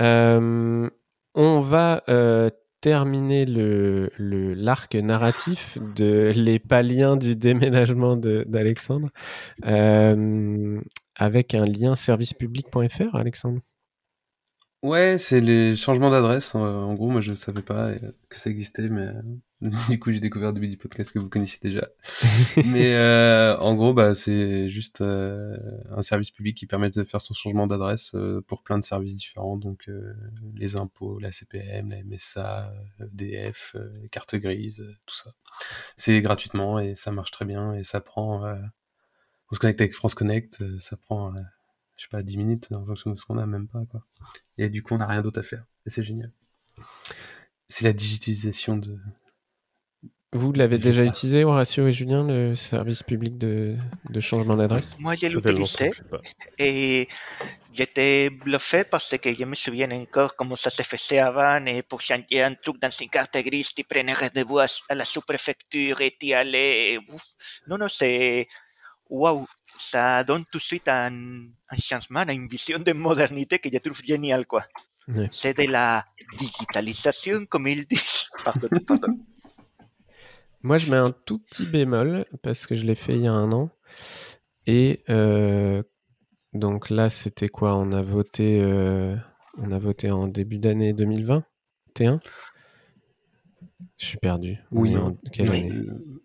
Euh, 0.00 0.88
on 1.34 1.58
va 1.58 2.02
euh, 2.08 2.50
terminer 2.80 3.44
le 3.44 4.10
l'arc 4.18 4.94
narratif 4.94 5.78
de 5.94 6.32
les 6.34 6.58
paliens 6.58 7.16
du 7.16 7.36
déménagement 7.36 8.16
d'Alexandre. 8.16 9.08
Euh, 9.66 10.80
avec 11.20 11.54
un 11.54 11.66
lien 11.66 11.94
servicepublic.fr, 11.94 13.14
Alexandre? 13.14 13.60
Ouais, 14.82 15.18
c'est 15.18 15.42
les 15.42 15.76
changements 15.76 16.08
d'adresse. 16.08 16.54
En 16.54 16.94
gros, 16.94 17.10
moi, 17.10 17.20
je 17.20 17.32
ne 17.32 17.36
savais 17.36 17.60
pas 17.60 17.90
euh, 17.90 17.98
que 18.30 18.38
ça 18.38 18.48
existait, 18.48 18.88
mais 18.88 19.08
euh, 19.08 19.22
du 19.90 19.98
coup, 19.98 20.10
j'ai 20.10 20.20
découvert 20.20 20.54
depuis 20.54 20.70
du 20.70 20.78
podcast 20.78 21.12
que 21.12 21.18
vous 21.18 21.28
connaissiez 21.28 21.58
déjà. 21.62 21.86
mais 22.64 22.94
euh, 22.94 23.58
en 23.58 23.74
gros, 23.74 23.92
bah, 23.92 24.14
c'est 24.14 24.70
juste 24.70 25.02
un 25.02 26.00
service 26.00 26.30
public 26.30 26.56
qui 26.56 26.64
permet 26.64 26.88
de 26.88 27.04
faire 27.04 27.20
son 27.20 27.34
changement 27.34 27.66
d'adresse 27.66 28.16
pour 28.46 28.62
plein 28.62 28.78
de 28.78 28.84
services 28.84 29.16
différents, 29.16 29.58
donc 29.58 29.90
les 30.54 30.76
impôts, 30.76 31.18
la 31.18 31.30
CPM, 31.30 31.90
la 31.90 32.02
MSA, 32.02 32.72
EDF, 33.00 33.76
les 34.00 34.08
cartes 34.08 34.36
grises, 34.36 34.82
tout 35.04 35.14
ça. 35.14 35.34
C'est 35.98 36.22
gratuitement 36.22 36.78
et 36.78 36.94
ça 36.94 37.12
marche 37.12 37.32
très 37.32 37.44
bien 37.44 37.74
et 37.74 37.84
ça 37.84 38.00
prend 38.00 38.46
on 39.50 39.54
se 39.54 39.60
connecte 39.60 39.80
avec 39.80 39.94
France 39.94 40.14
Connect, 40.14 40.60
euh, 40.60 40.78
ça 40.78 40.96
prend, 40.96 41.28
euh, 41.30 41.36
je 41.96 42.02
sais 42.02 42.08
pas, 42.10 42.22
10 42.22 42.36
minutes 42.36 42.68
en 42.74 42.84
fonction 42.84 43.10
de 43.10 43.16
ce 43.16 43.24
qu'on 43.24 43.38
a, 43.38 43.46
même 43.46 43.66
pas, 43.66 43.84
quoi. 43.90 44.02
Et 44.58 44.68
du 44.68 44.82
coup, 44.82 44.94
on 44.94 44.98
n'a 44.98 45.06
rien 45.06 45.22
d'autre 45.22 45.40
à 45.40 45.42
faire. 45.42 45.64
Et 45.86 45.90
c'est 45.90 46.02
génial. 46.02 46.30
C'est 47.68 47.84
la 47.84 47.92
digitalisation 47.92 48.76
de. 48.76 48.96
Vous 50.32 50.52
l'avez 50.52 50.78
déjà 50.78 51.02
utilisé, 51.02 51.42
Horacio 51.42 51.88
et 51.88 51.92
Julien, 51.92 52.24
le 52.24 52.54
service 52.54 53.02
public 53.02 53.36
de, 53.36 53.76
de 54.08 54.20
changement 54.20 54.54
d'adresse? 54.54 54.94
Moi, 55.00 55.16
je 55.16 55.26
l'ai 55.26 55.34
utilisé 55.34 55.90
et 56.56 57.08
j'étais 57.72 58.30
bluffé 58.30 58.84
parce 58.84 59.18
que 59.18 59.34
je 59.34 59.44
me 59.44 59.56
souviens 59.56 59.90
encore 59.90 60.36
comment 60.36 60.54
ça 60.54 60.70
se 60.70 60.84
faisait 60.84 61.18
avant 61.18 61.66
et 61.66 61.82
pour 61.82 62.00
changer 62.00 62.42
un 62.42 62.54
truc 62.54 62.80
dans 62.80 62.90
une 62.90 63.08
carte 63.08 63.36
grise, 63.38 63.74
tu 63.74 63.82
prenais 63.82 64.12
rendez-vous 64.12 64.60
à 64.60 64.94
la 64.94 65.04
sous-préfecture 65.04 66.00
et 66.00 66.16
tu 66.16 66.32
allais. 66.32 67.00
Non, 67.66 67.76
non, 67.76 67.88
c'est 67.88 68.46
waouh, 69.10 69.46
ça 69.76 70.24
donne 70.24 70.44
tout 70.50 70.58
de 70.58 70.62
suite 70.62 70.88
un, 70.88 71.12
un, 71.12 71.76
changement, 71.76 72.22
une 72.28 72.48
vision 72.48 72.78
de 72.78 72.92
modernité 72.92 73.58
que 73.58 73.68
je 73.72 73.78
trouve 73.78 74.00
génial, 74.04 74.46
quoi. 74.46 74.64
C'est 75.30 75.56
de 75.56 75.70
la 75.70 76.04
digitalisation, 76.38 77.44
comme 77.46 77.66
ils 77.66 77.86
disent. 77.86 78.28
Pardon, 78.44 78.68
pardon. 78.86 79.18
Moi, 80.62 80.78
je 80.78 80.90
mets 80.90 80.96
un 80.96 81.10
tout 81.10 81.38
petit 81.38 81.66
bémol 81.66 82.24
parce 82.42 82.66
que 82.66 82.74
je 82.74 82.84
l'ai 82.84 82.94
fait 82.94 83.14
il 83.14 83.22
y 83.22 83.26
a 83.26 83.32
un 83.32 83.50
an. 83.52 83.70
Et 84.66 85.02
euh, 85.08 85.82
donc 86.52 86.90
là, 86.90 87.10
c'était 87.10 87.48
quoi? 87.48 87.76
On 87.76 87.92
a 87.92 88.02
voté, 88.02 88.60
euh, 88.62 89.16
on 89.58 89.72
a 89.72 89.78
voté 89.78 90.10
en 90.10 90.26
début 90.28 90.58
d'année 90.58 90.92
2021. 90.92 92.20
Je 93.96 94.06
suis 94.06 94.18
perdu. 94.18 94.58
Oui. 94.70 94.96
En 94.96 95.14
quelle 95.32 95.50
année 95.50 95.72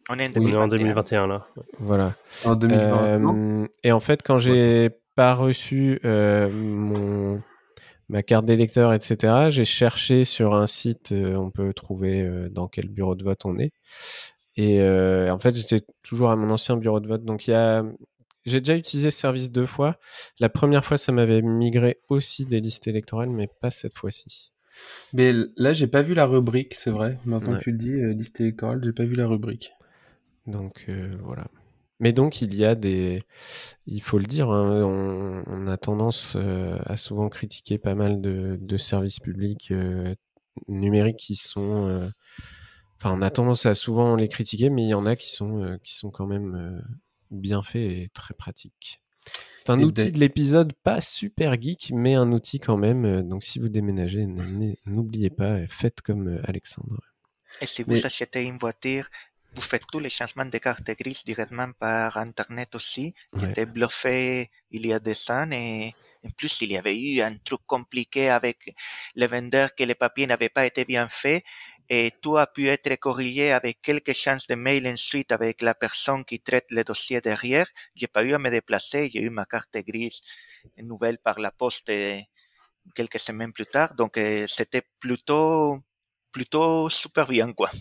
on 0.10 0.20
est 0.20 0.56
en 0.56 0.68
2021 0.68 1.28
là. 1.28 1.48
Voilà. 1.80 2.14
En 2.44 2.56
2020. 2.56 3.04
Euh, 3.04 3.68
et 3.84 3.92
en 3.92 4.00
fait, 4.00 4.22
quand 4.24 4.38
j'ai 4.38 4.90
pas 5.16 5.34
reçu 5.34 6.00
euh, 6.06 6.50
mon 6.52 7.42
ma 8.08 8.22
carte 8.22 8.46
d'électeur, 8.46 8.94
etc., 8.94 9.48
j'ai 9.50 9.66
cherché 9.66 10.26
sur 10.26 10.54
un 10.54 10.68
site, 10.68 11.12
euh, 11.12 11.36
on 11.36 11.50
peut 11.50 11.74
trouver 11.74 12.50
dans 12.52 12.68
quel 12.68 12.88
bureau 12.88 13.16
de 13.16 13.24
vote 13.24 13.46
on 13.46 13.58
est. 13.58 13.72
Et 14.58 14.82
en 15.30 15.40
fait, 15.40 15.56
j'étais 15.56 15.82
toujours 16.04 16.30
à 16.30 16.36
mon 16.36 16.50
ancien 16.52 16.78
bureau 16.78 17.00
de 17.00 17.08
vote. 17.08 17.26
Donc, 17.26 17.48
il 17.48 17.52
y 17.52 17.56
a, 17.56 17.84
j'ai 18.46 18.62
déjà 18.62 18.78
utilisé 18.78 19.10
ce 19.10 19.20
service 19.20 19.52
deux 19.52 19.66
fois. 19.66 19.96
La 20.40 20.50
première 20.50 20.86
fois, 20.86 20.98
ça 20.98 21.12
m'avait 21.12 21.42
migré 21.42 22.00
aussi 22.10 22.46
des 22.46 22.62
listes 22.62 22.88
électorales, 22.88 23.32
mais 23.32 23.48
pas 23.48 23.72
cette 23.72 23.96
fois-ci. 23.96 24.54
Mais 25.14 25.34
là, 25.58 25.74
j'ai 25.74 25.88
pas 25.88 26.02
vu 26.02 26.14
la 26.14 26.26
rubrique, 26.26 26.76
c'est 26.76 26.92
vrai. 26.92 27.18
Maintenant 27.26 27.58
que 27.58 27.64
tu 27.64 27.72
le 27.72 27.78
dis, 27.78 28.02
liste 28.16 28.40
électorale, 28.42 28.82
j'ai 28.84 28.94
pas 28.94 29.06
vu 29.06 29.16
la 29.16 29.28
rubrique. 29.28 29.72
Donc 30.48 30.86
euh, 30.90 31.12
voilà. 31.24 31.48
Mais 32.00 32.12
donc 32.12 32.42
il 32.42 32.54
y 32.56 32.66
a 32.66 32.76
des, 32.76 33.24
il 33.88 34.02
faut 34.02 34.18
le 34.20 34.26
dire, 34.26 34.50
hein, 34.50 34.84
on, 34.84 35.68
a 35.68 35.78
tendance 35.78 36.36
euh, 36.36 36.78
à 36.86 36.98
souvent 36.98 37.30
critiquer 37.30 37.78
pas 37.78 37.96
mal 37.96 38.22
de, 38.22 38.78
services 38.78 39.20
publics 39.20 39.72
euh, 39.72 40.14
numériques 40.68 41.18
qui 41.18 41.36
sont, 41.36 42.12
enfin 42.98 43.18
on 43.18 43.22
a 43.22 43.30
tendance 43.32 43.66
à 43.66 43.76
souvent 43.76 44.16
les 44.18 44.28
critiquer, 44.28 44.70
mais 44.70 44.84
il 44.84 44.90
y 44.90 44.94
en 44.94 45.06
a 45.06 45.16
qui 45.16 45.32
sont 45.32 45.80
qui 45.84 45.96
sont 45.96 46.12
quand 46.12 46.28
même 46.28 46.84
bien 47.32 47.64
faits 47.64 47.92
et 47.92 48.10
très 48.14 48.34
pratiques. 48.34 49.02
C'est 49.58 49.70
un 49.72 49.82
outil 49.82 50.12
de 50.12 50.20
l'épisode 50.20 50.74
pas 50.74 51.02
super 51.02 51.60
geek, 51.60 51.92
mais 51.94 52.16
un 52.16 52.32
outil 52.32 52.60
quand 52.60 52.78
même. 52.78 53.28
Donc 53.28 53.44
si 53.44 53.60
vous 53.60 53.70
déménagez, 53.70 54.28
n'oubliez 54.86 55.30
pas, 55.30 55.66
faites 55.68 56.02
comme 56.02 56.40
Alexandre. 56.44 57.02
Et 57.62 57.66
si 57.66 57.84
vous 57.84 58.06
achetez 58.06 58.44
une 58.44 58.58
voiture, 58.58 59.08
vous 59.56 59.62
faites 59.62 59.88
tous 59.88 60.00
les 60.00 60.10
changements 60.10 60.46
de 60.46 60.58
carte 60.58 60.92
grise 60.92 61.24
directement 61.24 61.72
par 61.80 62.18
Internet 62.18 62.76
aussi. 62.76 63.14
J'étais 63.38 63.66
bluffé 63.66 64.52
il 64.72 64.86
y 64.86 64.94
a 64.94 65.00
des 65.00 65.16
années 65.32 65.96
et 66.24 66.28
en 66.28 66.32
plus 66.32 66.62
il 66.62 66.72
y 66.72 66.78
avait 66.78 67.00
eu 67.00 67.22
un 67.22 67.38
truc 67.38 67.62
compliqué 67.66 68.30
avec 68.30 68.76
le 69.16 69.26
vendeur 69.28 69.74
que 69.74 69.84
les 69.84 69.96
papiers 69.96 70.28
n'avaient 70.28 70.50
pas 70.50 70.66
été 70.66 70.84
bien 70.84 71.08
faits 71.08 71.44
et 71.90 72.12
tout 72.22 72.38
a 72.38 72.48
pu 72.48 72.68
être 72.68 72.96
corrigé 72.98 73.52
avec 73.52 73.82
quelques 73.82 74.14
chances 74.14 74.48
de 74.48 74.56
mail 74.56 74.88
ensuite 74.88 75.32
avec 75.32 75.62
la 75.62 75.74
personne 75.74 76.26
qui 76.26 76.40
traite 76.40 76.66
le 76.70 76.84
dossier 76.84 77.22
derrière. 77.22 77.68
J'ai 77.96 78.08
pas 78.08 78.24
eu 78.24 78.34
à 78.34 78.40
me 78.40 78.50
déplacer, 78.50 79.10
j'ai 79.10 79.22
eu 79.22 79.30
ma 79.30 79.46
carte 79.46 79.78
grise 79.88 80.22
nouvelle 80.78 81.18
par 81.18 81.40
la 81.40 81.52
poste 81.52 81.92
quelques 82.94 83.20
semaines 83.20 83.54
plus 83.54 83.66
tard, 83.66 83.96
donc 83.96 84.18
euh, 84.18 84.46
c'était 84.48 84.84
plutôt 85.00 85.80
plutôt 86.32 86.90
super 86.90 87.28
bien 87.28 87.52
quoi. 87.54 87.72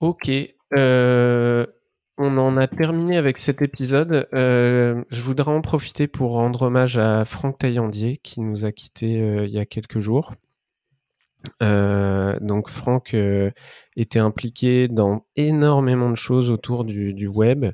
Ok. 0.00 0.30
Euh, 0.76 1.66
on 2.18 2.36
en 2.36 2.56
a 2.56 2.66
terminé 2.66 3.16
avec 3.16 3.38
cet 3.38 3.62
épisode. 3.62 4.28
Euh, 4.34 5.02
je 5.10 5.20
voudrais 5.20 5.52
en 5.52 5.60
profiter 5.60 6.08
pour 6.08 6.32
rendre 6.32 6.62
hommage 6.62 6.98
à 6.98 7.24
Franck 7.24 7.58
Taillandier 7.58 8.18
qui 8.18 8.40
nous 8.40 8.64
a 8.64 8.72
quittés 8.72 9.20
euh, 9.20 9.46
il 9.46 9.52
y 9.52 9.58
a 9.58 9.66
quelques 9.66 10.00
jours. 10.00 10.34
Donc 11.60 12.68
Franck 12.68 13.14
était 13.96 14.18
impliqué 14.18 14.88
dans 14.88 15.24
énormément 15.36 16.10
de 16.10 16.16
choses 16.16 16.50
autour 16.50 16.84
du, 16.84 17.26
web. 17.26 17.66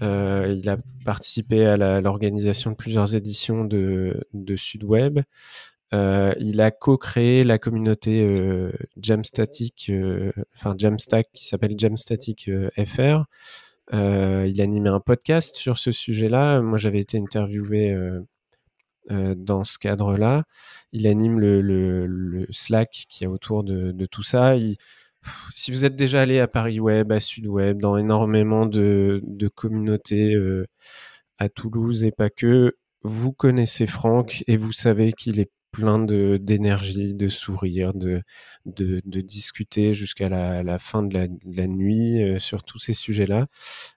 il 0.00 0.68
a 0.68 0.76
participé 1.04 1.66
à 1.66 2.00
l'organisation 2.00 2.72
de 2.72 2.76
plusieurs 2.76 3.14
éditions 3.14 3.64
de, 3.64 4.26
SudWeb. 4.56 5.20
Euh, 5.94 6.34
il 6.40 6.60
a 6.60 6.70
co-créé 6.70 7.44
la 7.44 7.58
communauté 7.58 8.24
euh, 8.24 8.72
Jamstatic, 9.00 9.86
euh, 9.90 10.32
enfin 10.54 10.74
Jamstack 10.76 11.28
qui 11.32 11.46
s'appelle 11.46 11.78
Jamstatic 11.78 12.50
FR. 12.84 13.24
il 13.92 14.60
a 14.60 14.64
animé 14.64 14.88
un 14.88 15.00
podcast 15.00 15.54
sur 15.54 15.78
ce 15.78 15.92
sujet-là. 15.92 16.60
Moi, 16.60 16.78
j'avais 16.78 17.00
été 17.00 17.18
interviewé 17.18 17.96
dans 19.10 19.64
ce 19.64 19.78
cadre-là. 19.78 20.44
Il 20.92 21.06
anime 21.06 21.38
le, 21.40 22.46
Slack 22.50 23.06
qui 23.08 23.24
est 23.24 23.28
autour 23.28 23.64
de, 23.64 24.06
tout 24.06 24.22
ça. 24.22 24.56
si 25.52 25.72
vous 25.72 25.84
êtes 25.84 25.96
déjà 25.96 26.22
allé 26.22 26.40
à 26.40 26.48
Paris 26.48 26.80
Web, 26.80 27.12
à 27.12 27.20
Sud 27.20 27.46
Web, 27.46 27.80
dans 27.80 27.96
énormément 27.96 28.66
de, 28.66 29.22
communautés 29.54 30.36
à 31.38 31.48
Toulouse 31.48 32.04
et 32.04 32.12
pas 32.12 32.30
que, 32.30 32.76
vous 33.02 33.32
connaissez 33.32 33.86
Franck 33.86 34.42
et 34.48 34.56
vous 34.56 34.72
savez 34.72 35.12
qu'il 35.12 35.38
est 35.38 35.50
plein 35.76 35.98
d'énergie, 35.98 37.14
de 37.14 37.28
sourire, 37.28 37.92
de, 37.92 38.22
de, 38.64 39.02
de 39.04 39.20
discuter 39.20 39.92
jusqu'à 39.92 40.28
la, 40.30 40.78
fin 40.78 41.02
de 41.02 41.28
la, 41.44 41.66
nuit 41.66 42.22
euh, 42.22 42.38
sur 42.38 42.62
tous 42.62 42.78
ces 42.78 42.94
sujets-là. 42.94 43.46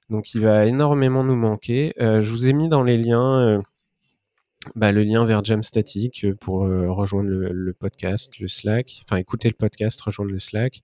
Donc 0.10 0.34
il 0.34 0.42
va 0.42 0.66
énormément 0.66 1.24
nous 1.24 1.38
manquer. 1.38 1.94
Euh, 2.02 2.22
je 2.22 2.32
vous 2.32 2.48
ai 2.48 2.54
mis 2.54 2.68
dans 2.68 2.84
les 2.84 2.98
liens 2.98 3.40
euh, 3.40 3.62
bah, 4.76 4.92
le 4.92 5.04
lien 5.04 5.26
vers 5.26 5.44
Jamstatic 5.44 6.26
pour 6.40 6.62
rejoindre 6.62 7.30
le, 7.30 7.74
podcast, 7.74 8.38
le 8.40 8.48
Slack, 8.48 9.04
enfin 9.06 9.18
écouter 9.18 9.48
le 9.48 9.56
podcast, 9.56 10.00
rejoindre 10.02 10.32
le 10.32 10.40
Slack, 10.40 10.82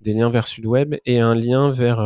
des 0.00 0.12
liens 0.12 0.30
vers 0.30 0.46
SudWeb 0.46 0.96
et 1.06 1.20
un 1.20 1.34
lien 1.34 1.70
vers 1.70 2.00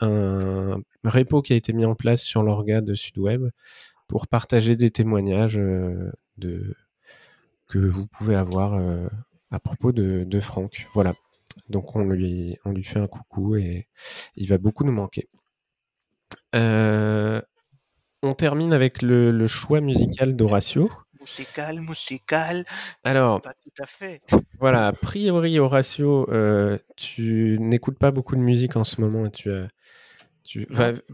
un 0.00 0.82
repo 1.04 1.42
qui 1.42 1.52
a 1.52 1.56
été 1.56 1.72
mis 1.72 1.84
en 1.84 1.94
place 1.94 2.22
sur 2.22 2.42
l'orga 2.42 2.80
de 2.80 2.94
SudWeb 2.94 3.50
pour 4.08 4.26
partager 4.26 4.74
des 4.74 4.90
témoignages 4.90 5.60
que 7.72 7.78
vous 7.78 8.06
pouvez 8.06 8.34
avoir 8.34 8.74
euh, 8.74 9.08
à 9.50 9.58
propos 9.58 9.92
de, 9.92 10.40
Franck. 10.40 10.86
Voilà. 10.92 11.14
Donc 11.68 11.96
on 11.96 12.04
lui, 12.04 12.56
on 12.64 12.70
lui 12.70 12.84
fait 12.84 12.98
un 12.98 13.06
coucou 13.06 13.56
et 13.56 13.88
il 14.36 14.48
va 14.48 14.58
beaucoup 14.58 14.84
nous 14.84 14.92
manquer. 14.92 15.28
Euh, 16.54 17.40
on 18.22 18.34
termine 18.34 18.72
avec 18.72 19.02
le, 19.02 19.46
choix 19.46 19.80
musical 19.80 20.36
d'Horatio. 20.36 20.90
Musical, 21.20 21.80
musical. 21.80 22.64
Alors, 23.04 23.40
pas 23.42 23.52
tout 23.52 23.82
à 23.82 23.86
fait. 23.86 24.20
Voilà, 24.58 24.88
a 24.88 24.92
priori, 24.92 25.58
Horatio, 25.58 26.28
euh, 26.30 26.78
tu 26.96 27.58
n'écoutes 27.60 27.98
pas 27.98 28.10
beaucoup 28.10 28.36
de 28.36 28.40
musique 28.40 28.76
en 28.76 28.84
ce 28.84 29.00
moment 29.00 29.26
et 29.26 29.30
tu 29.30 29.52
as 29.52 29.68
tu... 30.44 30.66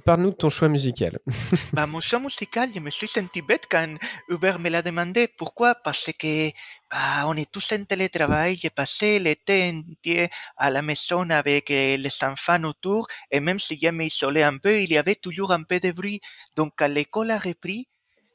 Parle-nous 0.04 0.30
de 0.30 0.36
ton 0.36 0.48
choix 0.48 0.68
musical. 0.68 1.18
bah, 1.72 1.86
mon 1.86 2.00
choix 2.00 2.18
musical, 2.18 2.70
je 2.74 2.80
me 2.80 2.90
suis 2.90 3.08
senti 3.08 3.42
bête 3.42 3.66
quand 3.70 3.86
Uber 4.28 4.54
me 4.58 4.68
l'a 4.68 4.82
demandé. 4.82 5.28
Pourquoi? 5.36 5.74
Parce 5.74 6.10
que 6.18 6.50
bah, 6.90 7.26
on 7.26 7.36
est 7.36 7.50
tous 7.50 7.72
en 7.72 7.84
télétravail. 7.84 8.56
J'ai 8.56 8.70
passé 8.70 9.18
l'été 9.18 9.70
entier 9.70 10.28
à 10.56 10.70
la 10.70 10.82
maison 10.82 11.28
avec 11.30 11.70
euh, 11.70 11.96
les 11.96 12.10
enfants 12.22 12.62
autour. 12.64 13.06
Et 13.30 13.40
même 13.40 13.58
si 13.58 13.78
je 13.80 13.88
m'isolais 13.88 14.42
un 14.42 14.58
peu, 14.58 14.80
il 14.80 14.90
y 14.90 14.98
avait 14.98 15.16
toujours 15.16 15.52
un 15.52 15.62
peu 15.62 15.78
de 15.80 15.92
bruit. 15.92 16.20
Donc, 16.56 16.72
quand 16.76 16.88
l'école 16.88 17.30
a 17.30 17.38
repris, 17.38 17.88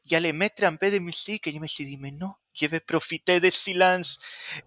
j'allais 0.06 0.34
mettre 0.34 0.64
un 0.64 0.76
peu 0.76 0.92
de 0.92 1.00
musique 1.00 1.48
et 1.48 1.52
je 1.52 1.60
me 1.60 1.68
suis 1.68 1.86
dit, 1.86 1.98
mais 1.98 2.12
non, 2.12 2.34
je 2.54 2.68
vais 2.68 2.80
profiter 2.80 3.40
du 3.40 3.52
silence. 3.52 4.18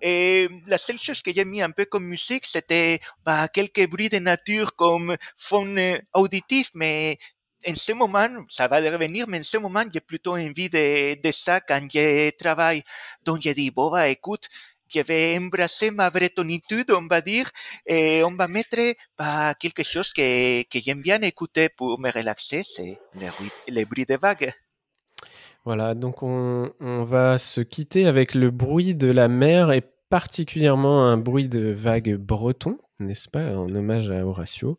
Et 0.00 0.48
la 0.66 0.78
seule 0.78 0.98
chose 0.98 1.22
que 1.22 1.32
j'ai 1.34 1.44
mis 1.44 1.62
un 1.62 1.70
peu 1.70 1.84
comme 1.84 2.04
musique, 2.04 2.46
c'était 2.46 3.00
bah, 3.24 3.48
quelques 3.48 3.88
bruits 3.88 4.08
de 4.08 4.18
nature 4.18 4.74
comme 4.76 5.16
fond 5.36 5.74
auditif, 6.14 6.70
mais 6.74 7.18
en 7.68 7.74
ce 7.74 7.92
moment, 7.92 8.28
ça 8.48 8.68
va 8.68 8.76
revenir, 8.76 9.26
mais 9.28 9.40
en 9.40 9.42
ce 9.42 9.56
moment, 9.58 9.84
j'ai 9.92 10.00
plutôt 10.00 10.36
envie 10.36 10.68
de, 10.68 11.20
de 11.20 11.32
ça 11.32 11.60
quand 11.60 11.86
je 11.92 12.30
travaille. 12.30 12.82
Donc 13.24 13.40
j'ai 13.42 13.54
dit, 13.54 13.70
bon, 13.70 13.96
écoute, 13.96 14.48
je 14.88 15.00
vais 15.00 15.36
embrasser 15.38 15.90
ma 15.90 16.10
bretonitude, 16.10 16.90
on 16.92 17.06
va 17.06 17.20
dire, 17.20 17.50
et 17.86 18.22
on 18.22 18.34
va 18.34 18.46
mettre 18.48 18.94
bah, 19.18 19.54
quelque 19.54 19.82
chose 19.82 20.12
que, 20.12 20.62
que 20.62 20.80
j'aime 20.80 21.02
bien 21.02 21.20
écouter 21.22 21.68
pour 21.68 21.98
me 21.98 22.10
relaxer, 22.10 22.62
c'est 22.62 22.98
les, 23.14 23.30
les 23.68 23.84
bruits 23.84 24.06
des 24.06 24.16
vagues. 24.16 24.52
Voilà, 25.66 25.96
donc 25.96 26.22
on, 26.22 26.70
va 26.80 27.38
se 27.38 27.60
quitter 27.60 28.06
avec 28.06 28.36
le 28.36 28.52
bruit 28.52 28.94
de 28.94 29.10
la 29.10 29.26
mer 29.26 29.72
et 29.72 29.82
particulièrement 30.08 31.04
un 31.04 31.16
bruit 31.16 31.48
de 31.48 31.72
vagues 31.72 32.14
breton, 32.14 32.78
n'est-ce 33.00 33.28
pas, 33.28 33.56
en 33.56 33.74
hommage 33.74 34.08
à 34.12 34.24
Horatio. 34.24 34.78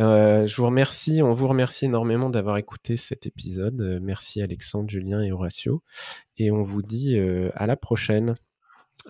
Euh, 0.00 0.46
je 0.46 0.56
vous 0.56 0.64
remercie, 0.64 1.20
on 1.22 1.34
vous 1.34 1.46
remercie 1.46 1.84
énormément 1.84 2.30
d'avoir 2.30 2.56
écouté 2.56 2.96
cet 2.96 3.26
épisode. 3.26 4.00
Merci 4.02 4.40
Alexandre, 4.40 4.88
Julien 4.88 5.20
et 5.20 5.30
Horatio. 5.30 5.82
Et 6.38 6.50
on 6.50 6.62
vous 6.62 6.80
dit 6.80 7.18
euh, 7.18 7.50
à 7.54 7.66
la 7.66 7.76
prochaine. 7.76 8.34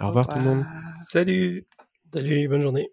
Au 0.00 0.08
revoir 0.08 0.26
tout 0.26 0.38
le 0.38 0.44
monde. 0.44 0.64
Salut. 1.00 1.64
Salut, 2.12 2.48
bonne 2.48 2.62
journée. 2.62 2.90